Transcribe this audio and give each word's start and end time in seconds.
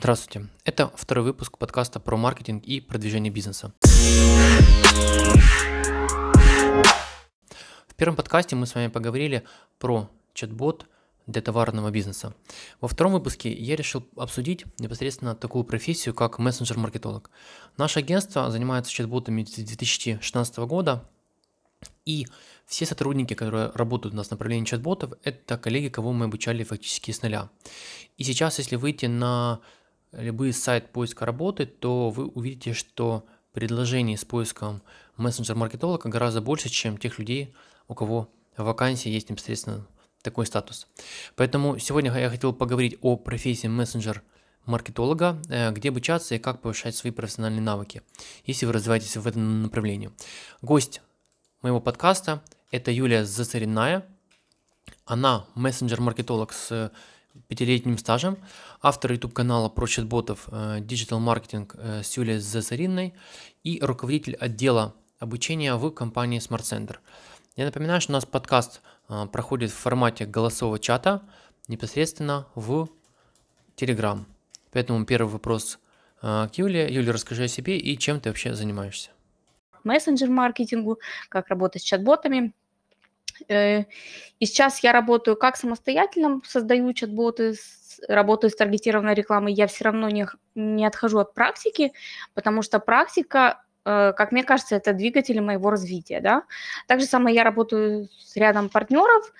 Здравствуйте. 0.00 0.48
Это 0.64 0.92
второй 0.94 1.24
выпуск 1.24 1.58
подкаста 1.58 1.98
про 1.98 2.16
маркетинг 2.16 2.62
и 2.64 2.80
продвижение 2.80 3.32
бизнеса. 3.32 3.72
В 7.88 7.94
первом 7.96 8.14
подкасте 8.14 8.54
мы 8.54 8.66
с 8.66 8.76
вами 8.76 8.86
поговорили 8.86 9.42
про 9.80 10.08
чат-бот 10.34 10.86
для 11.26 11.42
товарного 11.42 11.90
бизнеса. 11.90 12.32
Во 12.80 12.86
втором 12.86 13.14
выпуске 13.14 13.52
я 13.52 13.74
решил 13.74 14.06
обсудить 14.16 14.66
непосредственно 14.78 15.34
такую 15.34 15.64
профессию, 15.64 16.14
как 16.14 16.38
мессенджер-маркетолог. 16.38 17.28
Наше 17.76 17.98
агентство 17.98 18.52
занимается 18.52 18.92
чат-ботами 18.92 19.42
с 19.42 19.54
2016 19.54 20.58
года, 20.58 21.08
и 22.04 22.26
все 22.66 22.86
сотрудники, 22.86 23.34
которые 23.34 23.72
работают 23.74 24.14
у 24.14 24.16
нас 24.16 24.28
в 24.28 24.30
направлении 24.30 24.64
чат-ботов, 24.64 25.14
это 25.24 25.58
коллеги, 25.58 25.88
кого 25.88 26.12
мы 26.12 26.26
обучали 26.26 26.62
фактически 26.62 27.10
с 27.10 27.22
нуля. 27.22 27.50
И 28.16 28.24
сейчас, 28.24 28.58
если 28.58 28.76
выйти 28.76 29.06
на 29.06 29.60
любой 30.12 30.52
сайт 30.52 30.90
поиска 30.90 31.26
работы, 31.26 31.66
то 31.66 32.10
вы 32.10 32.26
увидите, 32.26 32.72
что 32.72 33.26
предложений 33.52 34.18
с 34.18 34.24
поиском 34.24 34.82
мессенджер-маркетолога 35.16 36.08
гораздо 36.08 36.40
больше, 36.40 36.68
чем 36.68 36.98
тех 36.98 37.18
людей, 37.18 37.54
у 37.88 37.94
кого 37.94 38.30
в 38.56 38.64
вакансии 38.64 39.08
есть 39.08 39.30
непосредственно 39.30 39.86
такой 40.22 40.46
статус. 40.46 40.86
Поэтому 41.36 41.78
сегодня 41.78 42.16
я 42.18 42.30
хотел 42.30 42.52
поговорить 42.52 42.98
о 43.02 43.16
профессии 43.16 43.66
мессенджер 43.66 44.22
маркетолога, 44.64 45.40
э, 45.48 45.70
где 45.72 45.88
обучаться 45.88 46.34
и 46.34 46.38
как 46.38 46.60
повышать 46.60 46.94
свои 46.94 47.10
профессиональные 47.10 47.62
навыки, 47.62 48.02
если 48.44 48.66
вы 48.66 48.72
развиваетесь 48.72 49.16
в 49.16 49.26
этом 49.26 49.62
направлении. 49.62 50.10
Гость 50.60 51.00
моего 51.62 51.80
подкаста– 51.80 52.42
это 52.70 52.90
Юлия 52.90 53.24
Зацаринная. 53.24 54.06
Она 55.06 55.46
мессенджер-маркетолог 55.54 56.52
с 56.52 56.92
пятилетним 57.48 57.98
стажем, 57.98 58.38
автор 58.82 59.12
YouTube-канала 59.12 59.68
про 59.68 59.86
чат-ботов 59.86 60.48
э, 60.50 60.80
Marketing 60.80 61.70
э, 61.74 62.02
с 62.02 62.16
Юлией 62.16 62.38
Засариной 62.38 63.14
и 63.62 63.78
руководитель 63.82 64.34
отдела 64.36 64.94
обучения 65.18 65.74
в 65.76 65.90
компании 65.90 66.40
Smart 66.40 66.62
Center. 66.62 66.96
Я 67.56 67.66
напоминаю, 67.66 68.00
что 68.00 68.12
у 68.12 68.14
нас 68.14 68.26
подкаст 68.26 68.80
э, 69.08 69.26
проходит 69.32 69.70
в 69.70 69.74
формате 69.74 70.26
голосового 70.26 70.78
чата 70.78 71.22
непосредственно 71.68 72.46
в 72.54 72.88
Telegram. 73.76 74.24
Поэтому 74.72 75.04
первый 75.04 75.30
вопрос 75.30 75.78
к 76.20 76.50
Юле. 76.54 76.92
Юля, 76.92 77.12
расскажи 77.12 77.44
о 77.44 77.48
себе 77.48 77.78
и 77.78 77.96
чем 77.96 78.20
ты 78.20 78.30
вообще 78.30 78.54
занимаешься. 78.54 79.10
Мессенджер-маркетингу, 79.84 80.98
как 81.28 81.48
работать 81.48 81.82
с 81.82 81.84
чат-ботами– 81.84 82.52
Э, 82.57 82.57
и 83.48 83.84
сейчас 84.40 84.82
я 84.82 84.92
работаю 84.92 85.36
как 85.36 85.56
самостоятельно, 85.56 86.40
создаю 86.44 86.92
чат-боты, 86.92 87.54
работаю 88.08 88.50
с 88.50 88.56
таргетированной 88.56 89.14
рекламой, 89.14 89.52
я 89.52 89.66
все 89.66 89.84
равно 89.84 90.08
не, 90.08 90.26
не 90.54 90.86
отхожу 90.86 91.18
от 91.18 91.34
практики, 91.34 91.92
потому 92.34 92.62
что 92.62 92.78
практика, 92.78 93.62
э, 93.84 94.12
как 94.16 94.32
мне 94.32 94.44
кажется, 94.44 94.76
это 94.76 94.92
двигатель 94.92 95.40
моего 95.40 95.70
развития. 95.70 96.20
Да? 96.20 96.44
Так 96.86 97.00
же 97.00 97.06
самое 97.06 97.34
я 97.34 97.44
работаю 97.44 98.08
с 98.18 98.36
рядом 98.36 98.68
партнеров 98.68 99.32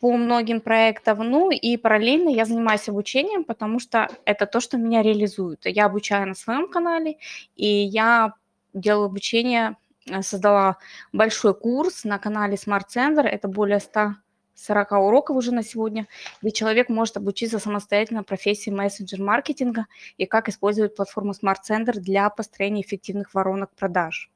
по 0.00 0.16
многим 0.16 0.60
проектам, 0.60 1.18
ну 1.18 1.50
и 1.50 1.76
параллельно 1.76 2.30
я 2.30 2.44
занимаюсь 2.44 2.88
обучением, 2.88 3.44
потому 3.44 3.80
что 3.80 4.08
это 4.24 4.46
то, 4.46 4.60
что 4.60 4.78
меня 4.78 5.02
реализует. 5.02 5.66
Я 5.66 5.86
обучаю 5.86 6.28
на 6.28 6.34
своем 6.34 6.68
канале, 6.68 7.18
и 7.56 7.66
я 7.66 8.32
делаю 8.72 9.06
обучение 9.06 9.76
Э, 9.89 9.89
создала 10.22 10.78
большой 11.12 11.54
курс 11.54 12.04
на 12.04 12.18
канале 12.18 12.54
Smart 12.54 12.86
Center. 12.94 13.22
Это 13.22 13.48
более 13.48 13.80
140 13.80 14.92
уроков 14.92 15.36
уже 15.36 15.52
на 15.52 15.62
сегодня, 15.62 16.06
где 16.42 16.52
человек 16.52 16.88
может 16.88 17.16
обучиться 17.16 17.58
самостоятельно 17.58 18.22
профессии 18.22 18.70
мессенджер-маркетинга 18.70 19.86
и 20.16 20.26
как 20.26 20.48
использовать 20.48 20.96
платформу 20.96 21.32
Smart 21.32 21.58
Center 21.68 21.92
для 21.92 22.28
построения 22.30 22.82
эффективных 22.82 23.34
воронок 23.34 23.70
продаж. 23.74 24.30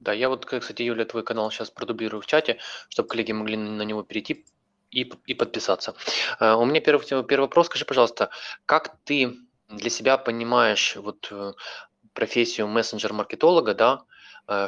Да, 0.00 0.12
я 0.12 0.28
вот, 0.28 0.46
кстати, 0.46 0.82
Юля, 0.82 1.04
твой 1.04 1.24
канал 1.24 1.50
сейчас 1.50 1.70
продублирую 1.70 2.20
в 2.20 2.26
чате, 2.26 2.58
чтобы 2.88 3.08
коллеги 3.08 3.32
могли 3.32 3.56
на 3.56 3.82
него 3.82 4.04
перейти 4.04 4.44
и, 4.92 5.10
и 5.26 5.34
подписаться. 5.34 5.94
Uh, 6.40 6.54
у 6.54 6.64
меня 6.64 6.80
первый, 6.80 7.04
первый 7.24 7.42
вопрос. 7.42 7.66
Скажи, 7.66 7.84
пожалуйста, 7.84 8.30
как 8.64 8.96
ты 9.04 9.36
для 9.68 9.90
себя 9.90 10.16
понимаешь 10.16 10.96
вот 10.96 11.28
э, 11.30 11.52
профессию 12.14 12.68
мессенджер-маркетолога, 12.68 13.74
да, 13.74 14.00
Э, 14.00 14.17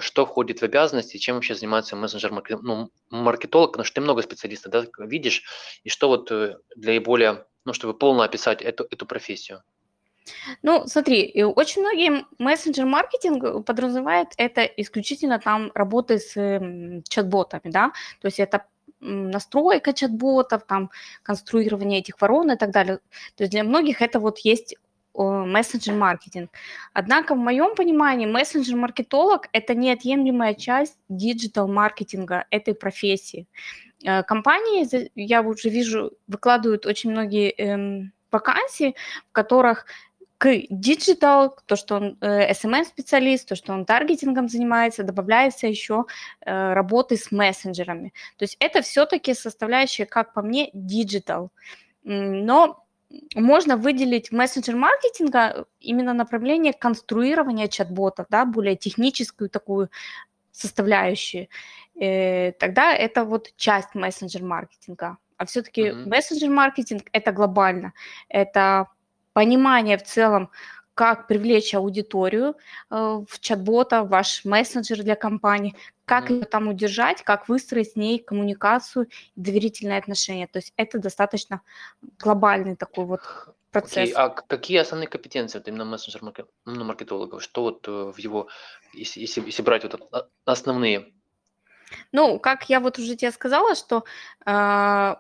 что 0.01 0.27
входит 0.27 0.61
в 0.61 0.63
обязанности, 0.63 1.17
чем 1.17 1.37
вообще 1.37 1.55
занимается 1.55 1.97
мессенджер-маркетолог, 1.97 2.63
ну, 2.63 2.91
потому 3.67 3.85
что 3.85 3.95
ты 3.95 4.01
много 4.01 4.23
специалистов 4.23 4.73
да, 4.73 4.85
видишь, 4.99 5.43
и 5.85 5.89
что 5.89 6.09
вот 6.09 6.31
э, 6.31 6.59
для 6.77 7.01
более, 7.01 7.47
ну, 7.65 7.73
чтобы 7.73 7.95
полно 7.95 8.23
описать 8.23 8.61
эту, 8.61 8.87
эту 8.91 9.07
профессию? 9.07 9.63
Ну, 10.63 10.87
смотри, 10.87 11.43
очень 11.45 11.81
многие 11.81 12.27
мессенджер-маркетинг 12.39 13.65
подразумевает 13.65 14.29
это 14.37 14.65
исключительно 14.65 15.39
там 15.39 15.73
работы 15.75 16.19
с 16.19 16.35
чат-ботами, 17.09 17.71
да, 17.71 17.93
то 18.21 18.27
есть 18.27 18.39
это 18.39 18.67
настройка 19.01 19.95
чат-ботов, 19.95 20.67
там, 20.67 20.91
конструирование 21.23 22.01
этих 22.01 22.21
ворон 22.21 22.51
и 22.51 22.57
так 22.57 22.71
далее. 22.71 22.99
То 23.35 23.45
есть 23.45 23.53
для 23.53 23.65
многих 23.65 24.03
это 24.03 24.21
вот 24.21 24.41
есть 24.41 24.77
мессенджер-маркетинг. 25.23 26.51
Однако 26.93 27.35
в 27.35 27.39
моем 27.39 27.75
понимании 27.75 28.27
мессенджер-маркетолог– 28.27 29.49
это 29.53 29.75
неотъемлемая 29.75 30.55
часть 30.55 30.99
диджитал-маркетинга 31.09 32.47
этой 32.51 32.75
профессии. 32.75 33.47
Э, 34.05 34.23
компании, 34.23 35.11
я 35.15 35.43
уже 35.43 35.69
вижу, 35.69 36.13
выкладывают 36.27 36.87
очень 36.87 37.11
многие 37.11 37.51
эм, 37.51 38.13
вакансии, 38.31 38.95
в 39.29 39.33
которых 39.33 39.87
к 40.39 40.63
диджитал, 40.71 41.55
то, 41.67 41.77
что 41.77 41.97
он 41.97 42.17
э, 42.23 42.51
SMM-специалист, 42.53 43.47
то, 43.47 43.55
что 43.55 43.75
он 43.75 43.85
таргетингом 43.85 44.49
занимается, 44.49 45.03
добавляется 45.03 45.67
еще 45.67 46.07
э, 46.41 46.73
работы 46.73 47.19
с 47.19 47.31
мессенджерами. 47.31 48.15
То 48.39 48.45
есть 48.45 48.57
это 48.59 48.81
все-таки 48.81 49.35
составляющая, 49.35 50.07
как 50.07 50.33
по 50.33 50.41
мне, 50.41 50.71
диджитал. 50.73 51.51
Но 52.05 52.87
можно 53.35 53.77
выделить 53.77 54.33
мессенджер-маркетинга 54.33 55.67
именно 55.81 56.15
направление 56.15 56.73
конструирования 56.73 57.69
чат-ботов, 57.69 58.27
да, 58.31 58.45
более 58.45 58.77
техническую 58.77 59.51
такую 59.51 59.91
составляющую. 60.53 61.49
Э, 62.01 62.53
тогда 62.53 62.95
это 62.95 63.25
вот 63.25 63.53
часть 63.57 63.95
мессенджер-маркетинга. 63.95 65.19
А 65.37 65.45
все-таки 65.47 65.83
mm-hmm. 65.83 66.09
мессенджер-маркетинг 66.09 67.05
это 67.13 67.33
глобально, 67.33 67.93
это 68.29 68.89
понимание 69.33 69.97
в 69.97 70.03
целом, 70.03 70.51
как 70.95 71.27
привлечь 71.27 71.75
аудиторию 71.75 72.57
э, 72.91 72.95
в 73.27 73.41
чат-бота, 73.41 74.05
ваш 74.05 74.45
мессенджер 74.45 75.03
для 75.03 75.17
компании, 75.17 75.75
как 76.11 76.29
ее 76.29 76.45
там 76.45 76.67
удержать, 76.67 77.23
как 77.23 77.49
выстроить 77.49 77.93
с 77.93 77.97
ней 77.97 78.19
коммуникацию, 78.19 79.07
доверительные 79.37 79.99
отношения. 79.99 80.49
То 80.49 80.59
есть 80.59 80.73
это 80.77 80.99
достаточно 80.99 81.61
глобальный 82.19 82.75
такой 82.75 83.05
вот 83.05 83.21
процесс. 83.71 84.11
Okay. 84.11 84.15
А 84.15 84.29
какие 84.31 84.79
основные 84.79 85.07
компетенции 85.07 85.59
вот 85.59 85.69
именно 85.69 85.85
мессенджер-маркетологов? 85.85 87.41
Что 87.41 87.63
вот 87.63 87.87
э, 87.87 88.13
в 88.13 88.19
его, 88.19 88.49
если, 88.93 89.21
если, 89.21 89.41
если 89.47 89.63
брать 89.63 89.85
вот 89.85 90.33
основные? 90.45 91.13
Ну, 92.11 92.41
как 92.41 92.69
я 92.69 92.81
вот 92.81 92.99
уже 92.99 93.15
тебе 93.15 93.31
сказала, 93.31 93.77
что 93.77 94.03
э, 94.47 95.15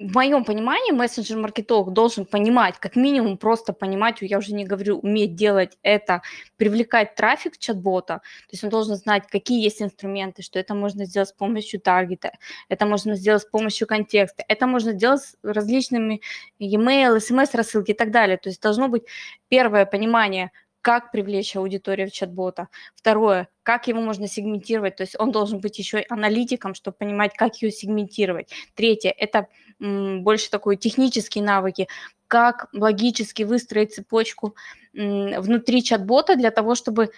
в 0.00 0.12
моем 0.14 0.44
понимании 0.44 0.90
мессенджер-маркетолог 0.90 1.92
должен 1.92 2.26
понимать, 2.26 2.78
как 2.78 2.96
минимум 2.96 3.38
просто 3.38 3.72
понимать, 3.72 4.18
я 4.22 4.38
уже 4.38 4.52
не 4.52 4.64
говорю, 4.64 4.98
уметь 4.98 5.36
делать 5.36 5.78
это, 5.82 6.22
привлекать 6.56 7.14
трафик 7.14 7.58
чат-бота, 7.58 8.16
то 8.16 8.50
есть 8.50 8.64
он 8.64 8.70
должен 8.70 8.96
знать, 8.96 9.28
какие 9.28 9.62
есть 9.62 9.80
инструменты, 9.80 10.42
что 10.42 10.58
это 10.58 10.74
можно 10.74 11.04
сделать 11.04 11.28
с 11.28 11.32
помощью 11.32 11.80
таргета, 11.80 12.32
это 12.68 12.86
можно 12.86 13.14
сделать 13.14 13.42
с 13.42 13.46
помощью 13.46 13.86
контекста, 13.86 14.44
это 14.48 14.66
можно 14.66 14.92
сделать 14.92 15.22
с 15.22 15.36
различными 15.44 16.20
e-mail, 16.58 17.20
смс-рассылки 17.20 17.92
и 17.92 17.94
так 17.94 18.10
далее. 18.10 18.36
То 18.36 18.48
есть 18.48 18.60
должно 18.60 18.88
быть 18.88 19.04
первое 19.48 19.86
понимание, 19.86 20.50
как 20.84 21.10
привлечь 21.10 21.56
аудиторию 21.56 22.10
в 22.10 22.12
чат-бота. 22.12 22.68
Второе, 22.94 23.48
как 23.62 23.88
его 23.88 24.02
можно 24.02 24.28
сегментировать, 24.28 24.96
то 24.96 25.02
есть 25.02 25.16
он 25.18 25.32
должен 25.32 25.58
быть 25.58 25.78
еще 25.78 26.04
аналитиком, 26.10 26.74
чтобы 26.74 26.98
понимать, 26.98 27.32
как 27.34 27.56
ее 27.62 27.70
сегментировать. 27.72 28.50
Третье, 28.74 29.08
это 29.16 29.48
больше 29.78 30.50
такой 30.50 30.76
технические 30.76 31.42
навыки, 31.42 31.88
как 32.28 32.68
логически 32.74 33.44
выстроить 33.44 33.94
цепочку 33.94 34.56
внутри 34.92 35.82
чат-бота 35.82 36.36
для 36.36 36.50
того, 36.50 36.74
чтобы 36.74 37.10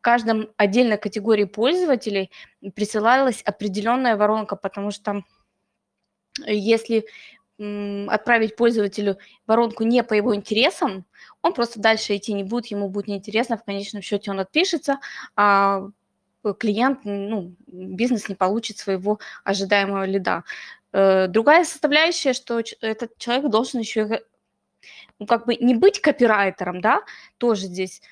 каждом 0.00 0.50
отдельной 0.56 0.98
категории 0.98 1.44
пользователей 1.44 2.32
присылалась 2.74 3.42
определенная 3.42 4.16
воронка, 4.16 4.56
потому 4.56 4.90
что 4.90 5.22
если 6.46 7.06
отправить 7.58 8.56
пользователю 8.56 9.16
воронку 9.46 9.84
не 9.84 10.02
по 10.02 10.14
его 10.14 10.34
интересам, 10.34 11.04
он 11.40 11.54
просто 11.54 11.80
дальше 11.80 12.16
идти 12.16 12.32
не 12.32 12.42
будет, 12.42 12.66
ему 12.66 12.88
будет 12.88 13.06
неинтересно, 13.06 13.56
в 13.56 13.64
конечном 13.64 14.02
счете 14.02 14.30
он 14.30 14.40
отпишется, 14.40 14.98
а 15.36 15.88
клиент, 16.58 17.00
ну, 17.04 17.54
бизнес 17.66 18.28
не 18.28 18.34
получит 18.34 18.78
своего 18.78 19.18
ожидаемого 19.44 20.04
лида. 20.04 20.44
Э, 20.92 21.26
другая 21.28 21.64
составляющая, 21.64 22.32
что 22.34 22.60
этот 22.80 23.16
человек 23.18 23.50
должен 23.50 23.80
еще 23.80 24.20
ну, 25.18 25.26
как 25.26 25.46
бы 25.46 25.56
не 25.56 25.74
быть 25.74 26.00
копирайтером, 26.00 26.80
да, 26.80 27.02
тоже 27.38 27.66
здесь 27.66 28.02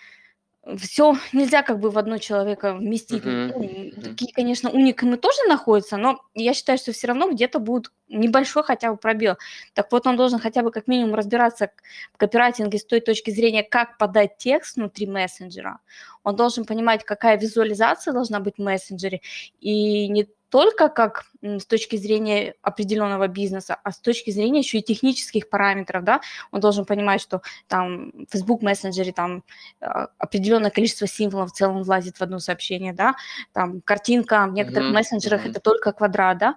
все 0.78 1.16
нельзя 1.32 1.62
как 1.62 1.80
бы 1.80 1.90
в 1.90 1.98
одно 1.98 2.18
человека 2.18 2.74
вместить. 2.74 3.24
Ну, 3.24 3.32
Мгм. 3.58 4.00
такие, 4.02 4.32
конечно, 4.32 4.70
уникумы 4.70 5.16
тоже 5.16 5.38
находятся, 5.48 5.96
но 5.96 6.20
я 6.34 6.54
считаю, 6.54 6.78
что 6.78 6.92
все 6.92 7.08
равно 7.08 7.30
где-то 7.32 7.58
будет 7.58 7.90
небольшой 8.08 8.62
хотя 8.62 8.92
бы 8.92 8.96
пробел. 8.96 9.36
Так 9.74 9.90
вот, 9.90 10.06
он 10.06 10.16
должен 10.16 10.38
хотя 10.38 10.62
бы 10.62 10.70
как 10.70 10.86
минимум 10.86 11.14
разбираться 11.14 11.70
в 12.12 12.16
копирайтинге 12.16 12.78
с 12.78 12.84
той 12.84 13.00
точки 13.00 13.30
зрения, 13.30 13.64
как 13.64 13.98
подать 13.98 14.36
текст 14.38 14.76
внутри 14.76 15.06
мессенджера. 15.06 15.80
Он 16.22 16.36
должен 16.36 16.64
понимать, 16.64 17.04
какая 17.04 17.36
визуализация 17.38 18.12
должна 18.14 18.38
быть 18.38 18.54
в 18.58 18.62
мессенджере, 18.62 19.20
и 19.60 20.08
не 20.08 20.28
только 20.52 20.90
как 20.90 21.24
с 21.40 21.64
точки 21.64 21.96
зрения 21.96 22.54
определенного 22.60 23.26
бизнеса, 23.26 23.74
а 23.82 23.90
с 23.90 23.98
точки 23.98 24.30
зрения 24.30 24.58
еще 24.58 24.78
и 24.78 24.82
технических 24.82 25.48
параметров, 25.48 26.04
да, 26.04 26.20
он 26.50 26.60
должен 26.60 26.84
понимать, 26.84 27.22
что 27.22 27.40
там 27.68 28.10
в 28.10 28.30
Facebook 28.30 28.60
мессенджере 28.60 29.12
там 29.12 29.44
а, 29.80 30.08
определенное 30.18 30.70
количество 30.70 31.06
символов 31.06 31.52
в 31.52 31.54
целом 31.54 31.82
влазит 31.82 32.18
в 32.18 32.22
одно 32.22 32.38
сообщение, 32.38 32.92
да, 32.92 33.14
там 33.54 33.80
картинка 33.80 34.46
в 34.46 34.52
некоторых 34.52 34.88
Мгм. 34.90 34.96
мессенджерах 34.98 35.40
Мгм. 35.40 35.50
это 35.52 35.60
только 35.60 35.92
квадрат, 35.92 36.36
да, 36.36 36.56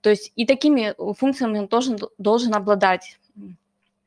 то 0.00 0.10
есть 0.10 0.32
и 0.34 0.44
такими 0.44 0.92
э, 0.98 1.14
функциями 1.14 1.60
он 1.60 1.68
должен, 1.68 1.98
должен 2.18 2.52
обладать. 2.52 3.16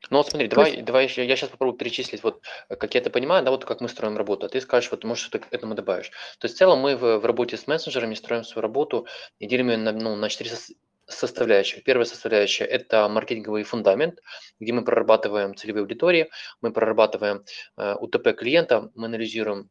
Ну 0.08 0.16
вот 0.16 0.28
смотри, 0.28 0.48
давай, 0.48 0.80
давай 0.80 1.12
я, 1.14 1.24
я 1.24 1.36
сейчас 1.36 1.50
попробую 1.50 1.76
перечислить, 1.76 2.22
вот 2.22 2.42
э, 2.68 2.76
как 2.76 2.94
я 2.94 3.00
это 3.00 3.10
понимаю, 3.10 3.44
да, 3.44 3.50
вот 3.50 3.66
как 3.66 3.80
мы 3.80 3.88
строим 3.88 4.16
работу, 4.16 4.46
а 4.46 4.48
ты 4.48 4.60
скажешь, 4.60 4.90
вот 4.90 5.04
может 5.04 5.24
что-то 5.24 5.46
к 5.46 5.52
этому 5.52 5.74
добавишь. 5.74 6.10
То 6.38 6.46
есть 6.46 6.54
в 6.54 6.58
целом 6.58 6.78
мы 6.78 6.96
в, 6.96 7.18
в 7.18 7.24
работе 7.26 7.56
с 7.56 7.66
мессенджерами 7.66 8.14
строим 8.14 8.44
свою 8.44 8.62
работу 8.62 9.06
и 9.38 9.46
делим 9.46 9.68
ее 9.70 9.76
на, 9.76 9.92
ну, 9.92 10.16
на 10.16 10.28
четыре 10.30 10.50
сос- 10.50 10.74
составляющих. 11.06 11.84
Первая 11.84 12.06
составляющая– 12.06 12.64
это 12.66 13.08
маркетинговый 13.08 13.62
фундамент, 13.64 14.20
где 14.58 14.72
мы 14.72 14.84
прорабатываем 14.84 15.54
целевые 15.54 15.82
аудитории, 15.82 16.30
мы 16.62 16.72
прорабатываем 16.72 17.44
э, 17.76 17.94
УТП 17.96 18.32
клиента, 18.36 18.90
мы 18.94 19.06
анализируем 19.06 19.68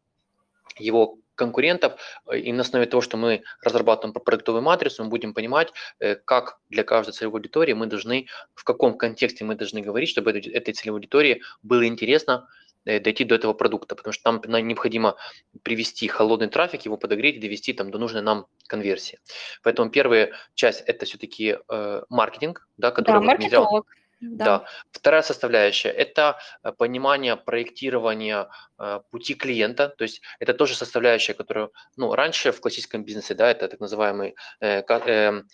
его 0.77 1.17
конкурентов, 1.39 1.94
э, 2.27 2.39
и 2.39 2.51
на 2.53 2.62
основе 2.62 2.86
того, 2.86 3.01
что 3.01 3.18
мы 3.18 3.41
разрабатываем 3.63 4.13
продуктовую 4.13 4.62
матрицу, 4.62 5.03
мы 5.03 5.09
будем 5.09 5.33
понимать, 5.33 5.74
э, 6.00 6.15
как 6.15 6.59
для 6.69 6.83
каждой 6.83 7.12
целевой 7.12 7.39
аудитории 7.39 7.74
мы 7.74 7.88
должны, 7.88 8.27
в 8.53 8.63
каком 8.63 8.97
контексте 8.97 9.45
мы 9.45 9.56
должны 9.56 9.81
говорить, 9.81 10.09
чтобы 10.09 10.31
этой 10.31 10.74
целевой 10.74 11.00
аудитории 11.00 11.41
было 11.63 11.88
интересно 11.88 12.47
э, 12.86 13.00
дойти 13.00 13.24
до 13.24 13.36
этого 13.36 13.53
продукта, 13.53 13.95
потому 13.95 14.13
что 14.13 14.31
нам 14.31 14.68
необходимо 14.68 15.15
привести 15.63 16.07
холодный 16.07 16.50
трафик, 16.50 16.86
его 16.86 16.97
подогреть 16.97 17.38
и 17.38 17.39
довести 17.39 17.74
там, 17.74 17.91
до 17.91 17.97
нужной 17.97 18.21
нам 18.21 18.45
конверсии. 18.68 19.19
Поэтому 19.63 19.89
первая 19.89 20.31
часть– 20.53 20.83
это 20.88 21.06
все-таки 21.06 21.57
э, 21.69 22.01
маркетинг, 22.09 22.68
да, 22.77 22.91
который 22.91 23.13
Да, 23.13 23.19
вот 23.19 23.27
маркетолог. 23.27 23.99
Да. 24.21 24.45
Да. 24.45 24.66
Вторая 24.92 25.21
составляющая– 25.21 25.89
это 25.89 26.38
э, 26.63 26.71
понимание 26.71 27.36
проектирования 27.38 28.50
э, 28.77 29.00
пути 29.12 29.33
клиента, 29.33 29.89
то 29.89 30.04
есть 30.04 30.21
это 30.39 30.54
тоже 30.54 30.75
составляющая, 30.75 31.33
которую, 31.33 31.71
ну, 31.95 32.13
раньше 32.13 32.51
в 32.51 32.60
классическом 32.60 33.04
бизнесе, 33.04 33.33
да, 33.33 33.50
это 33.50 33.68
так 33.68 33.80
называемый 33.80 34.36
э, 34.60 34.81
эм, 34.81 35.48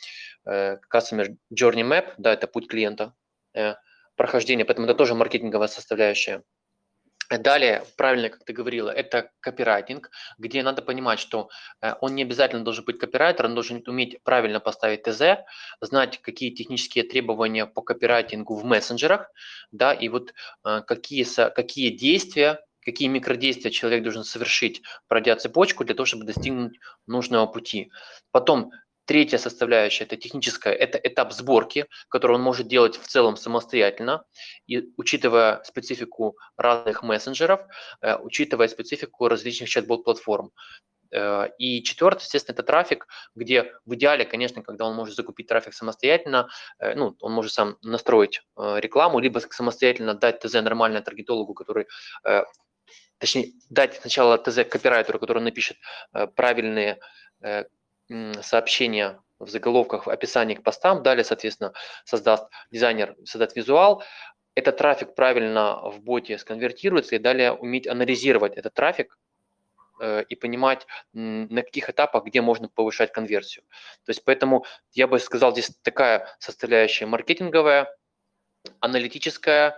э, 0.46 0.78
Customer 0.92 1.36
Journey 1.54 1.84
Map, 1.84 2.14
да, 2.18 2.34
это 2.34 2.48
путь 2.48 2.68
клиента, 2.68 3.14
э, 3.54 3.76
прохождение, 4.16 4.66
поэтому 4.66 4.88
это 4.88 4.96
тоже 4.96 5.14
маркетинговая 5.14 5.68
составляющая. 5.68 6.44
Далее, 7.30 7.84
правильно, 7.98 8.30
как 8.30 8.44
ты 8.44 8.54
говорила, 8.54 8.90
это 8.90 9.32
копирайтинг, 9.40 10.12
где 10.38 10.62
надо 10.62 10.82
понимать, 10.82 11.20
что 11.20 11.50
э, 11.82 11.94
он 12.02 12.14
не 12.14 12.22
обязательно 12.22 12.64
должен 12.64 12.86
быть 12.86 13.00
копирайтер, 13.00 13.46
он 13.46 13.56
должен 13.56 13.84
уметь 13.88 14.22
правильно 14.24 14.60
поставить 14.60 15.04
ТЗ, 15.04 15.44
знать, 15.82 16.22
какие 16.22 16.52
технические 16.52 17.04
требования 17.04 17.66
по 17.66 17.82
копирайтингу 17.82 18.56
в 18.56 18.64
мессенджерах, 18.64 19.32
да, 19.72 19.92
и 19.94 20.08
вот 20.08 20.34
э, 20.66 20.82
какие, 20.86 21.26
какие 21.50 21.90
действия, 21.90 22.60
какие 22.82 23.08
микродействия 23.08 23.72
человек 23.72 24.04
должен 24.04 24.24
совершить, 24.24 24.84
пройдя 25.08 25.36
цепочку, 25.36 25.84
для 25.84 25.96
того, 25.96 26.06
чтобы 26.06 26.26
достигнуть 26.26 26.80
нужного 27.08 27.48
пути. 27.48 27.92
Потом 28.32 28.72
Третья 29.06 29.38
составляющая– 29.38 30.04
это 30.06 30.18
техническая, 30.18 30.74
это 30.74 30.98
этап 30.98 31.32
сборки, 31.32 31.86
который 32.10 32.38
он 32.38 32.42
может 32.42 32.68
делать 32.68 32.98
в 32.98 33.08
целом 33.08 33.38
самостоятельно, 33.38 34.26
и 34.66 34.92
учитывая 34.98 35.62
специфику 35.64 36.36
разных 36.58 37.04
мессенджеров, 37.04 37.62
э, 38.02 38.16
учитывая 38.18 38.68
специфику 38.68 39.28
различных 39.28 39.70
чат-бот-платформ. 39.70 40.52
Э, 41.12 41.50
И 41.60 41.84
четвертое, 41.84 42.24
естественно, 42.24 42.56
это 42.56 42.64
трафик, 42.64 43.08
где 43.36 43.72
в 43.86 43.94
идеале, 43.94 44.26
конечно, 44.26 44.64
когда 44.64 44.86
он 44.86 44.96
может 44.96 45.16
закупить 45.16 45.48
трафик 45.48 45.76
самостоятельно, 45.76 46.50
э, 46.80 46.96
ну, 46.96 47.16
он 47.22 47.32
может 47.32 47.54
сам 47.54 47.78
настроить 47.84 48.42
рекламу, 48.58 49.20
либо 49.20 49.38
самостоятельно 49.38 50.16
дать 50.16 50.40
ТЗ 50.40 50.54
нормально 50.54 51.02
таргетологу, 51.02 51.54
который 51.54 51.86
точнее, 53.20 53.54
дать 53.70 53.96
сначала 54.02 54.38
ТЗ 54.38 54.66
копирайтеру, 54.66 55.20
который 55.20 55.44
напишет 55.44 55.78
правильные 56.36 57.00
сообщения 58.42 59.20
в 59.40 59.50
заголовках, 59.50 60.06
в 60.06 60.10
описании 60.10 60.56
к 60.56 60.64
постам, 60.64 61.04
далее, 61.04 61.24
соответственно, 61.24 61.74
создаст 62.06 62.46
дизайнер, 62.72 63.16
создаст 63.26 63.56
визуал, 63.56 64.04
этот 64.56 64.78
трафик 64.78 65.16
правильно 65.16 65.90
в 65.90 66.00
боте 66.00 66.38
сконвертируется, 66.38 67.16
и 67.16 67.20
далее 67.20 67.52
уметь 67.52 67.88
анализировать 67.88 68.56
этот 68.56 68.74
трафик 68.74 69.18
э, 70.00 70.24
и 70.30 70.36
понимать, 70.36 70.88
на 71.12 71.62
каких 71.62 71.90
этапах, 71.90 72.24
где 72.24 72.42
можно 72.42 72.70
повышать 72.70 73.12
конверсию. 73.12 73.66
То 74.06 74.12
есть 74.12 74.24
поэтому 74.24 74.66
я 74.94 75.08
бы 75.08 75.20
сказал, 75.20 75.52
здесь 75.52 75.72
такая 75.82 76.34
составляющая 76.40 77.06
маркетинговая, 77.06 77.94
аналитическая 78.80 79.76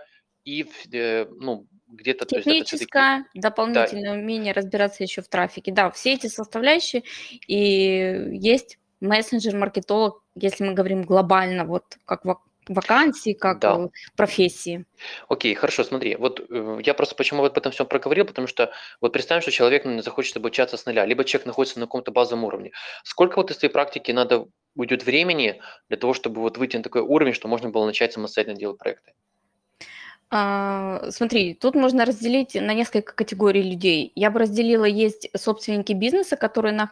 и 0.48 0.66
э, 0.92 1.26
ну, 1.40 1.66
где-то... 1.88 2.24
то 2.24 2.36
есть 2.36 2.46
Техническое, 2.46 3.26
дополнительное 3.34 4.12
умение 4.12 4.52
разбираться 4.52 5.02
еще 5.02 5.20
в 5.20 5.28
трафике. 5.28 5.72
Да, 5.72 5.90
все 5.90 6.14
эти 6.14 6.26
составляющие. 6.26 7.02
И 7.46 8.30
есть 8.32 8.78
мессенджер-маркетолог, 9.00 10.22
если 10.34 10.64
мы 10.64 10.72
говорим 10.72 11.02
глобально, 11.02 11.64
вот 11.64 11.84
как 12.06 12.24
вак- 12.24 12.48
вакансии, 12.66 13.34
как 13.34 13.60
Да. 13.60 13.76
э, 13.78 13.88
профессии. 14.16 14.86
Окей, 15.28 15.54
хорошо, 15.54 15.84
смотри, 15.84 16.16
вот 16.16 16.40
э, 16.48 16.80
я 16.82 16.94
просто 16.94 17.14
почему 17.14 17.44
об 17.44 17.56
этом 17.56 17.72
всем 17.72 17.86
проговорил, 17.86 18.24
потому 18.24 18.46
что 18.46 18.72
вот 19.00 19.12
представим, 19.12 19.42
что 19.42 19.50
человек 19.50 19.84
ну, 19.84 20.02
захочет 20.02 20.36
обучаться 20.36 20.76
с 20.76 20.86
нуля, 20.86 21.04
либо 21.04 21.24
человек 21.24 21.46
находится 21.46 21.78
на 21.78 21.86
каком-то 21.86 22.10
базовом 22.10 22.44
уровне. 22.44 22.70
Сколько 23.04 23.36
вот 23.36 23.50
из 23.50 23.58
твоей 23.58 23.72
практики 23.72 24.12
надо 24.12 24.46
уйдет 24.74 25.04
времени 25.04 25.60
для 25.88 25.98
того, 25.98 26.14
чтобы 26.14 26.40
вот 26.40 26.56
выйти 26.56 26.76
на 26.76 26.82
такой 26.82 27.02
уровень, 27.02 27.34
что 27.34 27.48
можно 27.48 27.68
было 27.70 27.84
начать 27.84 28.12
самостоятельно 28.12 28.58
делать 28.58 28.78
проекты? 28.78 29.12
А, 30.30 31.10
Смотри, 31.10 31.54
тут 31.54 31.74
можно 31.74 32.04
разделить 32.04 32.54
на 32.54 32.74
несколько 32.74 33.14
категорий 33.14 33.62
людей. 33.62 34.12
Я 34.14 34.30
бы 34.30 34.40
разделила, 34.40 34.84
есть 34.84 35.30
собственники 35.36 35.92
бизнеса, 35.92 36.36
которые 36.36 36.74
на- 36.74 36.90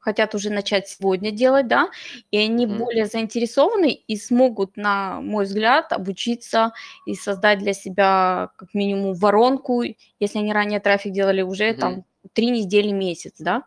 хотят 0.00 0.34
уже 0.34 0.50
начать 0.50 0.86
сегодня 0.88 1.30
делать, 1.30 1.66
да, 1.66 1.88
и 2.30 2.36
они 2.36 2.66
Мгм. 2.66 2.76
более 2.78 3.06
заинтересованы 3.06 3.90
и 3.92 4.16
смогут, 4.18 4.76
на 4.76 5.20
мой 5.22 5.46
взгляд, 5.46 5.92
обучиться 5.94 6.72
и 7.06 7.14
создать 7.14 7.58
для 7.60 7.72
себя 7.72 8.50
как 8.56 8.74
минимум 8.74 9.14
воронку, 9.14 9.82
если 10.20 10.38
они 10.40 10.52
ранее 10.52 10.80
трафик 10.80 11.12
делали 11.12 11.40
уже 11.40 11.72
Мгм. 11.72 11.78
там 11.80 12.04
три 12.34 12.50
недели, 12.50 12.90
месяц, 12.90 13.34
да. 13.38 13.58
Э, 13.58 13.62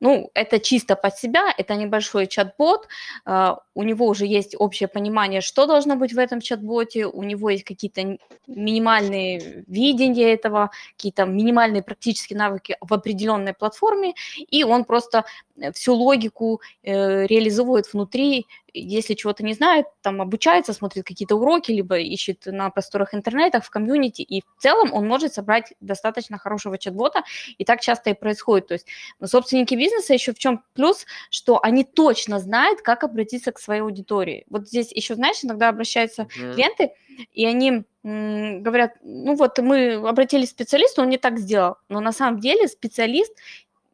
Ну, 0.00 0.30
это 0.34 0.58
чисто 0.58 0.96
под 0.96 1.16
себя, 1.16 1.54
это 1.56 1.74
небольшой 1.74 2.26
чат-бот, 2.26 2.88
а, 3.24 3.60
у 3.74 3.82
него 3.82 4.06
уже 4.06 4.26
есть 4.26 4.54
общее 4.58 4.88
понимание, 4.88 5.40
что 5.40 5.66
должно 5.66 5.96
быть 5.96 6.12
в 6.12 6.18
этом 6.18 6.40
чат-боте, 6.40 7.06
у 7.06 7.22
него 7.22 7.48
есть 7.48 7.64
какие-то 7.64 8.18
минимальные 8.46 9.64
видения 9.66 10.34
этого, 10.34 10.70
какие-то 10.96 11.24
минимальные 11.24 11.82
практические 11.82 12.38
навыки 12.38 12.76
в 12.80 12.92
определенной 12.92 13.54
платформе, 13.54 14.14
и 14.50 14.62
он 14.64 14.84
просто 14.84 15.24
э, 15.56 15.72
всю 15.72 15.94
логику 15.94 16.60
э, 16.82 17.26
реализует 17.26 17.90
внутри, 17.92 18.46
если 18.74 19.14
чего-то 19.14 19.44
не 19.44 19.54
знает, 19.54 19.86
там 20.02 20.20
обучается, 20.20 20.72
смотрит 20.72 21.04
какие-то 21.04 21.36
уроки, 21.36 21.72
либо 21.72 21.98
ищет 21.98 22.46
на 22.46 22.70
просторах 22.70 23.14
интернета, 23.14 23.60
в 23.60 23.70
комьюнити, 23.70 24.22
и 24.22 24.42
в 24.42 24.62
целом 24.62 24.92
он 24.92 25.06
может 25.06 25.34
собрать 25.34 25.72
достаточно 25.80 26.38
хорошего 26.38 26.78
чат-бота, 26.78 27.22
и 27.58 27.64
так 27.64 27.80
часто 27.80 28.10
и 28.10 28.14
происходит. 28.14 28.68
То 28.68 28.74
есть 28.74 28.86
но 29.18 29.26
собственники 29.26 29.74
бизнеса 29.74 30.14
еще 30.14 30.32
в 30.32 30.38
чем 30.38 30.62
плюс, 30.74 31.06
что 31.30 31.60
они 31.62 31.84
точно 31.84 32.38
знают, 32.38 32.82
как 32.82 33.04
обратиться 33.04 33.52
к 33.52 33.58
своей 33.58 33.82
аудитории. 33.82 34.44
Вот 34.50 34.68
здесь 34.68 34.92
еще, 34.92 35.14
знаешь, 35.14 35.44
иногда 35.44 35.68
обращаются 35.68 36.28
Мгм. 36.36 36.54
клиенты, 36.54 36.90
и 37.32 37.44
они 37.46 37.84
говорят, 38.02 38.92
ну 39.02 39.34
вот 39.36 39.58
мы 39.58 39.94
обратились 39.94 40.48
к 40.48 40.52
специалисту, 40.52 41.02
он 41.02 41.10
не 41.10 41.18
так 41.18 41.38
сделал. 41.38 41.76
Но 41.88 42.00
на 42.00 42.12
самом 42.12 42.40
деле 42.40 42.66
специалист, 42.66 43.32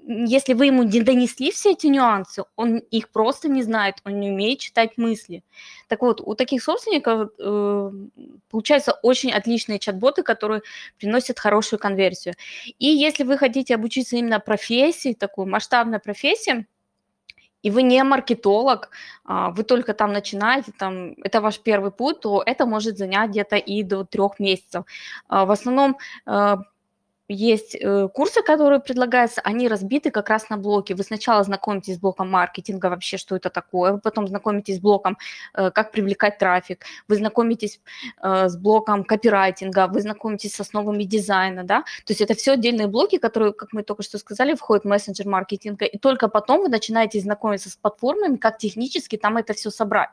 если 0.09 0.55
вы 0.55 0.67
ему 0.67 0.85
не 0.85 1.01
донесли 1.01 1.51
все 1.51 1.73
эти 1.73 1.89
нюансы, 1.89 2.45
он 2.55 2.79
их 2.79 3.09
просто 3.11 3.49
не 3.49 3.63
знает, 3.63 3.97
он 4.05 4.21
не 4.21 4.31
умеет 4.31 4.61
читать 4.61 4.97
мысли. 4.97 5.43
Так 5.89 6.03
вот, 6.03 6.21
у 6.21 6.35
таких 6.35 6.63
собственников 6.63 7.31
э, 7.39 7.91
получаются 8.49 8.93
очень 9.03 9.33
отличные 9.33 9.81
чат-боты, 9.81 10.23
которые 10.23 10.63
приносят 10.99 11.41
хорошую 11.41 11.81
конверсию. 11.81 12.35
И 12.79 12.87
если 12.87 13.25
вы 13.25 13.37
хотите 13.37 13.75
обучиться 13.75 14.17
именно 14.17 14.39
профессии, 14.39 15.13
такой 15.13 15.47
масштабной 15.47 15.99
профессии, 15.99 16.67
и 17.63 17.71
вы 17.71 17.83
не 17.83 18.05
маркетолог, 18.05 18.91
а, 19.25 19.51
вы 19.51 19.65
только 19.65 19.93
там 19.93 20.13
начинаете, 20.13 20.73
там, 20.79 21.15
это 21.25 21.41
ваш 21.41 21.59
первый 21.59 21.91
путь, 21.91 22.21
то 22.21 22.43
это 22.47 22.65
может 22.65 22.97
занять 22.97 23.31
где-то 23.31 23.57
и 23.57 23.83
до 23.83 24.05
трех 24.05 24.39
месяцев. 24.39 24.85
А, 25.27 25.45
в 25.47 25.51
основном 25.51 25.99
э, 26.27 26.57
есть 27.29 27.75
э, 27.75 28.09
курсы, 28.09 28.43
которые 28.43 28.81
предлагаются, 28.81 29.41
они 29.41 29.69
разбиты 29.69 30.11
как 30.11 30.29
раз 30.29 30.49
на 30.49 30.57
блоки. 30.57 30.93
Вы 30.93 31.03
сначала 31.03 31.43
знакомитесь 31.43 31.97
с 31.97 31.99
блоком 31.99 32.31
маркетинга, 32.31 32.87
вообще, 32.87 33.17
что 33.17 33.37
это 33.37 33.51
такое, 33.51 33.93
вы 33.93 33.99
потом 33.99 34.29
знакомитесь 34.29 34.77
с 34.77 34.81
блоком, 34.81 35.19
э, 35.55 35.71
как 35.71 35.91
привлекать 35.91 36.39
трафик, 36.39 36.85
вы 37.09 37.17
знакомитесь 37.17 37.81
э, 38.23 38.49
с 38.49 38.57
блоком 38.57 39.05
копирайтинга, 39.05 39.89
вы 39.89 40.01
знакомитесь 40.01 40.55
с 40.55 40.61
основами 40.61 41.05
дизайна, 41.05 41.65
да, 41.65 41.81
то 41.81 42.13
есть 42.13 42.21
это 42.21 42.35
все 42.35 42.53
отдельные 42.53 42.87
блоки, 42.87 43.19
которые, 43.19 43.53
как 43.53 43.73
мы 43.73 43.83
только 43.83 44.03
что 44.03 44.19
сказали, 44.19 44.55
входят 44.55 44.85
в 44.85 44.89
мессенджер 44.89 45.27
маркетинга, 45.27 45.85
и 45.85 45.99
только 45.99 46.29
потом 46.29 46.61
вы 46.61 46.69
начинаете 46.69 47.21
знакомиться 47.21 47.71
с 47.71 47.77
платформами, 47.77 48.37
как 48.37 48.59
технически 48.59 49.17
там 49.17 49.37
это 49.37 49.53
все 49.53 49.71
собрать. 49.71 50.11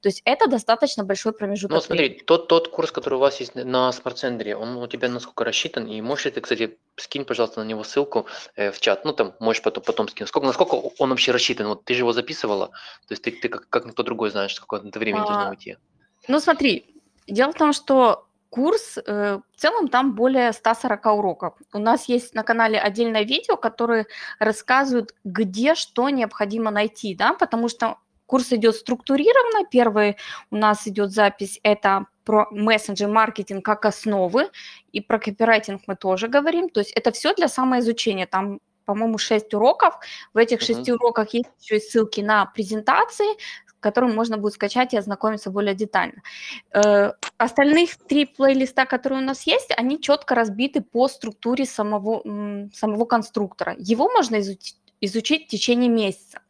То 0.00 0.08
есть 0.08 0.22
это 0.24 0.46
достаточно 0.46 1.04
большой 1.04 1.32
промежуток. 1.32 1.74
Ну, 1.74 1.80
смотри, 1.80 2.22
тот, 2.24 2.48
тот 2.48 2.68
курс, 2.68 2.92
который 2.92 3.14
у 3.14 3.18
вас 3.18 3.40
есть 3.40 3.54
на 3.54 3.90
смарт-центре, 3.92 4.56
он 4.56 4.76
у 4.76 4.86
тебя 4.86 5.08
насколько 5.08 5.44
рассчитан, 5.44 5.86
и 5.86 6.00
можешь 6.00 6.26
ли 6.26 6.30
ты, 6.30 6.40
кстати, 6.40 6.51
скинь, 6.96 7.24
пожалуйста, 7.24 7.60
на 7.60 7.68
него 7.68 7.84
ссылку 7.84 8.26
э, 8.56 8.70
в 8.70 8.80
чат. 8.80 9.04
Ну, 9.04 9.12
там 9.12 9.34
можешь 9.40 9.62
потом, 9.62 9.82
потом 9.84 10.08
скинуть. 10.08 10.28
Сколько, 10.28 10.46
насколько 10.46 10.74
он 10.98 11.10
вообще 11.10 11.32
рассчитан? 11.32 11.66
Вот 11.66 11.84
ты 11.84 11.94
же 11.94 12.00
его 12.00 12.12
записывала, 12.12 12.68
то 12.68 13.12
есть 13.12 13.22
ты, 13.22 13.30
ты 13.30 13.48
как, 13.48 13.68
как 13.68 13.86
никто 13.86 14.02
другой 14.02 14.30
знаешь, 14.30 14.54
сколько 14.54 14.86
это 14.86 14.98
времени 14.98 15.22
а, 15.22 15.26
должно 15.26 15.50
уйти. 15.50 15.76
Ну, 16.28 16.40
смотри, 16.40 16.84
дело 17.26 17.52
в 17.52 17.56
том, 17.56 17.72
что 17.72 18.26
курс, 18.50 18.98
э, 18.98 19.38
в 19.56 19.60
целом 19.60 19.88
там 19.88 20.14
более 20.14 20.52
140 20.52 21.06
уроков. 21.06 21.54
У 21.72 21.78
нас 21.78 22.08
есть 22.08 22.34
на 22.34 22.42
канале 22.42 22.78
отдельное 22.78 23.24
видео, 23.24 23.56
которое 23.56 24.06
рассказывает, 24.38 25.14
где 25.24 25.74
что 25.74 26.10
необходимо 26.10 26.70
найти, 26.70 27.14
да, 27.14 27.32
потому 27.32 27.68
что 27.68 27.96
курс 28.26 28.52
идет 28.52 28.76
структурированно. 28.76 29.66
Первый 29.70 30.16
у 30.50 30.56
нас 30.56 30.86
идет 30.86 31.12
запись, 31.12 31.60
это 31.62 32.06
про 32.24 32.46
мессенджер 32.50 33.08
маркетинг 33.08 33.64
как 33.64 33.84
основы, 33.84 34.48
и 34.92 35.00
про 35.00 35.18
копирайтинг 35.18 35.82
мы 35.86 35.96
тоже 35.96 36.28
говорим. 36.28 36.68
То 36.68 36.80
есть 36.80 36.92
это 36.92 37.10
все 37.12 37.34
для 37.34 37.48
самоизучения. 37.48 38.26
Там, 38.26 38.60
по-моему, 38.84 39.18
6 39.18 39.54
уроков. 39.54 39.94
В 40.34 40.38
этих 40.38 40.60
шести 40.60 40.90
uh-huh. 40.90 40.96
уроках 40.96 41.34
есть 41.34 41.50
еще 41.60 41.76
и 41.76 41.80
ссылки 41.80 42.20
на 42.20 42.46
презентации, 42.46 43.36
которым 43.82 44.14
можно 44.14 44.38
будет 44.38 44.54
скачать 44.54 44.94
и 44.94 44.96
ознакомиться 44.96 45.50
более 45.50 45.74
детально. 45.74 46.22
Э, 46.72 47.12
остальных 47.36 47.96
три 47.96 48.24
плейлиста, 48.24 48.86
которые 48.86 49.20
у 49.20 49.24
нас 49.24 49.42
есть, 49.46 49.70
они 49.76 50.00
четко 50.00 50.34
разбиты 50.34 50.80
по 50.80 51.08
структуре 51.08 51.66
самого, 51.66 52.22
самого 52.72 53.04
конструктора. 53.04 53.74
Его 53.78 54.08
можно 54.08 54.40
изучить, 54.40 54.76
изучить 55.00 55.46
в 55.46 55.50
течение 55.50 55.90
месяца. 55.90 56.40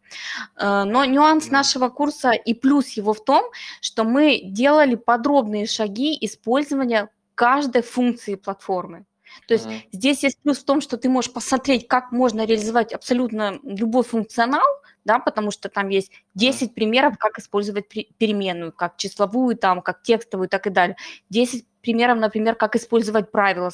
Э, 0.57 0.85
но 0.85 1.05
нюанс 1.05 1.51
нашего 1.51 1.89
курса 1.89 2.31
и 2.31 2.55
плюс 2.55 2.89
его 2.91 3.13
в 3.13 3.25
том, 3.25 3.45
что 3.81 4.05
мы 4.05 4.41
делали 4.45 4.95
подробные 4.95 5.67
шаги 5.67 6.17
использования 6.21 7.09
каждой 7.35 7.83
функции 7.83 8.35
платформы. 8.35 9.05
То 9.47 9.55
есть 9.55 9.67
uh-huh. 9.67 9.81
здесь 9.93 10.23
есть 10.23 10.39
плюс 10.43 10.59
в 10.59 10.65
том, 10.65 10.81
что 10.81 10.97
ты 10.97 11.09
можешь 11.09 11.33
посмотреть, 11.33 11.89
как 11.89 12.13
можно 12.13 12.45
реализовать 12.45 12.93
абсолютно 12.93 13.59
любой 13.63 14.05
функционал, 14.05 14.67
да, 15.05 15.19
потому 15.19 15.51
что 15.51 15.69
там 15.69 15.89
есть 15.89 16.13
10 16.35 16.63
uh-huh. 16.63 16.75
примеров, 16.75 17.19
как 17.19 17.39
использовать 17.39 17.89
переменную, 17.89 18.73
как 18.73 18.97
числовую, 18.97 19.57
там, 19.57 19.83
как 19.83 20.03
текстовую, 20.03 20.49
так 20.49 20.67
и 20.67 20.71
далее. 20.71 20.97
10 21.31 21.67
примеров, 21.81 22.19
например, 22.19 22.55
как 22.55 22.77
использовать 22.77 23.31
правила, 23.31 23.71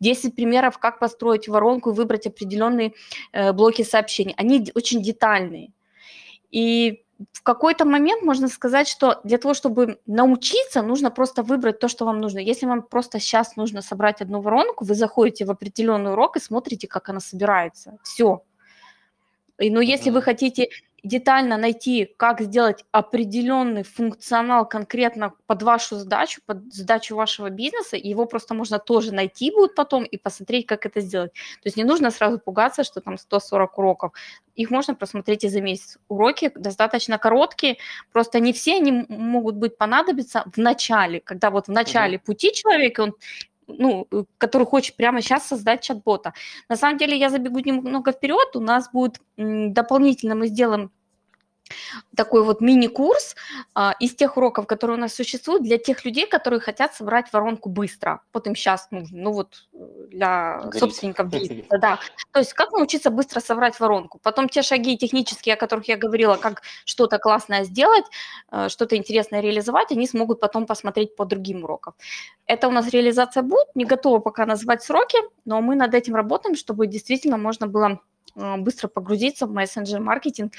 10 0.00 0.34
примеров, 0.34 0.78
как 0.78 0.98
построить 0.98 1.48
воронку 1.48 1.90
и 1.90 1.94
выбрать 1.94 2.26
определенные 2.26 2.94
э, 3.32 3.52
блоки 3.52 3.82
сообщений. 3.82 4.34
Они 4.36 4.70
очень 4.74 5.02
детальные. 5.02 5.72
И 6.50 7.04
в 7.32 7.42
какой-то 7.42 7.84
момент 7.84 8.22
можно 8.22 8.48
сказать, 8.48 8.88
что 8.88 9.20
для 9.24 9.38
того, 9.38 9.54
чтобы 9.54 9.98
научиться, 10.06 10.82
нужно 10.82 11.10
просто 11.10 11.42
выбрать 11.42 11.80
то, 11.80 11.88
что 11.88 12.04
вам 12.04 12.20
нужно. 12.20 12.38
Если 12.38 12.66
вам 12.66 12.82
просто 12.82 13.18
сейчас 13.18 13.56
нужно 13.56 13.82
собрать 13.82 14.20
одну 14.20 14.40
воронку, 14.40 14.84
вы 14.84 14.94
заходите 14.94 15.44
в 15.44 15.50
определенный 15.50 16.12
урок 16.12 16.36
и 16.36 16.40
смотрите, 16.40 16.86
как 16.86 17.08
она 17.08 17.20
собирается. 17.20 17.98
Все. 18.02 18.42
Но 19.58 19.80
если 19.80 20.10
вы 20.10 20.22
хотите 20.22 20.68
детально 21.04 21.56
найти, 21.56 22.14
как 22.16 22.40
сделать 22.40 22.84
определенный 22.92 23.84
функционал 23.84 24.68
конкретно 24.68 25.32
под 25.46 25.62
вашу 25.62 25.96
задачу, 25.96 26.40
под 26.46 26.72
задачу 26.72 27.14
вашего 27.14 27.50
бизнеса, 27.50 27.96
его 27.96 28.26
просто 28.26 28.54
можно 28.54 28.78
тоже 28.78 29.12
найти 29.12 29.50
будет 29.50 29.74
потом 29.74 30.04
и 30.04 30.16
посмотреть, 30.16 30.66
как 30.66 30.86
это 30.86 31.00
сделать. 31.00 31.32
То 31.32 31.66
есть 31.66 31.76
не 31.76 31.84
нужно 31.84 32.10
сразу 32.10 32.38
пугаться, 32.38 32.84
что 32.84 33.00
там 33.00 33.16
140 33.16 33.78
уроков. 33.78 34.12
Их 34.54 34.70
можно 34.70 34.94
просмотреть 34.94 35.44
и 35.44 35.48
за 35.48 35.60
месяц. 35.60 35.98
Уроки 36.08 36.50
достаточно 36.54 37.18
короткие, 37.18 37.78
просто 38.12 38.40
не 38.40 38.52
все 38.52 38.76
они 38.76 39.06
могут 39.08 39.56
быть 39.56 39.78
понадобиться 39.78 40.44
в 40.52 40.58
начале, 40.58 41.20
когда 41.20 41.50
вот 41.50 41.68
в 41.68 41.72
начале 41.72 42.18
пути 42.18 42.52
человека 42.52 43.02
он 43.02 43.14
ну, 43.68 44.06
э, 44.10 44.24
который 44.38 44.66
хочет 44.66 44.96
прямо 44.96 45.20
сейчас 45.22 45.46
создать 45.46 45.82
чат-бота. 45.82 46.32
На 46.68 46.76
самом 46.76 46.98
деле 46.98 47.16
я 47.16 47.30
забегу 47.30 47.58
немного 47.60 48.12
вперед, 48.12 48.56
у 48.56 48.60
нас 48.60 48.90
будет 48.90 49.20
дополнительно, 49.36 50.34
мы 50.34 50.48
сделаем 50.48 50.90
такой 52.16 52.42
вот 52.42 52.60
мини-курс 52.60 53.36
а, 53.74 53.94
из 54.00 54.14
тех 54.14 54.36
уроков, 54.36 54.66
которые 54.66 54.96
у 54.96 55.00
нас 55.00 55.14
существуют, 55.14 55.62
для 55.62 55.78
тех 55.78 56.04
людей, 56.04 56.26
которые 56.26 56.60
хотят 56.60 56.94
собрать 56.94 57.32
воронку 57.32 57.68
быстро. 57.68 58.22
Вот 58.32 58.46
им 58.46 58.54
сейчас 58.54 58.88
нужно, 58.90 59.18
ну 59.18 59.32
вот 59.32 59.66
э, 59.72 59.78
для 60.08 60.60
Горит. 60.64 60.80
собственников 60.80 61.28
бизнеса, 61.30 61.78
да. 61.78 61.98
То 62.32 62.40
есть 62.40 62.52
как 62.54 62.72
научиться 62.72 63.10
быстро 63.10 63.40
собрать 63.40 63.78
воронку. 63.80 64.18
Потом 64.22 64.48
те 64.48 64.62
шаги 64.62 64.96
технические, 64.96 65.54
о 65.54 65.58
которых 65.58 65.88
я 65.88 65.96
говорила, 65.96 66.36
как 66.36 66.62
что-то 66.84 67.18
классное 67.18 67.64
сделать, 67.64 68.04
э, 68.50 68.68
что-то 68.68 68.96
интересное 68.96 69.40
реализовать, 69.40 69.92
они 69.92 70.06
смогут 70.06 70.40
потом 70.40 70.66
посмотреть 70.66 71.16
по 71.16 71.24
другим 71.24 71.64
урокам. 71.64 71.94
Это 72.46 72.68
у 72.68 72.70
нас 72.70 72.88
реализация 72.90 73.42
будет, 73.42 73.66
не 73.74 73.84
готова 73.84 74.18
пока 74.20 74.46
назвать 74.46 74.82
сроки, 74.82 75.18
но 75.44 75.60
мы 75.60 75.76
над 75.76 75.94
этим 75.94 76.14
работаем, 76.14 76.56
чтобы 76.56 76.86
действительно 76.86 77.36
можно 77.36 77.66
было 77.66 78.00
быстро 78.58 78.88
погрузиться 78.88 79.46
в 79.46 79.52
мессенджер-маркетинг 79.52 80.52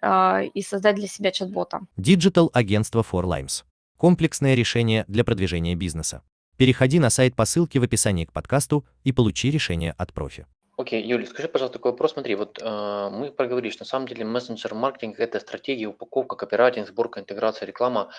э, 0.00 0.46
и 0.46 0.62
создать 0.62 0.96
для 0.96 1.08
себя 1.08 1.30
чат-бота. 1.30 1.80
Digital 1.96 2.50
агентство 2.52 3.02
For 3.02 3.24
Limes. 3.24 3.64
Комплексное 3.96 4.54
решение 4.54 5.04
для 5.08 5.24
продвижения 5.24 5.74
бизнеса. 5.74 6.22
Переходи 6.56 6.98
на 6.98 7.10
сайт 7.10 7.34
по 7.34 7.44
ссылке 7.44 7.80
в 7.80 7.82
описании 7.82 8.24
к 8.24 8.32
подкасту 8.32 8.84
и 9.02 9.12
получи 9.12 9.50
решение 9.50 9.92
от 9.92 10.12
профи. 10.12 10.46
Окей, 10.76 11.04
Юля, 11.04 11.24
скажи, 11.26 11.46
пожалуйста, 11.46 11.78
такой 11.78 11.92
вопрос. 11.92 12.14
Смотри, 12.14 12.34
вот 12.34 12.60
э, 12.60 13.08
мы 13.12 13.30
проговорили, 13.30 13.70
что 13.70 13.84
на 13.84 13.86
самом 13.86 14.08
деле 14.08 14.24
мессенджер-маркетинг– 14.24 15.20
это 15.20 15.38
стратегия, 15.38 15.86
упаковка, 15.86 16.34
копирайтинг, 16.34 16.88
сборка, 16.88 17.20
интеграция, 17.20 17.66
реклама. 17.66 18.10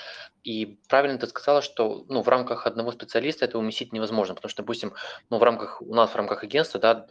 И 0.46 0.78
правильно 0.88 1.18
ты 1.18 1.28
сказала, 1.28 1.62
что 1.62 2.06
ну, 2.08 2.22
в 2.22 2.30
рамках 2.30 2.66
одного 2.66 2.94
специалиста 2.94 3.44
это 3.44 3.60
уместить 3.60 3.92
невозможно, 3.92 4.36
потому 4.36 4.50
что, 4.50 4.64
допустим, 4.64 4.94
ну, 5.30 5.38
в 5.38 5.44
рамках, 5.44 5.82
у 5.82 5.94
нас 5.94 6.12
в 6.12 6.16
рамках 6.16 6.44
агентства 6.44 6.80
да, 6.80 7.06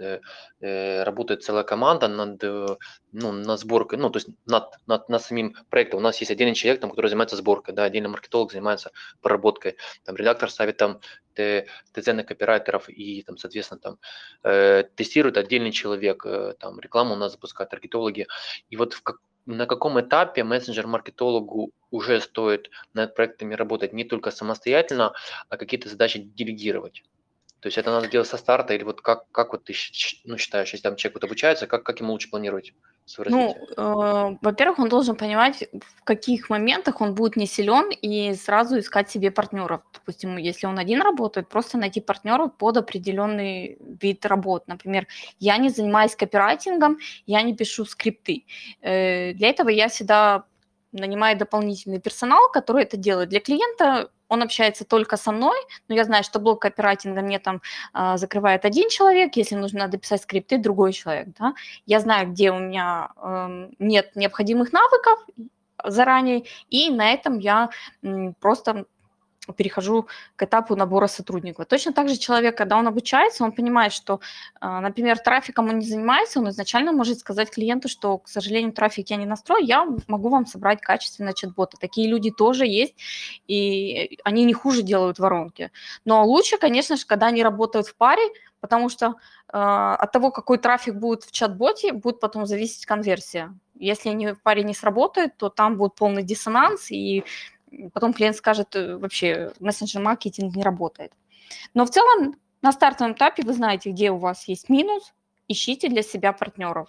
э, 0.61 1.03
работает 1.03 1.43
целая 1.43 1.65
команда 1.65 2.09
над, 2.09 2.43
э, 2.43 2.77
ну, 3.13 3.33
над 3.33 3.61
сборкой, 3.61 3.99
ну, 3.99 4.09
то 4.09 4.17
есть 4.17 4.29
над, 4.47 4.71
над, 4.87 5.11
над 5.11 5.23
самим 5.23 5.57
проектом. 5.69 5.99
У 5.99 6.03
нас 6.03 6.19
есть 6.21 6.31
отдельный 6.31 6.55
человек, 6.55 6.81
там, 6.81 6.89
который 6.89 7.09
занимается 7.09 7.37
сборкой, 7.37 7.75
да, 7.75 7.85
отдельный 7.85 8.09
маркетолог 8.09 8.51
занимается 8.51 8.93
проработкой, 9.21 9.77
там, 10.05 10.17
редактор 10.17 10.51
ставит 10.51 10.79
там 10.79 11.01
ТЗ 11.35 12.07
на 12.07 12.25
копирайтеров 12.25 12.89
и, 12.89 13.23
там, 13.23 13.37
соответственно, 13.37 13.81
там, 13.81 13.99
э, 14.43 14.85
тестирует 14.97 15.37
отдельный 15.37 15.73
человек, 15.73 16.25
э, 16.27 16.55
там, 16.59 16.81
рекламу 16.81 17.15
у 17.15 17.17
нас 17.17 17.33
запускают 17.33 17.71
таргетологи. 17.71 18.27
И 18.71 18.77
вот 18.77 18.95
в 18.95 19.03
как, 19.03 19.19
на 19.47 19.67
каком 19.67 20.01
этапе 20.01 20.43
мессенджер-маркетологу 20.45 21.71
уже 21.91 22.21
стоит 22.21 22.71
над 22.95 23.15
проектами 23.15 23.55
работать 23.55 23.93
не 23.93 24.05
только 24.05 24.31
самостоятельно, 24.31 25.13
а 25.49 25.57
какие-то 25.57 25.89
задачи 25.89 26.19
делегировать? 26.19 27.03
То 27.61 27.69
есть 27.69 27.79
это 27.79 27.91
надо 27.91 28.09
делать 28.09 28.29
со 28.29 28.37
старта, 28.37 28.75
или 28.75 28.83
вот 28.85 29.01
как, 29.01 29.31
как 29.31 29.53
вот 29.53 29.65
ты 29.65 29.75
ну, 30.25 30.37
считаешь, 30.37 30.73
если 30.73 30.83
там 30.83 30.97
человек 30.97 31.15
вот 31.15 31.25
обучается, 31.25 31.67
как, 31.67 31.83
как 31.83 32.01
ему 32.01 32.13
лучше 32.13 32.29
планировать? 32.29 32.75
Ну, 33.19 33.55
э, 33.77 34.37
во-первых, 34.41 34.79
он 34.79 34.89
должен 34.89 35.15
понимать, 35.17 35.69
в 35.73 36.05
каких 36.05 36.49
моментах 36.49 37.01
он 37.01 37.15
будет 37.15 37.37
не 37.37 37.47
силен, 37.47 37.91
и 37.91 38.35
сразу 38.35 38.79
искать 38.79 39.11
себе 39.11 39.31
партнеров. 39.31 39.83
Допустим, 39.93 40.39
если 40.39 40.67
он 40.67 40.79
один 40.79 41.03
работает, 41.03 41.49
просто 41.49 41.77
найти 41.79 42.01
партнеров 42.01 42.57
под 42.57 42.79
определенный 42.79 43.77
вид 44.01 44.25
работ. 44.27 44.67
Например, 44.69 45.07
я 45.39 45.59
не 45.59 45.69
занимаюсь 45.69 46.17
копирайтингом, 46.17 46.97
я 47.27 47.43
не 47.43 47.55
пишу 47.55 47.85
скрипты. 47.85 48.47
Э, 48.81 49.33
для 49.35 49.49
этого 49.49 49.69
я 49.69 49.89
всегда 49.89 50.45
нанимаю 50.95 51.37
дополнительный 51.39 52.01
персонал, 52.01 52.51
который 52.53 52.83
это 52.83 52.97
делает. 52.97 53.29
Для 53.29 53.41
клиента 53.41 54.11
он 54.29 54.43
общается 54.43 54.85
только 54.85 55.17
со 55.17 55.33
мной, 55.33 55.57
но 55.89 55.95
я 55.95 56.05
знаю, 56.05 56.25
что 56.25 56.39
блок 56.39 56.63
копирайтинга 56.63 57.21
мне 57.21 57.39
там 57.39 57.61
э, 57.95 58.17
закрывает 58.17 58.65
один 58.65 58.89
человек, 58.89 59.37
если 59.37 59.57
нужно 59.57 59.89
дописать 59.89 60.23
скрипты, 60.23 60.59
другой 60.59 60.93
человек, 60.93 61.29
да. 61.39 61.55
Я 61.87 62.01
знаю, 62.01 62.31
где 62.31 62.51
у 62.51 62.59
меня 62.59 63.11
э, 63.17 63.69
нет 63.79 64.17
необходимых 64.17 64.73
навыков 64.73 65.19
заранее, 65.85 66.45
и 66.71 66.91
на 66.91 67.13
этом 67.13 67.39
я 67.39 67.71
э, 68.03 68.33
просто 68.41 68.87
перехожу 69.53 70.07
к 70.37 70.43
этапу 70.43 70.77
набора 70.77 71.07
сотрудников. 71.07 71.67
Точно 71.67 71.93
так 71.93 72.09
же 72.09 72.17
человек, 72.17 72.57
когда 72.57 72.77
он 72.77 72.87
обучается, 72.87 73.45
он 73.45 73.53
понимает, 73.53 73.93
что, 73.93 74.21
а, 74.61 74.81
например, 74.81 75.19
трафиком 75.19 75.69
он 75.69 75.79
не 75.79 75.87
занимается, 75.87 76.41
он 76.41 76.49
изначально 76.49 76.93
может 76.93 77.19
сказать 77.19 77.51
клиенту, 77.51 77.89
что, 77.89 78.19
к 78.19 78.29
сожалению, 78.29 78.73
трафик 78.73 79.11
я 79.11 79.17
не 79.17 79.27
настрою, 79.27 79.65
я 79.65 79.87
могу 80.07 80.29
вам 80.29 80.47
собрать 80.47 80.81
качественный 80.81 81.35
чат-бота. 81.35 81.77
Такие 81.79 82.09
люди 82.09 82.31
тоже 82.31 82.67
есть, 82.67 82.95
и 83.47 84.19
они 84.25 84.45
не 84.45 84.55
хуже 84.55 84.83
делают 84.83 85.19
воронки. 85.19 85.71
Но 86.05 86.25
лучше, 86.25 86.57
конечно 86.57 86.97
же, 86.97 87.05
когда 87.07 87.27
они 87.27 87.43
работают 87.43 87.87
в 87.87 87.97
паре, 87.97 88.23
потому 88.61 88.89
что 88.89 89.07
э, 89.07 89.13
от 89.53 90.11
того, 90.11 90.31
какой 90.31 90.57
трафик 90.57 90.95
будет 90.95 91.25
в 91.25 91.33
чат-боте, 91.33 91.93
будет 91.93 92.19
потом 92.19 92.47
зависеть 92.47 92.87
конверсия. 92.87 93.55
Если 93.75 94.09
они 94.09 94.29
в 94.29 94.41
паре 94.41 94.63
не 94.63 94.73
сработают, 94.73 95.37
то 95.37 95.51
там 95.51 95.77
будет 95.77 95.97
полный 95.97 96.23
диссонанс, 96.23 96.91
и 96.91 97.25
потом 97.93 98.13
клиент 98.13 98.37
скажет, 98.37 98.75
э, 98.77 98.97
вообще 98.97 99.53
мессенджер-маркетинг 99.61 100.55
не 100.55 100.63
работает. 100.63 101.13
Но 101.75 101.85
в 101.85 101.91
целом 101.91 102.37
на 102.63 102.73
стартовом 102.73 103.13
этапе 103.13 103.43
вы 103.43 103.53
знаете, 103.53 103.91
где 103.91 104.11
у 104.11 104.17
вас 104.17 104.49
есть 104.49 104.69
минус, 104.69 105.13
ищите 105.49 105.89
для 105.89 106.03
себя 106.03 106.33
партнеров. 106.33 106.89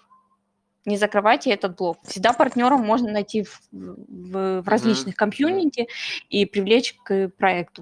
Не 0.85 0.97
закрывайте 0.97 1.51
этот 1.51 1.75
блок. 1.75 1.97
Всегда 2.03 2.31
партнеров 2.31 2.79
можно 2.79 3.11
найти 3.11 3.43
в, 3.43 3.61
в, 3.71 4.61
в 4.61 4.67
различных 4.67 5.15
комьюнити 5.15 5.87
и 6.29 6.45
привлечь 6.45 6.95
к 7.03 7.29
проекту. 7.29 7.81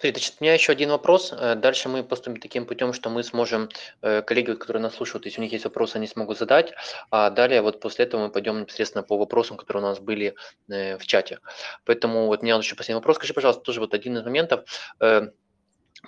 Смотри, 0.00 0.12
значит, 0.12 0.36
у 0.40 0.44
меня 0.44 0.54
еще 0.54 0.72
один 0.72 0.88
вопрос. 0.88 1.30
Э, 1.30 1.54
дальше 1.56 1.90
мы 1.90 2.02
поступим 2.02 2.40
таким 2.40 2.64
путем, 2.64 2.94
что 2.94 3.10
мы 3.10 3.22
сможем, 3.22 3.68
э, 4.00 4.22
коллеги, 4.22 4.54
которые 4.54 4.82
нас 4.82 4.94
слушают, 4.94 5.26
если 5.26 5.40
у 5.40 5.44
них 5.44 5.52
есть 5.52 5.66
вопросы, 5.66 5.96
они 5.96 6.06
смогут 6.06 6.38
задать. 6.38 6.72
А 7.10 7.28
далее 7.28 7.60
вот 7.60 7.80
после 7.80 8.06
этого 8.06 8.22
мы 8.22 8.30
пойдем 8.30 8.60
непосредственно 8.60 9.02
по 9.02 9.18
вопросам, 9.18 9.58
которые 9.58 9.84
у 9.84 9.86
нас 9.86 9.98
были 9.98 10.34
э, 10.70 10.96
в 10.96 11.06
чате. 11.06 11.40
Поэтому 11.84 12.28
вот 12.28 12.40
у 12.40 12.42
меня 12.44 12.56
еще 12.56 12.76
последний 12.76 12.98
вопрос. 12.98 13.16
Скажи, 13.16 13.34
пожалуйста, 13.34 13.62
тоже 13.62 13.80
вот 13.80 13.92
один 13.92 14.16
из 14.16 14.24
моментов. 14.24 14.64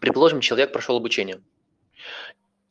Предположим, 0.00 0.40
человек 0.40 0.72
прошел 0.72 0.96
обучение. 0.96 1.42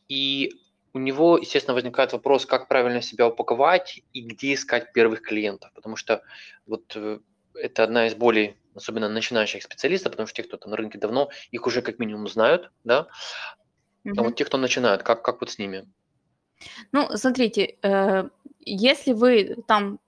И 0.08 0.56
у 0.94 0.98
него, 0.98 1.38
естественно, 1.38 1.76
возникает 1.76 2.14
вопрос, 2.14 2.48
как 2.48 2.68
правильно 2.68 3.04
себя 3.04 3.28
упаковать 3.28 4.02
и 4.12 4.22
где 4.22 4.56
искать 4.56 4.92
первых 4.92 5.22
клиентов. 5.22 5.72
Потому 5.76 5.98
что 5.98 6.24
вот 6.66 6.98
это 7.56 7.84
одна 7.84 8.08
из 8.08 8.16
болей 8.16 8.56
особенно 8.76 9.10
начинающих 9.10 9.64
специалистов, 9.64 10.12
потому 10.12 10.28
что 10.28 10.42
те, 10.42 10.48
кто 10.48 10.58
там 10.58 10.72
на 10.72 10.78
рынке 10.78 10.98
давно, 10.98 11.30
их 11.52 11.68
уже 11.68 11.82
как 11.82 12.00
минимум 12.00 12.28
знают, 12.28 12.72
да. 12.84 13.08
Mm-hmm. 14.06 14.14
А 14.18 14.24
вот 14.24 14.36
те, 14.36 14.46
кто 14.46 14.58
начинают, 14.58 15.04
как, 15.04 15.22
как 15.22 15.42
вот 15.42 15.52
с 15.52 15.60
ними? 15.60 15.88
Ну, 16.92 17.10
смотрите, 17.18 17.78
э, 17.82 18.30
если 18.60 19.14
вы 19.14 19.58
там 19.68 20.00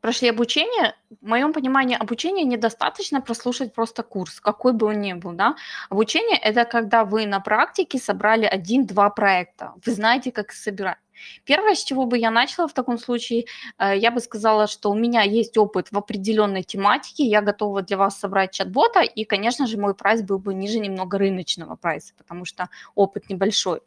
прошли 0.00 0.28
обучение, 0.28 0.96
в 1.20 1.26
моем 1.26 1.52
понимании 1.52 1.96
обучения 1.96 2.44
недостаточно 2.44 3.20
прослушать 3.20 3.72
просто 3.72 4.02
курс, 4.02 4.40
какой 4.40 4.72
бы 4.72 4.88
он 4.88 5.00
ни 5.00 5.12
был, 5.12 5.32
да. 5.32 5.54
Обучение– 5.90 6.38
это 6.42 6.64
когда 6.64 7.04
вы 7.04 7.26
на 7.26 7.40
практике 7.40 7.98
собрали 7.98 8.44
один-два 8.44 9.10
проекта, 9.10 9.74
вы 9.86 9.92
знаете, 9.92 10.32
как 10.32 10.46
их 10.46 10.56
собирать. 10.56 10.98
Первое, 11.44 11.74
с 11.74 11.84
чего 11.84 12.06
бы 12.06 12.18
я 12.18 12.30
начала 12.30 12.66
в 12.66 12.72
таком 12.72 12.98
случае, 12.98 13.46
э, 13.78 13.96
я 13.96 14.10
бы 14.10 14.20
сказала, 14.20 14.66
что 14.66 14.90
у 14.90 14.94
меня 14.94 15.22
есть 15.22 15.56
опыт 15.58 15.88
в 15.90 15.98
определенной 15.98 16.62
тематике, 16.62 17.24
я 17.24 17.40
готова 17.42 17.82
для 17.82 17.96
вас 17.96 18.18
собрать 18.18 18.52
чат-бота, 18.52 19.00
и, 19.00 19.24
конечно 19.24 19.66
же, 19.66 19.78
мой 19.78 19.94
прайс 19.94 20.22
был 20.22 20.38
бы 20.38 20.54
ниже 20.54 20.78
немного 20.78 21.18
рыночного 21.18 21.76
прайса, 21.76 22.14
потому 22.16 22.44
что 22.44 22.68
опыт 22.94 23.28
небольшой. 23.30 23.80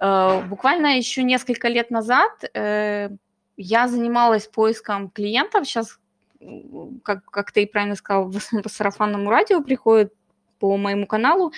Э, 0.00 0.42
буквально 0.46 0.96
еще 0.96 1.22
несколько 1.22 1.68
лет 1.68 1.90
назад 1.90 2.32
э, 2.54 3.10
я 3.56 3.88
занималась 3.88 4.46
поиском 4.46 5.10
клиентов, 5.10 5.66
сейчас, 5.66 5.98
как, 7.02 7.24
как 7.24 7.52
ты 7.52 7.66
правильно 7.66 7.96
сказал, 7.96 8.30
по 8.62 8.68
сарафанному 8.68 9.30
радио 9.30 9.62
приходит 9.62 10.12
по 10.58 10.76
моему 10.76 11.06
каналу, 11.06 11.52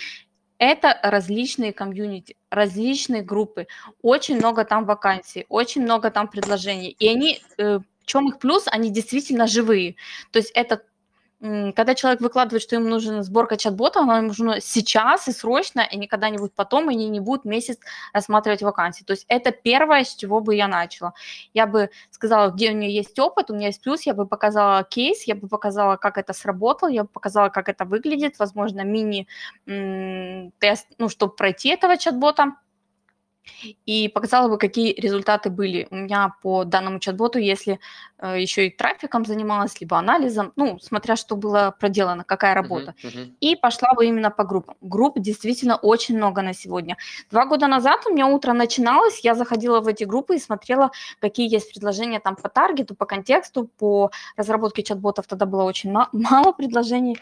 это 0.59 0.99
различные 1.03 1.73
комьюнити, 1.73 2.37
различные 2.51 3.23
группы. 3.23 3.67
Очень 4.03 4.37
много 4.37 4.65
там 4.65 4.85
вакансий, 4.85 5.47
очень 5.49 5.83
много 5.83 6.11
там 6.11 6.29
предложений. 6.29 6.97
И 6.99 7.09
они, 7.09 7.41
э, 7.59 7.79
в 7.79 8.07
чем 8.07 8.29
их 8.29 8.39
плюс, 8.39 8.65
они 8.67 8.91
действительно 8.91 9.47
живые. 9.47 9.97
То 10.33 10.39
есть 10.39 10.51
это 10.55 10.83
когда 11.41 11.95
человек 11.95 12.21
выкладывает, 12.21 12.63
что 12.63 12.75
ему 12.75 12.89
нужна 12.89 13.23
сборка 13.23 13.57
чат-бота, 13.57 14.01
она 14.01 14.19
ему 14.19 14.29
нужна 14.29 14.61
сейчас 14.61 15.29
и 15.29 15.33
срочно, 15.33 15.81
и 15.81 15.97
не 15.97 16.09
когда-нибудь 16.09 16.53
потом, 16.53 16.91
и 16.91 16.95
они 16.95 17.09
не 17.09 17.21
будут 17.21 17.45
месяц 17.45 17.79
рассматривать 18.13 18.63
вакансии. 18.63 19.05
То 19.05 19.13
есть 19.13 19.25
это 19.29 19.53
первое, 19.53 20.03
с 20.03 20.17
чего 20.17 20.41
бы 20.41 20.57
я 20.57 20.67
начала. 20.67 21.15
Я 21.55 21.67
бы 21.67 21.91
сказала, 22.11 22.51
где 22.51 22.73
у 22.73 22.75
нее 22.75 22.93
есть 22.93 23.17
опыт, 23.19 23.51
у 23.51 23.55
меня 23.55 23.69
есть 23.69 23.83
плюс, 23.83 24.03
я 24.03 24.15
бы 24.15 24.27
показала 24.27 24.83
кейс, 24.83 25.25
я 25.25 25.37
бы 25.37 25.49
показала, 25.49 25.97
как 25.97 26.19
это 26.19 26.33
сработало, 26.33 26.91
я 26.91 27.05
бы 27.05 27.09
показала, 27.09 27.51
как 27.51 27.69
это 27.69 27.85
выглядит, 27.85 28.39
возможно, 28.39 28.83
мини-тест, 28.83 30.87
ну, 30.99 31.09
чтобы 31.09 31.35
пройти 31.35 31.69
этого 31.69 31.97
чат-бота 31.97 32.57
и 33.87 34.09
показала 34.09 34.49
бы, 34.49 34.59
какие 34.59 34.93
результаты 34.93 35.51
были 35.51 35.87
у 35.91 35.97
меня 35.97 36.35
по 36.43 36.65
данному 36.65 36.99
чат-боту, 36.99 37.39
если 37.39 37.81
э, 38.19 38.41
еще 38.41 38.67
и 38.67 38.71
трафиком 38.71 39.25
занималась, 39.25 39.81
либо 39.81 39.99
анализом, 39.99 40.53
ну, 40.57 40.79
смотря 40.81 41.17
что 41.17 41.37
было 41.37 41.75
проделано, 41.79 42.25
какая 42.25 42.55
работа. 42.55 42.95
Uh-huh, 43.03 43.15
uh-huh. 43.15 43.35
И 43.41 43.57
пошла 43.57 43.93
бы 43.95 44.07
именно 44.07 44.31
по 44.31 44.45
группам. 44.45 44.77
Групп 44.81 45.19
действительно 45.19 45.77
очень 45.77 46.17
много 46.17 46.43
на 46.43 46.55
сегодня. 46.55 46.97
Два 47.31 47.47
года 47.47 47.67
назад 47.67 48.07
у 48.07 48.13
меня 48.13 48.27
утро 48.27 48.53
начиналось, 48.53 49.21
я 49.21 49.35
заходила 49.35 49.81
в 49.81 49.87
эти 49.87 50.05
группы 50.05 50.37
и 50.37 50.39
смотрела, 50.39 50.91
какие 51.21 51.53
есть 51.53 51.71
предложения 51.73 52.21
там 52.21 52.37
по 52.37 52.49
таргету, 52.49 52.95
по 52.95 53.07
контексту, 53.07 53.69
по 53.79 54.11
разработке 54.37 54.83
чат-ботов. 54.83 55.27
Тогда 55.27 55.47
было 55.47 55.65
очень 55.65 55.93
мало 56.13 56.53
предложений, 56.53 57.19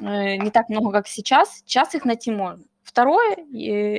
э, 0.00 0.36
не 0.36 0.50
так 0.50 0.68
много, 0.68 0.92
как 0.92 1.08
сейчас. 1.08 1.58
Сейчас 1.58 1.94
их 1.94 2.04
найти 2.04 2.30
можно. 2.30 2.64
Второе 2.96 3.36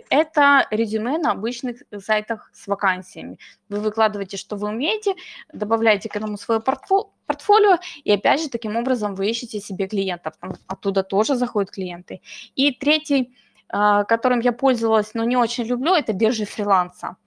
это 0.09 0.67
резюме 0.71 1.19
на 1.19 1.33
обычных 1.33 1.83
сайтах 1.99 2.49
с 2.51 2.65
вакансиями. 2.65 3.37
Вы 3.69 3.79
выкладываете, 3.79 4.37
что 4.37 4.55
вы 4.55 4.69
умеете, 4.69 5.13
добавляете 5.53 6.09
к 6.09 6.15
этому 6.15 6.35
свое 6.35 6.61
портфолио, 6.61 7.77
и 8.03 8.11
опять 8.11 8.41
же, 8.41 8.49
таким 8.49 8.75
образом 8.75 9.13
вы 9.13 9.29
ищете 9.29 9.59
себе 9.59 9.87
клиентов. 9.87 10.33
оттуда 10.65 11.03
тоже 11.03 11.35
заходят 11.35 11.69
клиенты. 11.69 12.21
И 12.55 12.71
третий, 12.71 13.35
а, 13.69 14.03
которым 14.03 14.39
я 14.39 14.51
пользовалась, 14.51 15.13
но 15.13 15.25
не 15.25 15.37
очень 15.37 15.65
люблю, 15.65 15.93
это 15.93 16.13
биржи 16.13 16.45
фриланса. 16.45 17.17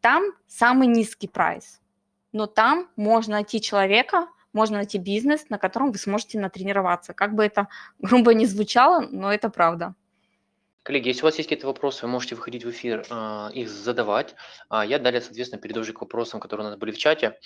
Там 0.00 0.32
самый 0.46 0.88
низкий 0.88 1.28
прайс, 1.28 1.82
но 2.32 2.46
там 2.46 2.88
можно 2.96 3.34
найти 3.34 3.60
человека, 3.60 4.28
можно 4.54 4.78
найти 4.78 4.96
бизнес, 4.96 5.50
на 5.50 5.58
котором 5.58 5.92
вы 5.92 5.98
сможете 5.98 6.40
натренироваться. 6.40 7.12
Как 7.12 7.34
бы 7.34 7.44
это 7.44 7.68
грубо 7.98 8.32
не 8.32 8.46
звучало, 8.46 9.00
но 9.10 9.30
это 9.30 9.50
правда. 9.50 9.94
Коллеги, 10.88 11.08
если 11.08 11.20
у 11.20 11.26
вас 11.26 11.36
есть 11.36 11.50
какие-то 11.50 11.66
вопросы, 11.66 12.06
вы 12.06 12.12
можете 12.12 12.34
выходить 12.34 12.64
в 12.64 12.70
эфир, 12.70 13.04
э, 13.10 13.50
их 13.52 13.68
задавать. 13.68 14.34
А 14.70 14.86
я 14.86 14.98
далее, 14.98 15.20
соответственно, 15.20 15.60
перейду 15.60 15.80
уже 15.80 15.92
к 15.92 16.00
вопросам, 16.00 16.40
которые 16.40 16.66
у 16.66 16.70
нас 16.70 16.78
были 16.78 16.92
в 16.92 16.96
чате, 16.96 17.38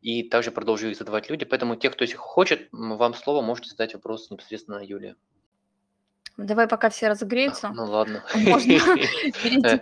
и 0.00 0.24
также 0.24 0.50
продолжу 0.50 0.88
их 0.88 0.96
задавать 0.96 1.30
люди. 1.30 1.44
Поэтому 1.44 1.76
те, 1.76 1.90
кто 1.90 2.02
если 2.02 2.16
хочет, 2.16 2.68
вам 2.72 3.14
слово, 3.14 3.40
можете 3.40 3.70
задать 3.70 3.94
вопрос 3.94 4.32
непосредственно 4.32 4.84
Юлии. 4.84 5.14
Давай 6.36 6.66
пока 6.66 6.90
все 6.90 7.08
разогреются. 7.08 7.68
Ну 7.68 7.84
ладно. 7.84 8.24
Можно 8.34 8.80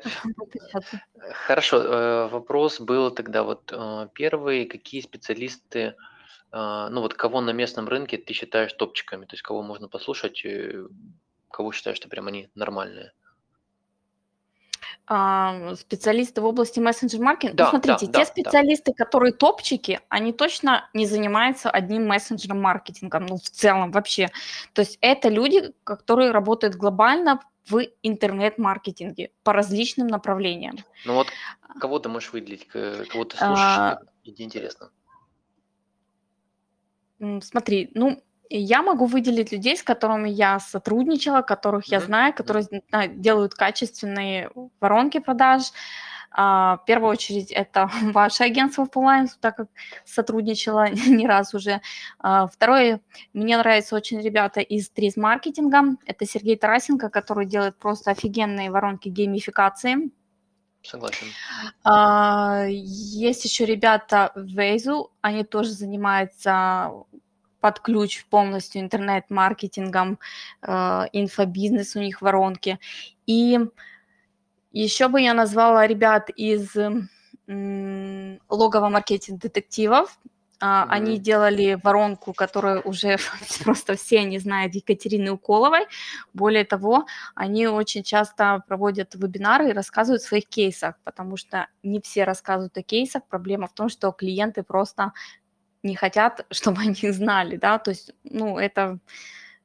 Хорошо, 1.46 1.76
э, 1.78 2.28
вопрос 2.28 2.80
был 2.80 3.10
тогда 3.10 3.44
вот 3.44 3.72
э, 3.72 4.08
первый, 4.12 4.66
какие 4.66 5.00
специалисты, 5.00 5.94
э, 6.52 6.88
ну 6.90 7.00
вот 7.00 7.14
кого 7.14 7.40
на 7.40 7.52
местном 7.52 7.88
рынке 7.88 8.18
ты 8.18 8.34
считаешь 8.34 8.74
топчиками, 8.74 9.24
то 9.24 9.32
есть 9.32 9.42
кого 9.42 9.62
можно 9.62 9.88
послушать, 9.88 10.44
Кого 11.50 11.72
считаешь, 11.72 11.96
что 11.96 12.08
прям 12.08 12.26
они 12.28 12.50
нормальные? 12.54 13.12
А, 15.08 15.74
специалисты 15.76 16.40
в 16.40 16.46
области 16.46 16.80
мессенджер-маркетинга. 16.80 17.64
Ну, 17.64 17.70
смотрите, 17.70 18.06
да, 18.06 18.12
те 18.12 18.18
да, 18.18 18.24
специалисты, 18.24 18.92
да. 18.96 19.04
которые 19.04 19.32
топчики, 19.32 20.00
они 20.08 20.32
точно 20.32 20.88
не 20.94 21.06
занимаются 21.06 21.70
одним 21.70 22.08
мессенджером 22.08 22.60
маркетингом, 22.60 23.26
ну, 23.26 23.36
в 23.36 23.48
целом 23.48 23.92
вообще. 23.92 24.30
То 24.72 24.80
есть 24.80 24.98
это 25.00 25.28
люди, 25.28 25.72
которые 25.84 26.32
работают 26.32 26.74
глобально 26.74 27.40
в 27.68 27.86
интернет-маркетинге 28.02 29.30
по 29.44 29.52
различным 29.52 30.08
направлениям. 30.08 30.76
Ну 31.04 31.14
вот 31.14 31.28
кого 31.80 31.98
ты 31.98 32.08
можешь 32.08 32.32
выделить, 32.32 32.66
кого 32.66 33.24
ты 33.24 33.36
слушаешь, 33.36 33.58
а, 33.58 34.02
интересно? 34.24 34.90
Смотри, 37.42 37.90
ну, 37.94 38.22
я 38.50 38.82
могу 38.82 39.06
выделить 39.06 39.52
людей, 39.52 39.76
с 39.76 39.82
которыми 39.82 40.28
я 40.28 40.58
сотрудничала, 40.60 41.42
которых 41.42 41.86
я 41.86 42.00
знаю, 42.00 42.34
которые 42.34 42.66
делают 43.14 43.54
качественные 43.54 44.50
воронки 44.80 45.18
продаж. 45.18 45.72
А, 46.38 46.76
в 46.82 46.84
первую 46.84 47.10
очередь 47.10 47.50
это 47.50 47.90
ваше 48.02 48.44
агентство 48.44 48.84
Full 48.84 49.28
так 49.40 49.56
как 49.56 49.68
сотрудничала 50.04 50.90
не 51.06 51.26
раз 51.26 51.54
уже. 51.54 51.80
А, 52.18 52.46
второе, 52.46 53.00
мне 53.32 53.56
нравятся 53.56 53.96
очень 53.96 54.20
ребята 54.20 54.60
из 54.60 54.90
Триз 54.90 55.16
маркетинга. 55.16 55.96
Это 56.04 56.26
Сергей 56.26 56.56
Тарасенко, 56.56 57.08
который 57.08 57.46
делает 57.46 57.78
просто 57.78 58.10
офигенные 58.10 58.70
воронки 58.70 59.08
геймификации. 59.08 60.10
Согласен. 60.82 61.26
А, 61.84 62.66
есть 62.68 63.44
еще 63.44 63.64
ребята 63.64 64.30
в 64.34 64.44
Вейзу, 64.44 65.10
они 65.20 65.42
тоже 65.42 65.70
занимаются 65.70 66.92
под 67.66 67.80
ключ 67.80 68.24
полностью 68.26 68.80
интернет-маркетингом, 68.80 70.20
э, 70.62 71.06
инфобизнес 71.12 71.96
у 71.96 72.00
них 72.00 72.22
воронки. 72.22 72.78
И 73.26 73.58
еще 74.70 75.08
бы 75.08 75.20
я 75.20 75.34
назвала 75.34 75.84
ребят 75.84 76.30
из 76.30 76.76
логово 78.48 78.88
маркетинг 78.88 79.40
детективов, 79.42 80.16
а, 80.60 80.86
они 80.88 81.18
делали 81.18 81.76
воронку, 81.82 82.32
которую 82.32 82.82
уже 82.82 83.16
просто 83.64 83.96
все 83.96 84.22
не 84.22 84.38
знают, 84.38 84.76
Екатерины 84.76 85.32
Уколовой. 85.32 85.86
Более 86.32 86.64
того, 86.64 87.06
они 87.34 87.66
очень 87.66 88.04
часто 88.04 88.62
проводят 88.68 89.16
вебинары 89.16 89.70
и 89.70 89.72
рассказывают 89.72 90.22
о 90.22 90.26
своих 90.26 90.46
кейсах, 90.46 90.94
потому 91.02 91.36
что 91.36 91.66
не 91.82 92.00
все 92.00 92.22
рассказывают 92.22 92.78
о 92.78 92.82
кейсах. 92.82 93.24
Проблема 93.28 93.66
в 93.66 93.74
том, 93.74 93.88
что 93.88 94.12
клиенты 94.12 94.62
просто 94.62 95.12
не 95.86 95.96
хотят, 95.96 96.46
чтобы 96.50 96.82
они 96.82 97.10
знали, 97.10 97.56
да, 97.56 97.78
то 97.78 97.90
есть, 97.90 98.12
ну, 98.24 98.58
это, 98.58 98.98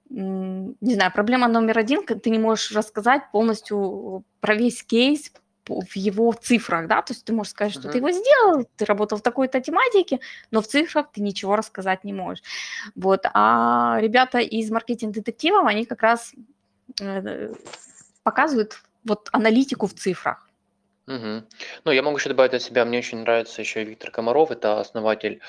не 0.10 0.94
знаю, 0.94 1.12
проблема 1.14 1.48
номер 1.48 1.80
один, 1.80 2.06
ты 2.06 2.30
не 2.30 2.40
можешь 2.40 2.72
рассказать 2.72 3.32
полностью 3.32 4.24
про 4.40 4.56
весь 4.56 4.84
кейс, 4.84 5.32
в 5.68 5.96
его 5.96 6.34
цифрах, 6.34 6.88
да, 6.88 7.02
то 7.02 7.14
есть 7.14 7.24
ты 7.24 7.34
можешь 7.34 7.52
сказать, 7.52 7.74
что 7.74 7.88
uh-huh. 7.88 7.92
ты 7.92 7.98
его 8.00 8.12
сделал, 8.12 8.68
ты 8.76 8.86
работал 8.86 9.18
в 9.18 9.22
такой-то 9.22 9.62
тематике, 9.62 10.20
но 10.50 10.62
в 10.62 10.68
цифрах 10.68 11.12
ты 11.12 11.22
ничего 11.22 11.56
рассказать 11.56 12.04
не 12.04 12.14
можешь. 12.14 12.44
Вот, 12.96 13.26
а 13.34 13.98
ребята 14.02 14.40
из 14.40 14.72
маркетинг-детективов, 14.72 15.66
они 15.66 15.86
как 15.86 16.02
раз 16.02 16.34
э, 17.00 17.54
показывают 18.24 18.82
вот 19.04 19.30
аналитику 19.32 19.88
в 19.88 19.94
цифрах. 19.94 20.51
Угу. 21.12 21.44
Ну, 21.86 21.92
я 21.92 22.04
могу 22.04 22.18
еще 22.18 22.30
добавить 22.30 22.54
от 22.54 22.62
себя, 22.62 22.86
мне 22.86 23.00
очень 23.00 23.20
нравится 23.20 23.62
еще 23.62 23.84
Виктор 23.84 24.12
Комаров, 24.12 24.52
это 24.52 24.80
основатель 24.80 25.42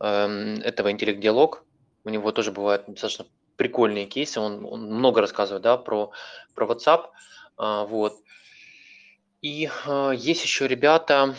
эм, 0.00 0.60
этого 0.62 0.90
интеллект-диалог. 0.90 1.64
У 2.04 2.08
него 2.08 2.32
тоже 2.32 2.52
бывают 2.52 2.84
достаточно 2.86 3.26
прикольные 3.56 4.06
кейсы, 4.06 4.40
он, 4.40 4.64
он 4.64 4.86
много 4.86 5.20
рассказывает, 5.20 5.62
да, 5.62 5.76
про, 5.76 6.12
про 6.54 6.66
WhatsApp, 6.66 7.08
э, 7.58 7.86
вот. 7.86 8.14
И 9.42 9.68
э, 9.86 10.12
есть 10.16 10.42
еще 10.42 10.66
ребята, 10.66 11.34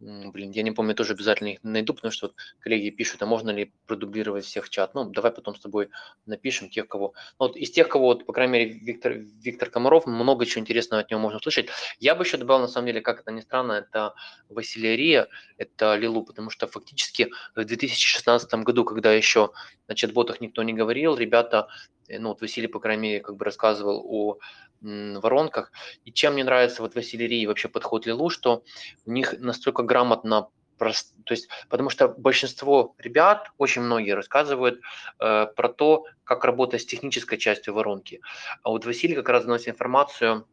блин, 0.00 0.52
я 0.52 0.62
не 0.62 0.70
помню, 0.70 0.94
тоже 0.94 1.14
обязательно 1.14 1.48
их 1.48 1.58
найду, 1.62 1.92
потому 1.92 2.12
что 2.12 2.28
вот 2.28 2.36
коллеги 2.60 2.90
пишут, 2.90 3.22
а 3.22 3.26
можно 3.26 3.50
ли 3.50 3.72
продублировать 3.86 4.44
всех 4.44 4.70
чат. 4.70 4.94
Ну, 4.94 5.04
давай 5.04 5.32
потом 5.32 5.56
с 5.56 5.60
тобой 5.60 5.90
напишем 6.26 6.70
тех, 6.70 6.86
кого... 6.86 7.14
Ну, 7.38 7.46
вот 7.46 7.56
из 7.56 7.70
тех, 7.70 7.88
кого, 7.88 8.06
вот, 8.06 8.26
по 8.26 8.32
крайней 8.32 8.52
мере, 8.52 8.70
Виктор, 8.72 9.12
Виктор 9.12 9.70
Комаров, 9.70 10.06
много 10.06 10.46
чего 10.46 10.60
интересного 10.60 11.02
от 11.02 11.10
него 11.10 11.20
можно 11.20 11.38
услышать. 11.38 11.68
Я 11.98 12.14
бы 12.14 12.24
еще 12.24 12.36
добавил, 12.36 12.62
на 12.62 12.68
самом 12.68 12.86
деле, 12.86 13.00
как 13.00 13.20
это 13.20 13.32
ни 13.32 13.40
странно, 13.40 13.72
это 13.72 14.14
Василия 14.48 15.28
это 15.56 15.96
Лилу, 15.96 16.24
потому 16.24 16.50
что 16.50 16.66
фактически 16.66 17.30
в 17.54 17.64
2016 17.64 18.52
году, 18.54 18.84
когда 18.84 19.12
еще 19.12 19.50
на 19.88 19.94
чат-ботах 19.94 20.40
никто 20.40 20.62
не 20.62 20.72
говорил, 20.72 21.16
ребята, 21.16 21.68
ну, 22.08 22.30
вот 22.30 22.40
Василий, 22.40 22.68
по 22.68 22.80
крайней 22.80 23.02
мере, 23.02 23.20
как 23.20 23.36
бы 23.36 23.44
рассказывал 23.44 24.04
о 24.08 24.38
воронках. 24.80 25.72
И 26.04 26.12
чем 26.12 26.34
мне 26.34 26.44
нравится 26.44 26.82
вот 26.82 26.92
в 26.92 26.96
Василерии 26.96 27.46
вообще 27.46 27.68
подход 27.68 28.06
Лилу, 28.06 28.30
что 28.30 28.62
у 29.06 29.10
них 29.10 29.34
настолько 29.38 29.82
грамотно 29.82 30.48
прост... 30.78 31.14
то 31.24 31.34
есть, 31.34 31.48
потому 31.68 31.90
что 31.90 32.08
большинство 32.08 32.94
ребят, 32.98 33.50
очень 33.58 33.82
многие 33.82 34.12
рассказывают 34.12 34.80
э, 35.20 35.46
про 35.54 35.68
то, 35.68 36.04
как 36.24 36.44
работать 36.44 36.82
с 36.82 36.86
технической 36.86 37.38
частью 37.38 37.74
воронки. 37.74 38.20
А 38.62 38.70
вот 38.70 38.86
Василий 38.86 39.14
как 39.14 39.28
раз 39.28 39.44
доносит 39.44 39.68
информацию 39.68 40.46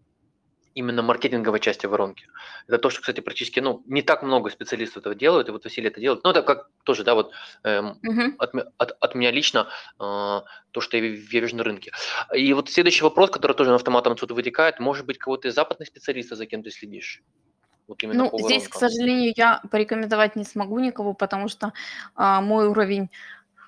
именно 0.75 1.01
маркетинговой 1.01 1.59
части 1.59 1.87
воронки. 1.87 2.27
Это 2.67 2.77
то, 2.77 2.89
что, 2.89 3.01
кстати, 3.01 3.21
практически, 3.21 3.61
ну, 3.61 3.81
не 3.87 4.01
так 4.01 4.23
много 4.23 4.49
специалистов 4.49 4.97
этого 4.97 5.15
делают, 5.15 5.47
и 5.47 5.51
вот 5.51 5.63
Василий 5.63 5.87
это 5.87 6.01
делает. 6.01 6.23
Ну, 6.23 6.29
это 6.29 6.41
как 6.43 6.69
тоже, 6.83 7.03
да, 7.03 7.15
вот 7.15 7.31
эм, 7.63 7.97
uh-huh. 8.05 8.35
от, 8.37 8.53
от, 8.77 8.97
от 8.99 9.15
меня 9.15 9.31
лично 9.31 9.67
э, 9.99 10.41
то, 10.71 10.81
что 10.81 10.97
я, 10.97 11.05
я 11.05 11.09
вижу 11.15 11.55
на 11.55 11.63
рынке. 11.63 11.91
И 12.35 12.53
вот 12.53 12.69
следующий 12.69 13.03
вопрос, 13.03 13.31
который 13.31 13.53
тоже 13.53 13.73
автоматом 13.73 14.13
отсюда 14.13 14.33
вытекает, 14.33 14.79
может 14.79 15.05
быть, 15.05 15.17
кого-то 15.17 15.47
из 15.47 15.55
западных 15.55 15.87
специалистов, 15.87 16.37
за 16.37 16.45
кем 16.45 16.61
ты 16.61 16.71
следишь? 16.71 17.23
Вот 17.87 18.01
ну, 18.01 18.31
здесь, 18.39 18.67
к 18.67 18.73
сожалению, 18.73 19.31
я 19.35 19.61
порекомендовать 19.69 20.35
не 20.35 20.43
смогу 20.43 20.79
никого, 20.79 21.13
потому 21.13 21.47
что 21.47 21.71
а, 22.15 22.41
мой 22.41 22.67
уровень 22.67 23.09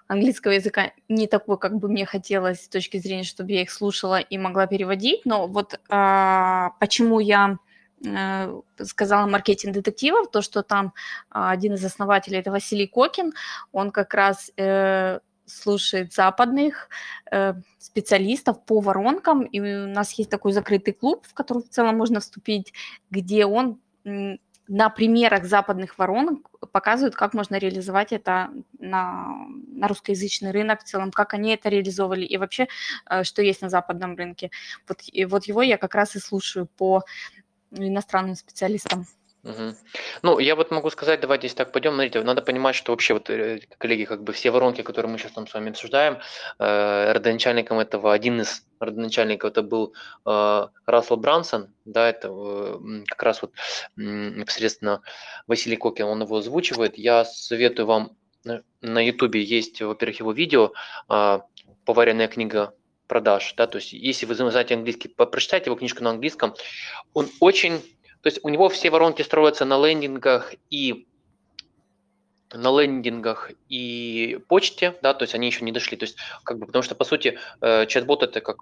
английского 0.07 0.53
языка 0.53 0.91
не 1.09 1.27
такой, 1.27 1.57
как 1.57 1.77
бы 1.77 1.87
мне 1.87 2.05
хотелось 2.05 2.63
с 2.63 2.69
точки 2.69 2.97
зрения, 2.97 3.23
чтобы 3.23 3.51
я 3.51 3.61
их 3.61 3.71
слушала 3.71 4.19
и 4.19 4.37
могла 4.37 4.67
переводить, 4.67 5.25
но 5.25 5.47
вот 5.47 5.79
а, 5.89 6.71
почему 6.79 7.19
я 7.19 7.57
э, 8.05 8.61
сказала 8.83 9.27
маркетинг 9.27 9.73
детективов, 9.73 10.31
то, 10.31 10.41
что 10.41 10.63
там 10.63 10.93
а, 11.29 11.51
один 11.51 11.73
из 11.73 11.85
основателей, 11.85 12.39
это 12.39 12.51
Василий 12.51 12.87
Кокин, 12.87 13.33
он 13.71 13.91
как 13.91 14.13
раз 14.13 14.51
э, 14.57 15.19
слушает 15.45 16.13
западных 16.13 16.89
э, 17.31 17.53
специалистов 17.79 18.63
по 18.65 18.79
воронкам, 18.79 19.43
и 19.43 19.59
у 19.59 19.87
нас 19.87 20.11
есть 20.13 20.29
такой 20.29 20.51
закрытый 20.51 20.93
клуб, 20.93 21.25
в 21.27 21.33
который 21.33 21.63
в 21.63 21.69
целом 21.69 21.97
можно 21.97 22.19
вступить, 22.19 22.73
где 23.09 23.45
он 23.45 23.79
на 24.67 24.89
примерах 24.89 25.45
западных 25.45 25.97
воронок 25.97 26.49
показывают, 26.71 27.15
как 27.15 27.33
можно 27.33 27.55
реализовать 27.57 28.11
это 28.11 28.51
на, 28.79 29.33
на 29.67 29.87
русскоязычный 29.87 30.51
рынок 30.51 30.81
в 30.81 30.83
целом, 30.83 31.11
как 31.11 31.33
они 31.33 31.51
это 31.53 31.69
реализовывали 31.69 32.25
и 32.25 32.37
вообще, 32.37 32.67
э, 33.09 33.23
что 33.23 33.41
есть 33.41 33.61
на 33.61 33.69
западном 33.69 34.15
рынке. 34.15 34.51
Вот, 34.87 34.99
и 35.07 35.25
вот 35.25 35.45
его 35.45 35.61
я 35.61 35.77
как 35.77 35.95
раз 35.95 36.15
и 36.15 36.19
слушаю 36.19 36.67
по 36.67 37.03
иностранным 37.71 38.35
специалистам. 38.35 39.05
Угу. 39.47 39.75
Ну, 40.23 40.39
я 40.39 40.55
вот 40.55 40.71
могу 40.71 40.89
сказать, 40.89 41.21
давайте 41.21 41.47
здесь 41.47 41.55
так 41.55 41.71
пойдем. 41.71 41.93
Смотрите, 41.93 42.21
надо 42.21 42.41
понимать, 42.41 42.75
что 42.75 42.91
вообще, 42.91 43.13
вот, 43.13 43.29
э, 43.29 43.61
коллеги, 43.77 44.03
как 44.03 44.23
бы 44.23 44.33
все 44.33 44.51
воронки, 44.51 44.81
которые 44.81 45.09
мы 45.09 45.17
сейчас 45.17 45.31
там 45.31 45.47
с 45.47 45.53
вами 45.53 45.69
обсуждаем, 45.69 46.17
э, 46.59 47.11
родоначальником 47.13 47.79
этого, 47.79 48.13
один 48.13 48.41
из 48.41 48.65
родоначальников 48.79 49.51
это 49.51 49.63
был 49.63 49.93
э, 50.25 50.67
Рассел 50.85 51.15
Брансон, 51.15 51.73
да, 51.85 52.09
это 52.09 52.27
э, 52.29 53.03
как 53.07 53.23
раз 53.23 53.41
вот 53.41 53.53
э, 53.53 54.01
непосредственно 54.01 55.01
Василий 55.47 55.77
Кокин, 55.77 56.05
он 56.05 56.21
его 56.21 56.37
озвучивает. 56.37 56.97
Я 56.97 57.23
советую 57.23 57.85
вам, 57.85 58.17
на 58.81 58.99
ютубе 58.99 59.41
есть, 59.41 59.81
во-первых, 59.81 60.19
его 60.19 60.33
видео, 60.33 60.73
э, 61.09 61.39
«Поваренная 61.85 62.27
книга 62.27 62.73
продаж», 63.07 63.53
да, 63.55 63.67
то 63.67 63.77
есть 63.77 63.93
если 63.93 64.25
вы 64.25 64.35
знаете 64.35 64.75
английский, 64.75 65.07
прочитайте 65.07 65.67
его 65.69 65.77
книжку 65.77 66.03
на 66.03 66.09
английском, 66.09 66.53
он 67.13 67.29
очень 67.39 67.81
то 68.27 68.29
есть 68.29 68.43
у 68.43 68.49
него 68.49 68.67
все 68.67 68.89
воронки 68.89 69.21
строятся 69.21 69.63
на 69.63 69.77
лендингах 69.77 70.53
и 70.69 71.07
на 72.51 72.77
лендингах 72.77 73.51
и 73.69 74.37
почте, 74.49 74.97
да, 75.01 75.13
то 75.13 75.23
есть 75.23 75.33
они 75.33 75.47
еще 75.47 75.63
не 75.63 75.71
дошли, 75.71 75.95
то 75.95 76.03
есть 76.03 76.17
как 76.43 76.59
бы, 76.59 76.65
потому 76.65 76.83
что 76.83 76.93
по 76.93 77.05
сути 77.05 77.39
э, 77.61 77.85
чат-бот 77.85 78.23
это 78.23 78.41
как 78.41 78.57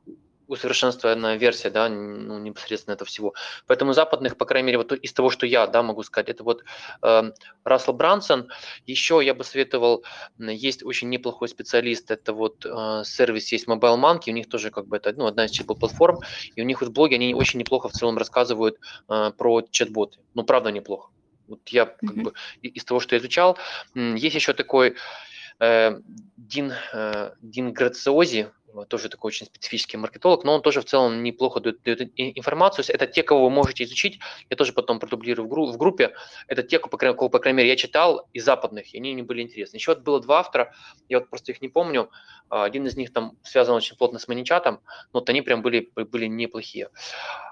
усовершенствованная 0.48 1.36
версия, 1.38 1.70
да, 1.70 1.90
ну, 1.90 2.40
непосредственно 2.40 2.94
этого 2.94 3.08
всего. 3.08 3.34
Поэтому 3.68 3.94
западных, 3.94 4.38
по 4.38 4.46
крайней 4.46 4.68
мере, 4.68 4.78
вот 4.78 4.92
из 4.92 5.14
того, 5.14 5.30
что 5.30 5.46
я, 5.46 5.68
да, 5.68 5.84
могу 5.84 6.04
сказать, 6.04 6.30
это 6.30 6.44
вот 6.44 6.64
э, 7.02 7.32
Рассел 7.64 7.94
Брансон. 7.94 8.50
Еще 8.86 9.22
я 9.24 9.34
бы 9.34 9.44
советовал, 9.44 10.04
есть 10.38 10.84
очень 10.84 11.10
неплохой 11.10 11.48
специалист, 11.48 12.12
это 12.12 12.34
вот 12.34 12.66
э, 12.66 13.04
сервис 13.06 13.52
есть 13.52 13.68
Mobile 13.68 14.00
Monkey, 14.00 14.30
у 14.30 14.34
них 14.34 14.50
тоже 14.50 14.72
как 14.72 14.88
бы 14.88 14.98
это, 14.98 15.14
ну, 15.14 15.26
одна 15.26 15.46
из 15.46 15.52
чат 15.52 15.68
платформ, 15.68 16.20
и 16.56 16.62
у 16.62 16.66
них 16.66 16.82
вот 16.82 16.90
в 16.90 16.94
блоге 16.94 17.16
они 17.16 17.34
очень 17.34 17.60
неплохо 17.60 17.90
в 17.90 17.94
целом 17.94 18.18
рассказывают 18.18 18.78
э, 19.10 19.32
про 19.38 19.62
чат-боты. 19.62 20.20
Ну, 20.34 20.44
правда, 20.44 20.72
неплохо. 20.72 21.10
Вот 21.48 21.68
я 21.70 21.86
как 21.86 22.02
mm-hmm. 22.04 22.24
бы 22.24 22.34
из 22.62 22.84
того, 22.86 23.00
что 23.00 23.16
я 23.16 23.20
изучал, 23.20 23.58
есть 23.94 24.36
еще 24.36 24.54
такой 24.54 24.96
э, 25.60 26.00
Дин, 26.38 26.74
э, 26.94 27.32
Дин 27.42 27.72
Грациози, 27.74 28.48
тоже 28.84 29.08
такой 29.08 29.30
очень 29.30 29.46
специфический 29.46 29.96
маркетолог, 29.96 30.44
но 30.44 30.56
он 30.56 30.62
тоже 30.62 30.82
в 30.82 30.86
целом 30.86 31.24
неплохо 31.24 31.62
дает, 31.62 31.82
дает 31.84 32.02
информацию. 32.16 32.84
Это 32.90 33.08
те, 33.08 33.24
кого 33.24 33.46
вы 33.46 33.50
можете 33.50 33.86
изучить. 33.86 34.20
Я 34.50 34.58
тоже 34.58 34.74
потом 34.74 35.00
продублирую 35.00 35.48
в, 35.48 35.50
гру- 35.50 35.72
в 35.72 35.78
группе. 35.78 36.14
Это 36.48 36.64
те, 36.64 36.80
кого, 36.80 36.98
кого, 36.98 37.30
по 37.30 37.40
крайней 37.40 37.58
мере, 37.58 37.70
я 37.70 37.76
читал 37.78 38.28
из 38.34 38.44
западных, 38.44 38.94
и 38.94 38.98
они 38.98 39.14
мне 39.14 39.24
были 39.24 39.42
интересны. 39.42 39.78
Еще 39.78 39.92
вот 39.92 40.04
было 40.04 40.20
два 40.20 40.40
автора, 40.40 40.74
я 41.08 41.20
вот 41.20 41.30
просто 41.30 41.54
их 41.54 41.62
не 41.62 41.70
помню. 41.70 42.10
А, 42.50 42.66
один 42.66 42.86
из 42.86 42.96
них 42.96 43.14
там 43.14 43.38
связан 43.44 43.76
очень 43.76 43.96
плотно 43.96 44.20
с 44.20 44.28
маничатом, 44.28 44.82
но 45.14 45.20
вот 45.20 45.30
они 45.30 45.42
прям 45.42 45.62
были, 45.62 45.92
были 45.96 46.26
неплохие. 46.26 46.90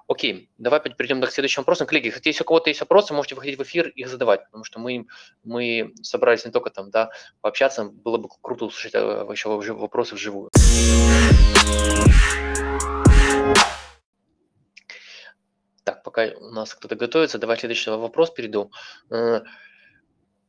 Окей, 0.07 0.49
давай 0.57 0.81
перейдем 0.81 1.21
к 1.21 1.31
следующему 1.31 1.61
вопросу. 1.61 1.85
Коллеги, 1.85 2.13
если 2.23 2.43
у 2.43 2.45
кого-то 2.45 2.69
есть 2.69 2.81
вопросы, 2.81 3.13
можете 3.13 3.35
выходить 3.35 3.57
в 3.57 3.63
эфир 3.63 3.87
их 3.87 4.09
задавать, 4.09 4.45
потому 4.45 4.63
что 4.63 4.79
мы, 4.79 5.05
мы 5.43 5.93
собрались 6.01 6.45
не 6.45 6.51
только 6.51 6.69
там, 6.69 6.91
да, 6.91 7.09
пообщаться, 7.41 7.85
было 7.85 8.17
бы 8.17 8.29
круто 8.41 8.65
услышать 8.65 8.93
еще 8.93 9.49
вопросы 9.49 10.15
вживую. 10.15 10.49
Так, 15.83 16.03
пока 16.03 16.27
у 16.39 16.49
нас 16.51 16.73
кто-то 16.73 16.95
готовится, 16.95 17.37
давай 17.37 17.57
следующий 17.57 17.89
вопрос 17.89 18.31
перейду. 18.31 18.71
Э, 19.09 19.41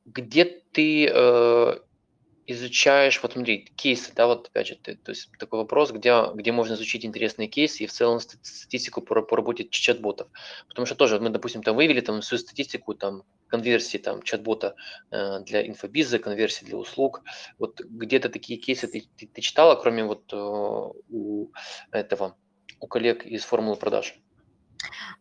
где 0.04 0.44
ты, 0.44 1.08
э, 1.08 1.78
изучаешь, 2.46 3.22
вот 3.22 3.32
смотри, 3.32 3.70
кейсы, 3.76 4.12
да, 4.14 4.26
вот 4.26 4.48
опять 4.48 4.66
же, 4.66 4.76
ты, 4.76 4.96
то 4.96 5.10
есть 5.10 5.30
такой 5.38 5.60
вопрос, 5.60 5.92
где, 5.92 6.14
где 6.34 6.52
можно 6.52 6.74
изучить 6.74 7.04
интересные 7.04 7.48
кейсы 7.48 7.84
и 7.84 7.86
в 7.86 7.92
целом 7.92 8.20
статистику 8.20 9.00
по, 9.00 9.22
по 9.22 9.36
работе 9.36 9.66
чат-ботов. 9.68 10.28
Потому 10.68 10.86
что 10.86 10.94
тоже 10.94 11.20
мы, 11.20 11.30
допустим, 11.30 11.62
там 11.62 11.76
вывели 11.76 12.00
там 12.00 12.20
всю 12.20 12.38
статистику 12.38 12.94
там 12.94 13.22
конверсии 13.48 13.98
там 13.98 14.22
чат-бота 14.22 14.74
э, 15.10 15.40
для 15.40 15.66
инфобиза, 15.66 16.18
конверсии 16.18 16.64
для 16.64 16.76
услуг. 16.76 17.22
Вот 17.58 17.80
где-то 17.80 18.28
такие 18.28 18.58
кейсы 18.58 18.88
ты, 18.88 19.04
ты, 19.16 19.26
ты 19.26 19.40
читала, 19.40 19.74
кроме 19.76 20.04
вот 20.04 20.32
э, 20.32 20.36
у 20.36 21.50
этого, 21.90 22.36
у 22.80 22.86
коллег 22.86 23.24
из 23.24 23.44
формулы 23.44 23.76
продаж? 23.76 24.14
А, 24.14 24.33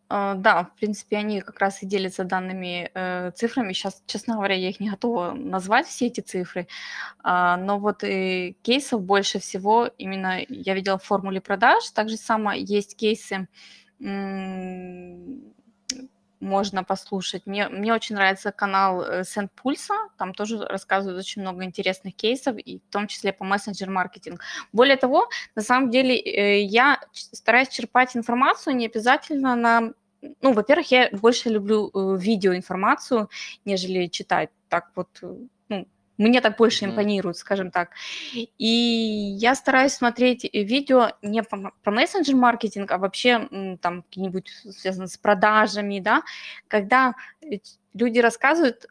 да, 0.09 0.65
в 0.65 0.79
принципе, 0.79 1.17
они 1.17 1.41
как 1.41 1.59
раз 1.59 1.81
и 1.81 1.87
делятся 1.87 2.23
данными 2.23 2.91
э, 2.93 3.31
цифрами. 3.35 3.73
Сейчас, 3.73 4.03
честно 4.05 4.35
говоря, 4.35 4.55
я 4.55 4.69
их 4.69 4.79
не 4.79 4.89
готова 4.89 5.31
назвать, 5.31 5.87
все 5.87 6.07
эти 6.07 6.21
цифры. 6.21 6.67
А, 7.23 7.57
но 7.57 7.79
вот 7.79 8.03
и 8.03 8.55
кейсов 8.61 9.01
больше 9.01 9.39
всего 9.39 9.89
именно 9.97 10.41
я 10.47 10.75
видела 10.75 10.97
в 10.99 11.03
формуле 11.03 11.41
продаж. 11.41 11.89
Также 11.91 12.17
само 12.17 12.51
есть 12.51 12.95
кейсы 12.95 13.47
можно 16.43 16.83
послушать. 16.83 17.45
Мне, 17.45 17.69
мне 17.69 17.93
очень 17.93 18.15
нравится 18.15 18.51
канал 18.51 19.01
э, 19.01 19.23
Сент 19.23 19.51
Пульса, 19.53 19.93
там 20.17 20.33
тоже 20.33 20.57
рассказывают 20.65 21.19
очень 21.19 21.41
много 21.41 21.63
интересных 21.63 22.15
кейсов, 22.15 22.57
и 22.57 22.79
в 22.79 22.91
том 22.91 23.07
числе 23.07 23.33
по 23.33 23.45
мессенджер-маркетингу. 23.45 24.39
Более 24.71 24.97
того, 24.97 25.29
на 25.55 25.61
самом 25.61 25.89
деле 25.89 26.15
э, 26.15 26.61
я 26.61 26.99
стараюсь 27.11 27.69
черпать 27.69 28.15
информацию 28.15 28.75
не 28.75 28.87
обязательно 28.87 29.55
на... 29.55 29.93
Ну, 30.41 30.53
во-первых, 30.53 30.91
я 30.91 31.09
больше 31.11 31.49
люблю 31.49 31.89
э, 31.93 32.17
видеоинформацию, 32.19 33.29
нежели 33.65 34.07
читать. 34.07 34.49
Так 34.69 34.91
вот, 34.95 35.21
мне 36.17 36.41
так 36.41 36.57
больше 36.57 36.85
импонирует, 36.85 37.37
скажем 37.37 37.71
так. 37.71 37.91
И 38.33 38.67
я 38.67 39.55
стараюсь 39.55 39.93
смотреть 39.93 40.43
видео 40.53 41.11
не 41.21 41.43
по 41.43 41.91
мессенджер-маркетинг, 41.91 42.91
а 42.91 42.97
вообще 42.97 43.77
там 43.81 44.03
какие-нибудь 44.03 44.49
связанные 44.71 45.07
с 45.07 45.17
продажами, 45.17 45.99
да, 45.99 46.23
когда 46.67 47.15
люди 47.93 48.19
рассказывают 48.19 48.87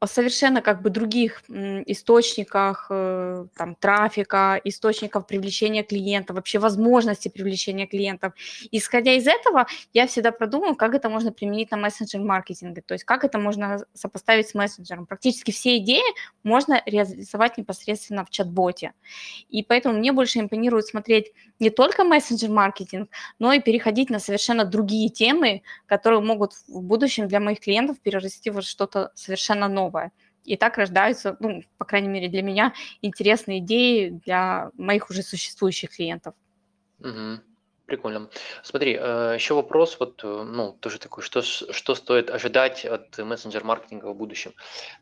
о 0.00 0.06
совершенно 0.06 0.60
как 0.60 0.82
бы 0.82 0.90
других 0.90 1.42
источниках 1.48 2.86
э, 2.90 3.46
там, 3.56 3.74
трафика, 3.74 4.60
источников 4.64 5.26
привлечения 5.26 5.82
клиентов, 5.82 6.36
вообще 6.36 6.58
возможности 6.58 7.28
привлечения 7.28 7.86
клиентов. 7.86 8.34
Исходя 8.70 9.12
из 9.12 9.26
этого, 9.26 9.66
я 9.92 10.06
всегда 10.06 10.30
продумываю, 10.32 10.76
как 10.76 10.94
это 10.94 11.08
можно 11.08 11.32
применить 11.32 11.70
на 11.70 11.76
мессенджер-маркетинге, 11.76 12.82
то 12.82 12.94
есть 12.94 13.04
как 13.04 13.24
это 13.24 13.38
можно 13.38 13.78
сопоставить 13.94 14.48
с 14.48 14.54
мессенджером. 14.54 15.06
Практически 15.06 15.50
все 15.50 15.78
идеи 15.78 16.02
можно 16.42 16.82
реализовать 16.84 17.56
непосредственно 17.56 18.24
в 18.24 18.30
чат-боте. 18.30 18.92
И 19.48 19.62
поэтому 19.62 19.98
мне 19.98 20.12
больше 20.12 20.40
импонирует 20.40 20.86
смотреть 20.86 21.32
не 21.60 21.70
только 21.70 22.04
мессенджер-маркетинг, 22.04 23.10
но 23.38 23.52
и 23.52 23.60
переходить 23.60 24.10
на 24.10 24.18
совершенно 24.18 24.64
другие 24.64 25.08
темы, 25.08 25.62
которые 25.86 26.20
могут 26.20 26.52
в 26.68 26.82
будущем 26.82 27.28
для 27.28 27.40
моих 27.40 27.60
клиентов 27.60 28.00
перерасти 28.00 28.50
во 28.50 28.62
что-то 28.62 29.12
совершенно 29.14 29.68
новое. 29.68 30.12
И 30.44 30.56
так 30.56 30.76
рождаются, 30.76 31.36
ну, 31.40 31.62
по 31.78 31.84
крайней 31.84 32.08
мере, 32.08 32.28
для 32.28 32.42
меня 32.42 32.74
интересные 33.00 33.60
идеи 33.60 34.10
для 34.24 34.70
моих 34.76 35.08
уже 35.08 35.22
существующих 35.22 35.96
клиентов. 35.96 36.34
Угу. 37.00 37.40
Прикольно. 37.86 38.30
Смотри, 38.62 38.96
э, 38.98 39.34
еще 39.34 39.52
вопрос, 39.52 39.98
вот, 40.00 40.24
э, 40.24 40.26
ну, 40.26 40.72
тоже 40.80 40.98
такой, 40.98 41.22
что, 41.22 41.42
что 41.42 41.94
стоит 41.94 42.30
ожидать 42.30 42.86
от 42.86 43.18
мессенджер-маркетинга 43.18 44.06
в 44.06 44.16
будущем? 44.16 44.54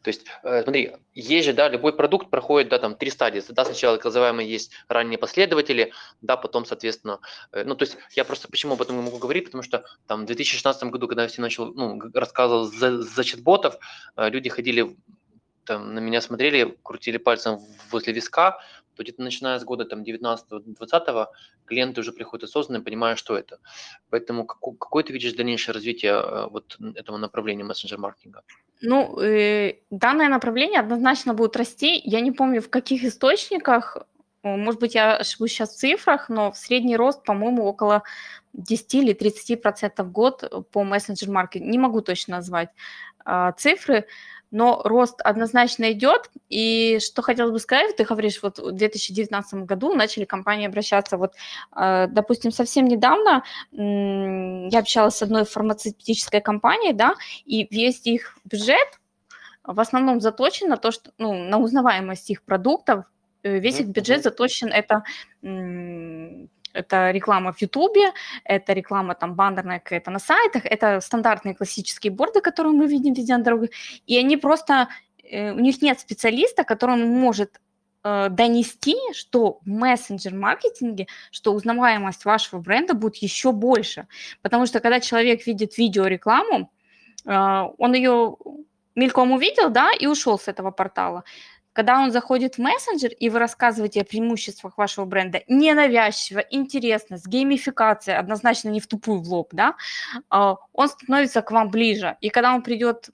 То 0.03 0.09
есть, 0.09 0.27
э, 0.43 0.65
смотри, 0.65 0.97
есть 1.15 1.47
же, 1.47 1.53
да, 1.53 1.69
любой 1.69 1.93
продукт 1.93 2.29
проходит, 2.29 2.71
да, 2.71 2.81
там, 2.81 2.97
три 2.97 3.11
стадии. 3.11 3.41
Да, 3.51 3.65
сначала, 3.65 3.99
так 3.99 4.07
называемые, 4.07 4.51
есть 4.51 4.73
ранние 4.89 5.17
последователи, 5.17 5.93
да, 6.23 6.37
потом, 6.37 6.65
соответственно, 6.65 7.21
ну, 7.53 7.77
то 7.77 7.85
есть, 7.85 7.97
я 8.17 8.25
просто 8.25 8.49
почему 8.49 8.75
об 8.75 8.83
этом 8.83 8.97
могу 8.97 9.19
говорить, 9.19 9.45
потому 9.45 9.63
что 9.63 9.85
там 10.09 10.23
в 10.23 10.27
2016 10.27 10.83
году, 10.85 11.07
когда 11.07 11.23
я 11.23 11.29
все 11.29 11.41
начал, 11.41 11.73
ну, 11.73 12.01
рассказывал 12.15 12.65
за, 12.65 13.01
за 13.01 13.23
чат-ботов, 13.23 13.77
люди 14.17 14.49
ходили 14.49 14.97
там, 15.65 15.95
на 15.95 16.01
меня 16.01 16.21
смотрели, 16.21 16.77
крутили 16.83 17.19
пальцем 17.19 17.61
возле 17.91 18.13
виска, 18.13 18.59
то 18.95 19.03
где-то 19.03 19.23
начиная 19.23 19.59
с 19.59 19.65
года 19.65 19.85
там 19.85 20.03
19-20 20.03 21.27
клиенты 21.67 22.01
уже 22.01 22.13
приходят 22.13 22.45
осознанно, 22.45 22.85
понимая, 22.85 23.17
что 23.17 23.37
это. 23.37 23.59
Поэтому 24.11 24.45
какой, 24.45 24.77
какой 24.77 25.03
ты 25.05 25.13
видишь 25.13 25.33
дальнейшее 25.33 25.75
развитие 25.75 26.13
э, 26.13 26.49
вот 26.51 26.79
этого 26.95 27.17
направления 27.17 27.65
мессенджер-маркетинга? 27.65 28.43
Ну, 28.81 29.21
э, 29.21 29.75
данное 29.91 30.29
направление 30.29 30.81
однозначно 30.81 31.35
будет 31.35 31.57
расти. 31.57 32.01
Я 32.05 32.21
не 32.21 32.33
помню, 32.33 32.61
в 32.61 32.69
каких 32.69 33.05
источниках, 33.05 33.97
может 34.43 34.81
быть, 34.81 34.95
я 34.95 35.17
ошибусь 35.17 35.53
сейчас 35.53 35.71
в 35.71 35.79
цифрах, 35.79 36.29
но 36.29 36.51
в 36.51 36.57
средний 36.57 36.97
рост, 36.97 37.23
по-моему, 37.25 37.65
около 37.65 38.03
10 38.55 38.95
или 38.95 39.13
30 39.13 39.63
процентов 39.63 40.09
в 40.09 40.13
год 40.13 40.69
по 40.73 40.83
мессенджер-маркетингу. 40.83 41.71
Не 41.71 41.79
могу 41.79 42.01
точно 42.01 42.37
назвать 42.37 42.71
э, 43.25 43.53
цифры, 43.57 44.07
но 44.53 44.83
рост 44.85 45.21
однозначно 45.23 45.91
идет. 45.91 46.31
И 46.49 47.01
что 47.01 47.23
хотелось 47.23 47.53
бы 47.53 47.59
сказать, 47.59 47.97
ты 47.97 48.05
говоришь, 48.05 48.41
вот 48.43 48.59
в 48.59 48.73
2019 48.73 49.55
году 49.65 49.95
начали 49.95 50.25
компании 50.25 50.69
обращаться, 50.69 51.17
вот, 51.17 51.33
э, 51.75 52.07
допустим, 52.09 52.53
совсем 52.53 52.87
недавно 52.87 53.43
я 53.73 54.79
общалась 54.79 55.17
с 55.17 55.23
одной 55.23 55.45
фармацевтической 55.45 56.41
компанией, 56.41 56.93
да, 56.93 57.15
и 57.45 57.67
весь 57.75 58.07
их 58.07 58.39
бюджет 58.45 59.01
в 59.65 59.81
основном 59.81 60.21
заточен 60.21 60.69
на 60.69 60.77
то, 60.77 60.91
что, 60.91 61.13
ну, 61.19 61.33
на 61.35 61.59
узнаваемость 61.59 62.31
их 62.31 62.43
продуктов, 62.43 63.05
э, 63.43 63.59
весь 63.59 63.81
их 63.81 63.89
бюджет 63.89 64.23
заточен 64.23 64.69
это 64.69 65.05
это 66.73 67.11
реклама 67.11 67.53
в 67.53 67.61
Ютубе, 67.61 68.13
это 68.45 68.73
реклама 68.73 69.15
там 69.15 69.35
баннерная 69.35 69.79
какая-то 69.79 70.11
на 70.11 70.19
сайтах, 70.19 70.65
это 70.65 71.01
стандартные 71.01 71.55
классические 71.55 72.13
борды, 72.13 72.41
которые 72.41 72.73
мы 72.73 72.87
видим 72.87 73.15
везде 73.15 73.37
на 73.37 73.45
дорогах, 73.45 73.71
и 74.07 74.19
они 74.19 74.37
просто, 74.37 74.89
э, 75.23 75.53
у 75.53 75.59
них 75.59 75.83
нет 75.83 76.01
специалиста, 76.01 76.65
который 76.65 76.97
может 76.97 77.61
э, 78.05 78.29
донести, 78.31 78.97
что 79.13 79.61
в 79.65 79.69
мессенджер-маркетинге, 79.69 81.07
что 81.31 81.53
узнаваемость 81.53 82.25
вашего 82.25 82.61
бренда 82.61 82.95
будет 82.95 83.17
еще 83.17 83.53
больше. 83.53 84.07
Потому 84.43 84.67
что 84.67 84.81
когда 84.81 84.99
человек 85.01 85.47
видит 85.47 85.79
видеорекламу, 85.79 86.71
э, 87.25 87.63
он 87.79 87.95
ее 87.95 88.37
мельком 88.95 89.33
увидел, 89.33 89.71
да, 89.71 89.91
и 89.93 90.07
ушел 90.07 90.39
с 90.39 90.49
этого 90.49 90.71
портала. 90.71 91.25
Когда 91.73 92.01
он 92.01 92.13
заходит 92.13 92.57
в 92.57 92.59
мессенджер, 92.59 93.11
и 93.11 93.29
вы 93.31 93.39
рассказываете 93.39 94.03
о 94.03 94.05
преимуществах 94.05 94.77
вашего 94.79 95.05
бренда 95.05 95.43
ненавязчиво, 95.49 96.41
интересно, 96.41 97.17
с 97.17 97.27
геймификацией, 97.27 98.19
однозначно 98.19 98.69
не 98.69 98.81
в 98.81 98.87
тупую 98.87 99.21
в 99.21 99.29
лоб, 99.29 99.51
да, 99.53 99.75
а, 100.29 100.57
он 100.73 100.89
становится 100.89 101.43
к 101.43 101.51
вам 101.51 101.71
ближе. 101.71 102.17
И 102.21 102.29
когда 102.29 102.55
он 102.55 102.63
придет 102.63 103.09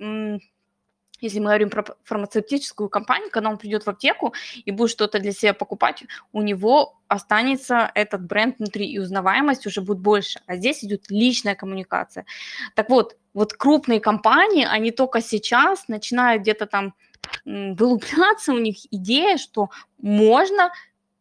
если 1.20 1.40
мы 1.40 1.46
говорим 1.46 1.70
про 1.70 1.84
фармацевтическую 2.04 2.88
компанию, 2.88 3.30
когда 3.30 3.50
он 3.50 3.58
придет 3.58 3.84
в 3.84 3.90
аптеку 3.90 4.34
и 4.64 4.70
будет 4.70 4.90
что-то 4.90 5.18
для 5.18 5.32
себя 5.32 5.52
покупать, 5.52 6.04
у 6.32 6.42
него 6.42 7.00
останется 7.08 7.90
этот 7.94 8.24
бренд 8.24 8.58
внутри, 8.58 8.86
и 8.86 8.98
узнаваемость 8.98 9.66
уже 9.66 9.80
будет 9.80 9.98
больше. 9.98 10.40
А 10.46 10.56
здесь 10.56 10.84
идет 10.84 11.10
личная 11.10 11.54
коммуникация. 11.54 12.24
Так 12.74 12.88
вот, 12.88 13.16
вот 13.34 13.54
крупные 13.54 14.00
компании, 14.00 14.66
они 14.68 14.90
только 14.90 15.20
сейчас 15.20 15.88
начинают 15.88 16.42
где-то 16.42 16.66
там 16.66 16.94
вылупляться, 17.44 18.52
у 18.52 18.58
них 18.58 18.76
идея, 18.92 19.36
что 19.38 19.70
можно 19.98 20.72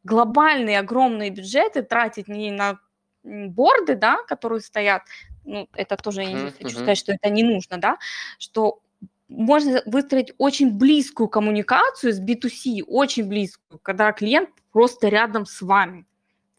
глобальные 0.04 0.80
огромные 0.80 1.30
бюджеты 1.30 1.84
тратить 1.84 2.28
не 2.28 2.52
на 2.52 2.80
борды, 3.24 3.96
да, 3.96 4.24
которые 4.28 4.62
стоят, 4.62 5.04
ну, 5.44 5.68
это 5.74 5.98
тоже 5.98 6.24
я 6.24 6.32
не 6.32 6.52
хочу 6.52 6.70
сказать, 6.70 6.98
что 6.98 7.14
это 7.14 7.30
не 7.30 7.44
нужно, 7.44 7.78
да, 7.78 7.98
что 8.40 8.80
можно 9.28 9.82
выстроить 9.86 10.34
очень 10.38 10.72
близкую 10.78 11.28
коммуникацию 11.28 12.14
с 12.14 12.22
B2C, 12.22 12.84
очень 12.88 13.28
близкую, 13.28 13.80
когда 13.80 14.12
клиент 14.14 14.50
просто 14.72 15.10
рядом 15.10 15.46
с 15.46 15.62
вами, 15.62 16.06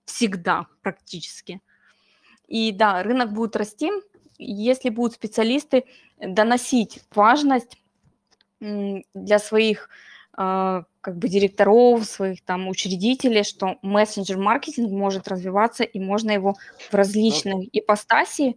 всегда 0.04 0.66
практически. 0.82 1.60
И 2.46 2.72
да, 2.72 3.02
рынок 3.02 3.32
будет 3.32 3.56
расти, 3.56 3.90
если 4.38 4.90
будут 4.90 5.14
специалисты 5.14 5.84
доносить 6.18 7.00
важность 7.14 7.78
для 8.60 9.38
своих 9.38 9.88
а, 10.40 10.84
как 11.00 11.18
бы 11.18 11.28
директоров, 11.28 12.04
своих 12.04 12.44
там 12.44 12.68
учредителей, 12.68 13.42
что 13.42 13.78
мессенджер-маркетинг 13.82 14.90
может 14.90 15.26
развиваться 15.28 15.84
и 15.84 15.98
можно 15.98 16.30
его 16.30 16.54
в 16.90 16.94
различных 16.94 17.64
ипостаси 17.72 18.56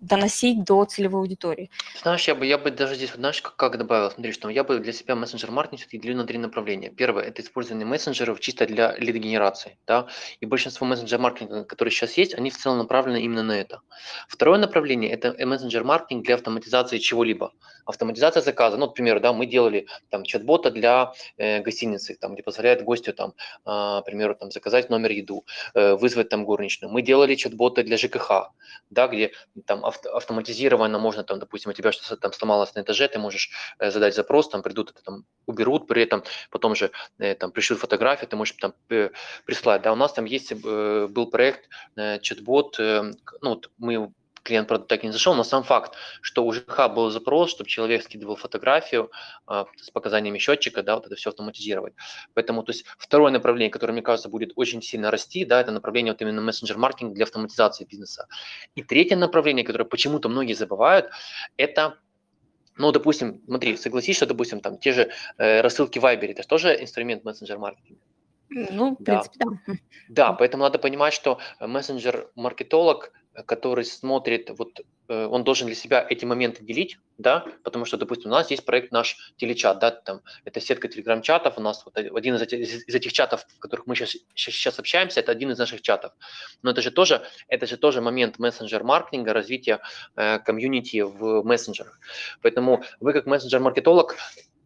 доносить 0.00 0.64
до 0.64 0.84
целевой 0.84 1.22
аудитории. 1.22 1.70
Знаешь, 2.02 2.26
я 2.28 2.34
бы, 2.34 2.46
я 2.46 2.58
бы 2.58 2.70
даже 2.70 2.94
здесь, 2.94 3.12
знаешь, 3.12 3.42
как, 3.42 3.56
как 3.56 3.78
добавил, 3.78 4.10
смотри, 4.10 4.32
что 4.32 4.48
я 4.48 4.64
бы 4.64 4.78
для 4.78 4.92
себя 4.92 5.14
мессенджер-маркетинг 5.14 5.80
все-таки 5.80 5.98
делю 5.98 6.16
на 6.16 6.26
три 6.26 6.38
направления. 6.38 6.90
Первое– 6.90 7.24
это 7.24 7.42
использование 7.42 7.86
мессенджеров 7.86 8.40
чисто 8.40 8.66
для 8.66 8.96
лидогенерации, 8.98 9.78
да, 9.86 10.06
и 10.40 10.46
большинство 10.46 10.86
мессенджер-маркетинга, 10.86 11.64
которые 11.64 11.92
сейчас 11.92 12.18
есть, 12.18 12.34
они 12.34 12.50
в 12.50 12.56
целом 12.56 12.78
направлены 12.78 13.22
именно 13.22 13.42
на 13.42 13.52
это. 13.52 13.80
Второе 14.28 14.58
направление– 14.58 15.10
это 15.12 15.34
мессенджер-маркетинг 15.46 16.24
для 16.24 16.34
автоматизации 16.34 16.98
чего-либо. 16.98 17.52
Автоматизация 17.86 18.42
заказа, 18.42 18.76
ну, 18.76 18.86
например, 18.86 19.20
да, 19.20 19.32
мы 19.32 19.46
делали 19.46 19.86
там 20.10 20.24
чат-бота 20.24 20.70
для 20.70 21.12
э, 21.36 21.60
гостиницы, 21.60 22.16
там, 22.20 22.34
где 22.34 22.42
позволяет 22.42 22.82
гостю, 22.82 23.12
там, 23.12 23.34
э, 23.66 24.02
к 24.02 24.34
там, 24.40 24.50
заказать 24.50 24.90
номер 24.90 25.10
еду, 25.10 25.44
э, 25.74 25.94
вызвать 25.94 26.28
там 26.28 26.44
горничную. 26.44 26.90
Мы 26.90 27.02
делали 27.02 27.34
чат-боты 27.34 27.82
для 27.82 27.96
ЖКХ, 27.96 28.50
да, 28.90 29.03
где 29.08 29.32
там 29.66 29.84
авто, 29.84 30.16
автоматизированно 30.16 30.98
можно, 30.98 31.24
там, 31.24 31.38
допустим, 31.38 31.70
у 31.70 31.74
тебя 31.74 31.92
что-то 31.92 32.16
там 32.16 32.32
сломалось 32.32 32.74
на 32.74 32.80
этаже, 32.80 33.08
ты 33.08 33.18
можешь 33.18 33.50
э, 33.78 33.90
задать 33.90 34.14
запрос, 34.14 34.48
там 34.48 34.62
придут, 34.62 34.90
это, 34.90 35.02
там, 35.02 35.24
уберут, 35.46 35.86
при 35.86 36.02
этом 36.02 36.22
потом 36.50 36.74
же 36.74 36.90
э, 37.18 37.34
там 37.34 37.50
пришлют 37.50 37.80
фотографии, 37.80 38.26
ты 38.26 38.36
можешь 38.36 38.56
там 38.60 38.74
э, 38.90 39.10
прислать. 39.44 39.82
Да, 39.82 39.92
у 39.92 39.96
нас 39.96 40.12
там 40.12 40.24
есть, 40.24 40.52
э, 40.52 41.06
был 41.08 41.30
проект 41.30 41.68
э, 41.96 42.18
чат-бот, 42.20 42.78
э, 42.78 43.02
ну, 43.40 43.50
вот 43.50 43.70
мы 43.78 44.12
клиент, 44.44 44.68
правда, 44.68 44.86
так 44.86 45.02
и 45.02 45.06
не 45.06 45.12
зашел, 45.12 45.34
но 45.34 45.42
сам 45.42 45.64
факт, 45.64 45.94
что 46.20 46.44
у 46.44 46.52
ЖКХ 46.52 46.88
был 46.94 47.10
запрос, 47.10 47.50
чтобы 47.50 47.68
человек 47.68 48.02
скидывал 48.02 48.36
фотографию 48.36 49.10
э, 49.48 49.64
с 49.80 49.90
показаниями 49.90 50.38
счетчика, 50.38 50.82
да, 50.82 50.94
вот 50.94 51.06
это 51.06 51.16
все 51.16 51.30
автоматизировать. 51.30 51.94
Поэтому, 52.34 52.62
то 52.62 52.70
есть, 52.70 52.84
второе 52.98 53.32
направление, 53.32 53.70
которое, 53.70 53.92
мне 53.92 54.02
кажется, 54.02 54.28
будет 54.28 54.52
очень 54.56 54.82
сильно 54.82 55.10
расти, 55.10 55.44
да, 55.44 55.60
это 55.60 55.72
направление 55.72 56.12
вот 56.12 56.22
именно 56.22 56.42
мессенджер-маркетинг 56.42 57.14
для 57.14 57.24
автоматизации 57.24 57.84
бизнеса. 57.84 58.28
И 58.76 58.82
третье 58.82 59.16
направление, 59.16 59.64
которое 59.64 59.84
почему-то 59.84 60.28
многие 60.28 60.54
забывают, 60.54 61.10
это 61.56 61.98
ну, 62.76 62.90
допустим, 62.90 63.40
смотри, 63.46 63.76
согласись, 63.76 64.16
что, 64.16 64.26
допустим, 64.26 64.60
там 64.60 64.78
те 64.78 64.92
же 64.92 65.10
э, 65.38 65.60
рассылки 65.60 66.00
в 66.00 66.04
Viber, 66.04 66.32
это 66.32 66.42
же 66.42 66.48
тоже 66.48 66.82
инструмент 66.82 67.24
мессенджер-маркетинга. 67.24 68.00
Ну, 68.50 68.96
в 68.96 69.02
да. 69.02 69.20
принципе, 69.22 69.38
да. 69.38 69.74
Да, 70.08 70.32
поэтому 70.32 70.64
надо 70.64 70.78
понимать, 70.78 71.14
что 71.14 71.38
мессенджер-маркетолог 71.60 73.12
который 73.46 73.84
смотрит, 73.84 74.50
вот 74.50 74.80
э, 75.08 75.26
он 75.26 75.44
должен 75.44 75.66
для 75.66 75.76
себя 75.76 76.06
эти 76.08 76.24
моменты 76.24 76.64
делить, 76.64 76.98
да, 77.18 77.46
потому 77.62 77.84
что, 77.84 77.96
допустим, 77.96 78.30
у 78.30 78.34
нас 78.34 78.50
есть 78.50 78.64
проект 78.64 78.92
наш 78.92 79.32
телечат, 79.36 79.78
да, 79.78 79.90
там, 79.90 80.20
это 80.44 80.60
сетка 80.60 80.88
телеграм-чатов, 80.88 81.58
у 81.58 81.60
нас 81.60 81.84
вот 81.84 81.96
один 81.96 82.34
из 82.36 82.42
этих, 82.42 82.58
из 82.60 82.94
этих 82.94 83.12
чатов, 83.12 83.44
в 83.56 83.58
которых 83.58 83.86
мы 83.86 83.94
сейчас, 83.96 84.16
сейчас 84.34 84.78
общаемся, 84.78 85.20
это 85.20 85.32
один 85.32 85.50
из 85.50 85.58
наших 85.58 85.82
чатов. 85.82 86.12
Но 86.62 86.70
это 86.70 86.82
же 86.82 86.90
тоже, 86.90 87.22
это 87.48 87.66
же 87.66 87.76
тоже 87.76 88.00
момент 88.00 88.38
мессенджер-маркетинга, 88.38 89.32
развития 89.32 89.80
э, 90.16 90.38
комьюнити 90.38 91.02
в 91.02 91.42
мессенджерах. 91.42 91.98
Поэтому 92.42 92.84
вы 93.00 93.12
как 93.12 93.26
мессенджер-маркетолог 93.26 94.16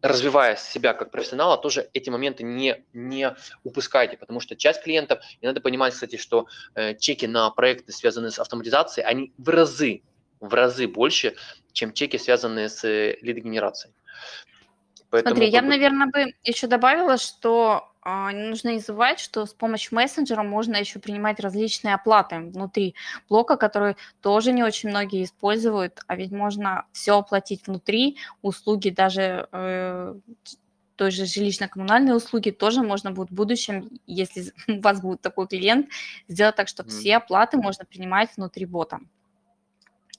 развивая 0.01 0.55
себя 0.55 0.93
как 0.93 1.11
профессионала, 1.11 1.57
тоже 1.57 1.89
эти 1.93 2.09
моменты 2.09 2.43
не, 2.43 2.83
не 2.93 3.35
упускайте, 3.63 4.17
потому 4.17 4.39
что 4.39 4.55
часть 4.55 4.83
клиентов, 4.83 5.19
и 5.41 5.45
надо 5.45 5.61
понимать, 5.61 5.93
кстати, 5.93 6.17
что 6.17 6.47
э, 6.75 6.95
чеки 6.95 7.25
на 7.25 7.49
проекты, 7.51 7.91
связанные 7.91 8.31
с 8.31 8.39
автоматизацией, 8.39 9.05
они 9.05 9.33
в 9.37 9.49
разы, 9.49 10.01
в 10.39 10.53
разы 10.53 10.87
больше, 10.87 11.35
чем 11.73 11.93
чеки, 11.93 12.17
связанные 12.17 12.69
с 12.69 12.83
э, 12.83 13.17
лидогенерацией. 13.21 13.93
Поэтому, 15.09 15.35
Смотри, 15.35 15.51
я 15.51 15.61
бы, 15.61 15.67
наверное, 15.69 16.07
бы 16.07 16.33
еще 16.43 16.67
добавила, 16.67 17.17
что 17.17 17.89
а, 18.01 18.31
не 18.31 18.43
нужно 18.43 18.69
не 18.69 18.79
забывать, 18.79 19.19
что 19.19 19.45
с 19.45 19.53
помощью 19.53 19.95
мессенджера 19.95 20.43
можно 20.43 20.77
еще 20.77 20.99
принимать 20.99 21.39
различные 21.39 21.95
оплаты 21.95 22.39
внутри 22.39 22.95
блока, 23.27 23.57
которые 23.57 23.97
тоже 24.21 24.51
не 24.51 24.63
очень 24.63 24.89
многие 24.89 25.23
используют, 25.23 25.99
а 26.07 26.15
ведь 26.15 26.31
можно 26.31 26.85
все 26.91 27.17
оплатить 27.17 27.67
внутри, 27.67 28.17
услуги 28.41 28.89
даже 28.89 29.47
э, 29.51 30.15
той 30.95 31.11
же 31.11 31.23
жилищно-коммунальные 31.23 32.15
услуги 32.15 32.51
тоже 32.51 32.83
можно 32.83 33.11
будет 33.11 33.31
в 33.31 33.35
будущем, 33.35 33.89
если 34.05 34.53
у 34.67 34.81
вас 34.81 35.01
будет 35.01 35.21
такой 35.21 35.47
клиент, 35.47 35.87
сделать 36.27 36.55
так, 36.55 36.67
чтобы 36.67 36.89
mm. 36.89 36.93
все 36.93 37.17
оплаты 37.17 37.57
можно 37.57 37.85
принимать 37.85 38.29
внутри 38.37 38.65
бота. 38.65 38.99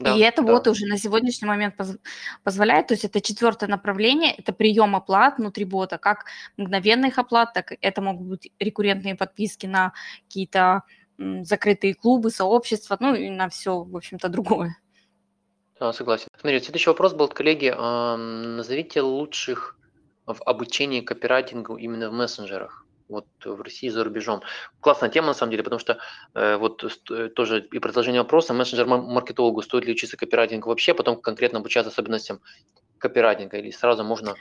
Да, 0.01 0.17
и 0.17 0.21
это 0.21 0.43
да. 0.43 0.53
вот 0.53 0.67
уже 0.67 0.87
на 0.87 0.97
сегодняшний 0.97 1.47
момент 1.47 1.77
поз- 1.77 1.99
позволяет, 2.43 2.87
то 2.87 2.95
есть 2.95 3.05
это 3.05 3.21
четвертое 3.21 3.69
направление, 3.69 4.35
это 4.35 4.55
прием 4.55 4.97
оплат 4.97 5.37
внутри 5.37 5.67
бота, 5.67 5.99
как 5.99 6.25
мгновенных 6.57 7.19
оплат, 7.19 7.53
так 7.53 7.75
это 7.83 8.01
могут 8.01 8.27
быть 8.27 8.53
рекуррентные 8.59 9.15
подписки 9.15 9.67
на 9.67 9.93
какие-то 10.25 10.85
м, 11.19 11.45
закрытые 11.45 11.95
клубы, 11.95 12.31
сообщества, 12.31 12.97
ну 12.99 13.15
и 13.15 13.29
на 13.29 13.51
все, 13.51 13.83
в 13.83 13.95
общем-то, 13.95 14.31
другое. 14.31 14.75
Да, 15.79 15.93
согласен. 15.93 16.29
Смотрите, 16.39 16.65
следующий 16.65 16.91
вопрос 16.91 17.13
был 17.13 17.27
от 17.27 17.35
коллеги. 17.35 17.73
А, 17.77 18.17
назовите 18.17 19.03
лучших 19.03 19.79
в 20.25 20.41
обучении 20.47 21.03
копирайтингу 21.03 21.77
именно 21.77 22.09
в 22.09 22.15
мессенджерах 22.15 22.87
вот 23.11 23.27
в 23.45 23.61
России 23.61 23.89
за 23.89 24.05
рубежом. 24.05 24.43
Классная 24.81 25.11
тема 25.11 25.29
на 25.29 25.35
самом 25.35 25.51
деле, 25.51 25.63
потому 25.63 25.81
что 25.81 25.99
э, 26.35 26.57
вот 26.57 26.85
э, 27.11 27.29
тоже 27.29 27.67
и 27.73 27.79
продолжение 27.79 28.23
вопроса, 28.23 28.55
мессенджер-маркетологу 28.55 29.63
стоит 29.63 29.85
ли 29.85 29.93
учиться 29.93 30.17
копирайтингу 30.17 30.69
вообще, 30.69 30.95
потом 30.95 31.21
конкретно 31.21 31.59
обучаться 31.59 31.91
особенностям 31.91 32.41
копирайтинга 32.99 33.59
или 33.59 33.71
сразу 33.71 34.05
можно 34.05 34.35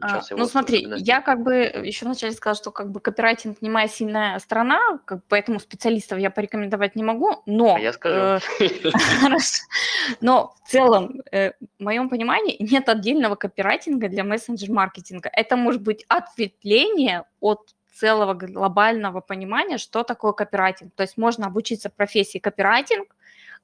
а, 0.00 0.20
ну 0.30 0.46
смотри, 0.46 0.86
я 0.98 1.20
как 1.20 1.42
бы 1.42 1.54
еще 1.54 2.04
вначале 2.04 2.32
сказала, 2.32 2.56
что 2.56 2.70
как 2.70 2.90
бы 2.90 3.00
копирайтинг 3.00 3.62
не 3.62 3.70
моя 3.70 3.88
сильная 3.88 4.38
сторона, 4.38 4.98
как, 5.04 5.20
поэтому 5.28 5.58
специалистов 5.58 6.18
я 6.18 6.30
порекомендовать 6.30 6.96
не 6.96 7.02
могу, 7.02 7.42
но... 7.46 7.76
А 7.76 7.80
я 7.80 7.92
скажу. 7.92 8.42
Э, 8.60 8.68
но 10.20 10.54
в 10.64 10.70
целом, 10.70 11.22
э, 11.32 11.52
в 11.78 11.82
моем 11.82 12.08
понимании, 12.08 12.56
нет 12.58 12.88
отдельного 12.88 13.36
копирайтинга 13.36 14.08
для 14.08 14.24
мессенджер-маркетинга. 14.24 15.30
Это 15.32 15.56
может 15.56 15.82
быть 15.82 16.04
ответвление 16.08 17.24
от 17.40 17.75
целого 17.96 18.34
глобального 18.34 19.20
понимания, 19.20 19.78
что 19.78 20.02
такое 20.02 20.32
копирайтинг. 20.32 20.94
То 20.94 21.02
есть 21.02 21.16
можно 21.16 21.46
обучиться 21.46 21.90
профессии 21.90 22.38
копирайтинг, 22.38 23.08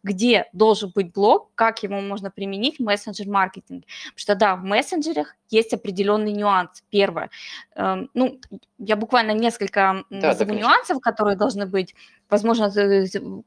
где 0.02 0.46
должен 0.52 0.90
быть 0.94 1.12
блог, 1.12 1.50
как 1.54 1.82
его 1.82 2.00
можно 2.00 2.30
применить 2.30 2.78
в 2.78 2.82
мессенджер-маркетинге. 2.82 3.86
Потому 3.86 4.18
что 4.18 4.34
да, 4.34 4.56
в 4.56 4.64
мессенджерах 4.64 5.36
есть 5.48 5.72
определенный 5.72 6.32
нюанс. 6.32 6.82
Первое, 6.90 7.30
э, 7.76 8.06
ну, 8.14 8.40
я 8.78 8.96
буквально 8.96 9.32
несколько 9.32 10.04
да, 10.10 10.28
назову 10.28 10.54
да, 10.54 10.58
нюансов, 10.58 11.00
которые 11.00 11.36
должны 11.36 11.66
быть. 11.66 11.94
Возможно, 12.28 12.70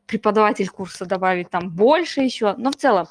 преподаватель 0.06 0.70
курса 0.70 1.06
добавит 1.06 1.50
там 1.50 1.70
больше 1.70 2.22
еще, 2.22 2.54
но 2.58 2.72
в 2.72 2.76
целом 2.76 3.08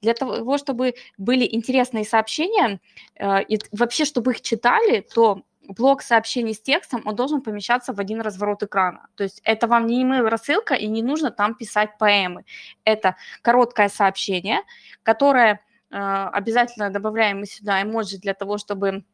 для 0.00 0.14
того, 0.14 0.58
чтобы 0.58 0.94
были 1.18 1.46
интересные 1.50 2.04
сообщения, 2.04 2.80
э, 3.16 3.42
и 3.44 3.58
вообще, 3.72 4.04
чтобы 4.04 4.32
их 4.32 4.40
читали, 4.40 5.06
то 5.14 5.42
блок 5.68 6.02
сообщений 6.02 6.54
с 6.54 6.60
текстом, 6.60 7.02
он 7.04 7.14
должен 7.14 7.42
помещаться 7.42 7.92
в 7.92 8.00
один 8.00 8.20
разворот 8.20 8.62
экрана. 8.62 9.08
То 9.14 9.24
есть 9.24 9.40
это 9.44 9.66
вам 9.66 9.86
не 9.86 10.02
email 10.02 10.28
рассылка 10.28 10.74
и 10.74 10.86
не 10.88 11.02
нужно 11.02 11.30
там 11.30 11.54
писать 11.54 11.98
поэмы. 11.98 12.44
Это 12.84 13.16
короткое 13.42 13.88
сообщение, 13.88 14.62
которое 15.02 15.60
э, 15.90 15.96
обязательно 15.96 16.90
добавляем 16.90 17.40
мы 17.40 17.46
сюда 17.46 17.82
эмоджи 17.82 18.18
для 18.18 18.34
того, 18.34 18.58
чтобы 18.58 19.04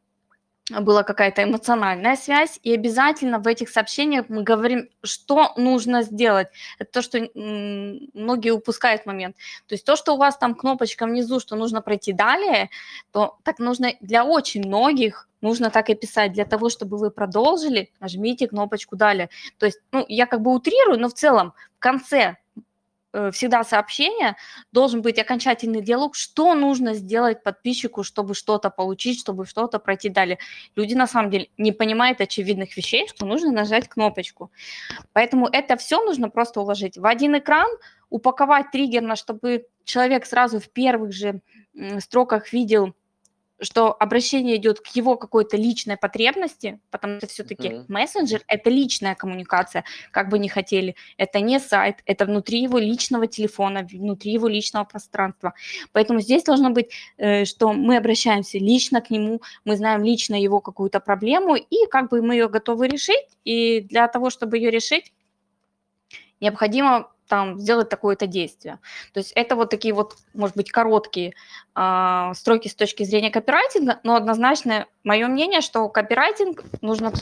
была 0.71 1.03
какая-то 1.03 1.45
эмоциональная 1.45 2.17
связь, 2.17 2.59
и 2.63 2.73
обязательно 2.73 3.39
в 3.39 3.47
этих 3.47 3.69
сообщениях 3.69 4.27
мы 4.29 4.43
говорим, 4.43 4.89
что 5.03 5.53
нужно 5.57 6.03
сделать. 6.03 6.49
Это 6.79 6.91
то, 6.91 7.03
что 7.03 7.19
многие 7.35 8.51
упускают 8.51 9.05
момент. 9.05 9.37
То 9.67 9.75
есть 9.75 9.85
то, 9.85 9.97
что 9.97 10.15
у 10.15 10.17
вас 10.17 10.39
там 10.39 10.55
кнопочка 10.55 11.07
внизу, 11.07 11.39
что 11.39 11.57
нужно 11.57 11.83
пройти 11.83 12.13
далее, 12.13 12.71
то 13.13 13.39
так 13.43 13.59
нужно 13.59 13.93
для 14.01 14.25
очень 14.25 14.67
многих 14.67 15.29
нужно 15.43 15.71
так 15.71 15.91
и 15.91 15.95
писать. 15.95 16.33
Для 16.33 16.47
того, 16.47 16.71
чтобы 16.71 16.97
вы 16.97 17.11
продолжили, 17.11 17.93
нажмите 18.01 18.49
кнопочку 18.49 18.97
далее. 18.97 19.29
То 19.59 19.67
есть, 19.67 19.79
ну, 19.93 20.05
я 20.09 20.27
как 20.27 20.41
бы 20.41 20.55
утрирую, 20.55 20.99
но 20.99 21.11
в 21.11 21.15
целом 21.15 21.53
в 21.77 21.79
конце 21.81 22.39
всегда 23.33 23.65
сообщение, 23.65 24.37
должен 24.73 25.03
быть 25.03 25.19
окончательный 25.19 25.83
диалог, 25.83 26.15
что 26.17 26.55
нужно 26.55 26.95
сделать 26.95 27.43
подписчику, 27.43 28.03
чтобы 28.03 28.35
что-то 28.35 28.71
получить, 28.71 29.21
чтобы 29.21 29.47
что-то 29.47 29.79
пройти 29.79 30.09
далее. 30.09 30.39
Люди 30.77 30.95
на 30.95 31.07
самом 31.07 31.31
деле 31.31 31.49
не 31.57 31.73
понимают 31.73 32.21
очевидных 32.21 32.77
вещей, 32.77 33.07
что 33.09 33.27
нужно 33.27 33.53
нажать 33.53 33.89
кнопочку. 33.89 34.51
Поэтому 35.13 35.47
это 35.47 35.77
все 35.77 36.05
нужно 36.05 36.29
просто 36.29 36.61
уложить 36.61 36.99
в 36.99 37.07
один 37.07 37.39
экран, 37.39 37.69
упаковать 38.11 38.71
триггерно, 38.71 39.17
чтобы 39.17 39.67
человек 39.85 40.27
сразу 40.27 40.59
в 40.61 40.69
первых 40.71 41.13
же 41.13 41.41
строках 41.99 42.53
видел, 42.53 42.95
что 43.61 43.93
обращение 43.93 44.57
идет 44.57 44.81
к 44.81 44.89
его 44.89 45.17
какой-то 45.17 45.57
личной 45.57 45.97
потребности, 45.97 46.81
потому 46.91 47.19
что 47.19 47.27
все-таки 47.27 47.69
mm-hmm. 47.69 47.85
мессенджер– 47.89 48.43
это 48.49 48.71
личная 48.71 49.15
коммуникация, 49.15 49.85
как 50.11 50.29
бы 50.29 50.39
ни 50.39 50.49
хотели. 50.49 50.97
Это 51.17 51.41
не 51.41 51.61
сайт, 51.61 52.03
это 52.07 52.27
внутри 52.27 52.63
его 52.63 52.79
личного 52.79 53.27
телефона, 53.27 53.87
внутри 53.91 54.33
его 54.33 54.49
личного 54.49 54.85
пространства. 54.85 55.55
Поэтому 55.93 56.21
здесь 56.21 56.45
должно 56.45 56.71
быть, 56.71 56.91
э, 57.17 57.45
что 57.45 57.73
мы 57.73 57.97
обращаемся 57.97 58.59
лично 58.59 59.01
к 59.01 59.11
нему, 59.11 59.41
мы 59.65 59.77
знаем 59.77 60.03
лично 60.03 60.35
его 60.35 60.61
какую-то 60.61 61.01
проблему, 61.01 61.57
и 61.57 61.87
как 61.91 62.11
бы 62.11 62.23
мы 62.23 62.35
ее 62.35 62.49
готовы 62.49 62.89
решить. 62.89 63.29
И 63.45 63.83
для 63.83 64.09
того, 64.09 64.31
чтобы 64.31 64.59
ее 64.59 64.71
решить, 64.71 65.13
необходимо 66.41 67.14
там 67.29 67.59
сделать 67.59 67.89
такое-то 67.89 68.27
действие. 68.27 68.79
То 69.13 69.19
есть 69.19 69.33
это 69.35 69.57
вот 69.57 69.71
такие 69.71 69.95
вот, 69.95 70.15
может 70.35 70.57
быть, 70.57 70.71
короткие 70.71 71.35
э, 71.75 72.31
строки 72.35 72.69
с 72.69 72.75
точки 72.75 73.03
зрения 73.05 73.31
копирайтинга, 73.31 74.01
но 74.03 74.17
однозначно 74.17 74.87
мое 75.03 75.27
мнение, 75.29 75.61
что 75.61 75.89
копирайтинг 75.89 76.65
нужно, 76.81 77.13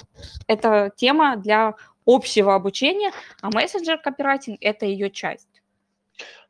это 0.47 0.93
тема 0.97 1.37
для 1.37 1.75
общего 2.07 2.55
обучения, 2.55 3.13
а 3.41 3.51
мессенджер 3.51 3.99
копирайтинг– 3.99 4.59
это 4.61 4.87
ее 4.87 5.11
часть. 5.11 5.49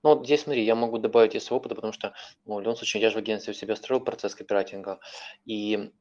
Ну, 0.03 0.17
вот 0.17 0.25
здесь, 0.25 0.43
смотри, 0.43 0.65
я 0.65 0.75
могу 0.75 0.99
добавить 0.99 1.37
из 1.37 1.51
опыта, 1.53 1.75
потому 1.75 1.93
что, 1.93 2.13
ну, 2.45 2.57
в 2.57 2.61
любом 2.61 2.77
случае, 2.77 3.03
я 3.03 3.11
же 3.11 3.17
в 3.17 3.19
агентстве 3.19 3.53
у 3.53 3.55
себя 3.55 3.77
строил 3.77 4.01
процесс 4.01 4.35
копирайтинга, 4.35 4.99
и 5.45 5.93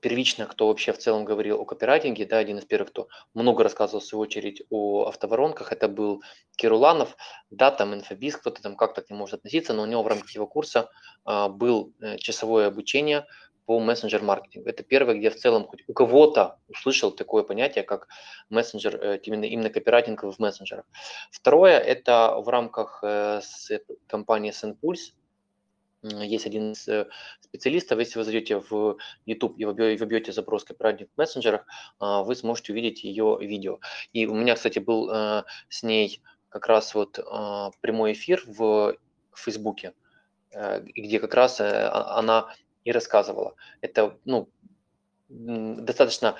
первично, 0.00 0.46
кто 0.46 0.68
вообще 0.68 0.92
в 0.92 0.98
целом 0.98 1.24
говорил 1.24 1.60
о 1.60 1.64
копирайтинге, 1.64 2.26
да, 2.26 2.38
один 2.38 2.58
из 2.58 2.64
первых, 2.64 2.90
кто 2.90 3.08
много 3.34 3.62
рассказывал, 3.62 4.00
в 4.00 4.04
свою 4.04 4.22
очередь, 4.22 4.62
о 4.70 5.06
автоворонках, 5.06 5.72
это 5.72 5.88
был 5.88 6.22
Кируланов, 6.56 7.16
да, 7.50 7.70
там 7.70 7.94
инфобиз, 7.94 8.36
кто-то 8.36 8.62
там 8.62 8.76
как-то 8.76 9.02
к 9.02 9.10
нему 9.10 9.20
может 9.20 9.34
относиться, 9.34 9.74
но 9.74 9.82
у 9.82 9.86
него 9.86 10.02
в 10.02 10.06
рамках 10.06 10.30
его 10.30 10.46
курса 10.46 10.88
а, 11.24 11.48
был 11.48 11.92
э, 12.00 12.16
часовое 12.18 12.66
обучение 12.68 13.26
по 13.66 13.80
мессенджер-маркетингу. 13.80 14.68
Это 14.68 14.84
первое, 14.84 15.16
где 15.16 15.28
в 15.28 15.36
целом 15.36 15.66
хоть 15.66 15.82
у 15.88 15.92
кого-то 15.92 16.58
услышал 16.68 17.10
такое 17.10 17.42
понятие, 17.42 17.84
как 17.84 18.06
мессенджер, 18.48 18.96
э, 18.96 19.18
именно, 19.24 19.44
именно 19.44 19.70
копирайтинг 19.70 20.22
в 20.22 20.38
мессенджерах. 20.38 20.86
Второе, 21.30 21.78
это 21.78 22.36
в 22.38 22.48
рамках 22.48 23.00
э, 23.02 23.40
с 23.42 23.70
компании 24.06 24.52
SendPulse, 24.52 25.14
есть 26.08 26.46
один 26.46 26.72
из 26.72 26.86
э, 26.88 27.06
специалистов, 27.40 27.98
если 27.98 28.18
вы 28.18 28.24
зайдете 28.24 28.58
в 28.58 28.96
YouTube 29.24 29.58
и 29.58 29.64
вобьете 29.64 30.32
запрос 30.32 30.64
копирайтинг 30.64 31.10
в 31.14 31.18
мессенджерах, 31.18 31.66
а, 31.98 32.22
вы 32.22 32.34
сможете 32.36 32.72
увидеть 32.72 33.04
ее 33.04 33.38
видео. 33.40 33.78
И 34.12 34.26
у 34.26 34.34
меня, 34.34 34.54
кстати, 34.54 34.78
был 34.78 35.08
с 35.68 35.82
ней 35.82 36.20
как 36.48 36.66
раз 36.66 36.94
вот 36.94 37.18
а, 37.18 37.70
прямой 37.80 38.12
эфир 38.12 38.42
в 38.46 38.96
Фейсбуке, 39.34 39.92
где 40.52 41.20
как 41.20 41.34
раз 41.34 41.60
а, 41.60 42.18
она 42.18 42.54
и 42.84 42.92
рассказывала. 42.92 43.54
Это, 43.80 44.16
ну, 44.24 44.48
достаточно 45.28 46.36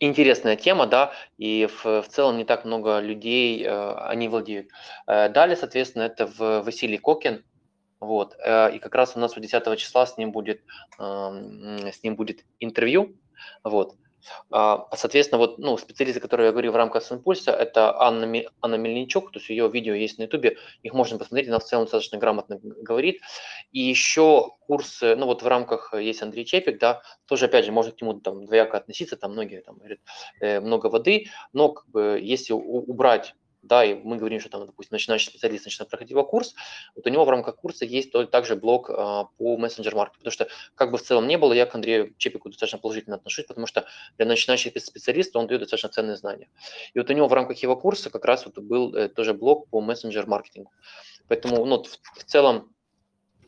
интересная 0.00 0.56
тема, 0.56 0.86
да, 0.86 1.12
и 1.36 1.66
в, 1.66 1.84
в 2.02 2.08
целом 2.08 2.36
не 2.36 2.44
так 2.44 2.64
много 2.64 3.00
людей 3.00 3.64
э, 3.64 3.94
они 3.96 4.28
владеют. 4.28 4.68
Э, 5.06 5.28
далее, 5.28 5.56
соответственно, 5.56 6.04
это 6.04 6.26
в 6.26 6.62
Василий 6.62 6.98
Кокин, 6.98 7.44
вот, 8.04 8.36
э, 8.38 8.76
и 8.76 8.78
как 8.78 8.94
раз 8.94 9.16
у 9.16 9.20
нас 9.20 9.34
10 9.34 9.76
числа 9.76 10.06
с 10.06 10.16
ним 10.16 10.32
будет, 10.32 10.62
э, 10.98 11.02
с 11.92 12.02
ним 12.02 12.16
будет 12.16 12.44
интервью, 12.60 13.16
вот. 13.62 13.96
А, 14.50 14.86
соответственно, 14.94 15.38
вот, 15.38 15.58
ну, 15.58 15.76
специалисты, 15.76 16.20
которые 16.20 16.46
я 16.46 16.52
говорю 16.52 16.72
в 16.72 16.76
рамках 16.76 17.02
Синпульса, 17.04 17.52
это 17.52 18.00
Анна, 18.00 18.42
Анна 18.60 18.74
Мельничук, 18.76 19.32
то 19.32 19.38
есть 19.38 19.50
ее 19.50 19.68
видео 19.68 19.94
есть 19.94 20.18
на 20.18 20.24
Ютубе, 20.24 20.56
их 20.82 20.94
можно 20.94 21.18
посмотреть, 21.18 21.48
она 21.48 21.58
в 21.58 21.64
целом 21.64 21.84
достаточно 21.84 22.18
грамотно 22.18 22.58
говорит. 22.62 23.20
И 23.72 23.80
еще 23.80 24.52
курсы, 24.60 25.14
ну 25.16 25.26
вот 25.26 25.42
в 25.42 25.46
рамках 25.46 25.94
есть 25.94 26.22
Андрей 26.22 26.44
Чепик, 26.44 26.78
да, 26.78 27.02
тоже, 27.26 27.46
опять 27.46 27.64
же, 27.64 27.72
можно 27.72 27.92
к 27.92 28.00
нему 28.00 28.14
там 28.14 28.46
двояко 28.46 28.78
относиться, 28.78 29.16
там 29.16 29.32
многие 29.32 29.60
там 29.60 29.76
говорят, 29.76 29.98
э, 30.40 30.60
много 30.60 30.86
воды, 30.86 31.26
но 31.52 31.70
как 31.70 31.88
бы, 31.88 32.18
если 32.22 32.52
убрать 32.52 33.34
да, 33.66 33.84
и 33.84 33.94
мы 33.94 34.16
говорим, 34.16 34.40
что 34.40 34.48
там, 34.48 34.66
допустим, 34.66 34.94
начинающий 34.94 35.30
специалист 35.30 35.64
начинает 35.64 35.90
проходить 35.90 36.10
его 36.10 36.24
курс, 36.24 36.54
вот 36.94 37.06
у 37.06 37.10
него 37.10 37.24
в 37.24 37.30
рамках 37.30 37.56
курса 37.56 37.84
есть 37.84 38.12
также 38.30 38.56
блок 38.56 38.90
а, 38.90 39.24
по 39.38 39.56
мессенджер-маркетингу, 39.56 40.18
потому 40.18 40.32
что 40.32 40.48
как 40.74 40.90
бы 40.90 40.98
в 40.98 41.02
целом 41.02 41.26
не 41.26 41.38
было, 41.38 41.52
я 41.52 41.66
к 41.66 41.74
Андрею 41.74 42.14
Чепику 42.18 42.48
достаточно 42.48 42.78
положительно 42.78 43.16
отношусь, 43.16 43.46
потому 43.46 43.66
что 43.66 43.86
для 44.16 44.26
начинающих 44.26 44.72
специалистов 44.80 45.42
он 45.42 45.46
дает 45.46 45.60
достаточно 45.62 45.88
ценные 45.88 46.16
знания. 46.16 46.48
И 46.92 46.98
вот 46.98 47.10
у 47.10 47.12
него 47.12 47.28
в 47.28 47.32
рамках 47.32 47.58
его 47.58 47.76
курса 47.76 48.10
как 48.10 48.24
раз 48.24 48.44
вот 48.44 48.58
был 48.58 48.94
э, 48.94 49.08
тоже 49.08 49.34
блок 49.34 49.68
по 49.68 49.80
мессенджер-маркетингу. 49.80 50.70
Поэтому 51.28 51.64
ну, 51.64 51.82
в, 51.82 52.18
в 52.18 52.24
целом 52.24 52.74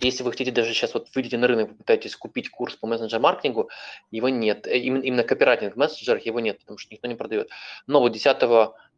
если 0.01 0.23
вы 0.23 0.33
хотите 0.33 0.51
даже 0.51 0.73
сейчас 0.75 0.95
вот 0.95 1.09
выйдете 1.15 1.39
на 1.39 1.47
рынок, 1.47 1.77
пытаетесь 1.79 2.17
купить 2.17 2.51
курс 2.51 2.77
по 2.77 2.87
мессенджер-маркетингу, 2.87 3.71
его 4.11 4.29
нет. 4.29 4.67
Э, 4.67 4.79
именно, 4.79 5.03
именно 5.03 5.25
копирайтинг 5.25 5.75
в 5.75 5.77
мессенджерах 5.77 6.27
его 6.27 6.41
нет, 6.41 6.59
потому 6.61 6.79
что 6.79 6.93
никто 6.93 7.09
не 7.09 7.15
продает. 7.15 7.51
Но 7.87 8.01
вот 8.01 8.13
10 8.13 8.37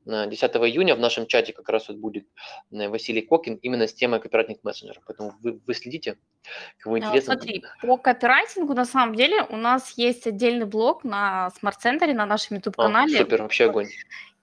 10 0.09 0.43
июня 0.57 0.97
в 0.97 1.01
нашем 1.01 1.27
чате 1.27 1.53
как 1.53 1.69
раз 1.69 1.89
вот 1.89 1.99
будет 1.99 2.27
э, 2.73 2.89
Василий 2.89 3.23
Кокин 3.23 3.57
именно 3.57 3.87
с 3.87 3.95
темой 3.95 4.21
копирайтинг 4.21 4.59
мессенджера. 4.63 5.01
Поэтому 5.07 5.35
вы, 5.43 5.61
вы 5.67 5.75
следите, 5.75 6.17
кого 6.79 6.97
а, 6.97 6.99
интересно. 6.99 7.35
Смотри, 7.35 7.63
по 7.83 7.97
копирайтингу 7.99 8.75
на 8.75 8.85
самом 8.85 9.15
деле 9.15 9.43
у 9.51 9.57
нас 9.57 9.93
есть 9.99 10.27
отдельный 10.27 10.67
блог 10.67 11.05
на 11.05 11.51
смарт-центре, 11.59 12.15
на 12.15 12.27
нашем 12.27 12.57
YouTube-канале. 12.57 13.17
А, 13.17 13.19
супер, 13.19 13.43
вообще 13.43 13.65
огонь. 13.65 13.89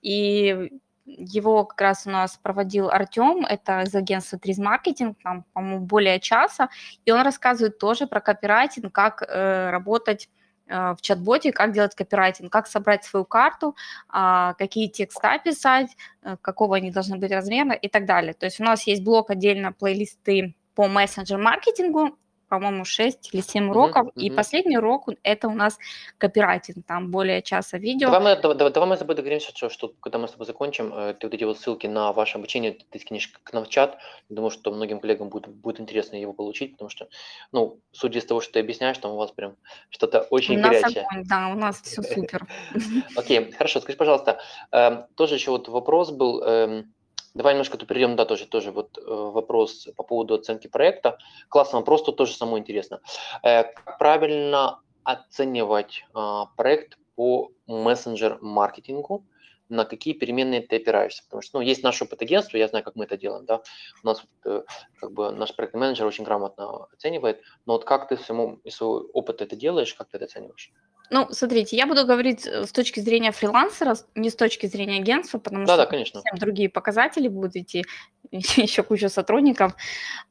И 0.01 0.71
его 1.05 1.65
как 1.65 1.81
раз 1.81 2.07
у 2.07 2.09
нас 2.09 2.37
проводил 2.37 2.89
Артем, 2.89 3.45
это 3.45 3.81
из 3.81 3.93
агентства 3.93 4.39
Триз 4.39 4.57
Маркетинг, 4.57 5.17
там, 5.23 5.45
по-моему, 5.53 5.85
более 5.85 6.19
часа, 6.19 6.69
и 7.05 7.11
он 7.11 7.21
рассказывает 7.21 7.77
тоже 7.77 8.07
про 8.07 8.21
копирайтинг, 8.21 8.93
как 8.93 9.21
э, 9.21 9.69
работать 9.69 10.29
в 10.67 10.97
чат-боте, 11.01 11.51
как 11.51 11.73
делать 11.73 11.95
копирайтинг, 11.95 12.51
как 12.51 12.67
собрать 12.67 13.03
свою 13.03 13.25
карту, 13.25 13.75
а, 14.09 14.53
какие 14.55 14.87
текста 14.87 15.37
писать, 15.43 15.95
э, 16.23 16.37
какого 16.41 16.77
они 16.77 16.91
должны 16.91 17.17
быть 17.17 17.31
размера 17.31 17.73
и 17.73 17.87
так 17.87 18.05
далее. 18.05 18.33
То 18.33 18.45
есть 18.45 18.59
у 18.59 18.63
нас 18.63 18.87
есть 18.87 19.03
блок 19.03 19.29
отдельно 19.29 19.71
плейлисты 19.71 20.55
по 20.73 20.87
мессенджер-маркетингу, 20.87 22.17
по-моему, 22.47 22.85
6 22.85 23.33
или 23.33 23.41
7 23.41 23.69
уроков, 23.69 24.07
uh-huh. 24.07 24.21
и 24.21 24.29
последний 24.29 24.77
урок– 24.77 25.09
это 25.23 25.47
у 25.47 25.53
нас 25.53 25.77
копирайтинг, 26.17 26.85
там 26.85 27.11
более 27.11 27.41
часа 27.41 27.77
видео. 27.77 28.09
Давай 28.09 28.35
мы, 28.35 28.41
давай, 28.41 28.71
давай 28.71 28.89
мы 28.89 28.95
с 28.95 28.99
тобой 28.99 29.15
договоримся, 29.15 29.51
что, 29.55 29.69
что 29.69 29.93
когда 29.99 30.17
мы 30.17 30.27
с 30.27 30.31
тобой 30.31 30.45
закончим, 30.45 30.93
э, 30.93 31.13
ты 31.13 31.27
вот 31.27 31.33
эти 31.33 31.43
вот 31.43 31.59
ссылки 31.59 31.87
на 31.87 32.11
ваше 32.13 32.37
обучение, 32.37 32.77
ты 32.89 32.99
скинешь 32.99 33.31
к 33.43 33.53
нам 33.53 33.65
в 33.65 33.69
чат, 33.69 33.97
думаю, 34.29 34.51
что 34.51 34.71
многим 34.71 34.99
коллегам 34.99 35.29
будет, 35.29 35.47
будет 35.47 35.79
интересно 35.79 36.15
его 36.15 36.33
получить, 36.33 36.73
потому 36.73 36.89
что, 36.89 37.07
ну, 37.51 37.79
судя 37.91 38.19
из 38.19 38.25
того, 38.25 38.41
что 38.41 38.53
ты 38.53 38.59
объясняешь, 38.59 38.97
там 38.97 39.11
у 39.11 39.17
вас 39.17 39.31
прям 39.31 39.55
что-то 39.89 40.21
очень 40.21 40.59
у 40.59 40.63
горячее. 40.63 41.05
Огонь, 41.09 41.23
да, 41.25 41.49
у 41.49 41.55
нас 41.55 41.81
все 41.81 42.01
супер. 42.01 42.47
Окей, 43.15 43.51
хорошо, 43.51 43.79
скажи, 43.81 43.97
пожалуйста, 43.97 44.39
эм, 44.71 45.05
тоже 45.15 45.35
еще 45.35 45.51
вот 45.51 45.67
вопрос 45.67 46.11
был, 46.11 46.41
эм, 46.43 46.93
Давай 47.35 47.53
немножко 47.53 47.77
тут 47.77 47.89
перейдем, 47.89 48.15
да, 48.15 48.23
тоже, 48.25 48.47
тоже 48.47 48.71
вот 48.71 48.97
э, 48.97 49.01
вопрос 49.05 49.89
по 49.97 50.03
поводу 50.03 50.35
оценки 50.35 50.67
проекта. 50.67 51.17
Классный 51.49 51.79
вопрос, 51.79 52.03
тут 52.03 52.15
тоже 52.15 52.33
самое 52.33 52.61
интересно. 52.61 53.01
Э, 53.43 53.63
как 53.63 53.97
правильно 53.97 54.79
оценивать 55.03 56.05
э, 56.15 56.41
проект 56.55 56.97
по 57.15 57.51
мессенджер-маркетингу? 57.67 59.25
на 59.67 59.83
какие 59.85 60.13
переменные 60.13 60.61
ты 60.61 60.75
опираешься. 60.75 61.23
Потому 61.23 61.41
что 61.41 61.57
ну, 61.57 61.65
есть 61.65 61.81
наш 61.81 61.99
опыт 61.99 62.21
агентства, 62.21 62.57
я 62.57 62.67
знаю, 62.67 62.85
как 62.85 62.95
мы 62.95 63.05
это 63.05 63.17
делаем. 63.17 63.45
Да? 63.45 63.63
У 64.03 64.07
нас 64.07 64.23
э, 64.45 64.61
как 64.99 65.11
бы 65.11 65.31
наш 65.31 65.55
проектный 65.55 65.79
менеджер 65.79 66.05
очень 66.05 66.23
грамотно 66.23 66.85
оценивает. 66.93 67.41
Но 67.65 67.73
вот 67.73 67.83
как 67.83 68.07
ты 68.07 68.17
своему, 68.17 68.59
из 68.63 68.75
своего 68.75 69.07
опыта 69.13 69.43
это 69.43 69.55
делаешь, 69.55 69.93
как 69.95 70.09
ты 70.09 70.17
это 70.17 70.25
оцениваешь? 70.25 70.71
Ну, 71.09 71.27
смотрите, 71.31 71.77
я 71.77 71.85
буду 71.87 72.05
говорить 72.05 72.47
э, 72.47 72.65
с 72.65 72.71
точки 72.71 72.99
зрения 72.99 73.31
фрилансера, 73.31 73.95
не 74.15 74.29
с 74.29 74.35
точки 74.35 74.65
зрения 74.67 74.97
агентства, 74.97 75.37
потому 75.37 75.65
да, 75.65 75.73
что 75.73 75.83
да, 75.83 75.85
конечно. 75.85 76.21
совсем 76.21 76.39
другие 76.39 76.69
показатели 76.69 77.27
будут 77.27 77.55
идти, 77.55 77.85
еще 78.31 78.83
куча 78.83 79.09
сотрудников. 79.09 79.75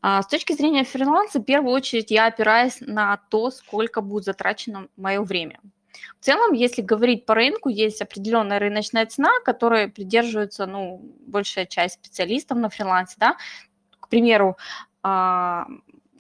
А 0.02 0.22
с 0.22 0.26
точки 0.26 0.52
зрения 0.52 0.84
фриланса, 0.84 1.38
в 1.38 1.44
первую 1.44 1.74
очередь 1.74 2.10
я 2.10 2.26
опираюсь 2.26 2.78
на 2.80 3.18
то, 3.30 3.50
сколько 3.50 4.00
будет 4.00 4.24
затрачено 4.24 4.88
мое 4.96 5.22
время. 5.22 5.60
В 6.20 6.24
целом, 6.24 6.52
если 6.52 6.82
говорить 6.82 7.24
по 7.26 7.34
рынку, 7.34 7.68
есть 7.68 8.02
определенная 8.02 8.58
рыночная 8.58 9.06
цена, 9.06 9.30
которой 9.44 9.88
придерживается 9.88 10.66
ну, 10.66 11.00
большая 11.26 11.66
часть 11.66 11.94
специалистов 11.94 12.58
на 12.58 12.68
фрилансе. 12.68 13.14
Да? 13.18 13.36
К 14.00 14.08
примеру, 14.08 14.56
а, 15.02 15.66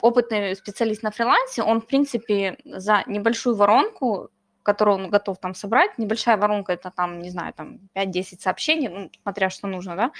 опытный 0.00 0.54
специалист 0.54 1.02
на 1.02 1.10
фрилансе, 1.10 1.62
он, 1.62 1.80
в 1.80 1.86
принципе, 1.86 2.58
за 2.64 3.02
небольшую 3.06 3.56
воронку 3.56 4.30
которую 4.64 4.96
он 4.96 5.10
готов 5.10 5.38
там 5.38 5.54
собрать, 5.54 5.98
небольшая 5.98 6.36
воронка, 6.36 6.72
это 6.72 6.90
там, 6.90 7.20
не 7.20 7.30
знаю, 7.30 7.52
там 7.52 7.78
5-10 7.94 8.40
сообщений, 8.40 8.88
ну, 8.88 9.10
смотря 9.22 9.50
что 9.50 9.68
нужно, 9.68 9.94
да, 9.96 10.10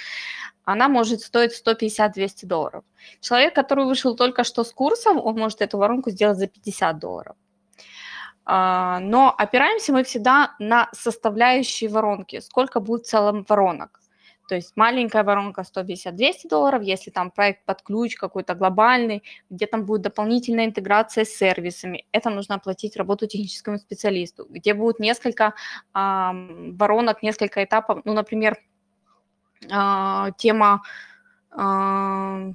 она 0.63 0.87
может 0.87 1.21
стоить 1.21 1.51
150-200 1.51 2.45
долларов. 2.45 2.83
Человек, 3.19 3.55
который 3.55 3.85
вышел 3.85 4.15
только 4.15 4.43
что 4.43 4.63
с 4.63 4.71
курсом, 4.71 5.17
он 5.17 5.37
может 5.37 5.61
эту 5.61 5.77
воронку 5.77 6.11
сделать 6.11 6.37
за 6.37 6.47
50 6.47 6.99
долларов. 6.99 7.35
А, 8.45 8.99
но 8.99 9.33
опираемся 9.37 9.91
мы 9.91 10.03
всегда 10.03 10.55
на 10.59 10.89
составляющие 10.93 11.89
воронки, 11.89 12.39
сколько 12.39 12.79
будет 12.79 13.05
в 13.05 13.09
целом 13.09 13.45
воронок. 13.49 13.99
То 14.47 14.55
есть 14.55 14.73
маленькая 14.75 15.23
воронка 15.23 15.61
150-200 15.61 16.49
долларов, 16.49 16.83
если 16.83 17.11
там 17.11 17.31
проект 17.31 17.65
под 17.65 17.81
ключ 17.81 18.15
какой-то 18.15 18.53
глобальный, 18.55 19.23
где 19.49 19.65
там 19.65 19.85
будет 19.85 20.01
дополнительная 20.01 20.65
интеграция 20.65 21.25
с 21.25 21.29
сервисами, 21.29 22.05
это 22.11 22.29
нужно 22.29 22.55
оплатить 22.55 22.95
работу 22.95 23.27
техническому 23.27 23.77
специалисту, 23.77 24.45
где 24.49 24.73
будет 24.73 24.99
несколько 24.99 25.53
а, 25.93 26.33
воронок, 26.33 27.23
несколько 27.23 27.63
этапов, 27.63 28.01
ну, 28.05 28.13
например, 28.13 28.57
а, 29.71 30.31
тема 30.37 30.83
а, 31.51 32.51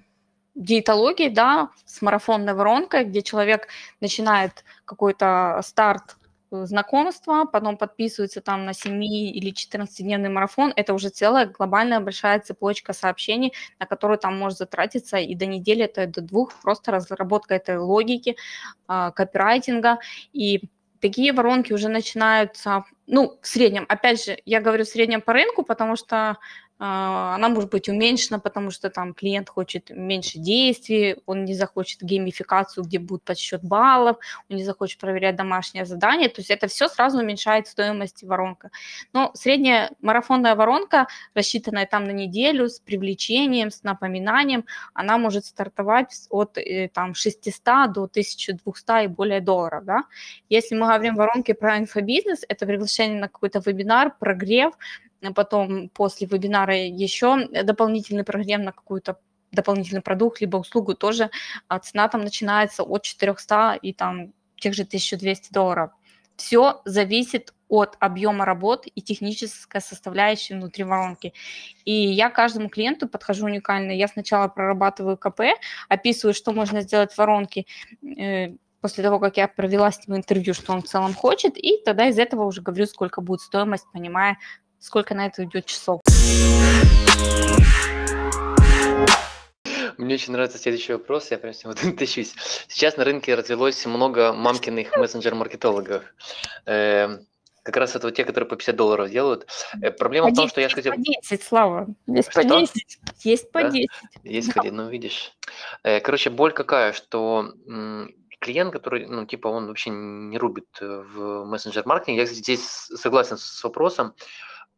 диетологии, 0.55 1.29
да, 1.29 1.71
с 1.85 2.03
марафонной 2.03 2.55
воронкой, 2.55 3.05
где 3.05 3.23
человек 3.23 3.69
начинает 4.01 4.65
какой-то 4.85 5.61
старт 5.63 6.17
знакомства, 6.51 7.45
потом 7.45 7.77
подписываются 7.77 8.41
там 8.41 8.65
на 8.65 8.73
7 8.73 9.03
или 9.05 9.53
14-дневный 9.53 10.29
марафон. 10.29 10.73
Это 10.77 10.95
уже 10.95 11.09
целая 11.09 11.47
глобальная 11.47 12.01
большая 12.01 12.41
цепочка 12.41 12.93
сообщений, 12.93 13.53
на 13.79 13.87
которую 13.87 14.19
там 14.19 14.39
может 14.39 14.59
затратиться 14.59 15.19
и 15.19 15.35
до 15.35 15.47
недели, 15.47 15.85
это 15.85 16.07
до 16.07 16.21
двух, 16.21 16.53
просто 16.63 16.93
разработка 16.93 17.55
этой 17.55 17.79
логики, 17.79 18.37
а, 18.87 19.11
копирайтинга. 19.11 19.99
И 20.33 20.63
такие 21.01 21.33
воронки 21.33 21.73
уже 21.73 21.89
начинаются, 21.89 22.85
ну, 23.07 23.39
в 23.41 23.47
среднем, 23.47 23.87
опять 23.89 24.25
же, 24.25 24.39
я 24.45 24.61
говорю 24.61 24.85
в 24.85 24.89
среднем 24.89 25.21
по 25.21 25.33
рынку, 25.33 25.63
потому 25.63 25.97
что 25.97 26.39
она 26.83 27.51
может 27.51 27.71
быть 27.71 27.91
уменьшена, 27.91 28.39
потому 28.39 28.71
что 28.71 28.89
там 28.89 29.13
клиент 29.13 29.51
хочет 29.51 29.91
меньше 29.91 30.39
действий, 30.39 31.17
он 31.27 31.45
не 31.45 31.55
захочет 31.55 32.01
геймификацию, 32.01 32.85
где 32.85 32.99
будет 32.99 33.23
подсчет 33.23 33.63
баллов, 33.63 34.17
он 34.49 34.57
не 34.57 34.65
захочет 34.65 34.99
проверять 34.99 35.37
домашнее 35.37 35.85
задание, 35.85 36.31
то 36.31 36.41
есть 36.41 36.51
это 36.51 36.69
все 36.69 36.89
сразу 36.89 37.19
уменьшает 37.19 37.67
стоимость 37.67 38.23
воронка. 38.23 38.71
Но 39.13 39.31
средняя 39.35 39.91
марафонная 40.01 40.55
воронка, 40.55 41.07
рассчитанная 41.35 41.85
там 41.85 42.05
на 42.07 42.13
неделю, 42.13 42.71
с 42.71 42.81
привлечением, 42.81 43.71
с 43.71 43.83
напоминанием, 43.83 44.65
она 44.95 45.19
может 45.19 45.45
стартовать 45.45 46.27
от 46.31 46.57
э, 46.57 46.89
там 46.89 47.15
600 47.15 47.93
до 47.93 48.05
1200 48.05 49.05
и 49.05 49.07
более 49.07 49.43
долларов, 49.43 49.85
да. 49.85 50.05
Если 50.49 50.75
мы 50.75 50.87
говорим 50.87 51.15
воронки 51.17 51.53
про 51.53 51.77
инфобизнес, 51.77 52.43
это 52.49 52.65
приглашение 52.65 53.21
на 53.21 53.29
какой-то 53.29 53.63
вебинар, 53.65 54.15
прогрев, 54.19 54.73
потом 55.35 55.89
после 55.91 56.27
вебинара 56.27 56.77
еще 56.77 57.49
дополнительный 57.49 58.25
прогрев 58.25 58.61
на 58.61 58.73
какую-то 58.73 59.19
дополнительный 59.53 60.03
продукт, 60.03 60.41
либо 60.41 60.57
услугу 60.57 60.95
тоже, 60.95 61.31
а 61.69 61.79
цена 61.79 62.09
там 62.09 62.23
начинается 62.23 62.83
от 62.83 63.03
400 63.03 63.79
и 63.83 63.93
там 63.93 64.33
тех 64.57 64.75
же 64.75 64.83
1200 64.83 65.53
долларов. 65.53 65.91
Все 66.37 66.81
зависит 66.85 67.53
от 67.69 67.97
объема 68.01 68.45
работ 68.45 68.87
и 68.87 69.03
технической 69.03 69.81
составляющей 69.81 70.55
внутри 70.55 70.85
воронки. 70.85 71.35
И 71.85 71.93
я 71.93 72.31
каждому 72.31 72.69
клиенту 72.69 73.09
подхожу 73.09 73.47
уникально. 73.47 73.93
Я 73.93 74.09
сначала 74.09 74.49
прорабатываю 74.49 75.17
КП, 75.17 75.41
описываю, 75.89 76.35
что 76.35 76.53
можно 76.53 76.81
сделать 76.81 77.13
в 77.13 77.19
воронке, 77.19 77.67
э, 78.03 78.57
после 78.81 79.05
того, 79.05 79.19
как 79.19 79.37
я 79.37 79.49
провела 79.49 79.93
с 79.93 80.07
ним 80.07 80.17
интервью, 80.17 80.55
что 80.55 80.73
он 80.73 80.83
в 80.83 80.87
целом 80.87 81.15
хочет, 81.15 81.57
и 81.57 81.83
тогда 81.85 82.09
из 82.09 82.19
этого 82.19 82.45
уже 82.45 82.63
говорю, 82.63 82.87
сколько 82.87 83.21
будет 83.21 83.41
стоимость, 83.41 83.87
понимая, 83.93 84.39
сколько 84.81 85.15
на 85.15 85.27
это 85.27 85.43
уйдет 85.43 85.67
часов. 85.67 86.01
Мне 89.99 90.15
очень 90.15 90.33
нравится 90.33 90.59
следующий 90.59 90.95
вопрос, 90.95 91.31
я 91.31 91.39
прям 91.39 91.53
с 91.53 91.63
него 91.63 91.75
тащусь. 91.99 92.35
Сейчас 92.69 92.97
на 92.97 93.05
рынке 93.05 93.35
развелось 93.35 93.85
много 93.85 94.33
мамкиных 94.33 94.97
мессенджер-маркетологов. 94.97 96.03
Э, 96.65 97.19
как 97.63 97.77
раз 97.77 97.95
это 97.95 98.07
вот 98.07 98.17
те, 98.17 98.25
которые 98.25 98.49
по 98.49 98.57
50 98.57 98.75
долларов 98.77 99.11
делают. 99.11 99.47
Э, 99.83 99.91
проблема 99.91 100.29
по 100.29 100.33
в 100.33 100.37
том, 100.37 100.45
10, 100.47 100.53
что 100.53 100.61
я 100.63 100.69
хотел... 100.71 100.93
по 100.95 100.99
10, 100.99 101.43
Слава. 101.43 101.87
Есть 102.07 102.31
что? 102.31 102.43
по 102.43 102.49
10. 102.49 102.99
Есть 103.25 103.53
по 103.53 103.61
да? 103.61 103.71
10. 103.71 103.89
Есть 104.25 104.49
да. 104.49 104.55
по 104.55 104.63
10, 104.63 104.73
ну 104.75 104.89
видишь. 104.89 105.33
Э, 105.83 106.01
короче, 106.01 106.31
боль 106.31 106.53
какая, 106.53 106.95
что 106.95 107.53
клиент, 108.41 108.73
который, 108.73 109.07
ну, 109.07 109.27
типа, 109.27 109.49
он 109.49 109.67
вообще 109.67 109.91
не 109.91 110.39
рубит 110.39 110.69
э, 110.81 111.05
в 111.13 111.45
мессенджер-маркетинге. 111.45 112.23
Я 112.23 112.27
здесь 112.27 112.65
согласен 112.65 113.37
с 113.37 113.63
вопросом 113.63 114.15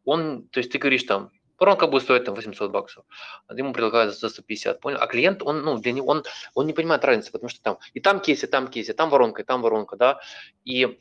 он, 0.04 0.48
то 0.48 0.58
есть 0.58 0.72
ты 0.72 0.78
говоришь 0.78 1.04
там, 1.04 1.30
воронка 1.58 1.86
будет 1.86 2.02
стоить 2.02 2.24
там 2.24 2.34
800 2.34 2.70
баксов, 2.70 3.04
а 3.46 3.54
ему 3.54 3.72
предлагают 3.72 4.18
за 4.18 4.28
150, 4.28 4.80
понял? 4.80 4.98
А 5.00 5.06
клиент, 5.06 5.42
он, 5.42 5.62
ну, 5.62 5.78
для 5.78 5.92
него, 5.92 6.08
он, 6.08 6.24
он 6.54 6.66
не 6.66 6.72
понимает 6.72 7.04
разницы, 7.04 7.30
потому 7.30 7.48
что 7.48 7.62
там 7.62 7.78
и 7.94 8.00
там 8.00 8.20
кейсы, 8.20 8.46
там 8.46 8.68
кейсы, 8.68 8.92
там 8.94 9.10
воронка, 9.10 9.42
и 9.42 9.44
там 9.44 9.62
воронка, 9.62 9.96
да, 9.96 10.20
и 10.64 10.98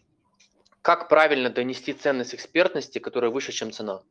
как 0.82 1.10
правильно 1.10 1.50
донести 1.50 1.94
ценность 1.94 2.34
экспертности, 2.34 3.00
которая 3.00 3.32
выше, 3.32 3.52
чем 3.52 3.72
цена? 3.72 4.02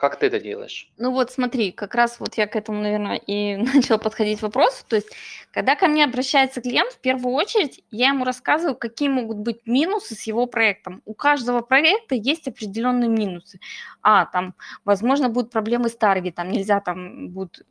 Как 0.00 0.18
ты 0.18 0.26
это 0.26 0.40
делаешь? 0.40 0.88
Ну 0.96 1.10
вот 1.10 1.30
смотри, 1.30 1.72
как 1.72 1.94
раз 1.94 2.20
вот 2.20 2.38
я 2.38 2.46
к 2.46 2.56
этому, 2.56 2.80
наверное, 2.80 3.16
и 3.16 3.56
начала 3.74 3.98
подходить 3.98 4.40
вопрос. 4.40 4.82
То 4.88 4.96
есть, 4.96 5.10
когда 5.52 5.76
ко 5.76 5.88
мне 5.88 6.04
обращается 6.04 6.62
клиент, 6.62 6.92
в 6.92 7.00
первую 7.00 7.34
очередь 7.34 7.84
я 7.90 8.08
ему 8.08 8.24
рассказываю, 8.24 8.76
какие 8.76 9.10
могут 9.10 9.36
быть 9.36 9.66
минусы 9.66 10.14
с 10.14 10.22
его 10.22 10.46
проектом. 10.46 11.02
У 11.04 11.12
каждого 11.12 11.60
проекта 11.60 12.14
есть 12.14 12.48
определенные 12.48 13.10
минусы. 13.10 13.60
А, 14.00 14.24
там, 14.24 14.54
возможно, 14.86 15.28
будут 15.28 15.52
проблемы 15.52 15.90
с 15.90 15.96
таргетом, 15.96 16.50
нельзя 16.50 16.80
там 16.80 17.28
будет 17.28 17.62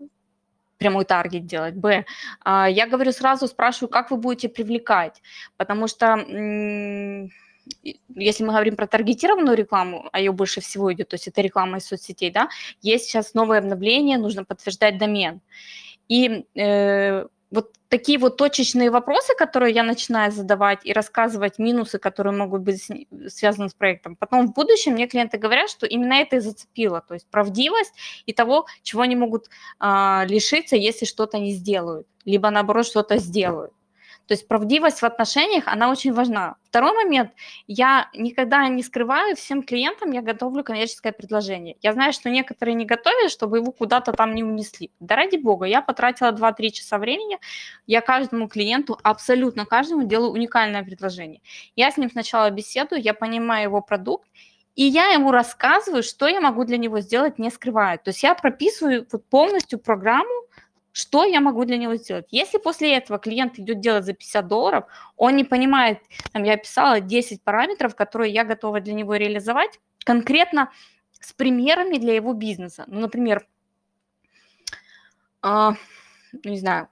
прямой 0.78 1.06
таргет 1.06 1.48
делать. 1.48 1.74
Б, 1.74 2.06
а, 2.42 2.70
я 2.70 2.86
говорю 2.86 3.12
сразу, 3.12 3.48
спрашиваю, 3.48 3.90
как 3.90 4.12
вы 4.12 4.18
будете 4.18 4.50
привлекать, 4.50 5.20
потому 5.58 5.88
что 5.88 6.24
если 8.16 8.44
мы 8.44 8.50
говорим 8.50 8.76
про 8.76 8.88
таргетированную 8.88 9.56
рекламу, 9.56 10.10
а 10.12 10.20
ее 10.20 10.32
больше 10.32 10.62
всего 10.62 10.92
идет, 10.94 11.10
то 11.10 11.16
есть 11.16 11.28
это 11.28 11.42
реклама 11.42 11.78
из 11.78 11.86
соцсетей, 11.86 12.32
да, 12.32 12.50
есть 12.82 13.06
сейчас 13.06 13.34
новое 13.34 13.60
обновление, 13.60 14.18
нужно 14.18 14.44
подтверждать 14.44 14.98
домен. 14.98 15.42
И 16.08 16.46
э, 16.56 17.26
вот 17.52 17.72
такие 17.88 18.20
вот 18.20 18.38
точечные 18.38 18.92
вопросы, 18.92 19.34
которые 19.36 19.74
я 19.74 19.84
начинаю 19.84 20.32
задавать 20.32 20.80
и 20.84 20.94
рассказывать 20.94 21.60
минусы, 21.60 21.98
которые 21.98 22.34
могут 22.34 22.62
быть 22.62 22.88
связаны 23.28 23.70
с 23.70 23.74
проектом. 23.74 24.16
Потом 24.16 24.48
в 24.48 24.54
будущем 24.54 24.94
мне 24.94 25.08
клиенты 25.08 25.38
говорят, 25.38 25.70
что 25.70 25.86
именно 25.86 26.14
это 26.14 26.38
и 26.38 26.40
зацепило, 26.40 27.02
то 27.02 27.16
есть 27.16 27.28
правдивость 27.28 27.94
и 28.26 28.34
того, 28.34 28.66
чего 28.84 29.02
они 29.02 29.16
могут 29.16 29.50
а, 29.80 30.26
лишиться, 30.28 30.76
если 30.76 31.06
что-то 31.06 31.40
не 31.40 31.52
сделают, 31.54 32.08
либо 32.26 32.50
наоборот 32.50 32.86
что-то 32.86 33.18
сделают. 33.18 33.74
То 34.30 34.34
есть 34.34 34.48
правдивость 34.48 35.02
в 35.02 35.06
отношениях, 35.06 35.64
она 35.66 35.90
очень 35.90 36.14
важна. 36.14 36.58
Второй 36.66 36.94
момент, 36.94 37.32
я 37.66 38.10
никогда 38.14 38.68
не 38.68 38.84
скрываю, 38.84 39.36
всем 39.36 39.64
клиентам 39.64 40.12
я 40.12 40.22
готовлю 40.22 40.64
коммерческое 40.64 41.14
предложение. 41.14 41.78
Я 41.82 41.94
знаю, 41.94 42.14
что 42.14 42.30
некоторые 42.30 42.76
не 42.76 42.86
готовят, 42.86 43.32
чтобы 43.32 43.58
его 43.58 43.72
куда-то 43.72 44.12
там 44.12 44.36
не 44.36 44.44
унесли. 44.44 44.92
Да 45.00 45.16
ради 45.16 45.38
бога, 45.38 45.66
я 45.66 45.82
потратила 45.82 46.32
2-3 46.32 46.70
часа 46.70 47.00
времени, 47.00 47.40
я 47.88 48.02
каждому 48.02 48.48
клиенту, 48.48 49.00
абсолютно 49.02 49.66
каждому 49.66 50.04
делаю 50.04 50.32
уникальное 50.32 50.84
предложение. 50.84 51.42
Я 51.76 51.90
с 51.90 51.98
ним 51.98 52.12
сначала 52.12 52.52
беседую, 52.52 53.02
я 53.02 53.16
понимаю 53.16 53.64
его 53.64 53.82
продукт, 53.82 54.30
и 54.76 54.84
я 54.84 55.08
ему 55.08 55.32
рассказываю, 55.32 56.04
что 56.04 56.28
я 56.28 56.40
могу 56.40 56.66
для 56.66 56.78
него 56.78 57.00
сделать, 57.00 57.40
не 57.40 57.50
скрывая. 57.50 57.98
То 57.98 58.12
есть 58.12 58.22
я 58.22 58.36
прописываю 58.36 59.08
вот 59.12 59.26
полностью 59.26 59.80
программу, 59.80 60.44
что 61.00 61.24
я 61.24 61.42
могу 61.42 61.66
для 61.66 61.78
него 61.78 61.96
сделать? 61.96 62.28
Если 62.32 62.58
после 62.58 62.96
этого 62.98 63.20
клиент 63.20 63.58
идет 63.60 63.80
делать 63.80 64.06
за 64.06 64.14
50 64.14 64.48
долларов, 64.48 64.86
он 65.18 65.36
не 65.36 65.44
понимает, 65.44 66.00
там, 66.34 66.44
я 66.44 66.54
описала 66.54 67.00
10 67.00 67.42
параметров, 67.42 67.96
которые 67.96 68.34
я 68.34 68.44
готова 68.44 68.82
для 68.82 68.94
него 68.94 69.16
реализовать, 69.16 69.80
конкретно 70.04 70.72
с 71.20 71.34
примерами 71.34 71.98
для 71.98 72.14
его 72.16 72.34
бизнеса. 72.34 72.84
Ну, 72.88 73.00
например, 73.00 73.48
э, 75.44 75.70
не 76.44 76.58
знаю, 76.58 76.90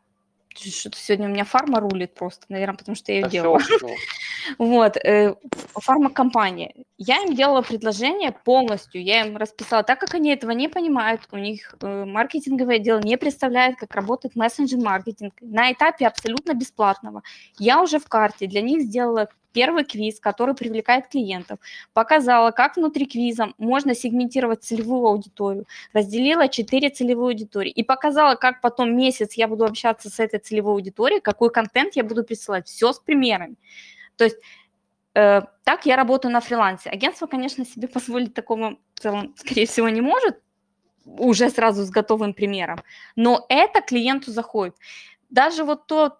что-то 0.58 0.98
сегодня 0.98 1.28
у 1.28 1.32
меня 1.32 1.44
фарма 1.44 1.80
рулит 1.80 2.14
просто, 2.14 2.46
наверное, 2.50 2.78
потому 2.78 2.96
что 2.96 3.12
я 3.12 3.20
ее 3.20 3.26
а 3.26 3.30
делала. 3.30 3.60
Вот, 4.58 4.96
э, 4.98 5.36
фармакомпания. 5.74 6.74
Я 6.98 7.22
им 7.24 7.36
делала 7.36 7.62
предложение 7.62 8.32
полностью, 8.32 9.04
я 9.04 9.26
им 9.26 9.36
расписала, 9.36 9.84
так 9.84 10.00
как 10.00 10.16
они 10.16 10.30
этого 10.32 10.52
не 10.52 10.70
понимают, 10.70 11.22
у 11.32 11.38
них 11.38 11.76
э, 11.82 12.06
маркетинговое 12.06 12.80
дело 12.80 13.00
не 13.00 13.18
представляет, 13.18 13.76
как 13.78 13.94
работает 13.94 14.36
мессенджер-маркетинг 14.36 15.34
на 15.42 15.72
этапе 15.72 16.08
абсолютно 16.08 16.54
бесплатного. 16.54 17.24
Я 17.60 17.82
уже 17.82 18.00
в 18.00 18.08
карте 18.08 18.48
для 18.48 18.62
них 18.62 18.84
сделала 18.84 19.28
первый 19.54 19.84
квиз, 19.84 20.20
который 20.20 20.56
привлекает 20.56 21.08
клиентов, 21.08 21.60
показала, 21.94 22.52
как 22.52 22.78
внутри 22.78 23.06
квиза 23.06 23.54
можно 23.58 23.96
сегментировать 23.96 24.64
целевую 24.64 25.08
аудиторию, 25.08 25.66
разделила 25.94 26.48
четыре 26.48 26.90
целевые 26.90 27.34
аудитории 27.34 27.72
и 27.72 27.84
показала, 27.84 28.36
как 28.36 28.62
потом 28.62 28.96
месяц 28.96 29.34
я 29.34 29.48
буду 29.48 29.66
общаться 29.66 30.10
с 30.10 30.20
этой 30.20 30.40
целевой 30.40 30.74
аудиторией, 30.74 31.22
какой 31.22 31.50
контент 31.50 31.96
я 31.96 32.04
буду 32.04 32.24
присылать, 32.24 32.68
все 32.68 32.94
с 32.94 33.00
примерами. 33.00 33.56
То 34.16 34.26
есть 34.26 34.38
э, 35.14 35.42
так 35.64 35.86
я 35.86 35.96
работаю 35.96 36.32
на 36.32 36.42
фрилансе. 36.42 36.90
Агентство, 36.90 37.28
конечно, 37.28 37.66
себе 37.66 37.88
позволить 37.94 38.34
такого 38.34 38.78
в 38.96 39.00
целом, 39.00 39.34
скорее 39.38 39.66
всего, 39.66 39.90
не 39.90 40.02
может, 40.02 40.40
уже 41.06 41.50
сразу 41.50 41.84
с 41.84 41.90
готовым 41.90 42.34
примером, 42.34 42.80
но 43.16 43.46
это 43.50 43.82
клиенту 43.82 44.32
заходит. 44.32 44.76
Даже 45.30 45.66
вот 45.66 45.88
то 45.88 46.20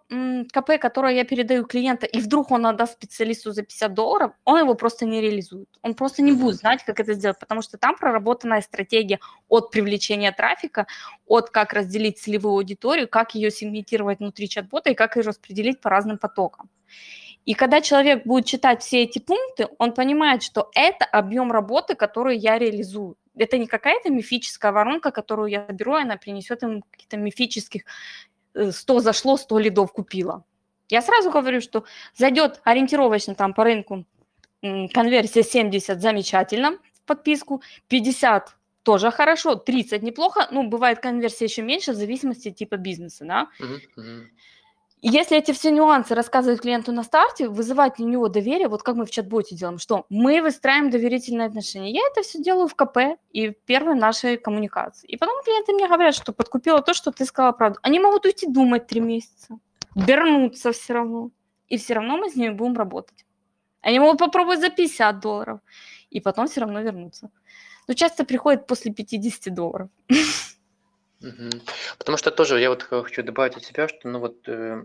КП, 0.52 0.78
которое 0.78 1.14
я 1.14 1.24
передаю 1.24 1.64
клиенту, 1.64 2.06
и 2.06 2.20
вдруг 2.20 2.50
он 2.50 2.66
отдаст 2.66 2.92
специалисту 2.92 3.52
за 3.52 3.62
50 3.62 3.94
долларов, 3.94 4.32
он 4.44 4.58
его 4.58 4.74
просто 4.74 5.06
не 5.06 5.22
реализует. 5.22 5.68
Он 5.82 5.94
просто 5.94 6.20
не 6.20 6.32
будет 6.32 6.56
знать, 6.56 6.84
как 6.84 7.00
это 7.00 7.14
сделать, 7.14 7.38
потому 7.38 7.62
что 7.62 7.78
там 7.78 7.96
проработанная 7.96 8.60
стратегия 8.60 9.18
от 9.48 9.70
привлечения 9.70 10.30
трафика, 10.30 10.86
от 11.26 11.48
как 11.48 11.72
разделить 11.72 12.18
целевую 12.18 12.52
аудиторию, 12.52 13.08
как 13.08 13.34
ее 13.34 13.50
сегментировать 13.50 14.18
внутри 14.18 14.46
чат-бота 14.46 14.90
и 14.90 14.94
как 14.94 15.16
ее 15.16 15.22
распределить 15.22 15.80
по 15.80 15.88
разным 15.88 16.18
потокам. 16.18 16.68
И 17.46 17.54
когда 17.54 17.80
человек 17.80 18.26
будет 18.26 18.44
читать 18.44 18.82
все 18.82 19.04
эти 19.04 19.20
пункты, 19.20 19.68
он 19.78 19.94
понимает, 19.94 20.42
что 20.42 20.70
это 20.74 21.06
объем 21.06 21.50
работы, 21.50 21.94
который 21.94 22.36
я 22.36 22.58
реализую. 22.58 23.16
Это 23.34 23.56
не 23.56 23.66
какая-то 23.66 24.10
мифическая 24.10 24.70
воронка, 24.70 25.10
которую 25.12 25.48
я 25.48 25.66
беру, 25.70 25.96
и 25.96 26.02
она 26.02 26.18
принесет 26.18 26.62
ему 26.62 26.82
каких-то 26.90 27.16
мифических 27.16 27.84
100 28.54 28.96
э, 28.96 29.00
зашло, 29.00 29.36
100 29.36 29.58
лидов 29.58 29.92
купила. 29.92 30.44
Я 30.88 31.02
сразу 31.02 31.30
говорю, 31.30 31.60
что 31.60 31.84
зайдет 32.14 32.60
ориентировочно 32.64 33.34
там 33.34 33.54
по 33.54 33.64
рынку 33.64 34.06
конверсия 34.62 35.42
70 35.42 36.00
замечательно 36.00 36.78
в 36.94 37.02
подписку, 37.06 37.62
50 37.88 38.56
тоже 38.82 39.10
хорошо, 39.10 39.54
30 39.54 40.02
неплохо, 40.02 40.48
ну, 40.50 40.66
бывает 40.66 41.00
конверсия 41.00 41.44
еще 41.44 41.62
меньше 41.62 41.92
в 41.92 41.96
зависимости 41.96 42.48
от 42.48 42.56
типа 42.56 42.76
бизнеса, 42.76 43.24
да. 43.26 43.48
Uh-huh, 43.60 44.26
И 45.00 45.08
если 45.08 45.36
эти 45.36 45.52
все 45.52 45.70
нюансы 45.70 46.14
рассказывать 46.14 46.60
клиенту 46.60 46.92
на 46.92 47.02
старте, 47.04 47.48
вызывать 47.48 48.00
у 48.00 48.06
него 48.06 48.28
доверие, 48.28 48.68
вот 48.68 48.82
как 48.82 48.96
мы 48.96 49.06
в 49.06 49.10
чат-боте 49.10 49.54
делаем, 49.54 49.78
что 49.78 50.06
мы 50.10 50.42
выстраиваем 50.42 50.90
доверительные 50.90 51.46
отношения. 51.46 51.92
Я 51.92 52.00
это 52.10 52.22
все 52.22 52.42
делаю 52.42 52.68
в 52.68 52.74
КП 52.74 53.18
и 53.30 53.50
в 53.50 53.60
первой 53.64 53.94
нашей 53.94 54.36
коммуникации. 54.36 55.06
И 55.06 55.16
потом 55.16 55.42
клиенты 55.44 55.72
мне 55.72 55.86
говорят, 55.86 56.14
что 56.14 56.32
подкупило 56.32 56.82
то, 56.82 56.94
что 56.94 57.12
ты 57.12 57.24
сказала 57.24 57.52
правду. 57.52 57.78
Они 57.82 58.00
могут 58.00 58.24
уйти 58.26 58.46
думать 58.46 58.86
три 58.86 59.00
месяца, 59.00 59.58
вернуться 59.94 60.72
все 60.72 60.94
равно, 60.94 61.30
и 61.68 61.76
все 61.76 61.94
равно 61.94 62.16
мы 62.16 62.30
с 62.30 62.34
ними 62.34 62.52
будем 62.52 62.74
работать. 62.74 63.24
Они 63.80 64.00
могут 64.00 64.18
попробовать 64.18 64.60
за 64.60 64.70
50 64.70 65.20
долларов, 65.20 65.60
и 66.10 66.20
потом 66.20 66.48
все 66.48 66.60
равно 66.60 66.80
вернуться 66.80 67.30
но 67.88 67.94
часто 67.94 68.24
приходит 68.24 68.66
после 68.66 68.92
50 68.92 69.52
долларов. 69.52 69.88
Потому 71.98 72.16
что 72.16 72.30
тоже 72.30 72.60
я 72.60 72.70
вот 72.70 72.82
хочу 72.82 73.22
добавить 73.22 73.56
от 73.56 73.64
себя, 73.64 73.88
что 73.88 74.08
ну 74.08 74.20
вот 74.20 74.48
э, 74.48 74.84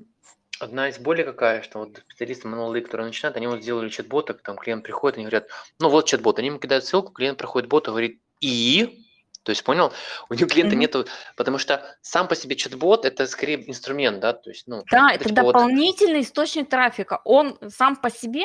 одна 0.60 0.90
из 0.90 0.98
болей 0.98 1.24
какая, 1.24 1.62
что 1.62 1.80
вот 1.80 1.98
специалисты 2.08 2.48
молодые, 2.48 2.84
которые 2.84 3.08
начинают, 3.08 3.38
они 3.38 3.48
вот 3.48 3.62
сделали 3.62 3.90
чат-бота, 3.90 4.34
там 4.34 4.58
клиент 4.58 4.84
приходит, 4.84 5.18
они 5.18 5.26
говорят, 5.26 5.50
ну 5.80 5.90
вот 5.90 6.06
чат-бот, 6.06 6.40
они 6.40 6.48
ему 6.48 6.60
кидают 6.60 6.86
ссылку, 6.86 7.12
клиент 7.12 7.38
проходит 7.38 7.70
бота, 7.70 7.92
говорит, 7.92 8.22
и 8.40 9.06
то 9.44 9.52
есть, 9.52 9.64
понял? 9.64 9.92
У 10.30 10.34
него 10.34 10.48
клиента 10.48 10.76
mm-hmm. 10.76 10.80
нету, 10.80 11.06
потому 11.36 11.58
что 11.58 11.84
сам 12.02 12.28
по 12.28 12.36
себе 12.36 12.56
чат-бот 12.56 13.06
это 13.06 13.28
скорее 13.28 13.70
инструмент, 13.70 14.20
да, 14.20 14.34
то 14.34 14.50
есть, 14.50 14.68
ну. 14.68 14.84
Да, 14.92 15.12
это 15.12 15.26
типа 15.26 15.44
дополнительный 15.44 16.20
вот... 16.20 16.26
источник 16.26 16.70
трафика. 16.70 17.22
Он 17.26 17.58
сам 17.70 17.96
по 17.96 18.10
себе, 18.10 18.44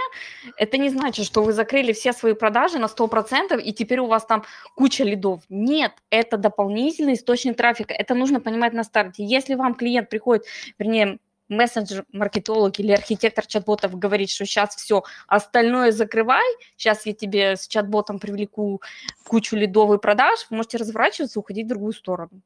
это 0.56 0.76
не 0.78 0.90
значит, 0.90 1.26
что 1.26 1.42
вы 1.42 1.52
закрыли 1.52 1.92
все 1.92 2.12
свои 2.12 2.34
продажи 2.34 2.78
на 2.78 2.86
100% 2.86 3.60
и 3.60 3.72
теперь 3.72 4.00
у 4.00 4.06
вас 4.06 4.26
там 4.26 4.44
куча 4.74 5.04
лидов. 5.04 5.42
Нет, 5.48 5.92
это 6.10 6.36
дополнительный 6.36 7.14
источник 7.14 7.56
трафика. 7.56 7.94
Это 7.94 8.14
нужно 8.14 8.40
понимать 8.40 8.72
на 8.72 8.84
старте. 8.84 9.24
Если 9.24 9.54
вам 9.54 9.74
клиент 9.74 10.08
приходит, 10.08 10.44
вернее, 10.78 11.18
мессенджер-маркетолог 11.48 12.78
или 12.78 12.92
архитектор 12.92 13.46
чат-ботов 13.46 13.98
говорит, 13.98 14.30
что 14.30 14.44
сейчас 14.44 14.76
все, 14.76 15.02
остальное 15.26 15.92
закрывай, 15.92 16.46
сейчас 16.76 17.06
я 17.06 17.14
тебе 17.14 17.56
с 17.56 17.66
чат-ботом 17.66 18.18
привлеку 18.18 18.82
кучу 19.24 19.56
лидовых 19.56 20.00
продаж, 20.00 20.46
вы 20.50 20.56
можете 20.56 20.78
разворачиваться 20.78 21.38
и 21.38 21.40
уходить 21.40 21.66
в 21.66 21.68
другую 21.68 21.92
сторону. 21.92 22.40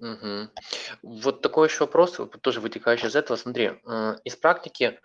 Угу. 0.00 0.48
Вот 1.02 1.42
такой 1.42 1.68
еще 1.68 1.80
вопрос, 1.80 2.20
тоже 2.40 2.60
вытекающий 2.60 3.08
из 3.08 3.16
этого. 3.16 3.36
Смотри, 3.36 3.72
э, 3.84 4.16
из 4.24 4.36
практики 4.36 5.00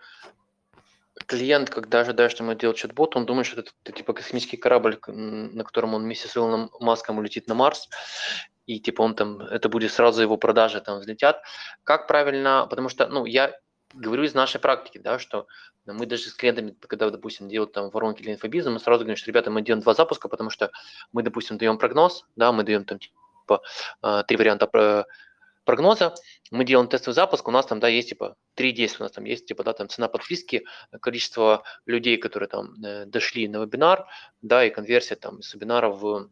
клиент, 1.26 1.70
когда 1.70 2.00
ожидает, 2.00 2.30
что 2.30 2.42
мы 2.42 2.54
делаем 2.54 2.76
чат-бот, 2.76 3.16
он 3.16 3.26
думает, 3.26 3.46
что 3.46 3.60
это, 3.60 3.72
это 3.84 3.92
типа 3.92 4.12
космический 4.12 4.56
корабль, 4.56 4.98
на 5.06 5.64
котором 5.64 5.94
он 5.94 6.02
вместе 6.02 6.28
с 6.28 6.36
Илоном 6.36 6.70
Маском 6.80 7.18
улетит 7.18 7.48
на 7.48 7.54
Марс, 7.54 7.88
и 8.66 8.80
типа 8.80 9.02
он 9.02 9.14
там, 9.14 9.40
это 9.40 9.68
будет 9.68 9.92
сразу 9.92 10.22
его 10.22 10.36
продажи 10.36 10.80
там 10.80 10.98
взлетят. 10.98 11.42
Как 11.82 12.06
правильно, 12.06 12.66
потому 12.68 12.88
что, 12.88 13.06
ну, 13.08 13.24
я 13.26 13.52
говорю 13.92 14.24
из 14.24 14.34
нашей 14.34 14.60
практики, 14.60 14.98
да, 14.98 15.18
что 15.18 15.46
мы 15.86 16.06
даже 16.06 16.24
с 16.24 16.34
клиентами, 16.34 16.76
когда, 16.80 17.10
допустим, 17.10 17.48
делают 17.48 17.72
там 17.72 17.90
воронки 17.90 18.22
для 18.22 18.32
инфобиза, 18.32 18.70
мы 18.70 18.80
сразу 18.80 19.00
говорим, 19.04 19.16
что, 19.16 19.30
ребята, 19.30 19.50
мы 19.50 19.62
делаем 19.62 19.82
два 19.82 19.94
запуска, 19.94 20.28
потому 20.28 20.50
что 20.50 20.70
мы, 21.12 21.22
допустим, 21.22 21.58
даем 21.58 21.78
прогноз, 21.78 22.26
да, 22.36 22.52
мы 22.52 22.64
даем 22.64 22.84
там 22.84 22.98
типа 22.98 23.62
а, 24.02 24.22
три 24.24 24.36
варианта 24.36 25.06
прогноза, 25.64 26.14
мы 26.50 26.64
делаем 26.64 26.88
тестовый 26.88 27.14
запуск, 27.14 27.46
у 27.48 27.50
нас 27.50 27.66
там, 27.66 27.80
да, 27.80 27.88
есть 27.88 28.10
типа 28.10 28.36
три 28.54 28.72
действия, 28.72 29.00
у 29.00 29.04
нас 29.04 29.12
там 29.12 29.24
есть 29.24 29.46
типа, 29.46 29.64
да, 29.64 29.72
там 29.72 29.88
цена 29.88 30.08
подписки, 30.08 30.64
количество 31.00 31.64
людей, 31.86 32.16
которые 32.16 32.48
там 32.48 32.74
э, 32.82 33.06
дошли 33.06 33.48
на 33.48 33.62
вебинар, 33.62 34.06
да, 34.42 34.64
и 34.64 34.70
конверсия 34.70 35.16
там 35.16 35.42
с 35.42 35.54
вебинара 35.54 35.88
в 35.88 36.30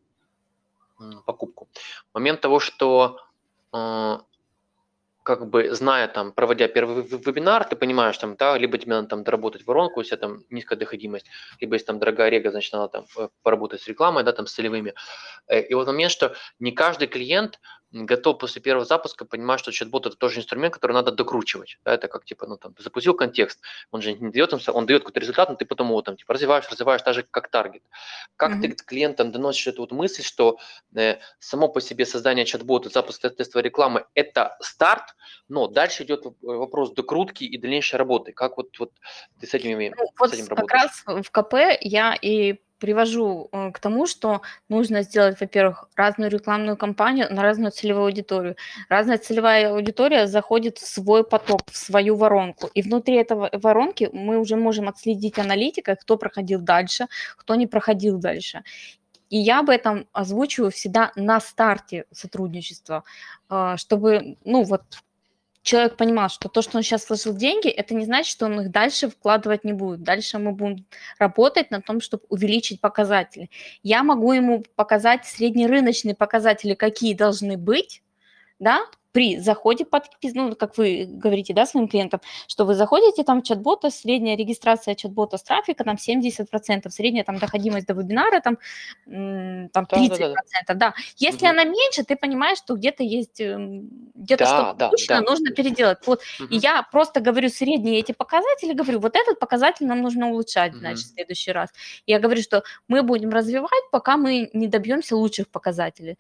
покупку. 1.27 1.69
Момент 2.15 2.41
того, 2.41 2.61
что 2.61 3.19
э, 3.73 4.19
как 5.23 5.49
бы 5.49 5.75
зная 5.75 6.09
там, 6.09 6.33
проводя 6.33 6.69
первый 6.69 7.03
вебинар, 7.03 7.65
ты 7.65 7.77
понимаешь, 7.77 8.19
там, 8.19 8.37
да, 8.37 8.59
либо 8.59 8.79
тебе 8.79 8.95
надо 8.95 9.09
там 9.09 9.25
доработать 9.25 9.67
воронку, 9.67 10.01
если 10.01 10.17
там 10.17 10.45
низкая 10.51 10.79
доходимость, 10.79 11.27
либо 11.61 11.75
если 11.75 11.87
там 11.87 11.99
дорогая 11.99 12.29
рега, 12.29 12.51
значит, 12.51 12.73
надо 12.73 12.89
там 12.89 13.07
э, 13.17 13.29
поработать 13.43 13.83
с 13.83 13.89
рекламой, 13.89 14.25
да, 14.25 14.33
там 14.33 14.47
с 14.47 14.53
целевыми. 14.53 14.95
Э, 15.47 15.61
и 15.61 15.75
вот 15.75 15.87
момент, 15.87 16.13
что 16.13 16.35
не 16.59 16.73
каждый 16.73 17.09
клиент 17.09 17.61
готов 17.93 18.39
после 18.39 18.63
первого 18.63 18.85
запуска 18.85 19.25
понимать, 19.25 19.61
что 19.61 19.71
чат-бот 19.71 20.07
это 20.07 20.17
тоже 20.17 20.41
инструмент, 20.41 20.75
который 20.75 20.93
надо 20.93 21.13
докручивать. 21.13 21.79
Да, 21.85 21.95
это 21.95 22.09
как 22.09 22.25
типа, 22.25 22.47
ну 22.47 22.57
там, 22.57 22.75
запустил 22.79 23.15
контекст, 23.15 23.61
он 23.91 24.03
же 24.03 24.15
не 24.15 24.31
дает, 24.31 24.53
он 24.69 24.87
дает 24.87 25.03
какой-то 25.03 25.21
результат, 25.21 25.51
но 25.51 25.57
ты 25.57 25.65
потом 25.65 25.89
его 25.89 26.03
там 26.03 26.17
типа 26.17 26.35
развиваешь, 26.35 26.69
развиваешь, 26.71 27.03
так 27.03 27.15
же 27.15 27.27
как 27.31 27.49
таргет. 27.49 27.83
Как 28.37 28.53
mm-hmm. 28.53 28.61
ты 28.61 28.85
клиентам 28.85 29.33
доносишь 29.33 29.67
эту 29.67 29.83
вот 29.83 29.93
мысль, 29.93 30.23
что 30.23 30.59
э, 30.95 31.17
само 31.39 31.69
по 31.69 31.81
себе 31.81 32.07
создание 32.07 32.45
чат-бота, 32.45 32.89
запуск 32.89 33.21
тестовой 33.21 33.63
рекламы– 33.63 34.07
это 34.15 34.57
старт, 34.61 35.15
но 35.49 35.67
дальше 35.67 36.05
идет 36.05 36.25
вопрос 36.41 36.93
докрутки 36.93 37.45
и 37.45 37.59
дальнейшей 37.59 37.97
работы. 37.97 38.33
Как 38.33 38.57
вот, 38.57 38.79
вот 38.79 38.93
ты 39.41 39.47
с 39.47 39.55
этим, 39.55 39.79
ну, 39.79 40.07
с 40.07 40.19
вот 40.19 40.33
этим 40.33 40.47
как 40.47 40.59
работаешь? 40.59 41.03
раз 41.07 41.27
в 41.27 41.31
КП 41.31 41.55
я 41.81 42.17
и 42.21 42.61
привожу 42.83 43.49
э, 43.53 43.71
к 43.71 43.79
тому, 43.79 44.07
что 44.07 44.41
нужно 44.69 45.03
сделать, 45.03 45.41
во-первых, 45.41 45.89
разную 45.97 46.31
рекламную 46.31 46.77
кампанию 46.77 47.29
на 47.31 47.43
разную 47.43 47.71
целевую 47.71 48.07
аудиторию. 48.07 48.57
Разная 48.89 49.19
целевая 49.19 49.71
аудитория 49.71 50.27
заходит 50.27 50.79
в 50.79 50.87
свой 50.87 51.23
поток, 51.23 51.61
в 51.71 51.77
свою 51.77 52.17
воронку. 52.17 52.69
И 52.75 52.83
внутри 52.83 53.15
этого 53.15 53.51
воронки 53.53 54.11
мы 54.13 54.39
уже 54.39 54.57
можем 54.57 54.89
отследить 54.89 55.39
аналитика, 55.39 55.95
кто 55.95 56.17
проходил 56.17 56.61
дальше, 56.61 57.07
кто 57.37 57.55
не 57.55 57.69
проходил 57.69 58.19
дальше. 58.19 58.63
И 59.31 59.39
я 59.39 59.61
об 59.61 59.71
этом 59.71 60.07
озвучиваю 60.13 60.71
всегда 60.71 61.13
на 61.17 61.41
старте 61.41 62.05
сотрудничества, 62.11 63.05
э, 63.49 63.77
чтобы, 63.77 64.37
ну 64.45 64.65
вот, 64.65 64.83
человек 65.63 65.97
понимал, 65.97 66.29
что 66.29 66.49
то, 66.49 66.61
что 66.63 66.77
он 66.77 66.83
сейчас 66.83 67.09
вложил 67.09 67.35
деньги, 67.35 67.69
это 67.69 67.95
не 67.95 68.05
значит, 68.05 68.31
что 68.31 68.47
он 68.47 68.61
их 68.61 68.71
дальше 68.71 69.09
вкладывать 69.09 69.65
не 69.65 69.73
будет. 69.73 70.03
Дальше 70.03 70.39
мы 70.39 70.53
будем 70.53 70.87
работать 71.19 71.71
на 71.71 71.81
том, 71.81 72.01
чтобы 72.01 72.25
увеличить 72.29 72.81
показатели. 72.81 73.51
Я 73.83 74.03
могу 74.03 74.33
ему 74.33 74.65
показать 74.75 75.25
среднерыночные 75.27 76.15
показатели, 76.15 76.75
какие 76.75 77.15
должны 77.15 77.57
быть, 77.57 78.03
да, 78.59 78.87
при 79.13 79.39
заходе 79.39 79.85
под 79.85 80.05
ну, 80.23 80.57
как 80.57 80.79
вы 80.79 81.07
говорите, 81.07 81.53
да, 81.53 81.67
своим 81.67 81.87
клиентам, 81.87 82.21
что 82.49 82.65
вы 82.65 82.75
заходите 82.75 83.23
там 83.25 83.43
в 83.43 83.45
чат-бота, 83.45 83.91
средняя 83.91 84.37
регистрация 84.37 84.95
чат-бота 84.95 85.37
с 85.37 85.43
трафика 85.43 85.85
там 85.85 85.97
70%, 85.97 86.89
средняя 86.91 87.25
там 87.25 87.39
доходимость 87.39 87.87
до 87.87 87.95
вебинара 87.95 88.41
там, 88.41 88.59
там 89.05 89.85
30%, 89.85 90.19
да, 90.19 90.29
да, 90.29 90.35
да. 90.67 90.75
да. 90.75 90.95
Если 91.19 91.45
угу. 91.45 91.53
она 91.53 91.65
меньше, 91.65 92.05
ты 92.05 92.17
понимаешь, 92.17 92.59
что 92.59 92.75
где-то 92.75 93.03
есть, 93.03 93.41
эм, 93.41 93.89
где-то 94.15 94.45
да, 94.45 94.51
что-то 94.51 94.75
да, 94.79 94.89
точно 94.89 95.21
да. 95.21 95.31
нужно 95.31 95.51
переделать. 95.51 95.99
Вот, 96.07 96.21
угу. 96.41 96.49
и 96.49 96.57
я 96.57 96.83
просто 96.83 97.21
говорю 97.21 97.51
средние 97.51 98.01
эти 98.01 98.13
показатели, 98.13 98.73
говорю, 98.73 98.99
вот 99.01 99.15
этот 99.15 99.39
показатель 99.39 99.87
нам 99.87 100.01
нужно 100.01 100.31
улучшать, 100.31 100.73
угу. 100.73 100.81
значит, 100.81 101.05
в 101.05 101.15
следующий 101.15 101.53
раз. 101.53 101.69
Я 102.07 102.19
говорю, 102.19 102.41
что 102.41 102.63
мы 102.89 103.03
будем 103.03 103.31
развивать, 103.31 103.85
пока 103.91 104.17
мы 104.17 104.49
не 104.55 104.69
добьемся 104.69 105.17
лучших 105.17 105.49
показателей. 105.49 106.17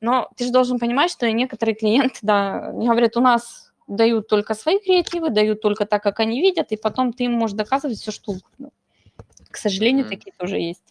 Но 0.00 0.28
ты 0.36 0.44
же 0.44 0.52
должен 0.52 0.78
понимать, 0.78 1.10
что 1.10 1.30
некоторые 1.30 1.74
клиенты, 1.74 2.18
да, 2.22 2.33
они 2.70 2.88
говорят, 2.88 3.16
у 3.16 3.20
нас 3.20 3.72
дают 3.86 4.28
только 4.28 4.54
свои 4.54 4.78
креативы, 4.78 5.30
дают 5.30 5.60
только 5.60 5.86
так, 5.86 6.02
как 6.02 6.20
они 6.20 6.40
видят, 6.40 6.72
и 6.72 6.76
потом 6.76 7.12
ты 7.12 7.24
им 7.24 7.32
можешь 7.32 7.56
доказывать 7.56 7.98
все, 7.98 8.10
что 8.10 8.32
угодно. 8.32 8.70
К 9.50 9.56
сожалению, 9.56 10.06
mm-hmm. 10.06 10.08
такие 10.08 10.32
тоже 10.36 10.58
есть. 10.58 10.82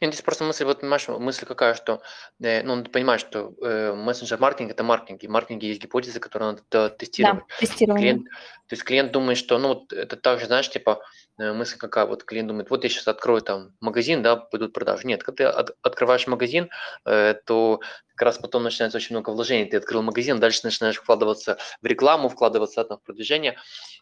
Нет, 0.00 0.12
здесь 0.12 0.22
просто 0.22 0.44
мысль, 0.44 0.64
вот 0.64 0.80
понимаешь, 0.80 1.08
мысль 1.08 1.46
какая, 1.46 1.74
что, 1.74 2.00
э, 2.40 2.62
ну, 2.62 2.82
ты 2.82 2.90
понимаешь, 2.90 3.20
что 3.20 3.52
э, 3.60 3.92
мессенджер-маркетинг– 3.94 4.70
это 4.72 4.84
маркетинг, 4.84 5.24
и 5.24 5.26
в 5.26 5.30
маркетинге 5.30 5.68
есть 5.68 5.82
гипотезы, 5.82 6.20
которые 6.20 6.52
надо 6.52 6.90
тестировать. 6.90 7.44
Да, 7.48 7.56
тестирование. 7.58 8.12
Клиент, 8.12 8.28
то 8.68 8.72
есть 8.72 8.84
клиент 8.84 9.12
думает, 9.12 9.36
что, 9.36 9.58
ну, 9.58 9.68
вот 9.68 9.92
это 9.92 10.16
так 10.16 10.38
же, 10.38 10.46
знаешь, 10.46 10.70
типа, 10.70 11.02
мысль 11.38 11.76
какая, 11.78 12.06
вот 12.06 12.24
клиент 12.24 12.48
думает, 12.48 12.70
вот 12.70 12.84
я 12.84 12.90
сейчас 12.90 13.08
открою 13.08 13.42
там 13.42 13.74
магазин, 13.80 14.22
да, 14.22 14.36
пойдут 14.36 14.72
продажи. 14.72 15.06
Нет, 15.06 15.22
когда 15.22 15.36
ты 15.36 15.58
от, 15.58 15.76
открываешь 15.82 16.26
магазин, 16.26 16.70
э, 17.04 17.34
то 17.44 17.80
как 18.14 18.26
раз 18.26 18.38
потом 18.38 18.62
начинается 18.62 18.98
очень 18.98 19.16
много 19.16 19.30
вложений. 19.30 19.70
Ты 19.70 19.78
открыл 19.78 20.02
магазин, 20.02 20.38
дальше 20.38 20.60
начинаешь 20.62 20.96
вкладываться 20.96 21.58
в 21.82 21.86
рекламу, 21.86 22.28
вкладываться 22.28 22.84
там, 22.84 22.98
в 22.98 23.02
продвижение. 23.02 23.56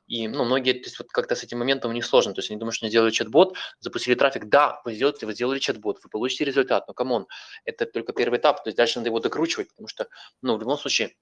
И 0.07 0.29
ну, 0.29 0.45
многие, 0.45 0.75
то 0.75 0.85
есть 0.85 0.99
вот 0.99 1.09
как-то 1.09 1.35
с 1.35 1.43
этим 1.43 1.59
моментом 1.59 1.91
у 1.91 1.95
них 1.95 2.05
сложно. 2.05 2.35
То 2.35 2.41
есть 2.41 2.51
они 2.51 2.59
думают, 2.59 2.75
что 2.75 2.85
они 2.85 2.91
сделали 2.91 3.11
чат-бот, 3.11 3.57
запустили 3.81 4.15
трафик. 4.15 4.47
Да, 4.47 4.83
вы 4.85 4.95
сделали, 4.95 5.25
вы 5.25 5.33
сделали 5.33 5.59
чат-бот, 5.59 6.01
вы 6.03 6.11
получите 6.11 6.45
результат, 6.45 6.87
но 6.89 6.95
come 6.95 7.13
on, 7.13 7.27
это 7.65 7.87
только 7.87 8.13
первый 8.13 8.39
этап, 8.39 8.63
то 8.63 8.69
есть 8.69 8.77
дальше 8.77 8.99
надо 8.99 9.09
его 9.09 9.21
докручивать, 9.21 9.69
потому 9.69 9.89
что, 9.89 10.09
ну, 10.43 10.57
в 10.57 10.61
любом 10.61 10.77
случае, 10.77 11.15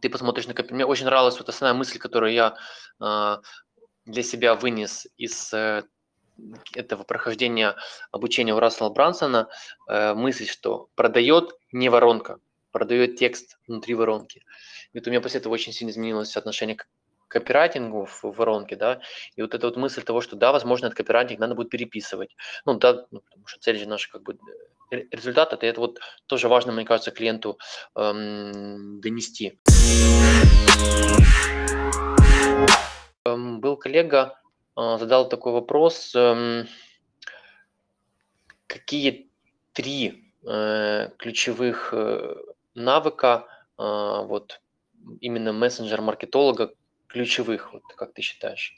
ты 0.00 0.08
посмотришь 0.08 0.46
на 0.46 0.54
Мне 0.70 0.86
очень 0.86 1.04
нравилась 1.04 1.38
вот 1.38 1.48
основная 1.48 1.78
мысль, 1.78 1.98
которую 1.98 2.32
я 2.32 2.56
э, 3.00 3.36
для 4.04 4.22
себя 4.22 4.54
вынес 4.54 5.06
из 5.16 5.52
э, 5.52 5.82
этого 6.74 7.04
прохождения 7.04 7.76
обучения 8.10 8.54
у 8.54 8.58
Рассела 8.58 8.90
Брансона 8.90 9.48
э, 9.88 10.14
мысль, 10.14 10.46
что 10.46 10.88
продает 10.94 11.52
не 11.72 11.88
воронка, 11.88 12.38
продает 12.70 13.16
текст 13.16 13.58
внутри 13.66 13.94
воронки. 13.94 14.44
И 14.92 14.98
вот 14.98 15.06
у 15.06 15.10
меня 15.10 15.20
после 15.20 15.40
этого 15.40 15.52
очень 15.52 15.72
сильно 15.72 15.90
изменилось 15.90 16.36
отношение 16.36 16.76
к, 16.76 16.86
копирайтингу 17.28 18.04
в 18.04 18.24
воронке, 18.24 18.76
да, 18.76 19.00
и 19.36 19.42
вот 19.42 19.54
эта 19.54 19.66
вот 19.66 19.76
мысль 19.76 20.02
того, 20.02 20.20
что 20.20 20.36
да, 20.36 20.52
возможно, 20.52 20.86
этот 20.86 20.98
копирайтинг 20.98 21.40
надо 21.40 21.54
будет 21.54 21.70
переписывать. 21.70 22.36
Ну 22.66 22.74
да, 22.74 23.06
ну, 23.10 23.20
потому 23.20 23.46
что 23.46 23.58
цель 23.60 23.78
же 23.78 23.88
наша 23.88 24.10
как 24.10 24.22
бы 24.22 24.38
результат, 24.90 25.54
это, 25.54 25.66
это 25.66 25.80
вот 25.80 25.98
тоже 26.26 26.48
важно, 26.48 26.72
мне 26.72 26.84
кажется, 26.84 27.10
клиенту 27.10 27.58
эм, 27.96 29.00
донести. 29.00 29.58
Был 33.36 33.76
коллега, 33.76 34.38
э, 34.76 34.98
задал 34.98 35.28
такой 35.28 35.52
вопрос, 35.52 36.14
эм, 36.14 36.66
какие 38.66 39.30
три 39.72 40.32
э, 40.46 41.10
ключевых 41.18 41.90
э, 41.92 42.34
навыка 42.74 43.46
э, 43.78 43.82
вот 43.82 44.60
именно 45.20 45.52
мессенджер-маркетолога 45.52 46.74
ключевых, 47.08 47.72
вот 47.72 47.82
как 47.96 48.14
ты 48.14 48.22
считаешь? 48.22 48.74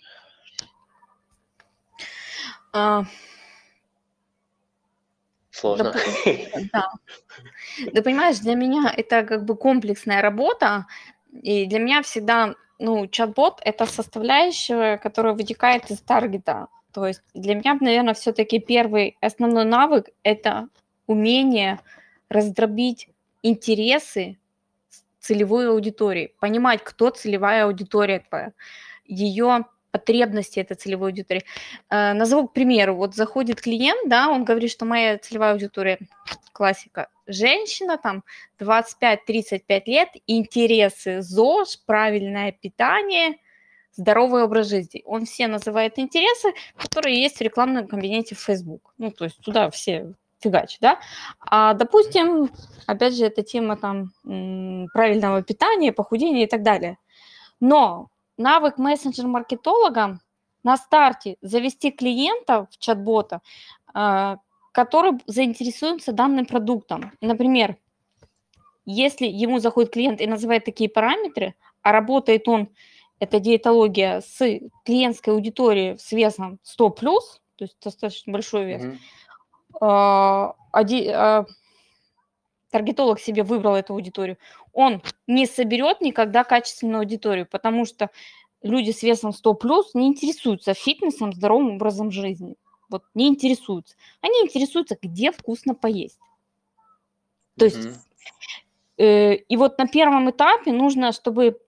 А, 2.73 3.05
Сложно. 5.51 5.95
доп- 5.95 6.69
да. 6.73 6.91
Да 7.93 8.03
понимаешь, 8.03 8.39
для 8.41 8.55
меня 8.55 8.93
это 8.95 9.23
как 9.23 9.45
бы 9.45 9.57
комплексная 9.57 10.21
работа, 10.21 10.87
и 11.43 11.67
для 11.67 11.79
меня 11.79 12.03
всегда, 12.03 12.55
ну, 12.79 13.07
чат-бот– 13.07 13.61
это 13.65 13.87
составляющая, 13.87 14.99
которая 14.99 15.35
вытекает 15.35 15.91
из 15.91 16.01
таргета. 16.01 16.69
То 16.93 17.07
есть 17.07 17.23
для 17.35 17.55
меня, 17.55 17.77
наверное, 17.81 18.15
все-таки 18.15 18.59
первый 18.59 19.17
основной 19.21 19.65
навык– 19.65 20.11
это 20.23 20.69
умение 21.07 21.81
раздробить 22.29 23.09
интересы 23.43 24.39
целевой 25.21 25.69
аудитории, 25.69 26.35
понимать, 26.41 26.83
кто 26.85 27.11
целевая 27.11 27.65
аудитория 27.65 28.21
твоя, 28.29 28.53
ее 29.07 29.65
потребности 29.95 30.59
этой 30.59 30.75
целевой 30.75 31.11
аудитории. 31.11 31.45
Э, 31.89 32.15
назову 32.15 32.49
к 32.49 32.53
примеру, 32.53 32.97
вот 32.97 33.15
заходит 33.15 33.61
клиент, 33.61 34.09
да, 34.09 34.29
он 34.29 34.45
говорит, 34.45 34.73
что 34.73 34.85
моя 34.85 35.19
целевая 35.19 35.53
аудитория, 35.53 35.99
классика, 36.53 37.07
женщина, 37.29 37.97
там, 37.97 38.25
25-35 38.59 39.83
лет, 39.87 40.09
интересы 40.27 41.23
ЗОЖ, 41.23 41.79
правильное 41.87 42.51
питание, 42.51 43.37
здоровый 43.93 44.43
образ 44.43 44.69
жизни. 44.69 45.05
Он 45.07 45.27
все 45.27 45.47
называет 45.47 45.97
интересы, 46.01 46.55
которые 46.77 47.23
есть 47.23 47.37
в 47.37 47.43
рекламном 47.43 47.87
кабинете 47.87 48.35
в 48.35 48.41
Facebook. 48.41 48.95
Ну, 48.99 49.13
то 49.13 49.27
есть 49.27 49.39
туда 49.43 49.71
все 49.71 50.15
фигач, 50.41 50.79
да. 50.81 50.99
А, 51.39 51.75
допустим, 51.75 52.51
опять 52.89 53.15
же, 53.15 53.27
эта 53.27 53.45
тема 53.45 53.77
там 53.77 54.11
правильного 54.93 55.41
питания, 55.43 55.93
похудения 55.93 56.47
и 56.47 56.49
так 56.49 56.65
далее. 56.65 56.99
Но 57.61 58.09
навык 58.37 58.79
мессенджер-маркетолога 58.79 60.21
на 60.63 60.77
старте 60.77 61.37
завести 61.41 61.91
клиента 61.91 62.67
в 62.71 62.79
чат-бота, 62.79 63.41
а, 63.93 64.39
который 64.73 65.21
заинтересуется 65.27 66.13
данным 66.13 66.47
продуктом. 66.47 67.13
Например, 67.21 67.77
если 68.87 69.27
ему 69.27 69.59
заходит 69.59 69.93
клиент 69.93 70.21
и 70.21 70.27
называет 70.27 70.65
такие 70.65 70.91
параметры, 70.91 71.55
а 71.83 71.93
работает 71.93 72.49
он, 72.49 72.69
это 73.21 73.41
диетология, 73.41 74.21
с 74.21 74.39
клиентской 74.85 75.33
аудиторией 75.33 75.99
с 75.99 76.13
весом 76.13 76.59
100+, 76.65 76.91
то 76.91 77.65
есть 77.65 77.77
достаточно 77.83 78.33
большой 78.33 78.65
вес, 78.65 78.83
mm-hmm 78.83 78.99
а, 79.81 80.55
а, 80.73 81.45
таргетолог 82.71 83.21
себе 83.21 83.43
выбрал 83.43 83.75
эту 83.75 83.95
аудиторию, 83.95 84.39
он 84.75 85.03
не 85.27 85.47
соберет 85.47 86.01
никогда 86.01 86.45
качественную 86.45 87.01
аудиторию, 87.01 87.47
потому 87.51 87.87
что 87.87 88.11
люди 88.63 88.91
с 88.91 89.03
весом 89.03 89.33
100 89.33 89.55
плюс 89.55 89.95
не 89.95 90.09
интересуются 90.09 90.75
фитнесом, 90.75 91.33
здоровым 91.33 91.77
образом 91.77 92.11
жизни. 92.11 92.57
Вот 92.91 93.05
не 93.15 93.29
интересуются. 93.29 93.97
Они 94.21 94.35
интересуются, 94.43 94.99
где 95.01 95.33
вкусно 95.33 95.75
поесть. 95.75 96.19
То 97.57 97.65
есть, 97.65 97.79
mm-hmm. 97.79 99.05
э, 99.05 99.35
и 99.37 99.57
вот 99.57 99.79
на 99.79 99.87
первом 99.87 100.31
этапе 100.31 100.73
нужно, 100.73 101.13
чтобы 101.13 101.59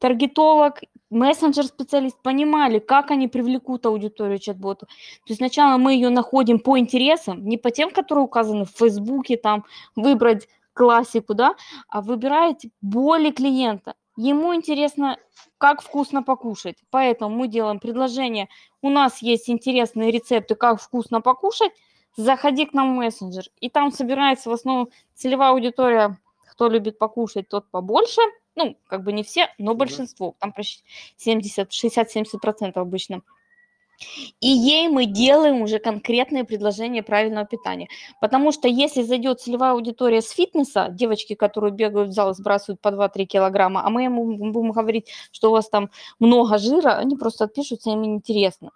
таргетолог 0.00 0.80
мессенджер-специалист 1.10 2.20
понимали, 2.20 2.80
как 2.80 3.12
они 3.12 3.28
привлекут 3.28 3.86
аудиторию 3.86 4.38
чат-боту. 4.38 4.86
То 4.86 5.28
есть 5.28 5.38
сначала 5.38 5.78
мы 5.78 5.94
ее 5.94 6.08
находим 6.08 6.58
по 6.58 6.78
интересам, 6.78 7.46
не 7.46 7.56
по 7.56 7.70
тем, 7.70 7.90
которые 7.90 8.24
указаны 8.24 8.64
в 8.64 8.70
Фейсбуке, 8.70 9.36
там, 9.36 9.64
выбрать 9.94 10.48
классику, 10.76 11.34
да, 11.34 11.56
а 11.88 12.02
выбираете 12.02 12.70
боли 12.80 13.30
клиента. 13.30 13.94
Ему 14.16 14.54
интересно, 14.54 15.18
как 15.58 15.82
вкусно 15.82 16.22
покушать. 16.22 16.76
Поэтому 16.90 17.34
мы 17.34 17.48
делаем 17.48 17.80
предложение. 17.80 18.48
У 18.82 18.90
нас 18.90 19.20
есть 19.22 19.50
интересные 19.50 20.10
рецепты, 20.10 20.54
как 20.54 20.80
вкусно 20.80 21.20
покушать. 21.20 21.72
Заходи 22.16 22.66
к 22.66 22.72
нам 22.72 22.94
в 22.94 22.98
мессенджер. 22.98 23.44
И 23.60 23.68
там 23.68 23.92
собирается 23.92 24.48
в 24.48 24.52
основном 24.52 24.88
целевая 25.14 25.50
аудитория, 25.50 26.18
кто 26.50 26.68
любит 26.68 26.98
покушать, 26.98 27.48
тот 27.48 27.70
побольше– 27.70 28.20
ну, 28.56 28.76
как 28.86 29.04
бы 29.04 29.12
не 29.12 29.22
все, 29.22 29.48
но 29.58 29.74
большинство, 29.74 30.34
там 30.40 30.52
почти 30.52 30.82
70, 31.18 31.70
60-70% 31.70 32.72
обычно. 32.74 33.20
И 34.40 34.48
ей 34.48 34.88
мы 34.88 35.06
делаем 35.06 35.62
уже 35.62 35.78
конкретные 35.78 36.44
предложения 36.44 37.02
правильного 37.02 37.46
питания. 37.46 37.88
Потому 38.20 38.52
что 38.52 38.68
если 38.68 39.02
зайдет 39.02 39.40
целевая 39.40 39.72
аудитория 39.72 40.22
с 40.22 40.30
фитнеса, 40.30 40.88
девочки, 40.90 41.34
которые 41.34 41.72
бегают 41.72 42.10
в 42.10 42.12
зал 42.12 42.34
сбрасывают 42.34 42.80
по 42.80 42.88
2-3 42.88 43.24
килограмма, 43.24 43.84
а 43.84 43.90
мы 43.90 44.04
ему 44.04 44.52
будем 44.52 44.72
говорить, 44.72 45.10
что 45.32 45.48
у 45.48 45.52
вас 45.52 45.68
там 45.68 45.90
много 46.18 46.58
жира, 46.58 46.96
они 46.98 47.16
просто 47.16 47.44
отпишутся, 47.44 47.90
им 47.90 48.04
интересно. 48.04 48.70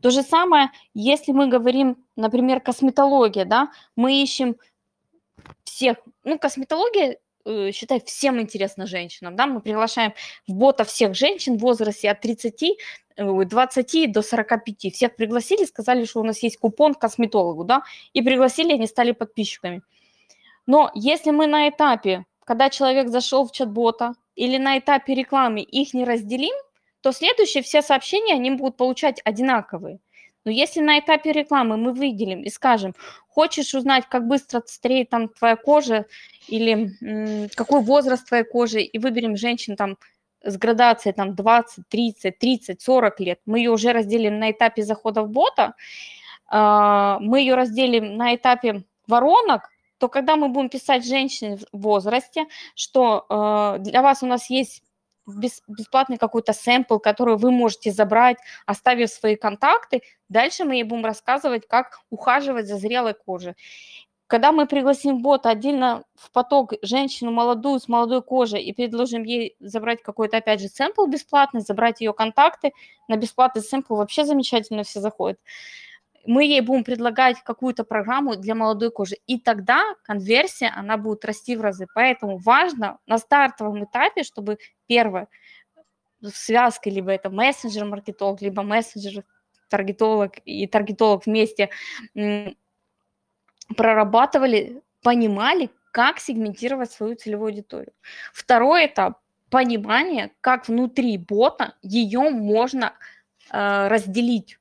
То 0.00 0.10
же 0.10 0.22
самое, 0.22 0.70
если 0.94 1.32
мы 1.32 1.46
говорим, 1.48 1.96
например, 2.16 2.60
косметология, 2.60 3.44
да, 3.44 3.70
мы 3.96 4.22
ищем 4.22 4.56
всех, 5.64 5.96
ну, 6.24 6.38
косметология 6.38 7.18
Э, 7.44 7.72
считай, 7.72 8.00
всем 8.04 8.40
интересно 8.40 8.86
женщинам, 8.86 9.34
да, 9.34 9.46
мы 9.46 9.60
приглашаем 9.60 10.14
в 10.46 10.54
бота 10.54 10.84
всех 10.84 11.14
женщин 11.14 11.58
в 11.58 11.60
возрасте 11.60 12.08
от 12.10 12.20
30, 12.20 12.78
20 13.16 13.94
э, 13.94 14.06
до 14.08 14.22
45, 14.22 14.92
всех 14.92 15.16
пригласили, 15.16 15.64
сказали, 15.64 16.04
что 16.04 16.20
у 16.20 16.24
нас 16.24 16.42
есть 16.42 16.58
купон 16.58 16.94
к 16.94 17.00
косметологу, 17.00 17.64
да, 17.64 17.82
и 18.12 18.22
пригласили, 18.22 18.72
они 18.72 18.86
стали 18.86 19.12
подписчиками. 19.12 19.82
Но 20.66 20.90
если 20.94 21.30
мы 21.30 21.46
на 21.46 21.68
этапе, 21.68 22.24
когда 22.44 22.70
человек 22.70 23.08
зашел 23.08 23.46
в 23.46 23.52
чат-бота, 23.52 24.14
или 24.34 24.56
на 24.58 24.78
этапе 24.78 25.14
рекламы 25.14 25.60
их 25.60 25.94
не 25.94 26.04
разделим, 26.04 26.54
то 27.00 27.12
следующие 27.12 27.62
все 27.62 27.82
сообщения 27.82 28.34
они 28.34 28.50
будут 28.52 28.76
получать 28.76 29.20
одинаковые. 29.24 29.98
Но 30.44 30.50
если 30.50 30.80
на 30.80 30.98
этапе 30.98 31.32
рекламы 31.32 31.76
мы 31.76 31.92
выделим 31.92 32.42
и 32.42 32.48
скажем, 32.48 32.94
хочешь 33.28 33.74
узнать, 33.74 34.06
как 34.08 34.26
быстро 34.26 34.62
стареет 34.66 35.10
там 35.10 35.28
твоя 35.28 35.56
кожа 35.56 36.06
или 36.48 37.48
какой 37.54 37.80
возраст 37.82 38.26
твоей 38.26 38.44
кожи, 38.44 38.82
и 38.82 38.98
выберем 38.98 39.36
женщин 39.36 39.76
там 39.76 39.98
с 40.44 40.56
градацией 40.56 41.14
там 41.14 41.34
20, 41.34 41.88
30, 41.88 42.38
30, 42.38 42.80
40 42.80 43.20
лет, 43.20 43.40
мы 43.46 43.58
ее 43.58 43.70
уже 43.70 43.92
разделим 43.92 44.38
на 44.38 44.50
этапе 44.50 44.82
захода 44.82 45.22
в 45.22 45.30
бота, 45.30 45.74
а, 46.48 47.18
мы 47.20 47.40
ее 47.40 47.54
разделим 47.54 48.16
на 48.16 48.34
этапе 48.34 48.84
воронок, 49.06 49.70
то 49.98 50.08
когда 50.08 50.36
мы 50.36 50.48
будем 50.48 50.68
писать 50.68 51.06
женщине 51.06 51.58
в 51.72 51.80
возрасте, 51.80 52.46
что 52.74 53.24
а, 53.28 53.78
для 53.78 54.02
вас 54.02 54.22
у 54.22 54.26
нас 54.26 54.50
есть 54.50 54.82
бесплатный 55.26 56.18
какой-то 56.18 56.52
сэмпл, 56.52 56.98
который 56.98 57.36
вы 57.36 57.50
можете 57.50 57.92
забрать, 57.92 58.38
оставив 58.66 59.10
свои 59.10 59.36
контакты. 59.36 60.02
Дальше 60.28 60.64
мы 60.64 60.74
ей 60.74 60.82
будем 60.82 61.04
рассказывать, 61.04 61.68
как 61.68 62.00
ухаживать 62.10 62.66
за 62.66 62.76
зрелой 62.76 63.14
кожей. 63.14 63.54
Когда 64.32 64.50
мы 64.50 64.66
пригласим 64.66 65.20
бота 65.20 65.50
отдельно 65.50 66.04
в 66.14 66.32
поток 66.32 66.72
женщину 66.80 67.30
молодую 67.32 67.78
с 67.78 67.86
молодой 67.86 68.22
кожей 68.22 68.62
и 68.62 68.72
предложим 68.72 69.24
ей 69.24 69.56
забрать 69.60 70.02
какой-то, 70.02 70.38
опять 70.38 70.62
же, 70.62 70.68
сэмпл 70.68 71.04
бесплатный, 71.04 71.60
забрать 71.60 72.00
ее 72.00 72.14
контакты, 72.14 72.72
на 73.08 73.18
бесплатный 73.18 73.60
сэмпл 73.60 73.94
вообще 73.94 74.24
замечательно 74.24 74.84
все 74.84 75.00
заходят, 75.00 75.38
мы 76.24 76.46
ей 76.46 76.62
будем 76.62 76.82
предлагать 76.82 77.42
какую-то 77.44 77.84
программу 77.84 78.36
для 78.36 78.54
молодой 78.54 78.90
кожи, 78.90 79.16
и 79.26 79.38
тогда 79.38 79.82
конверсия, 80.02 80.72
она 80.74 80.96
будет 80.96 81.26
расти 81.26 81.54
в 81.54 81.60
разы. 81.60 81.86
Поэтому 81.94 82.38
важно 82.38 83.00
на 83.06 83.18
стартовом 83.18 83.84
этапе, 83.84 84.22
чтобы 84.22 84.56
первое, 84.86 85.28
в 86.22 86.30
связке, 86.30 86.88
либо 86.88 87.10
это 87.10 87.28
мессенджер-маркетолог, 87.28 88.40
либо 88.40 88.62
мессенджер-таргетолог 88.62 90.38
и 90.46 90.66
таргетолог 90.66 91.26
вместе 91.26 91.68
прорабатывали, 93.74 94.82
понимали, 95.02 95.70
как 95.92 96.18
сегментировать 96.20 96.90
свою 96.90 97.16
целевую 97.16 97.48
аудиторию. 97.48 97.92
Второй 98.32 98.86
этап– 98.86 99.18
понимание, 99.50 100.32
как 100.40 100.68
внутри 100.68 101.18
бота 101.18 101.74
ее 101.82 102.30
можно 102.30 102.94
э, 103.50 103.88
разделить, 103.88 104.58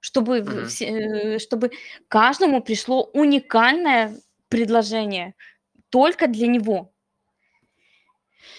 чтобы, 0.00 0.38
mm-hmm. 0.38 0.64
все, 0.66 1.38
чтобы 1.38 1.70
каждому 2.08 2.62
пришло 2.62 3.04
уникальное 3.12 4.16
предложение 4.48 5.34
только 5.90 6.26
для 6.26 6.48
него. 6.48 6.92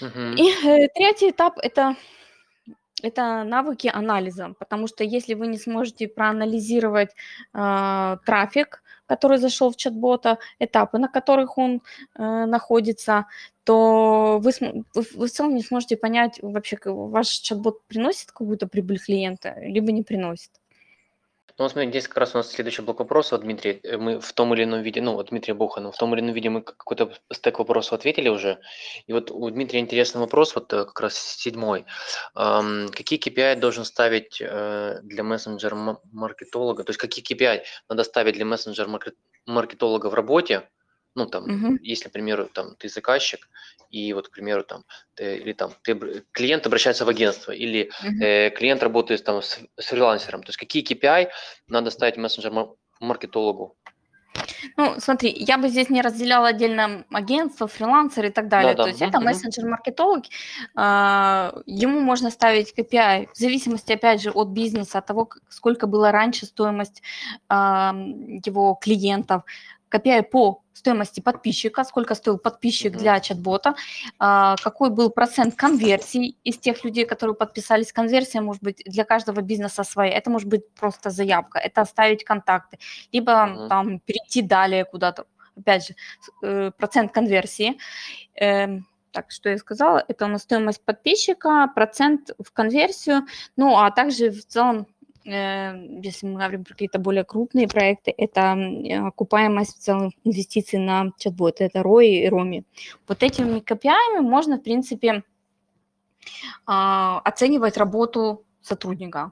Mm-hmm. 0.02 0.36
И 0.36 0.68
э, 0.68 0.88
третий 0.96 1.30
этап– 1.32 1.58
это 1.62 1.96
это 3.04 3.44
навыки 3.44 3.92
анализа, 3.94 4.56
потому 4.60 4.88
что 4.88 5.04
если 5.04 5.34
вы 5.34 5.48
не 5.48 5.58
сможете 5.58 6.08
проанализировать 6.08 7.10
э, 7.54 8.18
трафик, 8.26 8.83
который 9.14 9.38
зашел 9.38 9.70
в 9.70 9.76
чат-бота, 9.76 10.38
этапы, 10.60 10.98
на 10.98 11.08
которых 11.08 11.58
он 11.58 11.82
э, 12.16 12.46
находится, 12.46 13.26
то 13.64 14.40
вы, 14.42 14.52
вы, 14.96 15.28
в 15.28 15.30
целом 15.30 15.56
не 15.56 15.62
сможете 15.62 15.98
понять 15.98 16.40
вообще, 16.42 16.78
ваш 16.86 17.28
чат-бот 17.28 17.86
приносит 17.88 18.32
какую-то 18.32 18.68
прибыль 18.68 19.00
клиента, 19.00 19.56
либо 19.60 19.92
не 19.92 20.02
приносит. 20.02 20.50
Ну, 21.60 21.70
смотри, 21.70 21.90
здесь 21.92 22.08
как 22.08 22.18
раз 22.18 22.34
у 22.34 22.38
нас 22.40 22.52
следующий 22.52 22.82
блок 22.82 23.00
вопросов, 23.00 23.42
Дмитрий. 23.42 23.80
Э, 23.84 23.98
мы 23.98 24.20
в 24.20 24.34
том 24.34 24.54
или 24.56 24.64
ином 24.64 24.82
виде, 24.82 25.02
ну, 25.02 25.14
вот 25.14 25.30
Дмитрия 25.30 25.54
Бухана, 25.54 25.92
в 25.92 25.98
том 25.98 26.14
или 26.14 26.22
ином 26.22 26.34
виде 26.34 26.50
мы 26.50 26.64
какой-то 26.64 27.14
стек 27.32 27.60
вопросов 27.60 27.94
ответили 27.94 28.28
уже. 28.28 28.60
И 29.06 29.14
вот 29.14 29.30
у 29.30 29.50
Дмитрия 29.52 29.80
интересный 29.80 30.20
вопрос, 30.22 30.56
вот 30.56 30.74
э, 30.74 30.86
как 30.86 31.00
раз 31.00 31.16
седьмой. 31.16 31.86
Эм, 32.36 32.90
какие 32.90 33.20
KPI 33.20 33.58
должен 33.60 33.86
ставить 33.86 34.42
э, 34.42 35.00
для 35.04 35.24
мессенджера-маркетолога? 35.24 36.84
То 36.84 36.90
есть 36.90 37.00
какие 37.00 37.24
KPI 37.24 37.62
надо 37.88 38.04
ставить 38.04 38.34
для 38.34 38.46
мессенджера-маркетолога 38.46 40.08
в 40.08 40.14
работе, 40.16 40.70
ну, 41.16 41.26
там, 41.26 41.44
угу. 41.44 41.78
если, 41.82 42.10
к 42.10 42.12
примеру, 42.12 42.50
там, 42.52 42.76
ты 42.76 42.90
заказчик, 42.90 43.48
и 43.90 44.14
вот, 44.14 44.28
к 44.30 44.32
примеру, 44.32 44.64
там, 44.64 44.84
ты, 45.14 45.38
или 45.38 45.54
там, 45.54 45.72
ты, 45.84 46.24
клиент 46.32 46.66
обращается 46.66 47.06
в 47.06 47.10
агентство, 47.10 47.52
или 47.52 47.92
угу. 48.04 48.24
э, 48.24 48.50
клиент 48.50 48.84
работает 48.84 49.24
там 49.24 49.42
с, 49.42 49.60
с 49.78 49.86
фрилансером. 49.86 50.42
То 50.42 50.50
есть 50.50 50.58
какие 50.58 50.84
KPI 50.84 51.30
надо 51.68 51.92
ставить 51.92 52.18
мессенджер-маркетологу? 52.18 53.76
Ну, 54.78 54.96
смотри, 54.98 55.32
я 55.32 55.58
бы 55.58 55.70
здесь 55.70 55.90
не 55.90 56.02
разделяла 56.02 56.48
отдельно 56.48 57.06
агентство, 57.12 57.68
фрилансер 57.68 58.26
и 58.26 58.30
так 58.32 58.48
далее. 58.48 58.74
Да, 58.74 58.78
То 58.78 58.84
да. 58.84 58.90
есть 58.90 59.02
угу. 59.02 59.10
это 59.10 59.20
мессенджер-маркетолог, 59.20 60.24
э, 60.76 61.62
ему 61.68 62.00
можно 62.00 62.32
ставить 62.32 62.74
KPI 62.76 63.30
в 63.32 63.38
зависимости, 63.38 63.94
опять 63.94 64.22
же, 64.22 64.32
от 64.32 64.48
бизнеса, 64.48 64.98
от 64.98 65.06
того, 65.06 65.30
сколько 65.50 65.86
была 65.86 66.12
раньше 66.12 66.48
стоимость 66.48 67.04
э, 67.50 67.54
его 67.54 68.74
клиентов, 68.82 69.44
KPI 69.94 70.24
по 70.24 70.64
стоимости 70.74 71.20
подписчика, 71.22 71.84
сколько 71.84 72.16
стоил 72.16 72.38
подписчик 72.38 72.98
для 72.98 73.20
чат-бота, 73.20 73.76
а, 74.20 74.56
какой 74.64 74.90
был 74.90 75.12
процент 75.12 75.56
конверсий 75.56 76.38
из 76.44 76.58
тех 76.58 76.84
людей, 76.84 77.06
которые 77.06 77.36
подписались. 77.36 77.94
Конверсия 77.94 78.42
может 78.42 78.64
быть 78.64 78.82
для 78.86 79.06
каждого 79.06 79.42
бизнеса 79.42 79.84
своя. 79.84 80.18
Это 80.18 80.30
может 80.30 80.50
быть 80.50 80.68
просто 80.74 81.10
заявка, 81.10 81.60
это 81.60 81.82
оставить 81.82 82.24
контакты, 82.24 82.80
либо 83.12 83.32
uh-huh. 83.32 83.68
там 83.70 84.00
перейти 84.00 84.42
далее 84.42 84.86
куда-то. 84.86 85.26
Опять 85.56 85.88
же, 85.88 85.96
э, 86.42 86.72
процент 86.78 87.12
конверсии. 87.12 87.78
Эм, 88.36 88.88
так, 89.14 89.32
что 89.32 89.50
я 89.50 89.58
сказала, 89.58 90.04
это 90.08 90.26
у 90.26 90.28
нас 90.28 90.42
стоимость 90.42 90.84
подписчика, 90.84 91.72
процент 91.76 92.32
в 92.44 92.52
конверсию, 92.52 93.22
ну, 93.56 93.78
а 93.78 93.92
также 93.92 94.32
в 94.32 94.46
целом 94.46 94.88
если 95.26 96.28
мы 96.28 96.34
говорим 96.36 96.64
про 96.64 96.74
какие-то 96.74 97.00
более 97.00 97.24
крупные 97.24 97.68
проекты, 97.68 98.14
это 98.18 98.58
окупаемость 99.08 99.78
в 99.78 99.80
целом 99.80 100.12
инвестиций 100.24 100.80
на 100.80 101.12
чат-бот, 101.18 101.62
это 101.62 101.80
ROI 101.80 102.06
и 102.06 102.30
ROMI. 102.30 102.66
Вот 103.08 103.24
этими 103.24 103.60
KPI 103.60 104.22
можно, 104.22 104.58
в 104.58 104.64
принципе, 104.64 105.24
а, 106.66 107.20
оценивать 107.24 107.78
работу 107.78 108.46
сотрудника. 108.62 109.32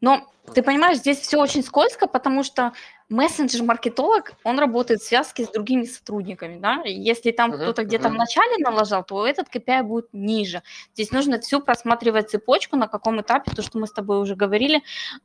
Но 0.00 0.28
ты 0.54 0.62
понимаешь, 0.62 0.98
здесь 0.98 1.18
все 1.18 1.40
очень 1.40 1.62
скользко, 1.62 2.06
потому 2.06 2.42
что 2.42 2.72
мессенджер-маркетолог, 3.08 4.32
он 4.44 4.58
работает 4.58 5.00
в 5.00 5.06
связке 5.06 5.44
с 5.44 5.50
другими 5.50 5.84
сотрудниками, 5.84 6.58
да, 6.58 6.82
если 6.84 7.30
там 7.30 7.52
uh-huh, 7.52 7.62
кто-то 7.62 7.84
где-то 7.84 8.08
uh-huh. 8.08 8.12
в 8.12 8.14
начале 8.14 8.56
налажал, 8.58 9.04
то 9.04 9.26
этот 9.26 9.48
KPI 9.54 9.82
будет 9.82 10.08
ниже. 10.12 10.62
Здесь 10.94 11.12
нужно 11.12 11.40
всю 11.40 11.60
просматривать 11.60 12.30
цепочку, 12.30 12.76
на 12.76 12.88
каком 12.88 13.20
этапе, 13.20 13.52
то, 13.52 13.62
что 13.62 13.78
мы 13.78 13.86
с 13.86 13.92
тобой 13.92 14.20
уже 14.20 14.34
говорили, 14.34 14.82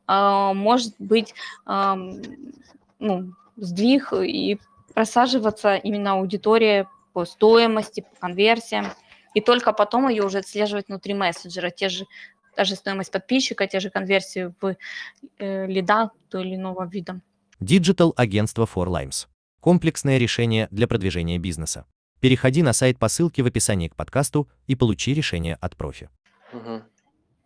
э, 0.08 0.52
может 0.54 0.94
быть, 1.00 1.34
э, 1.68 1.96
ну, 3.00 3.34
сдвиг 3.58 4.14
и 4.14 4.60
просаживаться 4.94 5.76
именно 5.76 6.14
аудитория 6.14 6.88
по 7.14 7.26
стоимости, 7.26 8.02
по 8.02 8.28
конверсиям, 8.28 8.88
и 9.34 9.42
только 9.42 9.74
потом 9.74 10.10
ее 10.10 10.24
уже 10.24 10.40
отслеживать 10.40 10.88
внутри 10.88 11.14
мессенджера, 11.14 11.70
те 11.70 11.90
же 11.90 12.06
та 12.56 12.64
же 12.64 12.76
стоимость 12.76 13.12
подписчика, 13.12 13.68
те 13.68 13.80
же 13.80 13.90
конверсии 13.90 14.54
в 14.62 14.76
э, 15.40 15.68
лида 15.68 16.12
то 16.30 16.40
или 16.40 16.56
иного 16.56 16.86
вида. 16.86 17.22
Digital 17.60 18.14
агентство 18.16 18.66
For 18.66 18.88
Limes. 18.88 19.28
Комплексное 19.60 20.18
решение 20.18 20.68
для 20.72 20.88
продвижения 20.88 21.38
бизнеса. 21.38 21.86
Переходи 22.20 22.64
на 22.64 22.74
сайт 22.74 23.00
по 23.00 23.08
ссылке 23.10 23.44
в 23.44 23.48
описании 23.48 23.88
к 23.88 23.96
подкасту 23.96 24.48
и 24.68 24.76
получи 24.76 25.14
решение 25.14 25.58
от 25.62 25.76
профи. 25.76 26.10
Угу. 26.54 26.82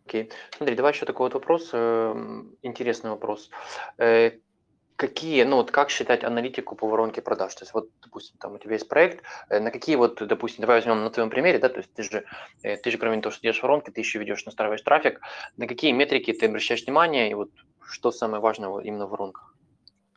Окей. 0.06 0.32
Смотри, 0.56 0.76
давай 0.76 0.93
еще 0.93 1.06
такой 1.06 1.26
вот 1.26 1.34
вопрос, 1.34 1.70
э, 1.74 2.43
интересный 2.62 3.10
вопрос. 3.10 3.49
Э, 3.97 4.32
какие, 4.96 5.43
ну 5.43 5.58
вот 5.58 5.72
как 5.72 5.89
считать 5.89 6.24
аналитику 6.24 6.76
по 6.76 6.88
воронке 6.88 7.22
продаж? 7.22 7.54
То 7.56 7.64
есть 7.64 7.74
вот, 7.74 7.89
допустим, 8.02 8.38
там 8.39 8.54
у 8.54 8.58
тебя 8.58 8.74
есть 8.74 8.88
проект, 8.88 9.24
э, 9.50 9.60
на 9.60 9.72
какие 9.72 9.96
вот, 9.96 10.26
допустим, 10.26 10.62
давай 10.62 10.78
возьмем 10.78 11.04
на 11.04 11.10
твоем 11.10 11.30
примере, 11.30 11.60
да, 11.60 11.70
то 11.70 11.78
есть 11.78 11.93
ты 11.93 12.04
же, 12.04 12.26
э, 12.64 12.78
ты 12.78 12.91
же 12.91 12.98
кроме 12.98 13.22
того, 13.22 13.32
что 13.32 13.41
делаешь 13.41 13.62
воронки, 13.62 13.89
ты 13.89 14.02
еще 14.02 14.20
ведешь, 14.20 14.46
настраиваешь 14.46 14.82
трафик, 14.82 15.22
на 15.58 15.68
какие 15.68 15.91
метрики 15.91 16.34
ты 16.34 16.46
обращаешь 16.46 16.84
внимание 16.84 17.30
и 17.30 17.34
вот 17.34 17.50
что 17.88 18.12
самое 18.12 18.41
важное 18.41 18.80
именно 18.80 19.06
в 19.06 19.12
воронках? 19.12 19.54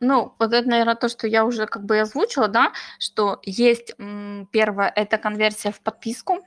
Ну, 0.01 0.33
вот 0.39 0.53
это, 0.53 0.67
наверное, 0.67 0.95
то, 0.95 1.09
что 1.09 1.27
я 1.27 1.45
уже 1.45 1.65
как 1.65 1.83
бы 1.83 1.99
озвучила, 1.99 2.47
да, 2.47 2.71
что 2.99 3.39
есть 3.43 3.93
первое, 4.51 4.93
это 4.95 5.17
конверсия 5.17 5.71
в 5.71 5.81
подписку. 5.81 6.39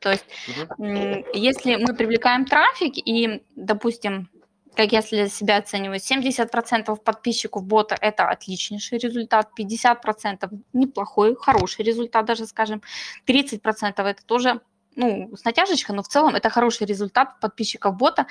То 0.00 0.10
есть, 0.10 0.24
угу. 0.48 1.24
если 1.32 1.76
мы 1.76 1.94
привлекаем 1.94 2.44
трафик 2.44 2.92
и, 2.96 3.42
допустим, 3.56 4.28
как 4.76 4.92
я 4.92 5.02
для 5.02 5.28
себя 5.28 5.58
оцениваю, 5.58 5.98
70% 5.98 6.96
подписчиков 6.96 7.64
бота– 7.64 7.96
это 8.00 8.28
отличнейший 8.28 8.98
результат, 8.98 9.50
50% 9.58 10.48
неплохой, 10.72 11.36
хороший 11.36 11.84
результат 11.84 12.24
даже, 12.26 12.46
скажем, 12.46 12.82
30% 13.26 14.02
это 14.02 14.24
тоже 14.24 14.60
ну, 14.96 15.30
с 15.36 15.44
натяжечкой, 15.44 15.94
но 15.94 16.02
в 16.02 16.08
целом 16.08 16.34
это 16.34 16.50
хороший 16.50 16.86
результат 16.86 17.40
подписчиков 17.40 17.96
бота, 17.96 18.26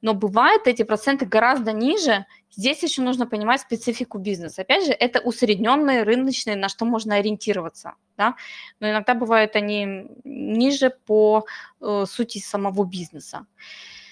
но 0.00 0.14
бывает 0.14 0.66
эти 0.66 0.82
проценты 0.84 1.26
гораздо 1.26 1.72
ниже. 1.72 2.24
Здесь 2.50 2.82
еще 2.82 3.02
нужно 3.02 3.26
понимать 3.26 3.60
специфику 3.60 4.18
бизнеса. 4.18 4.62
Опять 4.62 4.86
же, 4.86 4.92
это 4.92 5.20
усредненные 5.20 6.04
рыночные, 6.04 6.56
на 6.56 6.68
что 6.68 6.84
можно 6.84 7.16
ориентироваться, 7.16 7.94
да, 8.16 8.36
но 8.80 8.90
иногда 8.90 9.14
бывают 9.14 9.56
они 9.56 10.06
ниже 10.24 10.90
по 10.90 11.46
э, 11.80 12.04
сути 12.08 12.38
самого 12.38 12.84
бизнеса. 12.84 13.38
А, 13.38 14.03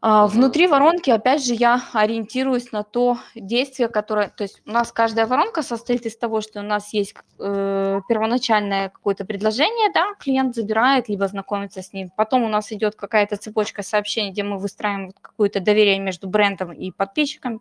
внутри 0.00 0.68
воронки, 0.68 1.10
опять 1.10 1.44
же, 1.44 1.54
я 1.54 1.82
ориентируюсь 1.92 2.70
на 2.70 2.84
то 2.84 3.18
действие, 3.34 3.88
которое... 3.88 4.28
То 4.28 4.44
есть 4.44 4.62
у 4.64 4.70
нас 4.70 4.92
каждая 4.92 5.26
воронка 5.26 5.62
состоит 5.62 6.06
из 6.06 6.16
того, 6.16 6.40
что 6.40 6.60
у 6.60 6.62
нас 6.62 6.92
есть 6.92 7.14
э, 7.40 8.00
первоначальное 8.08 8.90
какое-то 8.90 9.24
предложение, 9.24 9.90
да, 9.92 10.14
клиент 10.20 10.54
забирает, 10.54 11.08
либо 11.08 11.26
знакомится 11.26 11.82
с 11.82 11.92
ним. 11.92 12.10
Потом 12.16 12.44
у 12.44 12.48
нас 12.48 12.70
идет 12.70 12.94
какая-то 12.94 13.36
цепочка 13.38 13.82
сообщений, 13.82 14.30
где 14.30 14.44
мы 14.44 14.58
выстраиваем 14.58 15.12
какое-то 15.20 15.58
доверие 15.58 15.98
между 15.98 16.28
брендом 16.28 16.72
и 16.72 16.92
подписчиком. 16.92 17.60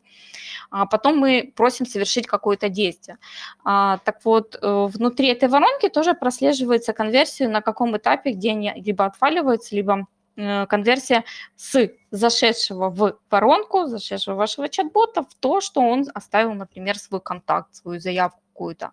А 0.70 0.86
потом 0.86 1.18
мы 1.18 1.52
просим 1.56 1.88
совершить 1.88 2.28
какое-то 2.28 2.70
действие. 2.70 3.18
А, 3.64 3.98
так 4.06 4.24
вот, 4.24 4.60
э, 4.62 4.88
внутри 4.94 5.30
этой 5.30 5.50
воронки 5.50 5.90
тоже 5.90 6.14
прослеживается 6.14 6.94
конверсия, 6.94 7.48
на 7.48 7.62
каком 7.62 7.98
этапе, 7.98 8.34
где 8.34 8.52
они 8.52 8.74
либо 8.76 9.06
отваливаются, 9.06 9.76
либо 9.76 10.06
конверсия 10.38 11.24
с 11.56 11.90
зашедшего 12.12 12.90
в 12.90 13.18
воронку, 13.30 13.88
зашедшего 13.88 14.36
вашего 14.36 14.70
чат-бота 14.70 15.24
в 15.24 15.34
то, 15.40 15.62
что 15.62 15.82
он 15.82 16.06
оставил, 16.14 16.54
например, 16.54 16.98
свой 16.98 17.22
контакт, 17.22 17.76
свою 17.76 18.00
заявку 18.00 18.42
какую-то. 18.58 18.92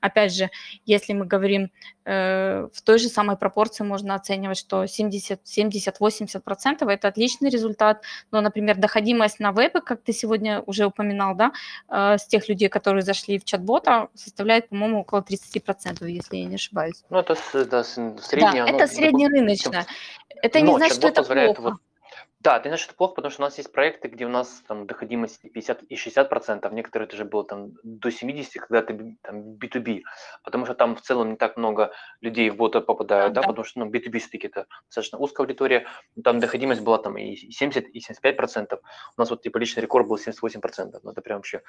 Опять 0.00 0.32
же, 0.32 0.50
если 0.86 1.14
мы 1.14 1.26
говорим 1.26 1.70
э, 2.04 2.68
в 2.72 2.82
той 2.82 2.98
же 2.98 3.08
самой 3.08 3.36
пропорции, 3.36 3.84
можно 3.84 4.14
оценивать, 4.14 4.58
что 4.58 4.84
70-80% 4.84 6.88
это 6.88 7.08
отличный 7.08 7.50
результат, 7.50 8.04
но, 8.30 8.40
например, 8.40 8.76
доходимость 8.76 9.40
на 9.40 9.50
вебе, 9.50 9.80
как 9.80 10.02
ты 10.02 10.12
сегодня 10.12 10.60
уже 10.60 10.86
упоминал, 10.86 11.34
да, 11.34 11.52
э, 11.88 12.18
с 12.18 12.26
тех 12.26 12.48
людей, 12.48 12.68
которые 12.68 13.02
зашли 13.02 13.38
в 13.38 13.44
чат-бота, 13.44 14.08
составляет, 14.14 14.68
по-моему, 14.68 15.00
около 15.00 15.22
30%, 15.22 16.08
если 16.08 16.36
я 16.36 16.44
не 16.44 16.54
ошибаюсь. 16.54 17.02
Ну, 17.10 17.18
это 17.18 17.36
да, 17.64 17.84
средняя. 17.84 18.66
Да, 18.66 18.72
ну, 18.72 18.78
это 18.78 18.86
среднерыночная. 18.86 19.86
Это 20.42 20.60
не 20.60 20.74
значит, 20.74 20.96
что 20.96 21.08
это 21.08 21.22
плохо. 21.22 21.60
Вот 21.60 21.74
да, 22.40 22.58
ты 22.58 22.70
знаешь, 22.70 22.86
это 22.86 22.94
плохо, 22.94 23.16
потому 23.16 23.30
что 23.30 23.42
у 23.42 23.46
нас 23.46 23.58
есть 23.58 23.70
проекты, 23.70 24.08
где 24.08 24.24
у 24.24 24.30
нас 24.30 24.62
там 24.66 24.86
доходимость 24.86 25.42
50 25.42 25.82
и 25.82 25.96
60 25.96 26.28
процентов, 26.30 26.72
некоторые 26.72 27.06
даже 27.06 27.26
было 27.26 27.44
там 27.44 27.72
до 27.82 28.10
70, 28.10 28.62
когда 28.62 28.80
ты 28.80 29.18
там 29.22 29.56
B2B, 29.58 30.00
потому 30.42 30.64
что 30.64 30.74
там 30.74 30.96
в 30.96 31.02
целом 31.02 31.30
не 31.30 31.36
так 31.36 31.58
много 31.58 31.92
людей 32.22 32.48
в 32.48 32.56
бота 32.56 32.80
попадают, 32.80 33.34
да, 33.34 33.42
да 33.42 33.48
потому 33.48 33.64
что 33.64 33.80
ну, 33.80 33.90
B2B 33.90 34.20
все-таки 34.20 34.46
это 34.46 34.66
достаточно 34.86 35.18
узкая 35.18 35.44
аудитория, 35.44 35.86
там 36.24 36.40
доходимость 36.40 36.80
была 36.80 36.96
там 36.96 37.18
и 37.18 37.36
70, 37.36 37.88
и 37.88 38.00
75 38.00 38.36
процентов, 38.38 38.80
у 39.18 39.20
нас 39.20 39.28
вот 39.28 39.42
типа 39.42 39.58
личный 39.58 39.82
рекорд 39.82 40.08
был 40.08 40.16
78 40.16 40.62
процентов, 40.62 41.04
ну 41.04 41.10
это 41.10 41.20
прям 41.20 41.38
вообще 41.38 41.60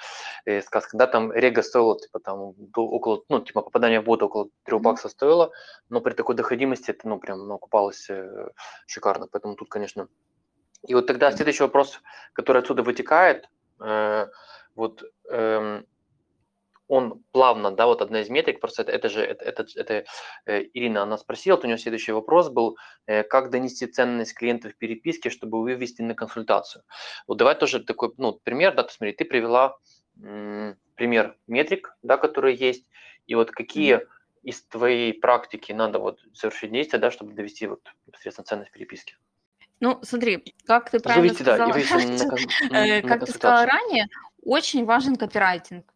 э, 0.46 0.62
сказка, 0.62 0.96
да, 0.96 1.06
там 1.06 1.34
рега 1.34 1.64
стоила 1.64 2.00
типа 2.00 2.22
там 2.22 2.54
до, 2.56 2.88
около, 2.88 3.24
ну 3.28 3.42
типа 3.42 3.62
попадание 3.62 4.00
в 4.00 4.06
бота 4.06 4.26
около 4.26 4.48
3 4.64 4.80
баксов 4.80 5.12
стоило, 5.12 5.52
но 5.90 6.00
при 6.00 6.14
такой 6.14 6.36
доходимости 6.36 6.92
это 6.92 7.10
ну 7.10 7.20
прям 7.20 7.46
ну, 7.46 7.56
окупалось 7.56 8.10
э, 8.10 8.48
шикарно, 8.88 9.28
поэтому 9.28 9.56
тут, 9.56 9.68
конечно, 9.68 10.08
И 10.88 10.94
вот 10.94 11.08
тогда 11.08 11.32
следующий 11.32 11.64
вопрос, 11.64 12.02
который 12.34 12.62
отсюда 12.62 12.84
вытекает, 12.84 13.50
э, 13.80 14.28
вот 14.76 15.04
э, 15.30 15.84
он 16.92 17.24
плавно, 17.32 17.72
да, 17.72 17.86
вот 17.86 18.02
одна 18.02 18.20
из 18.20 18.30
метрик, 18.30 18.60
просто 18.60 18.82
это, 18.82 18.92
это 18.92 19.08
же, 19.08 19.22
это, 19.22 19.46
это, 19.46 19.66
это 19.76 20.06
э, 20.46 20.64
Ирина, 20.74 21.04
она 21.04 21.18
спросила, 21.18 21.56
вот 21.56 21.64
у 21.64 21.68
нее 21.68 21.78
следующий 21.78 22.12
вопрос 22.12 22.50
был, 22.50 22.78
э, 23.06 23.24
как 23.24 23.50
донести 23.50 23.88
ценность 23.88 24.34
клиента 24.34 24.70
в 24.70 24.76
переписке, 24.76 25.30
чтобы 25.30 25.62
вывести 25.62 26.02
на 26.02 26.16
консультацию. 26.16 26.84
Вот 27.28 27.38
давай 27.38 27.56
тоже 27.56 27.80
такой, 27.80 28.12
ну, 28.18 28.34
пример, 28.44 28.76
да, 28.76 28.84
посмотри, 28.84 29.14
ты 29.14 29.24
привела 29.24 29.78
м, 30.22 30.76
пример 30.96 31.38
метрик, 31.48 31.96
да, 32.02 32.18
которые 32.18 32.58
есть, 32.58 32.86
и 33.26 33.36
вот 33.36 33.52
какие 33.52 33.96
mm-hmm. 33.96 34.08
из 34.44 34.64
твоей 34.66 35.14
практики 35.14 35.72
надо 35.72 36.00
вот 36.00 36.20
совершить 36.34 36.74
действия, 36.74 37.00
да, 37.00 37.10
чтобы 37.10 37.34
довести 37.34 37.68
вот 37.68 37.88
непосредственно 38.06 38.46
ценность 38.46 38.72
переписки. 38.72 39.16
Ну, 39.82 40.00
смотри, 40.04 40.54
как 40.66 40.92
ты 40.92 41.00
правильно 41.00 41.24
Вывести, 41.24 41.44
сказала, 41.44 41.74
да, 41.74 41.78
на, 42.70 43.02
на 43.02 43.02
как 43.02 43.26
ты 43.26 43.32
сказала 43.32 43.66
ранее, 43.66 44.08
очень 44.44 44.86
важен 44.86 45.16
копирайтинг. 45.16 45.92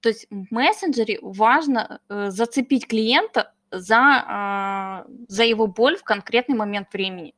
То 0.00 0.08
есть 0.08 0.26
в 0.30 0.46
мессенджере 0.50 1.20
важно 1.22 2.00
э, 2.08 2.30
зацепить 2.30 2.88
клиента 2.88 3.52
за, 3.70 5.04
э, 5.06 5.12
за 5.28 5.44
его 5.44 5.68
боль 5.68 5.96
в 5.96 6.02
конкретный 6.02 6.56
момент 6.56 6.92
времени. 6.92 7.34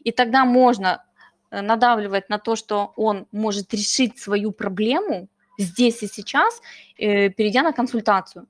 И 0.00 0.10
тогда 0.10 0.44
можно 0.44 1.04
э, 1.50 1.60
надавливать 1.60 2.28
на 2.28 2.38
то, 2.38 2.56
что 2.56 2.92
он 2.96 3.28
может 3.30 3.72
решить 3.72 4.18
свою 4.18 4.50
проблему 4.50 5.28
здесь 5.58 6.02
и 6.02 6.08
сейчас, 6.08 6.60
э, 6.98 7.28
перейдя 7.28 7.62
на 7.62 7.72
консультацию. 7.72 8.48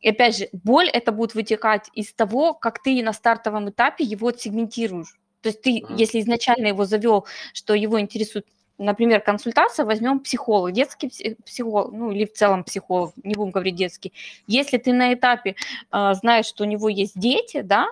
И 0.00 0.08
опять 0.08 0.36
же, 0.36 0.48
боль 0.52 0.88
это 0.88 1.12
будет 1.12 1.34
вытекать 1.34 1.88
из 1.94 2.12
того, 2.12 2.52
как 2.52 2.82
ты 2.82 3.00
на 3.02 3.12
стартовом 3.12 3.70
этапе 3.70 4.02
его 4.02 4.32
сегментируешь. 4.32 5.18
То 5.44 5.50
есть 5.50 5.60
ты, 5.60 5.80
mm-hmm. 5.80 5.96
если 5.98 6.20
изначально 6.20 6.68
его 6.68 6.86
завел, 6.86 7.26
что 7.52 7.74
его 7.74 8.00
интересует 8.00 8.46
например, 8.78 9.20
консультация, 9.20 9.84
возьмем 9.84 10.20
психолог, 10.20 10.72
детский 10.72 11.36
психолог, 11.44 11.92
ну 11.92 12.10
или 12.10 12.24
в 12.24 12.32
целом 12.32 12.64
психолог, 12.64 13.12
не 13.22 13.34
будем 13.34 13.52
говорить 13.52 13.76
детский. 13.76 14.12
Если 14.48 14.78
ты 14.78 14.92
на 14.92 15.14
этапе 15.14 15.54
э, 15.92 16.14
знаешь, 16.14 16.46
что 16.46 16.64
у 16.64 16.66
него 16.66 16.88
есть 16.88 17.16
дети, 17.16 17.60
да, 17.60 17.86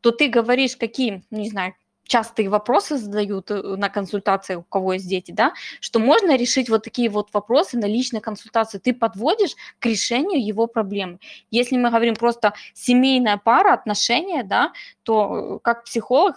то 0.00 0.10
ты 0.10 0.28
говоришь, 0.28 0.78
какие, 0.78 1.22
не 1.30 1.50
знаю, 1.50 1.74
частые 2.04 2.48
вопросы 2.48 2.98
задают 2.98 3.50
э, 3.50 3.62
на 3.76 3.88
консультации, 3.88 4.56
у 4.56 4.62
кого 4.62 4.94
есть 4.94 5.08
дети, 5.08 5.32
да, 5.32 5.52
что 5.80 5.98
можно 5.98 6.36
решить 6.36 6.68
вот 6.68 6.84
такие 6.84 7.08
вот 7.08 7.30
вопросы 7.32 7.78
на 7.78 7.86
личной 7.86 8.20
консультации. 8.20 8.78
Ты 8.78 8.92
подводишь 8.92 9.56
к 9.78 9.86
решению 9.86 10.44
его 10.44 10.66
проблемы. 10.66 11.18
Если 11.50 11.76
мы 11.76 11.88
говорим 11.88 12.14
просто 12.14 12.52
семейная 12.74 13.38
пара, 13.38 13.72
отношения, 13.72 14.42
да, 14.42 14.72
то 15.04 15.56
э, 15.56 15.58
как 15.62 15.84
психолог 15.84 16.36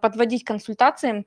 подводить 0.00 0.44
консультации 0.44 1.24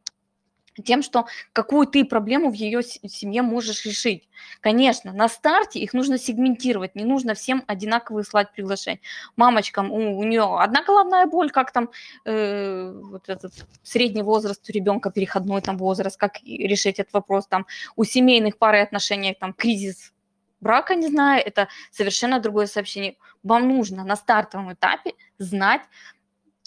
тем, 0.84 1.04
что 1.04 1.26
какую 1.54 1.88
ты 1.88 2.04
проблему 2.04 2.52
в 2.52 2.54
ее 2.54 2.84
семье 2.84 3.42
можешь 3.42 3.86
решить. 3.86 4.28
Конечно, 4.60 5.14
на 5.14 5.30
старте 5.30 5.80
их 5.80 5.94
нужно 5.94 6.18
сегментировать, 6.18 6.96
не 6.96 7.06
нужно 7.06 7.34
всем 7.34 7.64
одинаково 7.68 8.24
слать 8.24 8.52
приглашение. 8.52 9.02
Мамочкам, 9.36 9.92
у, 9.92 10.20
у 10.20 10.24
нее 10.24 10.44
одна 10.60 10.84
головная 10.84 11.28
боль, 11.28 11.52
как 11.52 11.72
там 11.72 11.90
э, 12.26 12.92
вот 12.92 13.30
этот 13.30 13.54
средний 13.84 14.24
возраст 14.24 14.68
у 14.70 14.74
ребенка, 14.74 15.12
переходной 15.12 15.62
там 15.62 15.78
возраст, 15.78 16.18
как 16.18 16.44
решить 16.44 17.00
этот 17.00 17.14
вопрос, 17.14 17.48
там 17.48 17.66
у 17.96 18.04
семейных 18.04 18.58
пар 18.58 18.76
и 18.76 18.80
отношений 18.80 19.36
там 19.40 19.54
кризис 19.54 20.12
брака, 20.60 20.96
не 20.96 21.08
знаю, 21.08 21.44
это 21.46 21.68
совершенно 21.92 22.40
другое 22.40 22.66
сообщение. 22.66 23.16
Вам 23.44 23.68
нужно 23.68 24.04
на 24.04 24.16
стартовом 24.16 24.74
этапе 24.74 25.14
знать, 25.38 25.82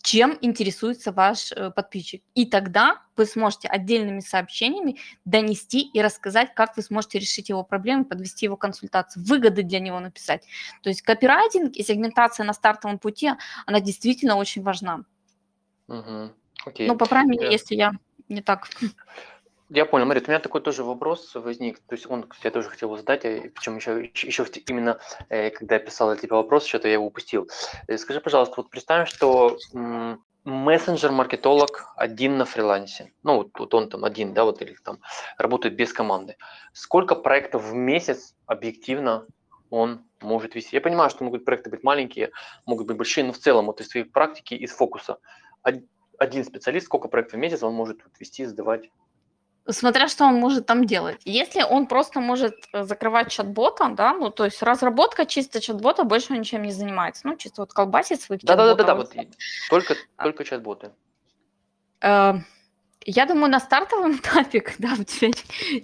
чем 0.02 0.38
интересуется 0.40 1.12
ваш 1.12 1.52
э, 1.52 1.70
подписчик. 1.70 2.22
И 2.34 2.46
тогда 2.46 3.02
вы 3.16 3.26
сможете 3.26 3.68
отдельными 3.68 4.20
сообщениями 4.20 4.96
донести 5.24 5.80
и 5.80 6.00
рассказать, 6.00 6.54
как 6.54 6.76
вы 6.76 6.82
сможете 6.82 7.18
решить 7.18 7.48
его 7.48 7.64
проблемы, 7.64 8.04
подвести 8.04 8.46
его 8.46 8.56
консультацию, 8.56 9.24
выгоды 9.24 9.62
для 9.62 9.80
него 9.80 9.98
написать. 10.00 10.44
То 10.82 10.88
есть 10.88 11.02
копирайтинг 11.02 11.76
и 11.76 11.82
сегментация 11.82 12.44
на 12.44 12.52
стартовом 12.52 12.98
пути, 12.98 13.30
она 13.66 13.80
действительно 13.80 14.36
очень 14.36 14.62
важна. 14.62 15.04
Угу. 15.88 16.30
Окей. 16.66 16.88
Ну, 16.88 16.96
по 16.96 17.06
крайней 17.06 17.32
мере, 17.32 17.50
если 17.50 17.74
я 17.74 17.92
не 18.28 18.42
так 18.42 18.68
я 19.70 19.84
понял, 19.84 20.06
Марит, 20.06 20.28
у 20.28 20.30
меня 20.30 20.40
такой 20.40 20.60
тоже 20.60 20.82
вопрос 20.82 21.34
возник, 21.34 21.78
то 21.80 21.94
есть 21.94 22.10
он, 22.10 22.22
кстати, 22.22 22.46
я 22.46 22.50
тоже 22.50 22.70
хотел 22.70 22.96
задать, 22.96 23.22
причем 23.22 23.76
еще, 23.76 24.10
еще 24.14 24.46
именно, 24.66 24.98
э, 25.28 25.50
когда 25.50 25.74
я 25.74 25.80
писал 25.80 26.14
типа 26.16 26.36
вопрос, 26.36 26.64
что-то 26.64 26.88
я 26.88 26.94
его 26.94 27.06
упустил. 27.06 27.48
Э, 27.86 27.98
скажи, 27.98 28.20
пожалуйста, 28.20 28.54
вот 28.56 28.70
представим, 28.70 29.06
что 29.06 29.58
мессенджер-маркетолог 30.44 31.92
один 31.96 32.38
на 32.38 32.46
фрилансе, 32.46 33.12
ну 33.22 33.36
вот, 33.36 33.58
вот 33.58 33.74
он 33.74 33.90
там 33.90 34.04
один, 34.04 34.32
да, 34.32 34.44
вот 34.44 34.62
или 34.62 34.74
там 34.82 35.00
работает 35.36 35.76
без 35.76 35.92
команды. 35.92 36.36
Сколько 36.72 37.14
проектов 37.14 37.64
в 37.64 37.74
месяц 37.74 38.34
объективно 38.46 39.26
он 39.68 40.04
может 40.22 40.54
вести? 40.54 40.76
Я 40.76 40.80
понимаю, 40.80 41.10
что 41.10 41.24
могут 41.24 41.44
проекты 41.44 41.68
быть 41.68 41.84
маленькие, 41.84 42.30
могут 42.64 42.86
быть 42.86 42.96
большие, 42.96 43.24
но 43.24 43.32
в 43.32 43.38
целом 43.38 43.66
вот 43.66 43.82
из 43.82 43.88
своей 43.88 44.06
практики, 44.06 44.54
из 44.54 44.72
фокуса, 44.72 45.18
один 46.18 46.44
специалист, 46.44 46.86
сколько 46.86 47.08
проектов 47.08 47.34
в 47.34 47.38
месяц 47.38 47.62
он 47.62 47.74
может 47.74 48.00
вести, 48.18 48.46
сдавать? 48.46 48.90
Смотря 49.70 50.08
что 50.08 50.24
он 50.24 50.36
может 50.36 50.66
там 50.66 50.86
делать. 50.86 51.20
Если 51.24 51.62
он 51.62 51.86
просто 51.86 52.20
может 52.20 52.54
э, 52.72 52.84
закрывать 52.84 53.30
чат-бота, 53.30 53.90
да, 53.90 54.14
ну, 54.14 54.30
то 54.30 54.46
есть 54.46 54.62
разработка 54.62 55.26
чисто 55.26 55.60
чат-бота 55.60 56.04
больше 56.04 56.32
он 56.32 56.40
ничем 56.40 56.62
не 56.62 56.72
занимается. 56.72 57.26
Ну, 57.26 57.36
чисто 57.36 57.62
вот 57.62 57.72
колбасит 57.72 58.22
своих 58.22 58.42
Да-да-да, 58.42 58.82
да, 58.82 58.94
вот 58.94 59.14
только, 59.68 59.94
а. 60.16 60.24
только 60.24 60.44
чат-боты. 60.44 60.90
Э, 62.00 62.34
я 63.04 63.26
думаю, 63.26 63.50
на 63.50 63.60
стартовом 63.60 64.12
этапе, 64.16 64.60
когда 64.60 64.92
у 64.92 65.04
тебя 65.04 65.30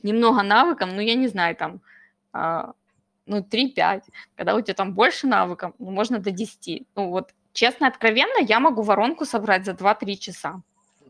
немного 0.02 0.42
навыков, 0.42 0.90
ну, 0.92 1.00
я 1.00 1.14
не 1.14 1.28
знаю, 1.28 1.56
там, 1.56 1.80
а, 2.32 2.72
ну, 3.26 3.38
3-5, 3.38 4.02
когда 4.36 4.54
у 4.54 4.60
тебя 4.60 4.74
там 4.74 4.94
больше 4.94 5.26
навыков, 5.26 5.72
ну, 5.78 5.90
можно 5.90 6.18
до 6.18 6.30
10. 6.30 6.86
Ну, 6.94 7.10
вот, 7.10 7.30
честно, 7.52 7.86
откровенно, 7.86 8.40
я 8.40 8.60
могу 8.60 8.82
воронку 8.82 9.24
собрать 9.24 9.64
за 9.64 9.72
2-3 9.72 10.16
часа. 10.16 10.62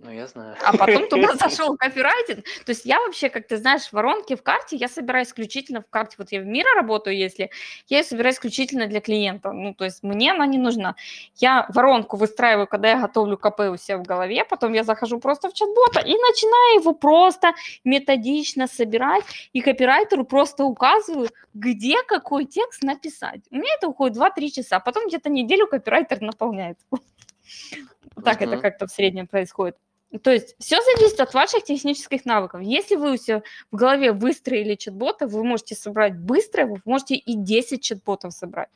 Ну, 0.05 0.11
я 0.11 0.27
знаю. 0.27 0.55
А 0.63 0.77
потом 0.77 1.09
туда 1.09 1.35
зашел 1.41 1.79
копирайтинг. 1.79 2.45
То 2.67 2.73
есть 2.73 2.85
я 2.85 3.01
вообще, 3.01 3.31
как 3.31 3.47
ты 3.47 3.57
знаешь, 3.57 3.91
воронки 3.91 4.37
в 4.37 4.43
карте 4.43 4.77
я 4.77 4.87
собираю 4.87 5.25
исключительно 5.25 5.81
в 5.81 5.89
карте. 5.89 6.17
Вот 6.19 6.31
я 6.31 6.41
в 6.41 6.45
Мира 6.45 6.75
работаю, 6.75 7.17
если 7.17 7.51
я 7.89 7.99
ее 7.99 8.05
собираю 8.05 8.35
исключительно 8.35 8.87
для 8.87 9.01
клиента. 9.01 9.53
Ну, 9.53 9.73
то 9.73 9.87
есть 9.87 10.03
мне 10.03 10.33
она 10.33 10.45
не 10.45 10.59
нужна. 10.59 10.95
Я 11.37 11.67
воронку 11.71 12.19
выстраиваю, 12.19 12.67
когда 12.67 12.91
я 12.91 13.01
готовлю 13.01 13.39
КП 13.39 13.61
у 13.61 13.79
себя 13.79 13.97
в 13.97 14.03
голове, 14.03 14.45
потом 14.45 14.75
я 14.75 14.85
захожу 14.85 15.19
просто 15.19 15.49
в 15.49 15.55
чат-бота 15.55 16.01
и 16.01 16.13
начинаю 16.13 16.81
его 16.81 16.93
просто 16.93 17.55
методично 17.83 18.67
собирать, 18.67 19.25
и 19.55 19.63
копирайтеру 19.63 20.27
просто 20.27 20.65
указываю, 20.65 21.31
где 21.55 22.03
какой 22.03 22.45
текст 22.45 22.83
написать. 22.83 23.41
У 23.51 23.55
меня 23.55 23.73
это 23.79 23.89
уходит 23.89 24.19
2-3 24.19 24.51
часа, 24.51 24.81
потом 24.81 25.07
где-то 25.07 25.31
неделю 25.31 25.67
копирайтер 25.67 26.21
наполняет. 26.21 26.79
Так 28.25 28.43
это 28.43 28.59
как-то 28.59 28.87
в 28.87 28.91
среднем 28.91 29.27
происходит. 29.27 29.77
То 30.23 30.31
есть 30.31 30.55
все 30.59 30.77
зависит 30.81 31.21
от 31.21 31.35
ваших 31.35 31.65
технических 31.65 32.25
навыков. 32.25 32.61
Если 32.63 32.97
вы 32.97 33.15
у 33.15 33.17
себя 33.17 33.43
в 33.73 33.77
голове 33.77 34.13
выстроили 34.13 34.75
чат-бота, 34.75 35.27
вы 35.27 35.45
можете 35.45 35.75
собрать 35.75 36.17
быстро, 36.17 36.67
вы 36.67 36.81
можете 36.85 37.17
и 37.17 37.35
10 37.35 37.83
чат-ботов 37.83 38.33
собрать. 38.33 38.69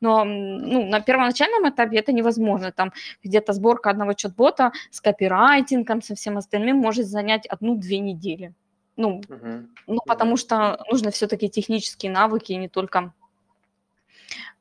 Но 0.00 0.24
ну, 0.24 0.86
на 0.86 1.00
первоначальном 1.00 1.68
этапе 1.68 1.98
это 1.98 2.12
невозможно. 2.12 2.72
Там 2.72 2.92
где-то 3.22 3.52
сборка 3.52 3.90
одного 3.90 4.14
чат-бота 4.14 4.72
с 4.90 5.00
копирайтингом, 5.00 6.02
со 6.02 6.14
всем 6.14 6.38
остальным 6.38 6.78
может 6.78 7.06
занять 7.06 7.46
одну-две 7.46 7.98
недели. 7.98 8.52
Ну, 8.96 9.20
uh-huh. 9.20 9.66
ну, 9.86 10.00
потому 10.06 10.36
что 10.36 10.84
нужно 10.90 11.10
все-таки 11.10 11.48
технические 11.48 12.12
навыки, 12.12 12.52
не 12.52 12.68
только 12.68 13.12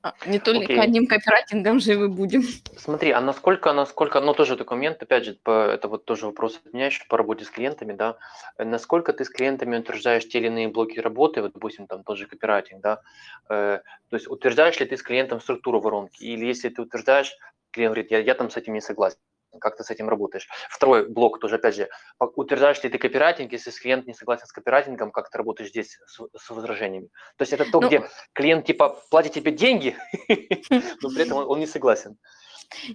а, 0.01 0.13
не 0.25 0.39
только 0.39 0.63
Окей. 0.63 0.79
одним 0.79 1.07
копирайтингом 1.07 1.79
живы 1.81 2.07
будем. 2.07 2.43
Смотри, 2.77 3.11
а 3.11 3.19
насколько, 3.19 3.73
насколько, 3.73 4.21
ну 4.21 4.33
тоже 4.33 4.55
документ, 4.55 5.03
опять 5.03 5.25
же, 5.25 5.37
это 5.43 5.87
вот 5.89 6.05
тоже 6.05 6.25
вопрос 6.25 6.61
от 6.63 6.73
меня 6.73 6.85
еще 6.85 7.03
по 7.09 7.17
работе 7.17 7.43
с 7.43 7.49
клиентами, 7.49 7.91
да, 7.91 8.17
насколько 8.57 9.11
ты 9.11 9.25
с 9.25 9.29
клиентами 9.29 9.77
утверждаешь 9.77 10.27
те 10.27 10.39
или 10.39 10.47
иные 10.47 10.69
блоки 10.69 10.99
работы, 10.99 11.41
вот, 11.41 11.51
допустим, 11.53 11.87
там 11.87 12.03
тоже 12.03 12.27
копирайтинг, 12.27 12.81
да, 12.81 13.01
э, 13.49 13.81
то 14.09 14.15
есть 14.15 14.27
утверждаешь 14.29 14.79
ли 14.79 14.85
ты 14.85 14.95
с 14.95 15.03
клиентом 15.03 15.41
структуру 15.41 15.81
воронки, 15.81 16.23
или 16.23 16.45
если 16.45 16.69
ты 16.69 16.81
утверждаешь, 16.81 17.35
клиент 17.71 17.93
говорит, 17.93 18.11
я, 18.11 18.19
я 18.19 18.35
там 18.35 18.49
с 18.49 18.55
этим 18.55 18.73
не 18.75 18.81
согласен, 18.81 19.19
как 19.59 19.77
ты 19.77 19.83
с 19.83 19.89
этим 19.89 20.09
работаешь. 20.09 20.47
Второй 20.69 21.07
блок 21.07 21.39
тоже, 21.39 21.55
опять 21.55 21.75
же, 21.75 21.89
утверждаешь 22.19 22.83
ли 22.83 22.89
ты 22.89 22.97
копирайтинг, 22.97 23.51
если 23.51 23.71
клиент 23.71 24.07
не 24.07 24.13
согласен 24.13 24.45
с 24.45 24.51
копирайтингом, 24.51 25.11
как 25.11 25.29
ты 25.29 25.37
работаешь 25.37 25.69
здесь 25.69 25.99
с, 26.05 26.21
с 26.35 26.49
возражениями. 26.49 27.07
То 27.37 27.41
есть 27.41 27.53
это 27.53 27.65
то, 27.69 27.81
ну, 27.81 27.87
где 27.87 28.09
клиент 28.33 28.65
типа 28.65 29.01
платит 29.09 29.33
тебе 29.33 29.51
деньги, 29.51 29.95
но 31.01 31.09
при 31.09 31.23
этом 31.23 31.37
он 31.37 31.59
не 31.59 31.67
согласен. 31.67 32.17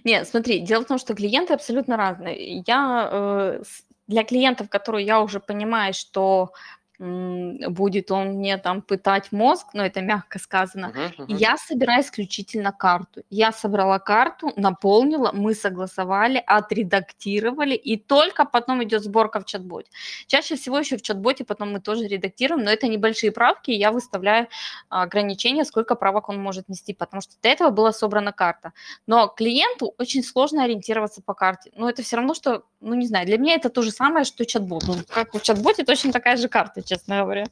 Нет, 0.03 0.27
смотри, 0.27 0.59
дело 0.59 0.83
в 0.83 0.87
том, 0.87 0.97
что 0.97 1.13
клиенты 1.13 1.53
абсолютно 1.53 1.97
разные. 1.97 2.63
Я 2.65 3.09
э, 3.11 3.63
для 4.07 4.23
клиентов, 4.23 4.69
которые 4.69 5.05
я 5.05 5.19
уже 5.19 5.39
понимаю, 5.39 5.93
что 5.93 6.51
будет 6.97 8.11
он 8.11 8.27
мне 8.35 8.57
там 8.57 8.81
пытать 8.81 9.31
мозг, 9.31 9.67
но 9.73 9.85
это 9.85 10.01
мягко 10.01 10.39
сказано. 10.39 10.89
Мгм, 10.89 11.25
мгм. 11.25 11.37
Я 11.37 11.57
собираю 11.57 12.01
исключительно 12.01 12.71
карту. 12.71 13.23
Я 13.29 13.51
собрала 13.51 13.99
карту, 13.99 14.53
наполнила, 14.55 15.31
мы 15.33 15.53
согласовали, 15.53 16.41
отредактировали, 16.45 17.75
и 17.75 17.97
только 17.97 18.45
потом 18.45 18.83
идет 18.83 19.03
сборка 19.03 19.39
в 19.39 19.45
чат-боте. 19.45 19.89
Чаще 20.27 20.55
всего 20.55 20.79
еще 20.79 20.97
в 20.97 21.01
чат-боте 21.01 21.43
потом 21.43 21.73
мы 21.73 21.81
тоже 21.81 22.07
редактируем, 22.07 22.63
но 22.63 22.71
это 22.71 22.87
небольшие 22.87 23.31
правки, 23.31 23.71
я 23.71 23.91
выставляю 23.91 24.47
ограничения, 24.89 25.65
сколько 25.65 25.95
правок 25.95 26.29
он 26.29 26.41
может 26.41 26.69
нести, 26.69 26.93
потому 26.93 27.21
что 27.21 27.33
до 27.41 27.49
этого 27.49 27.69
была 27.71 27.91
собрана 27.91 28.31
карта. 28.31 28.71
Но 29.07 29.27
клиенту 29.27 29.93
очень 29.97 30.23
сложно 30.23 30.63
ориентироваться 30.63 31.21
по 31.21 31.33
карте. 31.33 31.71
Но 31.75 31.89
это 31.89 32.03
все 32.03 32.15
равно, 32.15 32.33
что, 32.33 32.63
ну 32.79 32.93
не 32.93 33.07
знаю, 33.07 33.25
для 33.25 33.37
меня 33.37 33.55
это 33.55 33.69
то 33.69 33.81
же 33.81 33.91
самое, 33.91 34.23
что 34.25 34.45
чат-бот. 34.45 34.83
Ну, 34.87 34.95
как 35.09 35.33
в 35.33 35.41
чат-боте 35.41 35.83
точно 35.83 36.11
такая 36.13 36.37
же 36.37 36.47
карта, 36.47 36.84
честно 36.85 37.21
говоря. 37.21 37.45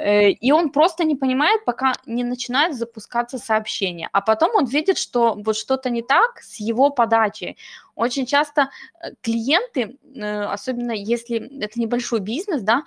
Э, 0.00 0.30
И 0.30 0.52
он 0.52 0.70
просто 0.70 1.04
не 1.04 1.16
понимает, 1.16 1.64
пока 1.64 1.92
не 2.06 2.24
начинает 2.24 2.74
запускаться 2.74 3.38
сообщение. 3.38 4.08
А 4.12 4.20
потом 4.20 4.50
он 4.54 4.64
видит, 4.64 4.98
что 4.98 5.34
вот 5.34 5.56
что-то 5.56 5.90
не 5.90 6.02
так 6.02 6.40
с 6.40 6.60
его 6.60 6.90
подачей. 6.90 7.56
Очень 7.94 8.26
часто 8.26 8.70
э, 9.00 9.10
клиенты, 9.20 9.98
э, 10.14 10.44
особенно 10.44 10.92
если 10.92 11.38
это 11.62 11.80
небольшой 11.80 12.20
бизнес, 12.20 12.62
да, 12.62 12.84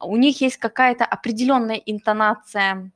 у 0.00 0.16
них 0.16 0.40
есть 0.40 0.56
какая-то 0.56 1.04
определенная 1.04 1.76
интонация 1.76 2.90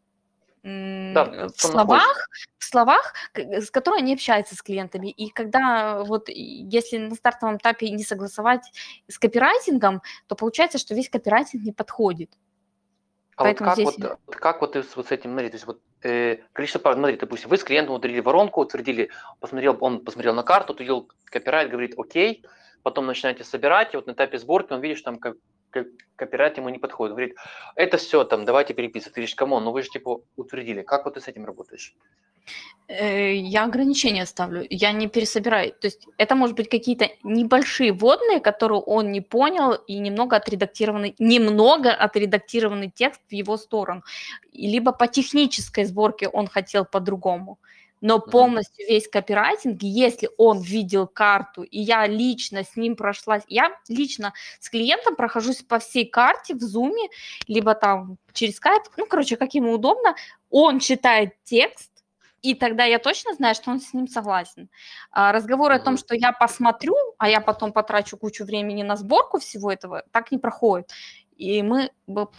Да, 0.64 1.24
в 1.24 1.28
тон 1.28 1.36
находится. 1.42 1.68
словах, 1.68 2.28
в 2.58 2.64
словах, 2.64 3.14
с 3.34 3.70
которой 3.70 3.98
они 3.98 4.14
общаются 4.14 4.56
с 4.56 4.62
клиентами. 4.62 5.10
И 5.10 5.28
когда 5.28 6.02
вот 6.04 6.30
если 6.30 6.96
на 6.96 7.14
стартовом 7.14 7.58
этапе 7.58 7.90
не 7.90 8.02
согласовать 8.02 8.62
с 9.06 9.18
копирайтингом, 9.18 10.00
то 10.26 10.34
получается, 10.34 10.78
что 10.78 10.94
весь 10.94 11.10
копирайтинг 11.10 11.64
не 11.64 11.72
подходит. 11.72 12.30
А 13.36 13.44
вот 13.44 13.58
как 13.58 13.74
здесь 13.74 13.86
вот, 13.86 14.04
э, 14.04 14.16
вот 14.26 14.36
как 14.36 14.60
вот 14.62 14.72
ты 14.72 14.82
с, 14.82 14.96
вот 14.96 15.08
с 15.08 15.10
этим, 15.10 15.32
смотри, 15.32 15.50
то 15.50 15.56
есть 15.56 15.66
вот 15.66 15.82
э, 16.02 16.38
количество 16.54 16.78
пар, 16.78 16.94
смотри, 16.94 17.16
допустим, 17.16 17.50
вы 17.50 17.58
с 17.58 17.64
клиентом 17.64 17.96
утвердили 17.96 18.20
воронку, 18.20 18.62
утвердили, 18.62 19.10
посмотрел, 19.40 19.76
он 19.80 20.02
посмотрел 20.02 20.34
на 20.34 20.44
карту, 20.44 20.72
утвердил 20.72 21.10
копирайт, 21.26 21.68
говорит, 21.68 21.94
окей, 21.98 22.44
потом 22.82 23.04
начинаете 23.06 23.44
собирать, 23.44 23.92
и 23.92 23.96
вот 23.96 24.06
на 24.06 24.12
этапе 24.12 24.38
сборки 24.38 24.72
он 24.72 24.80
видит, 24.80 24.98
что 24.98 25.10
там 25.10 25.34
копирайт 26.16 26.58
ему 26.58 26.68
не 26.68 26.78
подходит, 26.78 27.14
говорит, 27.14 27.36
это 27.76 27.96
все, 27.96 28.24
там, 28.24 28.44
давайте 28.44 28.74
переписывать, 28.74 29.14
ты 29.14 29.20
говоришь, 29.20 29.34
come 29.34 29.51
on, 29.51 29.64
ну 29.64 29.72
вы 29.72 29.82
же 29.82 29.90
типа 29.90 30.20
утвердили, 30.36 30.82
как 30.82 31.04
вот 31.04 31.14
ты 31.14 31.20
с 31.20 31.28
этим 31.28 31.44
работаешь? 31.44 31.94
Э, 32.88 33.34
Я 33.34 33.64
ограничения 33.64 34.26
ставлю, 34.26 34.66
я 34.70 34.92
не 34.92 35.08
пересобираю. 35.08 35.72
То 35.72 35.86
есть 35.86 36.06
это 36.18 36.34
может 36.34 36.56
быть 36.56 36.68
какие-то 36.68 37.08
небольшие 37.22 37.92
вводные, 37.92 38.40
которые 38.40 38.80
он 38.80 39.12
не 39.12 39.20
понял, 39.20 39.72
и 39.72 39.98
немного 39.98 40.36
отредактированный, 40.36 41.14
немного 41.18 41.90
отредактированный 41.90 42.90
текст 42.94 43.22
в 43.28 43.32
его 43.32 43.56
сторону. 43.56 44.02
Либо 44.52 44.92
по 44.92 45.06
технической 45.06 45.84
сборке 45.84 46.28
он 46.28 46.46
хотел 46.46 46.84
по-другому. 46.84 47.58
Но 48.04 48.18
полностью 48.18 48.86
весь 48.86 49.08
копирайтинг, 49.08 49.82
если 49.82 50.28
он 50.36 50.60
видел 50.60 51.06
карту, 51.06 51.62
и 51.62 51.80
я 51.80 52.06
лично 52.06 52.62
с 52.62 52.76
ним 52.76 52.96
прошлась, 52.96 53.44
я 53.48 53.74
лично 53.88 54.34
с 54.60 54.68
клиентом 54.68 55.16
прохожусь 55.16 55.62
по 55.62 55.78
всей 55.78 56.04
карте 56.04 56.54
в 56.54 56.60
зуме, 56.60 57.08
либо 57.48 57.74
там 57.74 58.18
через 58.34 58.56
скайп, 58.56 58.82
ну, 58.98 59.06
короче, 59.06 59.36
как 59.36 59.54
ему 59.54 59.72
удобно, 59.72 60.16
он 60.50 60.80
читает 60.80 61.30
текст, 61.44 61.90
и 62.42 62.54
тогда 62.54 62.84
я 62.84 62.98
точно 62.98 63.32
знаю, 63.32 63.54
что 63.54 63.70
он 63.70 63.80
с 63.80 63.94
ним 63.94 64.06
согласен. 64.06 64.68
А 65.10 65.32
разговоры 65.32 65.76
о 65.76 65.78
том, 65.78 65.96
что 65.96 66.14
я 66.14 66.32
посмотрю, 66.32 66.94
а 67.16 67.30
я 67.30 67.40
потом 67.40 67.72
потрачу 67.72 68.18
кучу 68.18 68.44
времени 68.44 68.82
на 68.82 68.96
сборку 68.96 69.38
всего 69.38 69.72
этого, 69.72 70.02
так 70.10 70.30
не 70.30 70.36
проходит. 70.36 70.90
И 71.36 71.62
мы 71.62 71.90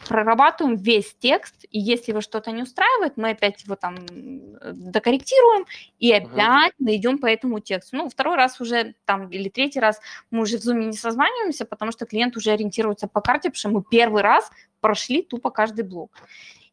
прорабатываем 0.08 0.78
весь 0.78 1.16
текст, 1.20 1.66
и 1.70 1.80
если 1.80 2.12
его 2.12 2.22
что-то 2.22 2.52
не 2.52 2.64
устраивает, 2.64 3.18
мы 3.18 3.32
опять 3.32 3.64
его 3.64 3.76
там 3.76 3.96
э, 3.96 4.72
докорректируем, 4.74 5.66
и 6.00 6.14
опять 6.14 6.74
идем 6.80 7.18
по 7.18 7.26
этому 7.26 7.60
тексту. 7.60 7.98
Ну, 7.98 8.10
второй 8.10 8.38
раз 8.38 8.62
уже 8.62 8.96
там, 9.06 9.30
или 9.30 9.50
третий 9.50 9.80
раз 9.80 10.00
мы 10.32 10.44
уже 10.44 10.58
в 10.58 10.62
зуме 10.62 10.86
не 10.86 10.98
созваниваемся, 10.98 11.66
потому 11.66 11.92
что 11.92 12.06
клиент 12.06 12.38
уже 12.38 12.52
ориентируется 12.52 13.08
по 13.08 13.20
карте, 13.20 13.50
потому 13.50 13.60
что 13.60 13.70
мы 13.70 13.84
первый 13.84 14.22
раз 14.22 14.50
прошли 14.80 15.24
тупо 15.24 15.50
каждый 15.50 15.84
блок. 15.84 16.12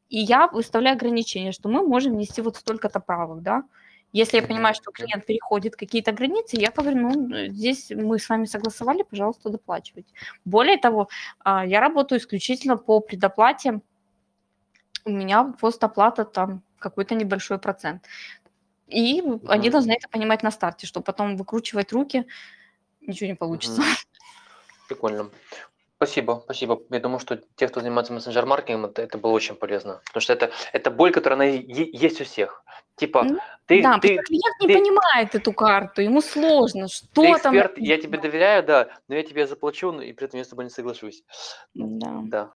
И 0.09 0.19
я 0.19 0.47
выставляю 0.47 0.95
ограничения, 0.95 1.53
что 1.53 1.69
мы 1.69 1.83
можем 1.87 2.17
нести 2.17 2.41
вот 2.43 2.57
столько-то 2.57 3.01
правок, 3.01 3.43
да. 3.43 3.65
Если 4.13 4.37
я 4.37 4.43
понимаю, 4.43 4.75
что 4.75 4.93
клиент 4.93 5.25
переходит 5.25 5.75
какие-то 5.75 6.13
границы, 6.13 6.57
я 6.57 6.71
говорю, 6.71 6.99
ну, 6.99 7.35
э, 7.35 7.49
здесь 7.49 7.91
мы 7.91 8.19
с 8.19 8.29
вами 8.29 8.45
согласовали, 8.45 9.03
пожалуйста, 9.03 9.49
доплачивайте. 9.49 10.13
Более 10.45 10.77
того, 10.77 11.09
а, 11.39 11.65
я 11.65 11.81
работаю 11.81 12.21
исключительно 12.21 12.77
по 12.77 13.01
предоплате. 13.01 13.81
У 15.05 15.11
меня 15.11 15.55
постоплата 15.59 16.25
там 16.25 16.63
какой-то 16.79 17.15
небольшой 17.15 17.59
процент. 17.59 18.05
И 18.87 19.23
они 19.49 19.69
Мгм. 19.69 19.73
должны 19.73 19.93
это 19.93 20.09
понимать 20.09 20.43
на 20.43 20.51
старте, 20.51 20.87
что 20.87 21.01
потом 21.01 21.37
выкручивать 21.37 21.93
руки 21.93 22.27
ничего 23.01 23.29
не 23.31 23.35
получится. 23.37 23.81
Мгм. 23.81 23.91
Прикольно. 24.89 25.31
Спасибо, 26.03 26.41
спасибо. 26.47 26.83
Я 26.91 26.99
думаю, 26.99 27.21
что 27.21 27.39
те, 27.55 27.69
кто 27.69 27.79
занимается 27.79 28.13
мессенджер-маркетингом, 28.13 28.87
это, 28.87 29.03
это 29.03 29.19
было 29.19 29.31
очень 29.31 29.55
полезно. 29.55 30.01
Потому 30.07 30.21
что 30.21 30.33
это, 30.33 30.51
это 30.73 30.91
боль, 30.91 31.13
которая 31.13 31.37
она 31.37 31.45
есть 31.45 32.21
у 32.21 32.25
всех. 32.25 32.65
Типа, 32.97 33.23
Ну, 33.23 33.39
ты, 33.67 33.81
да, 33.85 34.01
ты, 34.01 34.17
клиент 34.19 34.61
не 34.61 34.67
ты- 34.67 34.75
понимает 34.75 35.37
эту 35.37 35.53
карту, 35.53 36.03
ему 36.03 36.21
сложно, 36.21 36.89
что 36.89 37.07
ты 37.07 37.39
там 37.39 37.55
эксперт, 37.55 37.79
я 37.79 37.99
тебе 37.99 38.19
доверяю, 38.19 38.65
да, 38.65 38.89
но 39.07 39.15
я 39.15 39.23
тебе 39.23 39.47
заплачу, 39.47 39.93
и 40.01 40.13
при 40.13 40.27
этом 40.27 40.39
я 40.39 40.45
с 40.45 40.49
тобой 40.49 40.65
не 40.65 40.71
соглашусь. 40.71 41.23
Да. 41.75 42.21
Да. 42.25 42.53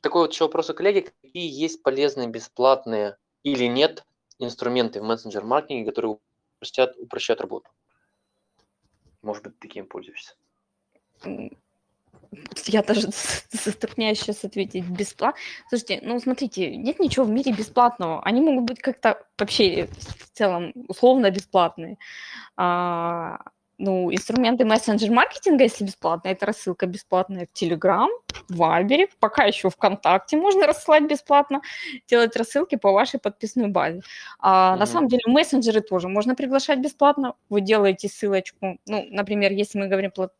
Такой 0.00 0.22
вот 0.22 0.32
еще 0.32 0.44
вопрос 0.44 0.70
у 0.70 0.74
коллеги. 0.74 1.12
Какие 1.22 1.52
есть 1.52 1.82
полезные, 1.82 2.28
бесплатные 2.28 3.18
или 3.42 3.66
нет 3.66 4.04
инструменты 4.38 5.02
в 5.02 5.04
мессенджер-маркетинге, 5.04 5.84
которые 5.90 6.16
упростят, 6.56 6.96
упрощают 6.98 7.42
работу? 7.42 7.68
Может 9.26 9.42
быть, 9.42 9.58
таким 9.58 9.86
пользуешься? 9.86 10.34
М, 11.24 11.50
Я 12.66 12.84
даже 12.84 13.08
затрудняюсь 13.50 14.20
сейчас 14.20 14.44
ответить 14.44 14.84
бесплатно. 14.88 15.40
Слушайте, 15.68 15.98
ну 16.04 16.20
смотрите, 16.20 16.76
нет 16.76 17.00
ничего 17.00 17.24
в 17.24 17.30
мире 17.30 17.50
бесплатного. 17.52 18.22
Они 18.22 18.40
могут 18.40 18.66
быть 18.66 18.78
как-то 18.78 19.26
вообще 19.36 19.88
в 19.88 20.30
целом 20.32 20.72
условно 20.86 21.28
бесплатные. 21.32 21.98
А, 22.56 23.40
ну, 23.78 24.12
инструменты 24.12 24.64
мессенджер-маркетинга, 24.64 25.64
если 25.64 25.84
бесплатные, 25.84 26.32
это 26.32 26.46
рассылка 26.46 26.86
бесплатная 26.86 27.46
в 27.46 27.62
Telegram, 27.62 28.08
в 28.48 28.60
Viber, 28.62 29.08
пока 29.20 29.44
еще 29.44 29.68
ВКонтакте 29.70 30.36
можно 30.36 30.66
рассылать 30.66 31.04
бесплатно, 31.04 31.60
делать 32.08 32.36
рассылки 32.36 32.76
по 32.76 32.92
вашей 32.92 33.20
подписной 33.20 33.68
базе. 33.68 34.00
А, 34.38 34.76
На 34.76 34.84
Мгм. 34.84 34.86
самом 34.86 35.08
деле 35.08 35.22
мессенджеры 35.26 35.80
тоже 35.80 36.08
можно 36.08 36.34
приглашать 36.34 36.78
бесплатно. 36.80 37.34
Вы 37.50 37.60
делаете 37.60 38.08
ссылочку, 38.08 38.78
ну, 38.86 39.06
например, 39.10 39.52
если 39.52 39.78
мы 39.78 39.88
говорим 39.88 40.10
по- 40.10 40.30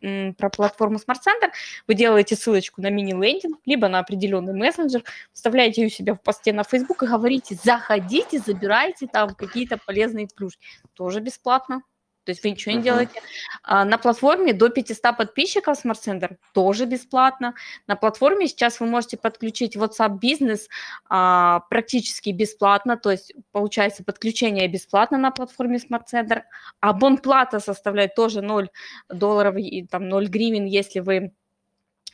м, 0.00 0.34
про 0.34 0.48
платформу 0.48 0.96
Smart 0.96 1.18
Center, 1.26 1.50
вы 1.86 1.94
делаете 1.94 2.36
ссылочку 2.36 2.80
на 2.80 2.88
мини-лендинг, 2.90 3.58
либо 3.66 3.88
на 3.88 3.98
определенный 3.98 4.54
мессенджер, 4.54 5.02
вставляете 5.34 5.82
ее 5.82 5.88
у 5.88 5.90
себя 5.90 6.14
в 6.14 6.22
посте 6.22 6.52
на 6.54 6.62
Facebook 6.62 7.02
и 7.02 7.06
говорите, 7.06 7.56
заходите, 7.62 8.38
забирайте 8.38 9.06
там 9.08 9.34
какие-то 9.34 9.76
полезные 9.84 10.26
плюшки. 10.34 10.64
Тоже 10.94 11.20
бесплатно. 11.20 11.82
То 12.28 12.32
есть 12.32 12.44
вы 12.44 12.50
ничего 12.50 12.72
не 12.72 12.78
Мгм. 12.78 12.84
делаете. 12.84 13.22
А, 13.62 13.86
На 13.86 13.96
платформе 13.96 14.52
до 14.52 14.68
500 14.68 15.16
подписчиков 15.16 15.82
Smart 15.82 15.96
Center 16.06 16.36
тоже 16.52 16.84
бесплатно. 16.84 17.54
На 17.86 17.96
платформе 17.96 18.48
сейчас 18.48 18.80
вы 18.80 18.86
можете 18.86 19.16
подключить 19.16 19.76
WhatsApp 19.76 20.18
бизнес 20.18 20.68
а, 21.08 21.60
практически 21.70 22.28
бесплатно, 22.28 22.98
то 22.98 23.10
есть 23.10 23.32
получается 23.50 24.04
подключение 24.04 24.68
бесплатно 24.68 25.16
на 25.16 25.30
платформе 25.30 25.78
Smart 25.78 26.02
Center. 26.12 26.42
Абонплата 26.80 27.60
составляет 27.60 28.14
тоже 28.14 28.42
0 28.42 28.68
долларов 29.08 29.56
и 29.56 29.86
там 29.86 30.10
0 30.10 30.28
гривен, 30.28 30.66
если 30.66 31.00
вы 31.00 31.32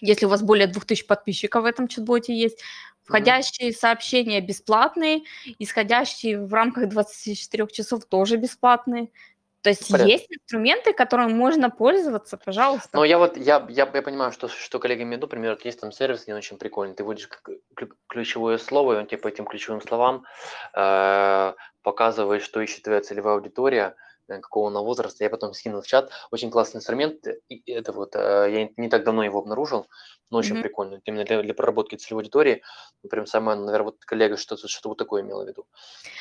если 0.00 0.26
у 0.26 0.28
вас 0.28 0.42
более 0.42 0.66
2000 0.66 1.06
подписчиков 1.06 1.62
в 1.62 1.66
этом 1.66 1.88
чат-боте 1.88 2.34
есть. 2.34 2.60
Входящие 3.04 3.72
сообщения 3.72 4.40
бесплатные, 4.40 5.22
исходящие 5.58 6.44
в 6.44 6.52
рамках 6.54 6.88
24 6.88 7.66
часов 7.68 8.04
тоже 8.06 8.36
бесплатные. 8.36 9.08
То 9.64 9.70
есть 9.70 9.90
Порядок. 9.90 10.12
есть 10.12 10.26
инструменты, 10.28 10.92
которыми 10.92 11.32
можно 11.32 11.70
пользоваться, 11.70 12.36
пожалуйста. 12.36 12.90
Но 12.92 13.02
я 13.02 13.16
вот, 13.16 13.38
я, 13.38 13.64
я, 13.70 13.90
я 13.94 14.02
понимаю, 14.02 14.30
что, 14.30 14.46
что 14.46 14.78
в 15.16 15.16
виду, 15.16 15.26
например, 15.26 15.58
есть 15.64 15.80
там 15.80 15.90
сервис, 15.90 16.28
он 16.28 16.36
очень 16.36 16.58
прикольный, 16.58 16.94
ты 16.94 17.02
вводишь 17.02 17.30
ключевое 18.06 18.58
слово, 18.58 18.92
и 18.92 18.96
он 18.98 19.06
тебе 19.06 19.16
по 19.16 19.28
этим 19.28 19.46
ключевым 19.46 19.80
словам 19.80 20.26
э, 20.74 21.54
показывает, 21.82 22.42
что 22.42 22.60
ищет 22.60 22.82
твоя 22.82 23.00
целевая 23.00 23.36
аудитория, 23.36 23.94
какого 24.28 24.68
она 24.68 24.80
возраста, 24.80 25.24
я 25.24 25.30
потом 25.30 25.52
скинул 25.54 25.80
в 25.82 25.86
чат, 25.86 26.10
очень 26.30 26.50
классный 26.50 26.78
инструмент, 26.78 27.26
и 27.48 27.62
это 27.72 27.92
вот, 27.92 28.14
э, 28.16 28.18
я 28.50 28.68
не 28.76 28.88
так 28.88 29.04
давно 29.04 29.22
его 29.24 29.38
обнаружил, 29.38 29.86
но 30.30 30.38
очень 30.38 30.54
Мгм. 30.54 30.62
прикольно, 30.62 31.00
именно 31.04 31.24
для, 31.24 31.42
для 31.42 31.54
проработки 31.54 31.96
целевой 31.96 32.22
аудитории, 32.22 32.62
Ну, 33.02 33.10
прям 33.10 33.26
самое, 33.26 33.58
наверное, 33.58 33.84
вот 33.84 33.98
коллега 34.06 34.38
что-то 34.38 34.66
что 34.66 34.88
вот 34.88 34.96
такое 34.96 35.20
имела 35.22 35.44
в 35.44 35.48
виду. 35.48 35.66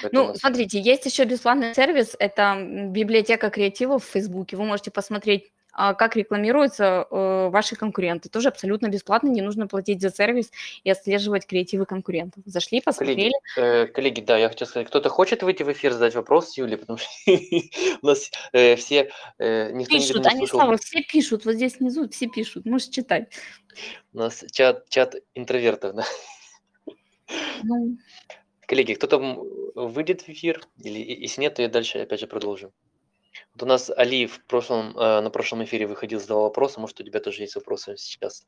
Поэтому- 0.01 0.27
Ну, 0.27 0.35
смотрите, 0.35 0.79
есть 0.81 1.05
еще 1.05 1.23
бесплатный 1.23 1.73
сервис, 1.73 2.13
это 2.19 2.57
библиотека 2.89 3.49
креативов 3.49 4.03
в 4.03 4.09
Фейсбуке. 4.09 4.57
Вы 4.57 4.65
можете 4.65 4.91
посмотреть 4.91 5.52
как 5.73 6.15
рекламируются 6.15 7.07
э, 7.09 7.49
ваши 7.49 7.75
конкуренты. 7.75 8.29
Тоже 8.29 8.49
абсолютно 8.49 8.87
бесплатно, 8.87 9.29
не 9.29 9.41
нужно 9.41 9.67
платить 9.67 10.01
за 10.01 10.11
сервис 10.11 10.51
и 10.83 10.89
отслеживать 10.89 11.47
креативы 11.47 11.85
конкурентов. 11.85 12.43
Зашли, 12.45 12.79
посмотрели. 12.81 13.31
Коллеги, 13.55 13.83
э, 13.83 13.87
коллеги, 13.87 14.21
да, 14.21 14.37
я 14.37 14.49
хочу 14.49 14.65
сказать, 14.65 14.87
кто-то 14.87 15.09
хочет 15.09 15.41
выйти 15.41 15.63
в 15.63 15.71
эфир, 15.71 15.91
задать 15.93 16.13
вопрос 16.15 16.57
Юле, 16.57 16.77
потому 16.77 16.99
что 16.99 17.09
у 18.01 18.05
нас 18.05 18.29
э, 18.51 18.75
все, 18.75 19.11
э, 19.39 19.71
никто 19.71 19.95
пишут, 19.95 20.25
они, 20.27 20.45
Слава, 20.45 20.77
все 20.77 21.01
пишут, 21.01 21.45
вот 21.45 21.55
здесь 21.55 21.79
внизу 21.79 22.07
все 22.09 22.27
пишут, 22.27 22.65
можешь 22.65 22.89
читать. 22.89 23.31
У 24.13 24.19
нас 24.19 24.45
чат, 24.51 24.87
чат 24.89 25.15
интровертов, 25.33 25.95
да? 25.95 26.05
Ну. 27.63 27.97
Коллеги, 28.67 28.93
кто-то 28.93 29.17
выйдет 29.75 30.21
в 30.21 30.29
эфир, 30.29 30.61
или 30.77 30.99
если 30.99 31.41
нет, 31.41 31.55
то 31.55 31.61
я 31.61 31.67
дальше 31.67 31.99
опять 31.99 32.19
же 32.19 32.27
продолжу. 32.27 32.71
Вот 33.53 33.63
у 33.63 33.65
нас 33.65 33.89
Али 33.89 34.25
в 34.25 34.43
прошлом, 34.45 34.97
э, 34.97 35.21
на 35.21 35.29
прошлом 35.29 35.63
эфире 35.63 35.85
выходил, 35.85 36.19
задавал 36.19 36.43
вопросы. 36.43 36.79
Может, 36.79 36.99
у 36.99 37.03
тебя 37.03 37.19
тоже 37.19 37.41
есть 37.43 37.55
вопросы 37.55 37.95
сейчас? 37.97 38.45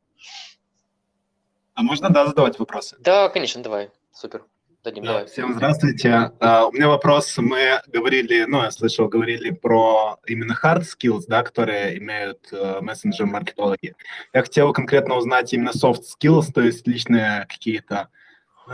А 1.75 1.83
можно, 1.83 2.09
да, 2.09 2.25
задавать 2.25 2.57
вопросы? 2.57 2.95
Да, 2.99 3.29
конечно, 3.29 3.61
давай. 3.61 3.91
Супер. 4.11 4.45
Дадим, 4.83 5.03
да, 5.03 5.13
давай. 5.13 5.25
Всем 5.27 5.53
здравствуйте. 5.53 6.31
Uh, 6.39 6.69
у 6.69 6.71
меня 6.71 6.87
вопрос. 6.87 7.37
Мы 7.37 7.81
говорили, 7.87 8.45
ну, 8.45 8.61
я 8.61 8.71
слышал, 8.71 9.07
говорили 9.07 9.49
про 9.49 10.17
именно 10.27 10.57
hard 10.63 10.83
skills, 10.83 11.23
да, 11.27 11.43
которые 11.43 11.97
имеют 11.97 12.51
uh, 12.51 12.81
мессенджер-маркетологи. 12.81 13.95
Я 14.33 14.41
хотел 14.41 14.73
конкретно 14.73 15.15
узнать 15.15 15.53
именно 15.53 15.71
soft 15.71 16.03
skills, 16.03 16.51
то 16.53 16.61
есть 16.61 16.87
личные 16.87 17.45
какие-то 17.49 18.09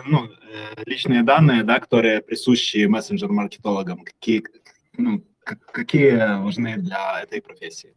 ну, 0.05 0.25
э, 0.25 0.83
личные 0.85 1.23
данные, 1.23 1.63
да, 1.63 1.79
которые 1.79 2.21
присущи 2.21 2.85
мессенджер-маркетологам. 2.85 4.03
Какие, 4.03 4.43
ну, 4.97 5.23
какие 5.71 6.41
важны 6.41 6.77
для 6.77 7.21
этой 7.21 7.41
профессии? 7.41 7.93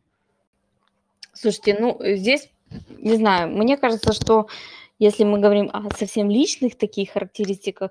Слушайте, 1.33 1.77
ну, 1.81 1.99
здесь, 2.01 2.51
не 2.99 3.17
знаю, 3.17 3.51
мне 3.51 3.77
кажется, 3.77 4.13
что 4.13 4.47
если 4.99 5.25
мы 5.25 5.41
говорим 5.41 5.71
о 5.73 5.91
совсем 5.97 6.31
личных 6.31 6.77
таких 6.79 7.13
характеристиках, 7.13 7.91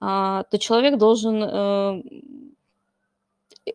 а, 0.00 0.44
то 0.44 0.58
человек 0.58 0.98
должен 0.98 1.42
э, 1.42 2.02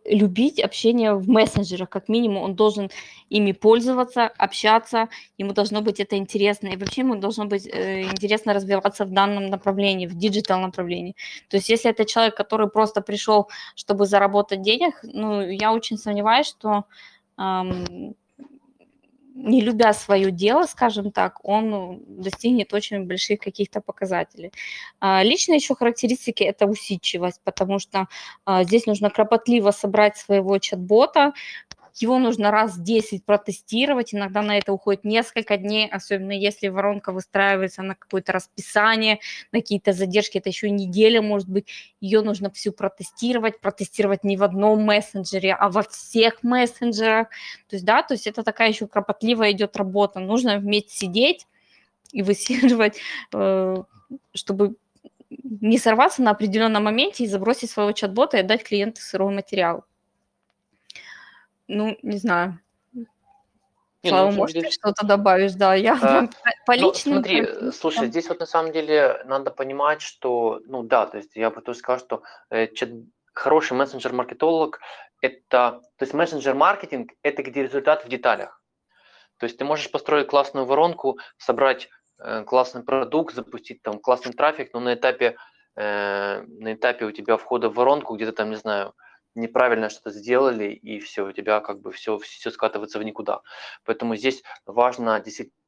любить 0.04 0.60
общение 0.60 1.14
в 1.14 1.28
мессенджерах, 1.28 1.88
как 1.88 2.08
минимум, 2.08 2.42
он 2.42 2.54
должен 2.54 2.90
ими 3.28 3.52
пользоваться, 3.52 4.26
общаться, 4.26 5.08
ему 5.38 5.52
должно 5.52 5.80
быть 5.80 6.00
это 6.00 6.16
интересно, 6.16 6.68
и 6.68 6.76
вообще 6.76 7.00
ему 7.00 7.16
должно 7.16 7.46
быть 7.46 7.66
э, 7.66 8.02
интересно 8.02 8.54
развиваться 8.54 9.04
в 9.04 9.10
данном 9.10 9.46
направлении, 9.46 10.06
в 10.06 10.16
digital 10.16 10.60
направлении. 10.60 11.16
То 11.48 11.56
есть 11.56 11.68
если 11.68 11.90
это 11.90 12.04
человек, 12.04 12.36
который 12.36 12.68
просто 12.68 13.00
пришел, 13.00 13.48
чтобы 13.74 14.06
заработать 14.06 14.62
денег, 14.62 14.94
ну, 15.02 15.42
я 15.42 15.72
очень 15.72 15.98
сомневаюсь, 15.98 16.46
что 16.46 16.84
не 19.34 19.60
любя 19.60 19.92
свое 19.92 20.30
дело, 20.30 20.66
скажем 20.66 21.10
так, 21.10 21.44
он 21.44 21.70
ну, 21.70 22.02
достигнет 22.06 22.72
очень 22.74 23.04
больших 23.04 23.40
каких-то 23.40 23.80
показателей. 23.80 24.52
А, 25.00 25.22
лично 25.22 25.54
еще 25.54 25.74
характеристики– 25.74 26.42
это 26.44 26.66
усидчивость, 26.66 27.40
потому 27.44 27.78
что 27.78 28.06
а, 28.44 28.64
здесь 28.64 28.86
нужно 28.86 29.10
кропотливо 29.10 29.70
собрать 29.70 30.16
своего 30.16 30.58
чат-бота, 30.58 31.32
его 31.96 32.18
нужно 32.18 32.50
раз 32.50 32.78
10 32.78 33.24
протестировать, 33.24 34.14
иногда 34.14 34.42
на 34.42 34.58
это 34.58 34.72
уходит 34.72 35.04
несколько 35.04 35.56
дней, 35.56 35.88
особенно 35.88 36.32
если 36.32 36.68
воронка 36.68 37.12
выстраивается 37.12 37.82
на 37.82 37.94
какое-то 37.94 38.32
расписание, 38.32 39.20
на 39.52 39.60
какие-то 39.60 39.92
задержки, 39.92 40.38
это 40.38 40.48
еще 40.48 40.70
неделя 40.70 41.22
может 41.22 41.48
быть, 41.48 41.66
ее 42.00 42.22
нужно 42.22 42.50
всю 42.50 42.72
протестировать, 42.72 43.60
протестировать 43.60 44.24
не 44.24 44.36
в 44.36 44.42
одном 44.42 44.82
мессенджере, 44.82 45.54
а 45.54 45.68
во 45.68 45.82
всех 45.82 46.42
мессенджерах, 46.42 47.28
то 47.68 47.76
есть, 47.76 47.84
да, 47.84 48.02
то 48.02 48.14
есть 48.14 48.26
это 48.26 48.42
такая 48.42 48.68
еще 48.70 48.86
кропотливая 48.86 49.52
идет 49.52 49.76
работа, 49.76 50.20
нужно 50.20 50.56
уметь 50.56 50.90
сидеть 50.90 51.46
и 52.12 52.22
высиживать, 52.22 52.98
э, 53.32 53.82
чтобы 54.34 54.76
не 55.30 55.78
сорваться 55.78 56.22
на 56.22 56.32
определенном 56.32 56.84
моменте 56.84 57.24
и 57.24 57.28
забросить 57.28 57.70
своего 57.70 57.92
чат-бота 57.92 58.36
и 58.36 58.40
отдать 58.40 58.64
клиенту 58.64 59.00
сырой 59.00 59.34
материал. 59.34 59.84
Ну, 61.72 61.96
не 62.02 62.16
знаю. 62.16 62.58
Не, 64.02 64.10
Слава, 64.10 64.30
ну, 64.30 64.36
может, 64.38 64.54
деле... 64.54 64.68
ты 64.68 64.74
что-то 64.74 65.06
добавишь, 65.06 65.52
да, 65.52 65.74
я 65.74 65.92
а, 66.02 66.26
по 66.66 66.74
ну, 66.74 66.88
личным... 66.88 67.14
Смотри, 67.16 67.42
прям... 67.42 67.72
слушай, 67.72 68.08
здесь 68.08 68.28
вот 68.28 68.40
на 68.40 68.46
самом 68.46 68.72
деле 68.72 69.22
надо 69.26 69.50
понимать, 69.50 70.00
что, 70.00 70.60
ну 70.66 70.82
да, 70.82 71.06
то 71.06 71.18
есть 71.18 71.36
я 71.36 71.50
бы 71.50 71.60
тоже 71.60 71.78
сказал, 71.78 72.00
что 72.00 72.22
э, 72.48 72.66
чат... 72.68 72.88
хороший 73.34 73.76
мессенджер-маркетолог– 73.76 74.80
это, 75.20 75.80
то 75.96 76.02
есть 76.02 76.14
мессенджер-маркетинг– 76.14 77.12
это 77.22 77.42
где 77.42 77.62
результат 77.62 78.04
в 78.04 78.08
деталях. 78.08 78.60
То 79.36 79.44
есть 79.44 79.58
ты 79.58 79.64
можешь 79.64 79.90
построить 79.90 80.26
классную 80.26 80.66
воронку, 80.66 81.18
собрать 81.36 81.88
э, 82.18 82.42
классный 82.44 82.82
продукт, 82.82 83.34
запустить 83.34 83.82
там 83.82 84.00
классный 84.00 84.32
трафик, 84.32 84.70
но 84.72 84.80
на 84.80 84.94
этапе, 84.94 85.36
э, 85.76 86.42
на 86.42 86.72
этапе 86.72 87.04
у 87.04 87.12
тебя 87.12 87.36
входа 87.36 87.68
в 87.68 87.74
воронку 87.74 88.16
где-то 88.16 88.32
там, 88.32 88.50
не 88.50 88.56
знаю, 88.56 88.94
неправильно 89.34 89.90
что-то 89.90 90.10
сделали, 90.10 90.72
и 90.72 91.00
все, 91.00 91.26
у 91.26 91.32
тебя 91.32 91.60
как 91.60 91.80
бы 91.80 91.92
все, 91.92 92.18
все 92.18 92.50
скатывается 92.50 92.98
в 92.98 93.02
никуда. 93.02 93.42
Поэтому 93.84 94.16
здесь 94.16 94.42
важно 94.66 95.20
действительно 95.20 95.60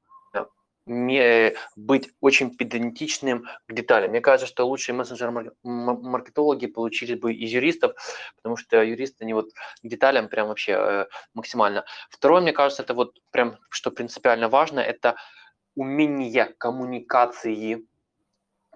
быть 1.76 2.10
очень 2.20 2.56
педантичным 2.56 3.46
к 3.68 3.72
деталям. 3.72 4.10
Мне 4.10 4.20
кажется, 4.20 4.46
что 4.46 4.66
лучшие 4.66 4.96
мессенджеры-маркетологи 4.96 6.66
получили 6.66 7.14
бы 7.14 7.32
из 7.32 7.50
юристов, 7.50 7.94
потому 8.36 8.56
что 8.56 8.82
юристы, 8.82 9.22
они 9.22 9.34
вот 9.34 9.52
к 9.52 9.86
деталям 9.86 10.28
прям 10.28 10.48
вообще 10.48 10.72
э, 10.72 11.06
максимально. 11.34 11.84
Второе, 12.10 12.42
мне 12.42 12.52
кажется, 12.52 12.82
это 12.82 12.94
вот 12.94 13.20
прям, 13.30 13.58
что 13.70 13.92
принципиально 13.92 14.48
важно, 14.48 14.80
это 14.80 15.14
умение 15.76 16.46
коммуникации, 16.58 17.86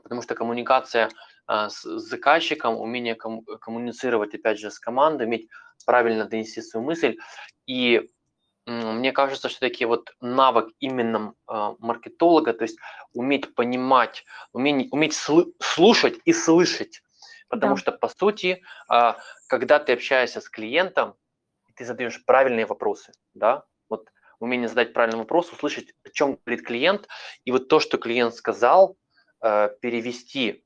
потому 0.00 0.22
что 0.22 0.36
коммуникация– 0.36 1.10
с 1.48 1.82
заказчиком, 1.82 2.76
умение 2.76 3.14
коммуницировать, 3.14 4.34
опять 4.34 4.58
же, 4.58 4.70
с 4.70 4.78
командой, 4.78 5.26
уметь 5.26 5.48
правильно 5.84 6.24
донести 6.24 6.60
свою 6.60 6.84
мысль. 6.84 7.18
И 7.66 8.10
мне 8.66 9.12
кажется, 9.12 9.48
что 9.48 9.60
такие 9.60 9.86
вот 9.86 10.12
навык 10.20 10.70
именно 10.80 11.34
а, 11.46 11.76
маркетолога, 11.78 12.52
то 12.52 12.62
есть 12.64 12.78
уметь 13.12 13.54
понимать, 13.54 14.24
уметь, 14.52 14.88
уметь 14.90 15.14
слушать 15.14 16.18
и 16.24 16.32
слышать. 16.32 17.02
Потому 17.48 17.76
да. 17.76 17.80
что, 17.80 17.92
по 17.92 18.08
сути, 18.08 18.62
а, 18.88 19.18
когда 19.46 19.78
ты 19.78 19.92
общаешься 19.92 20.40
с 20.40 20.48
клиентом, 20.48 21.14
ты 21.76 21.84
задаешь 21.84 22.24
правильные 22.24 22.66
вопросы, 22.66 23.12
да, 23.34 23.64
вот 23.88 24.08
умение 24.40 24.68
задать 24.68 24.92
правильный 24.92 25.20
вопрос, 25.20 25.52
услышать, 25.52 25.94
о 26.04 26.10
чем 26.10 26.40
говорит 26.44 26.66
клиент, 26.66 27.06
и 27.44 27.52
вот 27.52 27.68
то, 27.68 27.78
что 27.78 27.98
клиент 27.98 28.34
сказал, 28.34 28.96
перевести 29.40 30.65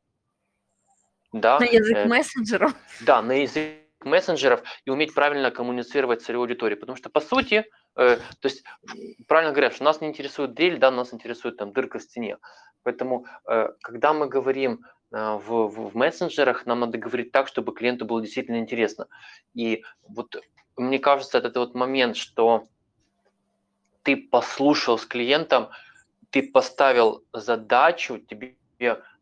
да, 1.32 1.58
на 1.58 1.64
язык 1.64 1.96
э, 1.96 2.06
мессенджеров. 2.06 2.74
Да, 3.00 3.22
на 3.22 3.42
язык 3.42 3.76
мессенджеров 4.04 4.62
и 4.84 4.90
уметь 4.90 5.14
правильно 5.14 5.50
коммуницировать 5.50 6.22
с 6.22 6.24
целевой 6.24 6.46
аудиторией. 6.46 6.78
Потому 6.78 6.96
что, 6.96 7.10
по 7.10 7.20
сути, 7.20 7.66
э, 7.96 8.16
то 8.16 8.48
есть, 8.48 8.64
правильно 9.26 9.52
говорят, 9.52 9.74
что 9.74 9.84
нас 9.84 10.00
не 10.00 10.08
интересует 10.08 10.54
дрель, 10.54 10.78
да, 10.78 10.90
нас 10.90 11.12
интересует 11.12 11.56
там 11.56 11.72
дырка 11.72 11.98
в 11.98 12.02
стене. 12.02 12.38
Поэтому, 12.82 13.26
э, 13.46 13.68
когда 13.82 14.12
мы 14.12 14.26
говорим 14.28 14.84
э, 15.12 15.34
в, 15.34 15.68
в, 15.68 15.90
в 15.90 15.96
мессенджерах, 15.96 16.66
нам 16.66 16.80
надо 16.80 16.98
говорить 16.98 17.32
так, 17.32 17.48
чтобы 17.48 17.74
клиенту 17.74 18.06
было 18.06 18.20
действительно 18.22 18.56
интересно. 18.56 19.06
И 19.54 19.84
вот 20.08 20.36
мне 20.76 20.98
кажется, 20.98 21.38
это 21.38 21.60
вот 21.60 21.74
момент, 21.74 22.16
что 22.16 22.64
ты 24.02 24.16
послушал 24.16 24.98
с 24.98 25.04
клиентом, 25.04 25.68
ты 26.30 26.42
поставил 26.42 27.24
задачу, 27.32 28.18
тебе 28.18 28.56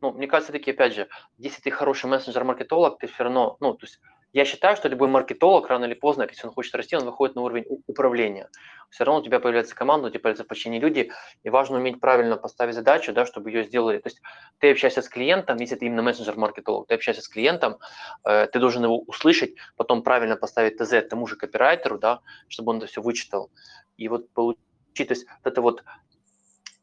ну, 0.00 0.12
мне 0.12 0.26
кажется, 0.26 0.52
таки, 0.52 0.70
опять 0.70 0.94
же, 0.94 1.08
если 1.36 1.60
ты 1.60 1.70
хороший 1.70 2.06
мессенджер-маркетолог, 2.06 2.98
ты 2.98 3.06
все 3.06 3.24
равно, 3.24 3.56
ну, 3.60 3.74
то 3.74 3.86
есть 3.86 4.00
я 4.34 4.44
считаю, 4.44 4.76
что 4.76 4.88
любой 4.88 5.08
маркетолог 5.08 5.68
рано 5.68 5.86
или 5.86 5.94
поздно, 5.94 6.26
если 6.28 6.46
он 6.46 6.52
хочет 6.52 6.74
расти, 6.74 6.94
он 6.96 7.04
выходит 7.04 7.34
на 7.34 7.42
уровень 7.42 7.64
управления. 7.86 8.50
Все 8.90 9.04
равно 9.04 9.20
у 9.20 9.24
тебя 9.24 9.40
появляется 9.40 9.74
команда, 9.74 10.08
у 10.08 10.10
тебя 10.10 10.20
появляются 10.20 10.44
почти 10.44 10.78
люди, 10.78 11.10
и 11.44 11.50
важно 11.50 11.78
уметь 11.78 11.98
правильно 11.98 12.36
поставить 12.36 12.74
задачу, 12.74 13.12
да, 13.14 13.24
чтобы 13.24 13.50
ее 13.50 13.64
сделали. 13.64 13.98
То 13.98 14.08
есть 14.08 14.20
ты 14.58 14.70
общаешься 14.70 15.00
с 15.00 15.08
клиентом, 15.08 15.56
если 15.56 15.76
ты 15.76 15.86
именно 15.86 16.02
менеджер-маркетолог, 16.02 16.88
ты 16.88 16.94
общаешься 16.94 17.22
с 17.22 17.28
клиентом, 17.28 17.78
э, 18.24 18.46
ты 18.52 18.58
должен 18.58 18.84
его 18.84 18.98
услышать, 19.00 19.54
потом 19.76 20.02
правильно 20.02 20.36
поставить 20.36 20.76
ТЗ 20.76 21.08
тому 21.08 21.26
же 21.26 21.36
копирайтеру, 21.36 21.98
да, 21.98 22.20
чтобы 22.48 22.72
он 22.72 22.78
это 22.78 22.86
все 22.86 23.00
вычитал. 23.00 23.50
И 23.96 24.08
вот 24.08 24.30
получить, 24.32 24.60
то 24.94 25.14
есть 25.14 25.26
это 25.42 25.62
вот 25.62 25.82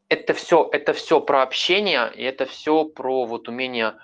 это 0.10 0.34
все, 0.34 0.70
это 0.72 0.94
все 0.94 1.20
про 1.20 1.42
общение, 1.42 2.12
и 2.16 2.24
это 2.24 2.46
все 2.46 2.86
про 2.86 3.26
вот 3.26 3.48
умение 3.48 3.96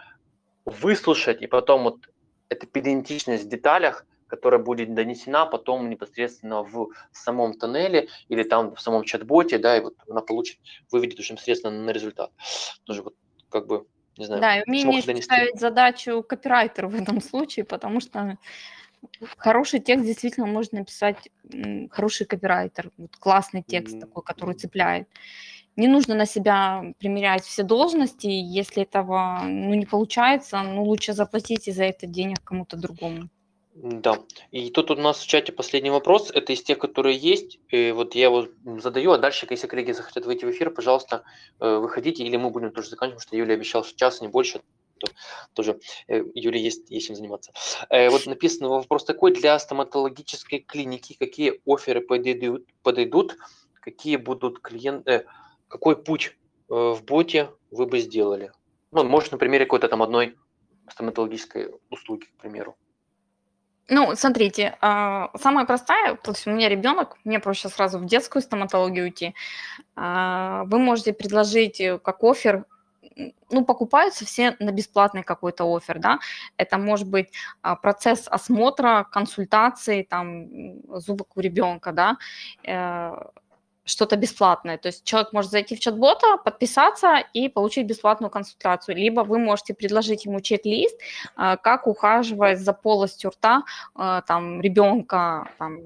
выслушать, 0.65 1.41
и 1.41 1.47
потом 1.47 1.83
вот 1.83 2.09
эта 2.49 2.67
педантичность 2.67 3.45
в 3.45 3.49
деталях, 3.49 4.05
которая 4.27 4.61
будет 4.61 4.93
донесена 4.93 5.45
потом 5.45 5.89
непосредственно 5.89 6.63
в 6.63 6.91
самом 7.11 7.53
тоннеле 7.53 8.07
или 8.29 8.43
там 8.43 8.75
в 8.75 8.81
самом 8.81 9.03
чат-боте, 9.03 9.57
да, 9.57 9.77
и 9.77 9.81
вот 9.81 9.95
она 10.07 10.21
получит, 10.21 10.59
выведет 10.91 11.19
уже 11.19 11.33
непосредственно 11.33 11.83
на 11.83 11.91
результат. 11.91 12.31
Тоже 12.85 13.03
вот 13.03 13.15
как 13.49 13.67
бы, 13.67 13.85
не 14.17 14.25
знаю. 14.25 14.41
Да, 14.41 14.59
и 14.59 14.63
умение 14.65 15.21
ставить 15.21 15.59
задачу 15.59 16.23
копирайтеру 16.23 16.89
в 16.89 16.95
этом 16.95 17.21
случае, 17.21 17.65
потому 17.65 17.99
что 17.99 18.37
хороший 19.37 19.79
текст 19.79 20.05
действительно 20.05 20.45
может 20.45 20.71
написать 20.71 21.29
хороший 21.91 22.25
копирайтер, 22.25 22.91
вот 22.97 23.15
классный 23.17 23.63
текст 23.63 23.99
такой, 23.99 24.23
который 24.23 24.55
цепляет. 24.55 25.09
Не 25.77 25.87
нужно 25.87 26.15
на 26.15 26.25
себя 26.25 26.83
примерять 26.99 27.43
все 27.43 27.63
должности, 27.63 28.27
если 28.27 28.83
этого 28.83 29.39
ну, 29.43 29.73
не 29.73 29.85
получается, 29.85 30.61
ну 30.61 30.83
лучше 30.83 31.13
заплатите 31.13 31.71
за 31.71 31.85
это 31.85 32.07
денег 32.07 32.43
кому-то 32.43 32.75
другому. 32.75 33.29
Да. 33.73 34.19
И 34.51 34.69
тут 34.69 34.91
у 34.91 34.95
нас 34.95 35.19
в 35.19 35.27
чате 35.27 35.53
последний 35.53 35.89
вопрос. 35.89 36.29
Это 36.29 36.51
из 36.51 36.61
тех, 36.61 36.77
которые 36.77 37.17
есть. 37.17 37.59
И 37.69 37.91
вот 37.91 38.15
я 38.15 38.25
его 38.25 38.47
задаю, 38.79 39.11
а 39.11 39.17
дальше, 39.17 39.47
если 39.49 39.67
коллеги 39.67 39.93
захотят 39.93 40.25
выйти 40.25 40.43
в 40.43 40.51
эфир, 40.51 40.71
пожалуйста, 40.71 41.23
э, 41.59 41.77
выходите, 41.77 42.23
или 42.23 42.35
мы 42.35 42.49
будем 42.49 42.71
тоже 42.71 42.89
заканчивать, 42.89 43.23
потому 43.23 43.29
что 43.29 43.37
Юлия 43.37 43.55
обещал, 43.55 43.85
что 43.85 43.97
час, 43.97 44.21
не 44.21 44.27
больше. 44.27 44.61
То 44.99 45.07
тоже 45.53 45.79
э, 46.09 46.21
Юлия 46.35 46.61
есть, 46.61 46.91
есть 46.91 47.07
чем 47.07 47.15
заниматься. 47.15 47.53
Э, 47.89 48.09
вот 48.09 48.25
написано 48.25 48.69
вопрос 48.69 49.05
такой. 49.05 49.31
Для 49.33 49.57
стоматологической 49.57 50.59
клиники 50.59 51.15
какие 51.17 51.61
оферы 51.65 52.01
подойдут, 52.01 52.67
подойдут 52.83 53.37
какие 53.81 54.17
будут 54.17 54.59
клиенты, 54.59 55.25
какой 55.71 55.95
путь 55.95 56.37
в 56.67 56.99
боте 57.03 57.49
вы 57.71 57.85
бы 57.85 57.99
сделали? 57.99 58.51
Ну, 58.91 59.03
может, 59.03 59.31
на 59.31 59.37
примере 59.37 59.65
какой-то 59.65 59.87
там 59.87 60.03
одной 60.03 60.35
стоматологической 60.89 61.71
услуги, 61.89 62.25
к 62.25 62.41
примеру. 62.41 62.75
Ну, 63.87 64.15
смотрите, 64.15 64.77
а, 64.79 65.31
самая 65.37 65.65
простая, 65.65 66.15
то 66.15 66.31
есть 66.31 66.47
у 66.47 66.51
меня 66.51 66.69
ребенок, 66.69 67.17
мне 67.25 67.39
проще 67.39 67.67
сразу 67.67 67.99
в 67.99 68.05
детскую 68.05 68.41
стоматологию 68.41 69.05
уйти. 69.05 69.33
А, 69.95 70.63
вы 70.65 70.79
можете 70.79 71.13
предложить 71.13 71.81
э, 71.81 71.99
как 71.99 72.23
офер 72.23 72.65
ну, 73.49 73.65
покупаются 73.65 74.25
все 74.25 74.55
на 74.59 74.71
бесплатный 74.71 75.23
какой-то 75.23 75.65
офер, 75.65 75.99
да, 75.99 76.19
это 76.55 76.77
может 76.77 77.09
быть 77.09 77.33
а, 77.61 77.75
процесс 77.75 78.27
осмотра, 78.29 79.05
консультации, 79.11 80.03
там, 80.03 80.47
зубок 80.99 81.35
у 81.35 81.41
ребенка, 81.41 81.91
да, 81.91 82.17
э, 82.63 83.11
что-то 83.83 84.15
бесплатное. 84.15 84.77
То 84.77 84.87
есть 84.87 85.03
человек 85.03 85.33
может 85.33 85.51
зайти 85.51 85.75
в 85.75 85.79
чат-бота, 85.79 86.37
подписаться 86.37 87.23
и 87.33 87.49
получить 87.49 87.87
бесплатную 87.87 88.29
консультацию. 88.29 88.95
Либо 88.95 89.21
вы 89.21 89.39
можете 89.39 89.73
предложить 89.73 90.25
ему 90.25 90.39
чек-лист, 90.39 90.97
а, 91.35 91.57
как 91.57 91.87
ухаживать 91.87 92.59
за 92.59 92.73
полостью 92.73 93.31
рта 93.31 93.63
а, 93.95 94.21
там, 94.21 94.61
ребенка, 94.61 95.49
там, 95.57 95.79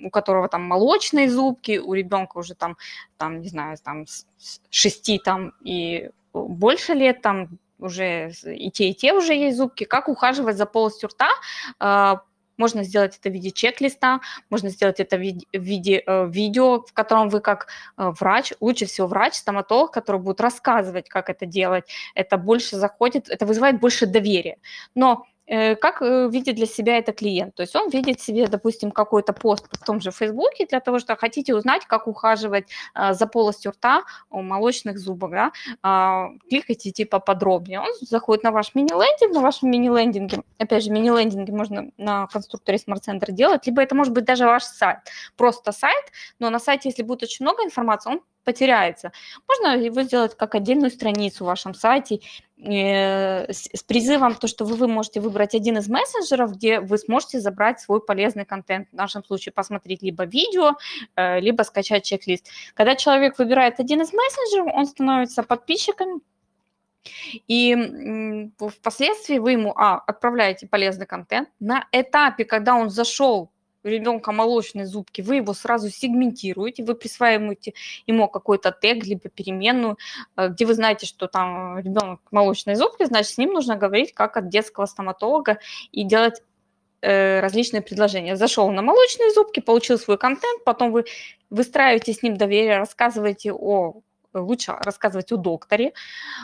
у 0.00 0.10
которого 0.10 0.48
там 0.48 0.62
молочные 0.62 1.30
зубки, 1.30 1.78
у 1.78 1.94
ребенка 1.94 2.38
уже 2.38 2.54
там, 2.54 2.76
там 3.16 3.40
не 3.40 3.48
знаю, 3.48 3.76
там 3.82 4.06
с 4.06 4.60
6 4.70 5.22
там, 5.24 5.54
и 5.62 6.10
больше 6.32 6.94
лет, 6.94 7.22
там 7.22 7.58
уже 7.78 8.32
и 8.44 8.70
те, 8.70 8.90
и 8.90 8.94
те 8.94 9.12
уже 9.14 9.34
есть 9.34 9.56
зубки, 9.56 9.84
как 9.84 10.08
ухаживать 10.08 10.56
за 10.56 10.66
полостью 10.66 11.08
рта, 11.08 11.28
а, 11.78 12.22
можно 12.58 12.82
сделать 12.82 13.16
это 13.18 13.30
в 13.30 13.32
виде 13.32 13.50
чек-листа, 13.50 14.20
можно 14.50 14.68
сделать 14.68 15.00
это 15.00 15.16
в 15.16 15.20
виде, 15.20 15.46
в 15.52 15.62
виде 15.62 16.02
э, 16.06 16.28
видео, 16.28 16.82
в 16.82 16.92
котором 16.92 17.28
вы 17.28 17.40
как 17.40 17.68
э, 17.96 18.10
врач, 18.20 18.52
лучше 18.60 18.86
всего 18.86 19.06
врач, 19.06 19.34
стоматолог, 19.34 19.92
который 19.92 20.20
будет 20.20 20.40
рассказывать, 20.40 21.08
как 21.08 21.30
это 21.30 21.46
делать. 21.46 21.84
Это 22.14 22.36
больше 22.36 22.76
заходит, 22.76 23.28
это 23.30 23.46
вызывает 23.46 23.80
больше 23.80 24.06
доверия. 24.06 24.58
Но 24.94 25.24
как 25.48 26.02
э, 26.02 26.28
видит 26.30 26.56
для 26.56 26.66
себя 26.66 26.98
это 26.98 27.12
клиент. 27.12 27.54
То 27.54 27.62
есть 27.62 27.74
он 27.74 27.88
видит 27.88 28.20
себе, 28.20 28.46
допустим, 28.46 28.90
какой-то 28.90 29.32
пост 29.32 29.66
в 29.72 29.84
том 29.84 30.00
же 30.00 30.10
Фейсбуке 30.10 30.66
для 30.66 30.80
того, 30.80 30.98
что 30.98 31.16
хотите 31.16 31.54
узнать, 31.54 31.86
как 31.86 32.06
ухаживать 32.06 32.68
а, 32.94 33.14
за 33.14 33.26
полостью 33.26 33.72
рта 33.72 34.02
у 34.30 34.42
молочных 34.42 34.98
зубов, 34.98 35.30
да, 35.30 35.52
а, 35.82 36.28
кликайте 36.48 36.90
типа 36.90 37.18
подробнее. 37.18 37.80
Он 37.80 37.88
заходит 38.00 38.44
на 38.44 38.50
ваш 38.50 38.74
мини-лендинг, 38.74 39.34
на 39.34 39.40
вашем 39.40 39.70
мини-лендинге, 39.70 40.42
опять 40.58 40.84
же, 40.84 40.90
мини-лендинги 40.90 41.50
можно 41.50 41.90
на 41.96 42.26
конструкторе 42.26 42.78
Center 42.78 43.32
делать, 43.32 43.66
либо 43.66 43.82
это 43.82 43.94
может 43.94 44.12
быть 44.12 44.24
даже 44.24 44.44
ваш 44.44 44.64
сайт, 44.64 44.98
просто 45.36 45.72
сайт, 45.72 46.04
но 46.38 46.50
на 46.50 46.58
сайте, 46.58 46.88
если 46.90 47.02
будет 47.02 47.22
очень 47.22 47.44
много 47.44 47.64
информации, 47.64 48.10
он 48.10 48.20
потеряется. 48.48 49.12
Можно 49.46 49.76
его 49.76 50.02
сделать 50.02 50.34
как 50.34 50.54
отдельную 50.54 50.90
страницу 50.90 51.44
в 51.44 51.46
вашем 51.46 51.74
сайте 51.74 52.14
э, 52.14 52.20
с, 52.60 53.68
с 53.72 53.82
призывом, 53.84 54.34
то, 54.34 54.48
что 54.48 54.64
вы, 54.64 54.74
вы 54.76 54.88
можете 54.88 55.20
выбрать 55.20 55.54
один 55.54 55.78
из 55.78 55.88
мессенджеров, 55.88 56.56
где 56.56 56.80
вы 56.80 56.98
сможете 56.98 57.40
забрать 57.40 57.80
свой 57.80 58.00
полезный 58.04 58.44
контент. 58.44 58.88
В 58.90 58.94
нашем 58.94 59.24
случае 59.24 59.52
посмотреть 59.52 60.02
либо 60.02 60.24
видео, 60.24 60.72
э, 61.16 61.40
либо 61.40 61.62
скачать 61.62 62.04
чек-лист. 62.04 62.48
Когда 62.74 62.96
человек 62.96 63.38
выбирает 63.38 63.78
один 63.78 64.00
из 64.00 64.12
мессенджеров, 64.12 64.74
он 64.74 64.86
становится 64.86 65.42
подписчиком, 65.42 66.22
и 67.46 68.50
впоследствии 68.58 69.38
вы 69.38 69.52
ему, 69.52 69.72
а, 69.76 69.98
отправляете 69.98 70.66
полезный 70.66 71.06
контент. 71.06 71.48
На 71.60 71.86
этапе, 71.92 72.44
когда 72.44 72.74
он 72.74 72.90
зашел 72.90 73.50
ребенка 73.88 74.32
молочные 74.32 74.86
зубки, 74.86 75.20
вы 75.20 75.36
его 75.36 75.54
сразу 75.54 75.90
сегментируете, 75.90 76.84
вы 76.84 76.94
присваиваете 76.94 77.74
ему 78.06 78.28
какой-то 78.28 78.70
тег, 78.72 79.04
либо 79.04 79.28
переменную, 79.28 79.98
э, 80.36 80.48
где 80.48 80.66
вы 80.66 80.74
знаете, 80.74 81.06
что 81.06 81.26
там 81.26 81.78
ребенок 81.78 82.20
молочные 82.30 82.76
зубки, 82.76 83.04
значит, 83.04 83.32
с 83.32 83.38
ним 83.38 83.52
нужно 83.52 83.76
говорить 83.76 84.14
как 84.14 84.36
от 84.36 84.48
детского 84.48 84.86
стоматолога 84.86 85.58
и 85.92 86.04
делать 86.04 86.42
э, 87.02 87.40
различные 87.40 87.82
предложения. 87.82 88.36
Зашел 88.36 88.70
на 88.70 88.82
молочные 88.82 89.30
зубки, 89.32 89.60
получил 89.60 89.98
свой 89.98 90.18
контент, 90.18 90.64
потом 90.64 90.92
вы 90.92 91.04
выстраиваете 91.50 92.12
с 92.12 92.22
ним 92.22 92.36
доверие, 92.36 92.78
рассказываете 92.78 93.52
о 93.52 94.02
лучше 94.34 94.72
рассказывать 94.72 95.32
о 95.32 95.36
докторе. 95.36 95.92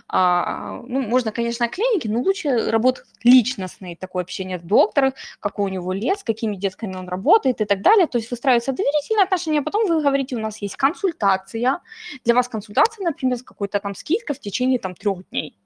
А, 0.09 0.81
ну, 0.87 1.03
можно, 1.03 1.33
конечно, 1.33 1.67
о 1.67 1.69
клинике, 1.69 2.09
но 2.09 2.21
лучше 2.21 2.71
работать 2.71 3.05
личностное 3.23 3.97
такое 3.97 4.23
общение 4.23 4.59
с 4.59 4.63
доктором, 4.63 5.13
какой 5.41 5.71
у 5.71 5.75
него 5.75 5.93
лет, 5.93 6.19
с 6.21 6.25
какими 6.25 6.57
детками 6.57 6.97
он 6.97 7.09
работает 7.09 7.61
и 7.61 7.65
так 7.65 7.83
далее. 7.83 8.07
То 8.07 8.19
есть 8.19 8.31
выстраиваются 8.31 8.73
доверительные 8.73 9.25
отношения, 9.25 9.61
а 9.61 9.63
потом 9.63 9.87
вы 9.87 10.03
говорите, 10.03 10.37
у 10.37 10.41
нас 10.41 10.59
есть 10.59 10.77
консультация. 10.77 11.81
Для 12.25 12.35
вас 12.35 12.49
консультация, 12.49 13.05
например, 13.05 13.39
с 13.39 13.43
какой-то 13.43 13.81
там 13.81 13.95
скидкой 13.95 14.37
в 14.37 14.41
течение 14.41 14.79
там 14.79 14.95
трех 14.95 15.29
дней. 15.31 15.57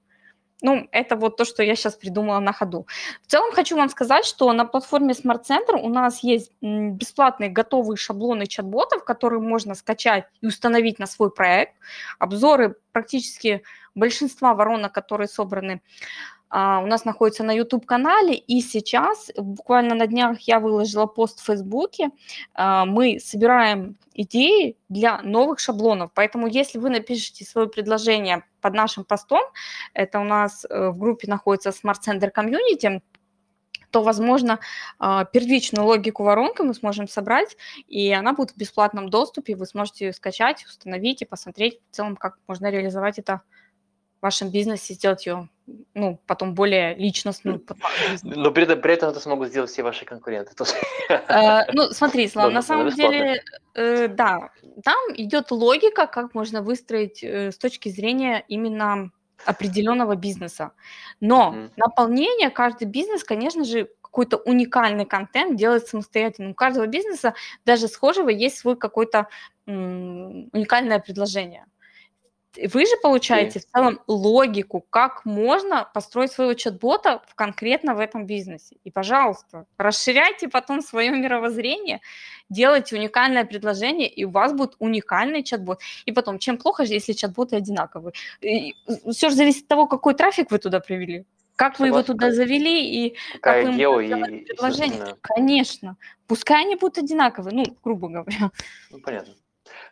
Ну, 0.61 0.89
это 0.91 1.15
вот 1.15 1.37
то, 1.37 1.45
что 1.45 1.63
я 1.63 1.75
сейчас 1.75 1.95
придумала 1.95 2.39
на 2.39 2.51
ходу. 2.51 2.85
В 3.23 3.27
целом 3.27 3.51
хочу 3.53 3.77
вам 3.77 3.89
сказать, 3.89 4.25
что 4.25 4.51
на 4.51 4.65
платформе 4.65 5.13
Smart 5.13 5.43
Center 5.49 5.75
у 5.81 5.89
нас 5.89 6.21
есть 6.23 6.51
бесплатные 6.61 7.49
готовые 7.49 7.97
шаблоны 7.97 8.45
чат-ботов, 8.45 9.05
которые 9.05 9.39
можно 9.39 9.73
скачать 9.73 10.25
и 10.41 10.47
установить 10.47 10.99
на 10.99 11.05
свой 11.05 11.31
проект. 11.31 11.75
Обзоры 12.19 12.75
практически 12.91 13.63
большинства 13.95 14.53
воронок, 14.53 14.93
которые 14.93 15.27
собраны 15.27 15.81
а, 16.49 16.79
у 16.79 16.87
нас 16.87 17.05
находится 17.05 17.43
на 17.43 17.51
YouTube-канале, 17.51 18.35
и 18.35 18.61
сейчас, 18.61 19.31
буквально 19.37 19.95
на 19.95 20.07
днях 20.07 20.39
я 20.41 20.59
выложила 20.59 21.05
пост 21.05 21.39
в 21.39 21.45
Фейсбуке, 21.45 22.09
а, 22.53 22.85
мы 22.85 23.19
собираем 23.19 23.97
идеи 24.13 24.75
для 24.89 25.21
новых 25.21 25.59
шаблонов, 25.59 26.11
поэтому 26.13 26.47
если 26.47 26.79
вы 26.79 26.89
напишите 26.89 27.45
свое 27.45 27.67
предложение 27.67 28.43
под 28.61 28.73
нашим 28.73 29.05
постом, 29.05 29.41
это 29.93 30.19
у 30.19 30.23
нас 30.25 30.65
э, 30.69 30.89
в 30.89 30.97
группе 30.97 31.27
находится 31.29 31.69
Smart 31.69 31.99
Center 32.05 32.29
Community, 32.35 33.01
то, 33.91 34.03
возможно, 34.03 34.59
а, 34.99 35.25
первичную 35.25 35.85
логику 35.85 36.23
воронки 36.23 36.61
мы 36.61 36.73
сможем 36.73 37.07
собрать, 37.07 37.57
и 37.87 38.11
она 38.11 38.33
будет 38.33 38.51
в 38.51 38.57
бесплатном 38.57 39.09
доступе, 39.09 39.55
вы 39.55 39.65
сможете 39.65 40.07
ее 40.07 40.13
скачать, 40.13 40.65
установить 40.65 41.21
и 41.21 41.25
посмотреть 41.25 41.79
в 41.89 41.95
целом, 41.95 42.15
как 42.15 42.37
можно 42.47 42.69
реализовать 42.69 43.19
это 43.19 43.41
в 44.19 44.23
вашем 44.23 44.49
бизнесе, 44.49 44.93
сделать 44.93 45.25
ее 45.25 45.49
ну, 45.93 46.19
потом 46.25 46.53
более 46.53 46.95
личностную. 46.95 47.63
Но 48.23 48.51
при 48.51 48.63
этом, 48.63 48.81
при 48.81 48.93
этом 48.93 49.09
это 49.09 49.19
смогут 49.19 49.49
сделать 49.49 49.69
все 49.69 49.83
ваши 49.83 50.05
конкуренты. 50.05 50.51
Э, 51.09 51.71
ну, 51.73 51.89
смотри, 51.91 52.27
Слава, 52.27 52.49
на 52.49 52.61
самом 52.61 52.89
деле, 52.89 53.43
э, 53.75 54.07
да, 54.07 54.51
там 54.83 54.97
идет 55.15 55.51
логика, 55.51 56.07
как 56.07 56.33
можно 56.33 56.61
выстроить 56.61 57.23
э, 57.23 57.51
с 57.51 57.57
точки 57.57 57.89
зрения 57.89 58.43
именно 58.47 59.11
определенного 59.45 60.15
бизнеса. 60.15 60.71
Но 61.19 61.53
mm-hmm. 61.53 61.71
наполнение 61.77 62.49
каждый 62.49 62.85
бизнес, 62.85 63.23
конечно 63.23 63.63
же, 63.63 63.89
какой-то 64.01 64.37
уникальный 64.37 65.05
контент 65.05 65.55
делает 65.55 65.87
самостоятельно. 65.87 66.51
У 66.51 66.53
каждого 66.53 66.87
бизнеса, 66.87 67.35
даже 67.65 67.87
схожего, 67.87 68.29
есть 68.29 68.57
свой 68.57 68.75
какой-то 68.75 69.27
м- 69.67 70.49
уникальное 70.51 70.99
предложение. 70.99 71.65
Вы 72.55 72.85
же 72.85 72.95
получаете 73.01 73.59
okay. 73.59 73.61
в 73.61 73.65
целом 73.65 73.99
логику, 74.07 74.83
как 74.89 75.23
можно 75.23 75.87
построить 75.93 76.31
своего 76.31 76.53
чат-бота 76.55 77.21
в, 77.27 77.35
конкретно 77.35 77.93
в 77.93 77.99
этом 77.99 78.25
бизнесе. 78.25 78.77
И, 78.83 78.89
пожалуйста, 78.89 79.65
расширяйте 79.77 80.47
потом 80.47 80.81
свое 80.81 81.11
мировоззрение, 81.11 82.01
делайте 82.49 82.95
уникальное 82.95 83.45
предложение, 83.45 84.09
и 84.09 84.25
у 84.25 84.31
вас 84.31 84.53
будет 84.53 84.75
уникальный 84.79 85.43
чат-бот. 85.43 85.79
И 86.05 86.11
потом, 86.11 86.39
чем 86.39 86.57
плохо, 86.57 86.83
если 86.83 87.13
чат-боты 87.13 87.55
одинаковые? 87.55 88.13
И 88.41 88.73
все 89.11 89.29
же 89.29 89.35
зависит 89.35 89.63
от 89.63 89.67
того, 89.67 89.87
какой 89.87 90.15
трафик 90.15 90.49
вы 90.49 90.57
туда 90.57 90.79
привели. 90.79 91.25
Как 91.55 91.77
вы 91.77 91.87
его 91.87 92.01
туда 92.03 92.31
завели 92.31 93.05
и 93.05 93.17
Какая 93.41 93.65
как 93.65 93.73
вы 93.73 93.79
ему 93.81 93.99
и, 93.99 94.45
предложение? 94.45 95.15
Конечно. 95.21 95.97
Пускай 96.25 96.63
они 96.63 96.75
будут 96.75 96.97
одинаковые, 96.97 97.53
ну, 97.53 97.65
грубо 97.83 98.07
говоря. 98.07 98.51
Ну, 98.89 99.01
понятно. 99.01 99.33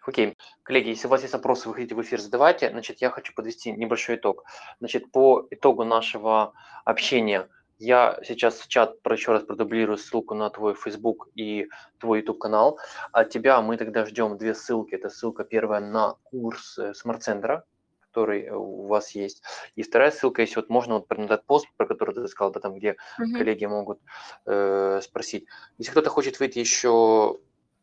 Окей. 0.05 0.37
Коллеги, 0.63 0.89
если 0.89 1.07
у 1.07 1.09
вас 1.09 1.21
есть 1.21 1.33
вопросы, 1.33 1.67
вы 1.67 1.75
хотите 1.75 1.95
в 1.95 2.01
эфир 2.01 2.19
задавайте. 2.19 2.69
Значит, 2.69 3.01
я 3.01 3.09
хочу 3.09 3.33
подвести 3.33 3.71
небольшой 3.71 4.15
итог. 4.15 4.43
Значит, 4.79 5.11
по 5.11 5.47
итогу 5.51 5.83
нашего 5.83 6.53
общения 6.85 7.49
я 7.79 8.19
сейчас 8.23 8.55
в 8.59 8.67
чат 8.67 8.95
еще 9.09 9.33
раз 9.33 9.43
продублирую 9.43 9.97
ссылку 9.97 10.33
на 10.33 10.49
твой 10.49 10.73
Facebook 10.73 11.29
и 11.35 11.67
твой 11.99 12.19
YouTube 12.19 12.39
канал. 12.39 12.79
От 13.11 13.29
тебя 13.29 13.61
мы 13.61 13.77
тогда 13.77 14.05
ждем 14.05 14.37
две 14.37 14.55
ссылки. 14.55 14.95
Это 14.95 15.09
ссылка 15.09 15.43
первая 15.43 15.79
на 15.79 16.15
курс 16.23 16.79
смарт-центра, 16.93 17.65
который 18.09 18.49
у 18.49 18.87
вас 18.87 19.11
есть. 19.11 19.43
И 19.75 19.83
вторая 19.83 20.09
ссылка, 20.09 20.41
если 20.41 20.55
вот 20.55 20.69
можно 20.69 20.95
вот 20.95 21.09
на 21.09 21.25
этот 21.25 21.45
пост, 21.45 21.67
про 21.77 21.85
который 21.85 22.15
ты 22.15 22.27
сказал, 22.27 22.51
да, 22.51 22.59
там, 22.59 22.73
где 22.73 22.95
угу. 23.19 23.33
коллеги 23.37 23.65
могут 23.65 23.99
э, 24.47 24.99
спросить. 25.03 25.45
Если 25.77 25.91
кто-то 25.91 26.09
хочет 26.09 26.39
выйти 26.39 26.57
еще 26.57 27.37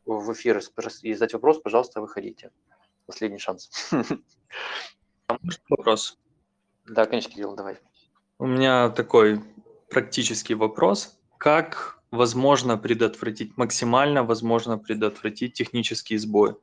в 0.05 0.33
эфир 0.33 0.61
и 1.01 1.13
задать 1.13 1.33
вопрос, 1.33 1.59
пожалуйста, 1.59 2.01
выходите. 2.01 2.51
Последний 3.05 3.39
шанс. 3.39 3.69
А 5.27 5.39
вопрос? 5.69 6.19
Да, 6.85 7.07
конечно, 7.07 7.31
Кирилл, 7.31 7.55
давай. 7.55 7.79
У 8.37 8.45
меня 8.45 8.89
такой 8.89 9.41
практический 9.89 10.53
вопрос. 10.53 11.17
Как 11.39 11.99
возможно 12.11 12.77
предотвратить, 12.77 13.57
максимально 13.57 14.23
возможно 14.23 14.77
предотвратить 14.77 15.53
технический 15.53 16.17
сбой? 16.17 16.55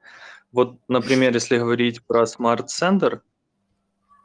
Вот, 0.52 0.78
например, 0.86 1.35
если 1.35 1.59
говорить 1.59 2.06
про 2.06 2.23
Smart 2.23 2.66
Center, 2.66 3.20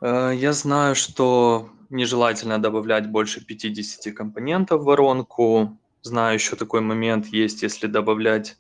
э, 0.02 0.34
я 0.36 0.54
знаю, 0.54 0.94
что 0.96 1.72
нежелательно 1.90 2.60
добавлять 2.60 3.10
больше 3.10 3.44
50 3.44 4.14
компонентов 4.14 4.82
в 4.82 4.86
воронку. 4.86 5.80
Знаю 6.02 6.36
еще 6.36 6.56
такой 6.56 6.82
момент 6.82 7.28
есть, 7.28 7.64
если 7.64 7.88
добавлять 7.88 8.58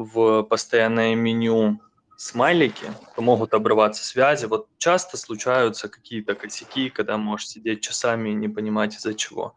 в 0.00 0.42
постоянное 0.44 1.14
меню 1.14 1.78
смайлики, 2.16 2.90
то 3.14 3.22
могут 3.22 3.54
обрываться 3.54 4.04
связи. 4.04 4.46
Вот 4.46 4.68
часто 4.78 5.16
случаются 5.16 5.88
какие-то 5.88 6.34
косяки, 6.34 6.88
когда 6.88 7.18
можешь 7.18 7.48
сидеть 7.48 7.82
часами 7.82 8.30
и 8.30 8.34
не 8.34 8.48
понимать 8.48 8.96
из-за 8.96 9.14
чего. 9.14 9.54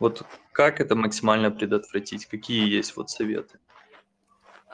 Вот 0.00 0.26
как 0.52 0.80
это 0.80 0.96
максимально 0.96 1.52
предотвратить? 1.52 2.26
Какие 2.26 2.68
есть 2.68 2.96
вот 2.96 3.10
советы? 3.10 3.58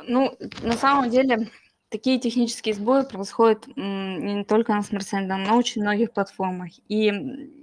Ну, 0.07 0.35
на 0.63 0.73
самом 0.73 1.11
деле, 1.11 1.51
такие 1.91 2.19
технические 2.19 2.75
сбои 2.75 3.05
происходят 3.05 3.67
не 3.77 4.45
только 4.45 4.73
на 4.73 4.81
SmartSend, 4.81 5.27
но 5.27 5.37
на 5.37 5.57
очень 5.57 5.83
многих 5.83 6.13
платформах. 6.13 6.71
И 6.89 7.60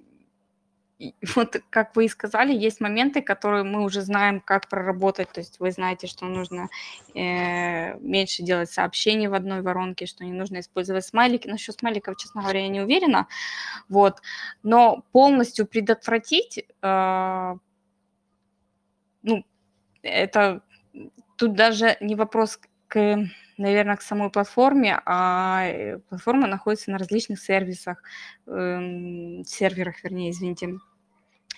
вот, 1.35 1.61
как 1.69 1.95
вы 1.95 2.05
и 2.05 2.09
сказали, 2.09 2.53
есть 2.53 2.81
моменты, 2.81 3.21
которые 3.21 3.63
мы 3.63 3.83
уже 3.83 4.01
знаем, 4.01 4.39
как 4.39 4.67
проработать. 4.67 5.29
То 5.31 5.41
есть 5.41 5.59
вы 5.59 5.71
знаете, 5.71 6.07
что 6.07 6.25
нужно 6.25 6.69
э, 7.13 7.97
меньше 7.99 8.43
делать 8.43 8.71
сообщений 8.71 9.27
в 9.27 9.33
одной 9.33 9.61
воронке, 9.61 10.05
что 10.05 10.25
не 10.25 10.33
нужно 10.33 10.59
использовать 10.59 11.05
смайлики. 11.05 11.47
Насчет 11.47 11.79
смайликов, 11.79 12.17
честно 12.17 12.41
говоря, 12.41 12.61
я 12.61 12.69
не 12.69 12.81
уверена. 12.81 13.27
Вот. 13.89 14.21
Но 14.63 15.03
полностью 15.11 15.67
предотвратить, 15.67 16.65
э, 16.81 17.55
ну, 19.23 19.45
это 20.01 20.61
тут 21.35 21.53
даже 21.53 21.97
не 22.01 22.15
вопрос 22.15 22.59
к 22.87 23.27
наверное, 23.57 23.95
к 23.95 24.01
самой 24.01 24.29
платформе, 24.29 25.01
а 25.05 25.65
э, 25.65 25.97
платформа 26.09 26.47
находится 26.47 26.91
на 26.91 26.99
различных 26.99 27.39
сервисах, 27.39 28.03
э, 28.45 29.41
серверах, 29.45 30.03
вернее, 30.03 30.29
извините. 30.29 30.77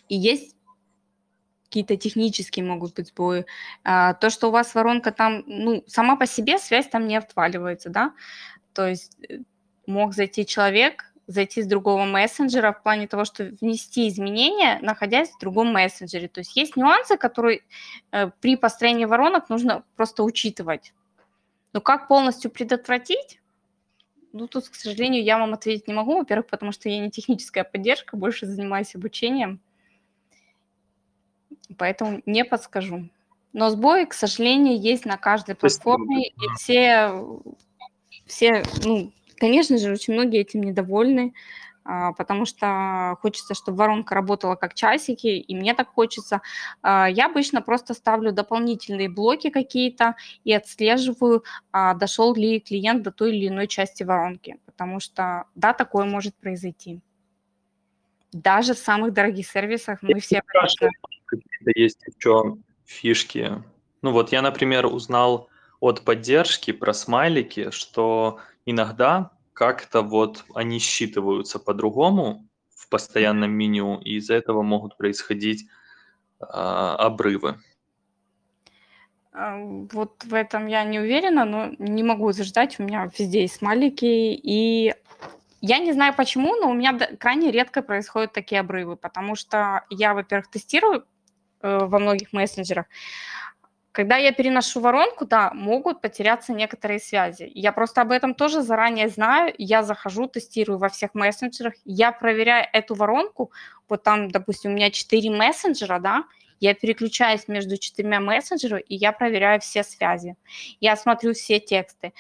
И 0.10 0.16
есть 0.16 0.56
какие-то 1.70 1.98
технические 1.98 2.66
могут 2.66 2.96
быть 2.96 3.10
сбои. 3.10 3.46
А, 3.84 4.16
то, 4.16 4.30
что 4.30 4.48
у 4.48 4.52
вас 4.52 4.74
воронка 4.74 5.12
там, 5.12 5.44
ну, 5.46 5.84
сама 5.88 6.16
по 6.16 6.26
себе 6.26 6.58
связь 6.58 6.88
там 6.88 7.08
не 7.08 7.16
отваливается, 7.16 7.90
да, 7.90 8.14
то 8.74 8.88
есть 8.88 9.16
э, 9.30 9.40
мог 9.86 10.14
зайти 10.16 10.48
человек, 10.48 11.06
зайти 11.28 11.62
с 11.62 11.68
другого 11.68 12.06
мессенджера 12.06 12.74
в 12.74 12.82
плане 12.82 13.08
того, 13.08 13.24
что 13.24 13.52
внести 13.62 14.08
изменения, 14.08 14.80
находясь 14.82 15.30
в 15.30 15.40
другом 15.40 15.72
мессенджере. 15.72 16.28
То 16.28 16.40
есть 16.40 16.56
есть 16.56 16.76
нюансы, 16.76 17.18
которые 17.18 17.62
э, 18.12 18.32
при 18.42 18.56
построении 18.56 19.06
воронок 19.06 19.48
нужно 19.50 19.84
просто 19.96 20.24
учитывать. 20.24 20.92
Но 21.72 21.82
как 21.82 22.08
полностью 22.08 22.50
предотвратить? 22.50 23.40
Ну, 24.34 24.48
тут, 24.48 24.70
к 24.70 24.76
сожалению, 24.76 25.24
я 25.24 25.38
вам 25.38 25.54
ответить 25.54 25.88
не 25.88 25.94
могу. 25.94 26.18
Во-первых, 26.18 26.48
потому 26.48 26.72
что 26.72 26.90
я 26.90 27.00
не 27.00 27.12
техническая 27.12 27.64
поддержка, 27.64 28.18
больше 28.18 28.48
занимаюсь 28.48 28.96
обучением. 28.96 29.60
Поэтому 31.78 32.22
не 32.26 32.46
подскажу. 32.46 33.10
Но 33.54 33.70
сбои, 33.70 34.06
к 34.06 34.14
сожалению, 34.14 34.80
есть 34.80 35.06
на 35.06 35.18
каждой 35.18 35.56
платформе, 35.56 36.30
и 36.30 36.48
все, 36.58 37.12
все, 38.26 38.64
ну, 38.84 39.12
конечно 39.38 39.78
же, 39.78 39.92
очень 39.92 40.14
многие 40.14 40.42
этим 40.42 40.62
недовольны. 40.62 41.34
А, 41.92 42.14
потому 42.14 42.46
что 42.46 43.18
хочется, 43.22 43.56
чтобы 43.56 43.80
воронка 43.80 44.14
работала 44.14 44.56
как 44.56 44.76
часики, 44.76 45.28
и 45.28 45.56
мне 45.56 45.74
так 45.74 45.90
хочется. 45.90 46.42
А, 46.84 47.10
я 47.10 47.26
обычно 47.26 47.64
просто 47.64 47.96
ставлю 47.96 48.32
дополнительные 48.32 49.10
блоки 49.10 49.50
какие-то 49.50 50.16
и 50.44 50.54
отслеживаю, 50.54 51.44
а, 51.72 51.96
дошел 51.96 52.36
ли 52.36 52.60
клиент 52.60 53.02
до 53.02 53.12
той 53.12 53.36
или 53.36 53.48
иной 53.48 53.66
части 53.66 54.04
воронки, 54.04 54.60
потому 54.68 55.00
что, 55.00 55.46
да, 55.56 55.74
такое 55.74 56.06
может 56.06 56.36
произойти. 56.36 57.00
Даже 58.32 58.76
в 58.76 58.78
самых 58.78 59.14
дорогих 59.14 59.48
сервисах 59.48 60.04
мы 60.04 60.20
все... 60.20 60.44
Какие-то 61.60 61.80
есть 61.80 62.00
еще 62.08 62.58
фишки. 62.86 63.64
Ну 64.02 64.12
вот 64.12 64.32
я, 64.32 64.42
например, 64.42 64.86
узнал 64.86 65.50
от 65.80 66.04
поддержки 66.04 66.72
про 66.72 66.94
смайлики, 66.94 67.72
что 67.72 68.40
иногда 68.66 69.32
как-то 69.54 70.02
вот 70.02 70.46
они 70.56 70.80
считываются 70.80 71.60
по-другому 71.60 72.48
в 72.74 72.88
постоянном 72.90 73.52
меню, 73.52 74.00
и 74.00 74.16
из-за 74.16 74.36
этого 74.36 74.62
могут 74.62 74.98
происходить 74.98 75.68
э, 76.40 76.46
обрывы. 76.46 77.58
А, 79.34 79.58
вот 79.92 80.24
в 80.24 80.34
этом 80.34 80.68
я 80.68 80.84
не 80.86 81.00
уверена, 81.00 81.44
но 81.44 81.72
не 81.78 82.04
могу 82.04 82.32
заждать. 82.32 82.80
У 82.80 82.84
меня 82.84 83.10
везде 83.18 83.42
есть 83.42 83.58
смайлики, 83.58 84.06
и 84.06 84.96
я 85.62 85.80
не 85.80 85.92
знаю 85.92 86.14
почему, 86.16 86.56
но 86.56 86.70
у 86.70 86.74
меня 86.74 86.98
крайне 87.20 87.52
редко 87.52 87.82
происходят 87.82 88.32
такие 88.32 88.62
обрывы, 88.62 88.96
потому 88.96 89.36
что 89.36 89.84
я, 89.90 90.14
во-первых, 90.14 90.50
тестирую 90.50 91.06
во 91.62 92.00
многих 92.00 92.34
мессенджерах, 92.34 92.86
когда 93.92 94.18
я 94.18 94.32
переношу 94.32 94.80
воронку, 94.80 95.26
да, 95.26 95.52
могут 95.54 96.00
потеряться 96.00 96.54
некоторые 96.54 97.00
связи. 97.00 97.52
Я 97.54 97.72
просто 97.72 98.02
об 98.02 98.12
этом 98.12 98.34
тоже 98.34 98.62
заранее 98.62 99.10
знаю. 99.10 99.54
Я 99.58 99.84
захожу, 99.84 100.28
тестирую 100.28 100.78
во 100.78 100.90
всех 100.90 101.16
мессенджерах. 101.16 101.74
Я 101.86 102.12
проверяю 102.12 102.68
эту 102.72 102.96
воронку. 102.96 103.52
Вот 103.90 104.04
там, 104.04 104.30
допустим, 104.30 104.72
у 104.72 104.74
меня 104.76 104.92
4 104.92 105.32
мессенджера, 105.32 106.00
да, 106.00 106.24
я 106.60 106.74
переключаюсь 106.74 107.48
между 107.48 107.78
четырьмя 107.78 108.20
мессенджерами, 108.20 108.82
и 108.82 108.96
я 108.96 109.12
проверяю 109.12 109.60
все 109.60 109.84
связи. 109.84 110.36
Я 110.80 110.96
смотрю 110.96 111.34
все 111.34 111.60
тексты. 111.60 112.14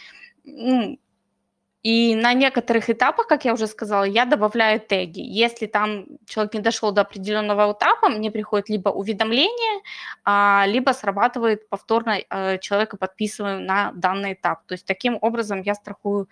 И 1.81 2.13
на 2.15 2.33
некоторых 2.33 2.89
этапах, 2.89 3.27
как 3.27 3.45
я 3.45 3.53
уже 3.53 3.65
сказала, 3.65 4.03
я 4.03 4.25
добавляю 4.25 4.81
теги. 4.81 5.21
Если 5.21 5.65
там 5.65 6.05
человек 6.25 6.53
не 6.53 6.59
дошел 6.59 6.91
до 6.91 7.01
определенного 7.01 7.71
этапа, 7.71 8.09
мне 8.09 8.31
приходит 8.31 8.67
либо 8.67 8.89
уведомление, 8.89 9.81
а, 10.25 10.65
либо 10.67 10.91
срабатывает 10.91 11.69
повторно 11.69 12.19
э, 12.19 12.57
человека 12.59 12.97
подписываем 12.97 13.65
на 13.65 13.93
данный 13.93 14.33
этап. 14.33 14.65
То 14.65 14.73
есть 14.73 14.85
таким 14.85 15.17
образом 15.21 15.61
я 15.61 15.73
страхую 15.73 16.27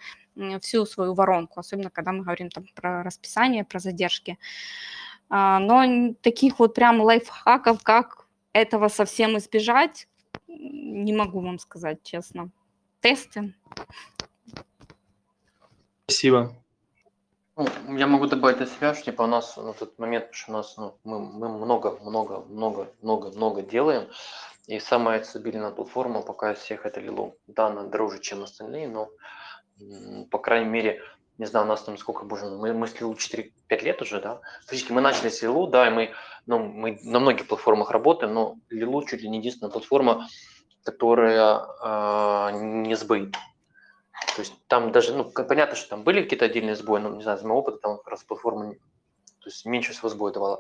всю 0.61 0.86
свою 0.86 1.14
воронку, 1.14 1.61
особенно 1.61 1.90
когда 1.90 2.11
мы 2.11 2.24
говорим 2.24 2.49
там 2.49 2.65
про 2.76 3.03
расписание, 3.03 3.64
про 3.64 3.80
задержки. 3.80 4.38
А, 5.30 5.60
но 5.60 6.14
таких 6.22 6.60
вот 6.60 6.74
прям 6.76 6.99
лайфхаков, 6.99 7.82
как 7.84 8.28
этого 8.52 8.90
совсем 8.90 9.38
избежать, 9.38 10.10
не 10.48 11.14
могу 11.14 11.40
вам 11.40 11.57
сказать 11.57 12.03
честно. 12.03 12.49
Тесты 12.99 13.53
Спасибо. 16.10 16.56
Ну, 17.58 17.68
я 17.98 18.08
могу 18.08 18.28
добавить 18.28 18.62
от 18.62 18.70
себя, 18.70 18.94
что 18.94 19.06
типа 19.06 19.24
у 19.24 19.28
нас 19.28 19.58
на 19.58 19.74
тот 19.74 20.00
момент, 20.00 20.30
что 20.32 20.52
у 20.52 20.54
нас 20.54 20.78
ну, 20.78 20.98
мы, 21.04 21.20
мы 21.20 21.50
много, 21.50 21.98
много, 22.02 22.46
много, 22.48 22.94
много, 23.02 23.32
много 23.32 23.62
делаем. 23.62 24.08
И 24.68 24.80
самая 24.80 25.22
стабильная 25.24 25.72
платформа 25.72 26.22
пока 26.22 26.54
всех 26.54 26.86
это 26.86 27.02
Лилу. 27.02 27.36
Да, 27.48 27.68
она 27.68 27.84
дороже, 27.84 28.20
чем 28.20 28.44
остальные, 28.44 28.88
но 28.88 29.10
по 30.32 30.40
крайней 30.40 30.70
мере, 30.70 31.02
не 31.38 31.46
знаю, 31.46 31.66
у 31.66 31.70
нас 31.70 31.84
там 31.84 31.98
сколько, 31.98 32.24
боже 32.24 32.46
мы, 32.46 32.74
мы 32.74 32.88
с 32.88 32.98
Лилу 33.02 33.14
4-5 33.14 33.52
лет 33.84 34.02
уже, 34.02 34.22
да. 34.22 34.40
Фактически 34.62 34.94
мы 34.94 35.02
начали 35.02 35.28
с 35.28 35.42
Лилу, 35.42 35.68
да, 35.68 35.88
и 35.88 35.92
мы, 35.92 36.12
ну, 36.46 36.60
мы 36.60 37.00
на 37.04 37.20
многих 37.20 37.48
платформах 37.48 37.92
работаем, 37.92 38.34
но 38.34 38.56
Лилу 38.70 39.06
чуть 39.06 39.22
ли 39.22 39.30
не 39.30 39.40
единственная 39.40 39.72
платформа, 39.72 40.28
которая 40.84 41.60
э, 41.84 42.52
не 42.62 42.96
сбоит. 42.96 43.36
То 44.36 44.41
есть 44.41 44.54
там 44.68 44.91
даже, 44.91 45.14
ну, 45.14 45.24
понятно, 45.26 45.76
что 45.76 45.90
там 45.90 46.04
были 46.04 46.22
какие-то 46.22 46.45
отдельные 46.45 46.76
сбои, 46.76 46.99
но, 46.99 47.10
не 47.10 47.24
знаю, 47.24 47.38
из 47.38 47.44
моего 47.44 47.60
опыта 47.60 47.78
там 47.80 47.98
как 47.98 48.08
раз 48.08 48.24
платформа 48.24 48.76
то 49.48 49.49
есть 49.49 49.66
меньше 49.66 49.94
всего 49.94 50.10
сбоя 50.10 50.34
давала. 50.34 50.60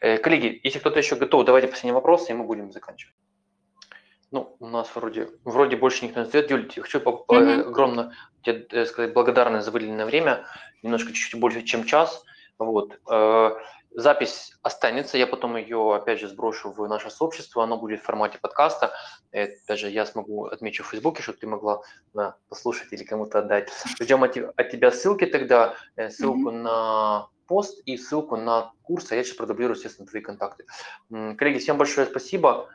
Э, 0.00 0.16
коллеги, 0.18 0.60
если 0.62 0.78
кто-то 0.78 1.00
еще 1.00 1.16
готов, 1.16 1.44
давайте 1.44 1.66
последний 1.66 1.90
вопрос, 1.90 2.30
и 2.30 2.34
мы 2.34 2.44
будем 2.44 2.70
заканчивать. 2.70 3.16
Ну, 4.30 4.54
у 4.60 4.66
нас 4.68 4.88
вроде, 4.94 5.30
вроде 5.42 5.76
больше 5.76 6.04
никто 6.04 6.20
не 6.20 6.26
задает. 6.26 6.48
Юль, 6.48 6.70
хочу 6.72 7.00
mm-hmm. 7.00 7.62
огромно 7.62 8.14
тебе 8.42 8.64
э, 8.70 8.86
сказать 8.86 9.12
благодарность 9.12 9.64
за 9.64 9.72
выделенное 9.72 10.06
время, 10.06 10.46
немножко 10.84 11.12
чуть-чуть 11.12 11.40
больше, 11.40 11.62
чем 11.62 11.84
час. 11.84 12.22
Вот. 12.60 13.00
Э, 13.90 14.00
Запись 14.00 14.52
останется, 14.62 15.18
я 15.18 15.26
потом 15.26 15.56
ее, 15.56 15.94
опять 15.94 16.20
же, 16.20 16.28
сброшу 16.28 16.72
в 16.72 16.86
наше 16.88 17.10
сообщество, 17.10 17.62
оно 17.64 17.76
будет 17.76 18.00
в 18.00 18.04
формате 18.04 18.38
подкаста. 18.40 18.92
И, 19.32 19.38
опять 19.38 19.78
же, 19.78 19.90
я 19.90 20.06
смогу 20.06 20.46
отмечу 20.46 20.82
в 20.82 20.88
Фейсбуке, 20.88 21.22
чтобы 21.22 21.38
ты 21.38 21.46
могла 21.46 21.82
да, 22.14 22.36
послушать 22.48 22.92
или 22.92 23.04
кому-то 23.04 23.40
отдать. 23.40 23.70
Ждем 24.00 24.24
от, 24.24 24.36
от 24.36 24.70
тебя 24.70 24.90
ссылки 24.90 25.26
тогда, 25.26 25.74
э, 25.96 26.10
ссылку 26.10 26.50
mm-hmm. 26.50 26.62
на 26.62 27.28
пост 27.46 27.80
и 27.86 27.96
ссылку 27.96 28.36
на 28.36 28.72
курс, 28.82 29.10
а 29.10 29.16
я 29.16 29.24
сейчас 29.24 29.36
продублирую, 29.36 29.74
естественно, 29.74 30.06
твои 30.06 30.20
контакты. 30.20 30.64
Коллеги, 31.10 31.58
всем 31.58 31.78
большое 31.78 32.06
спасибо. 32.06 32.68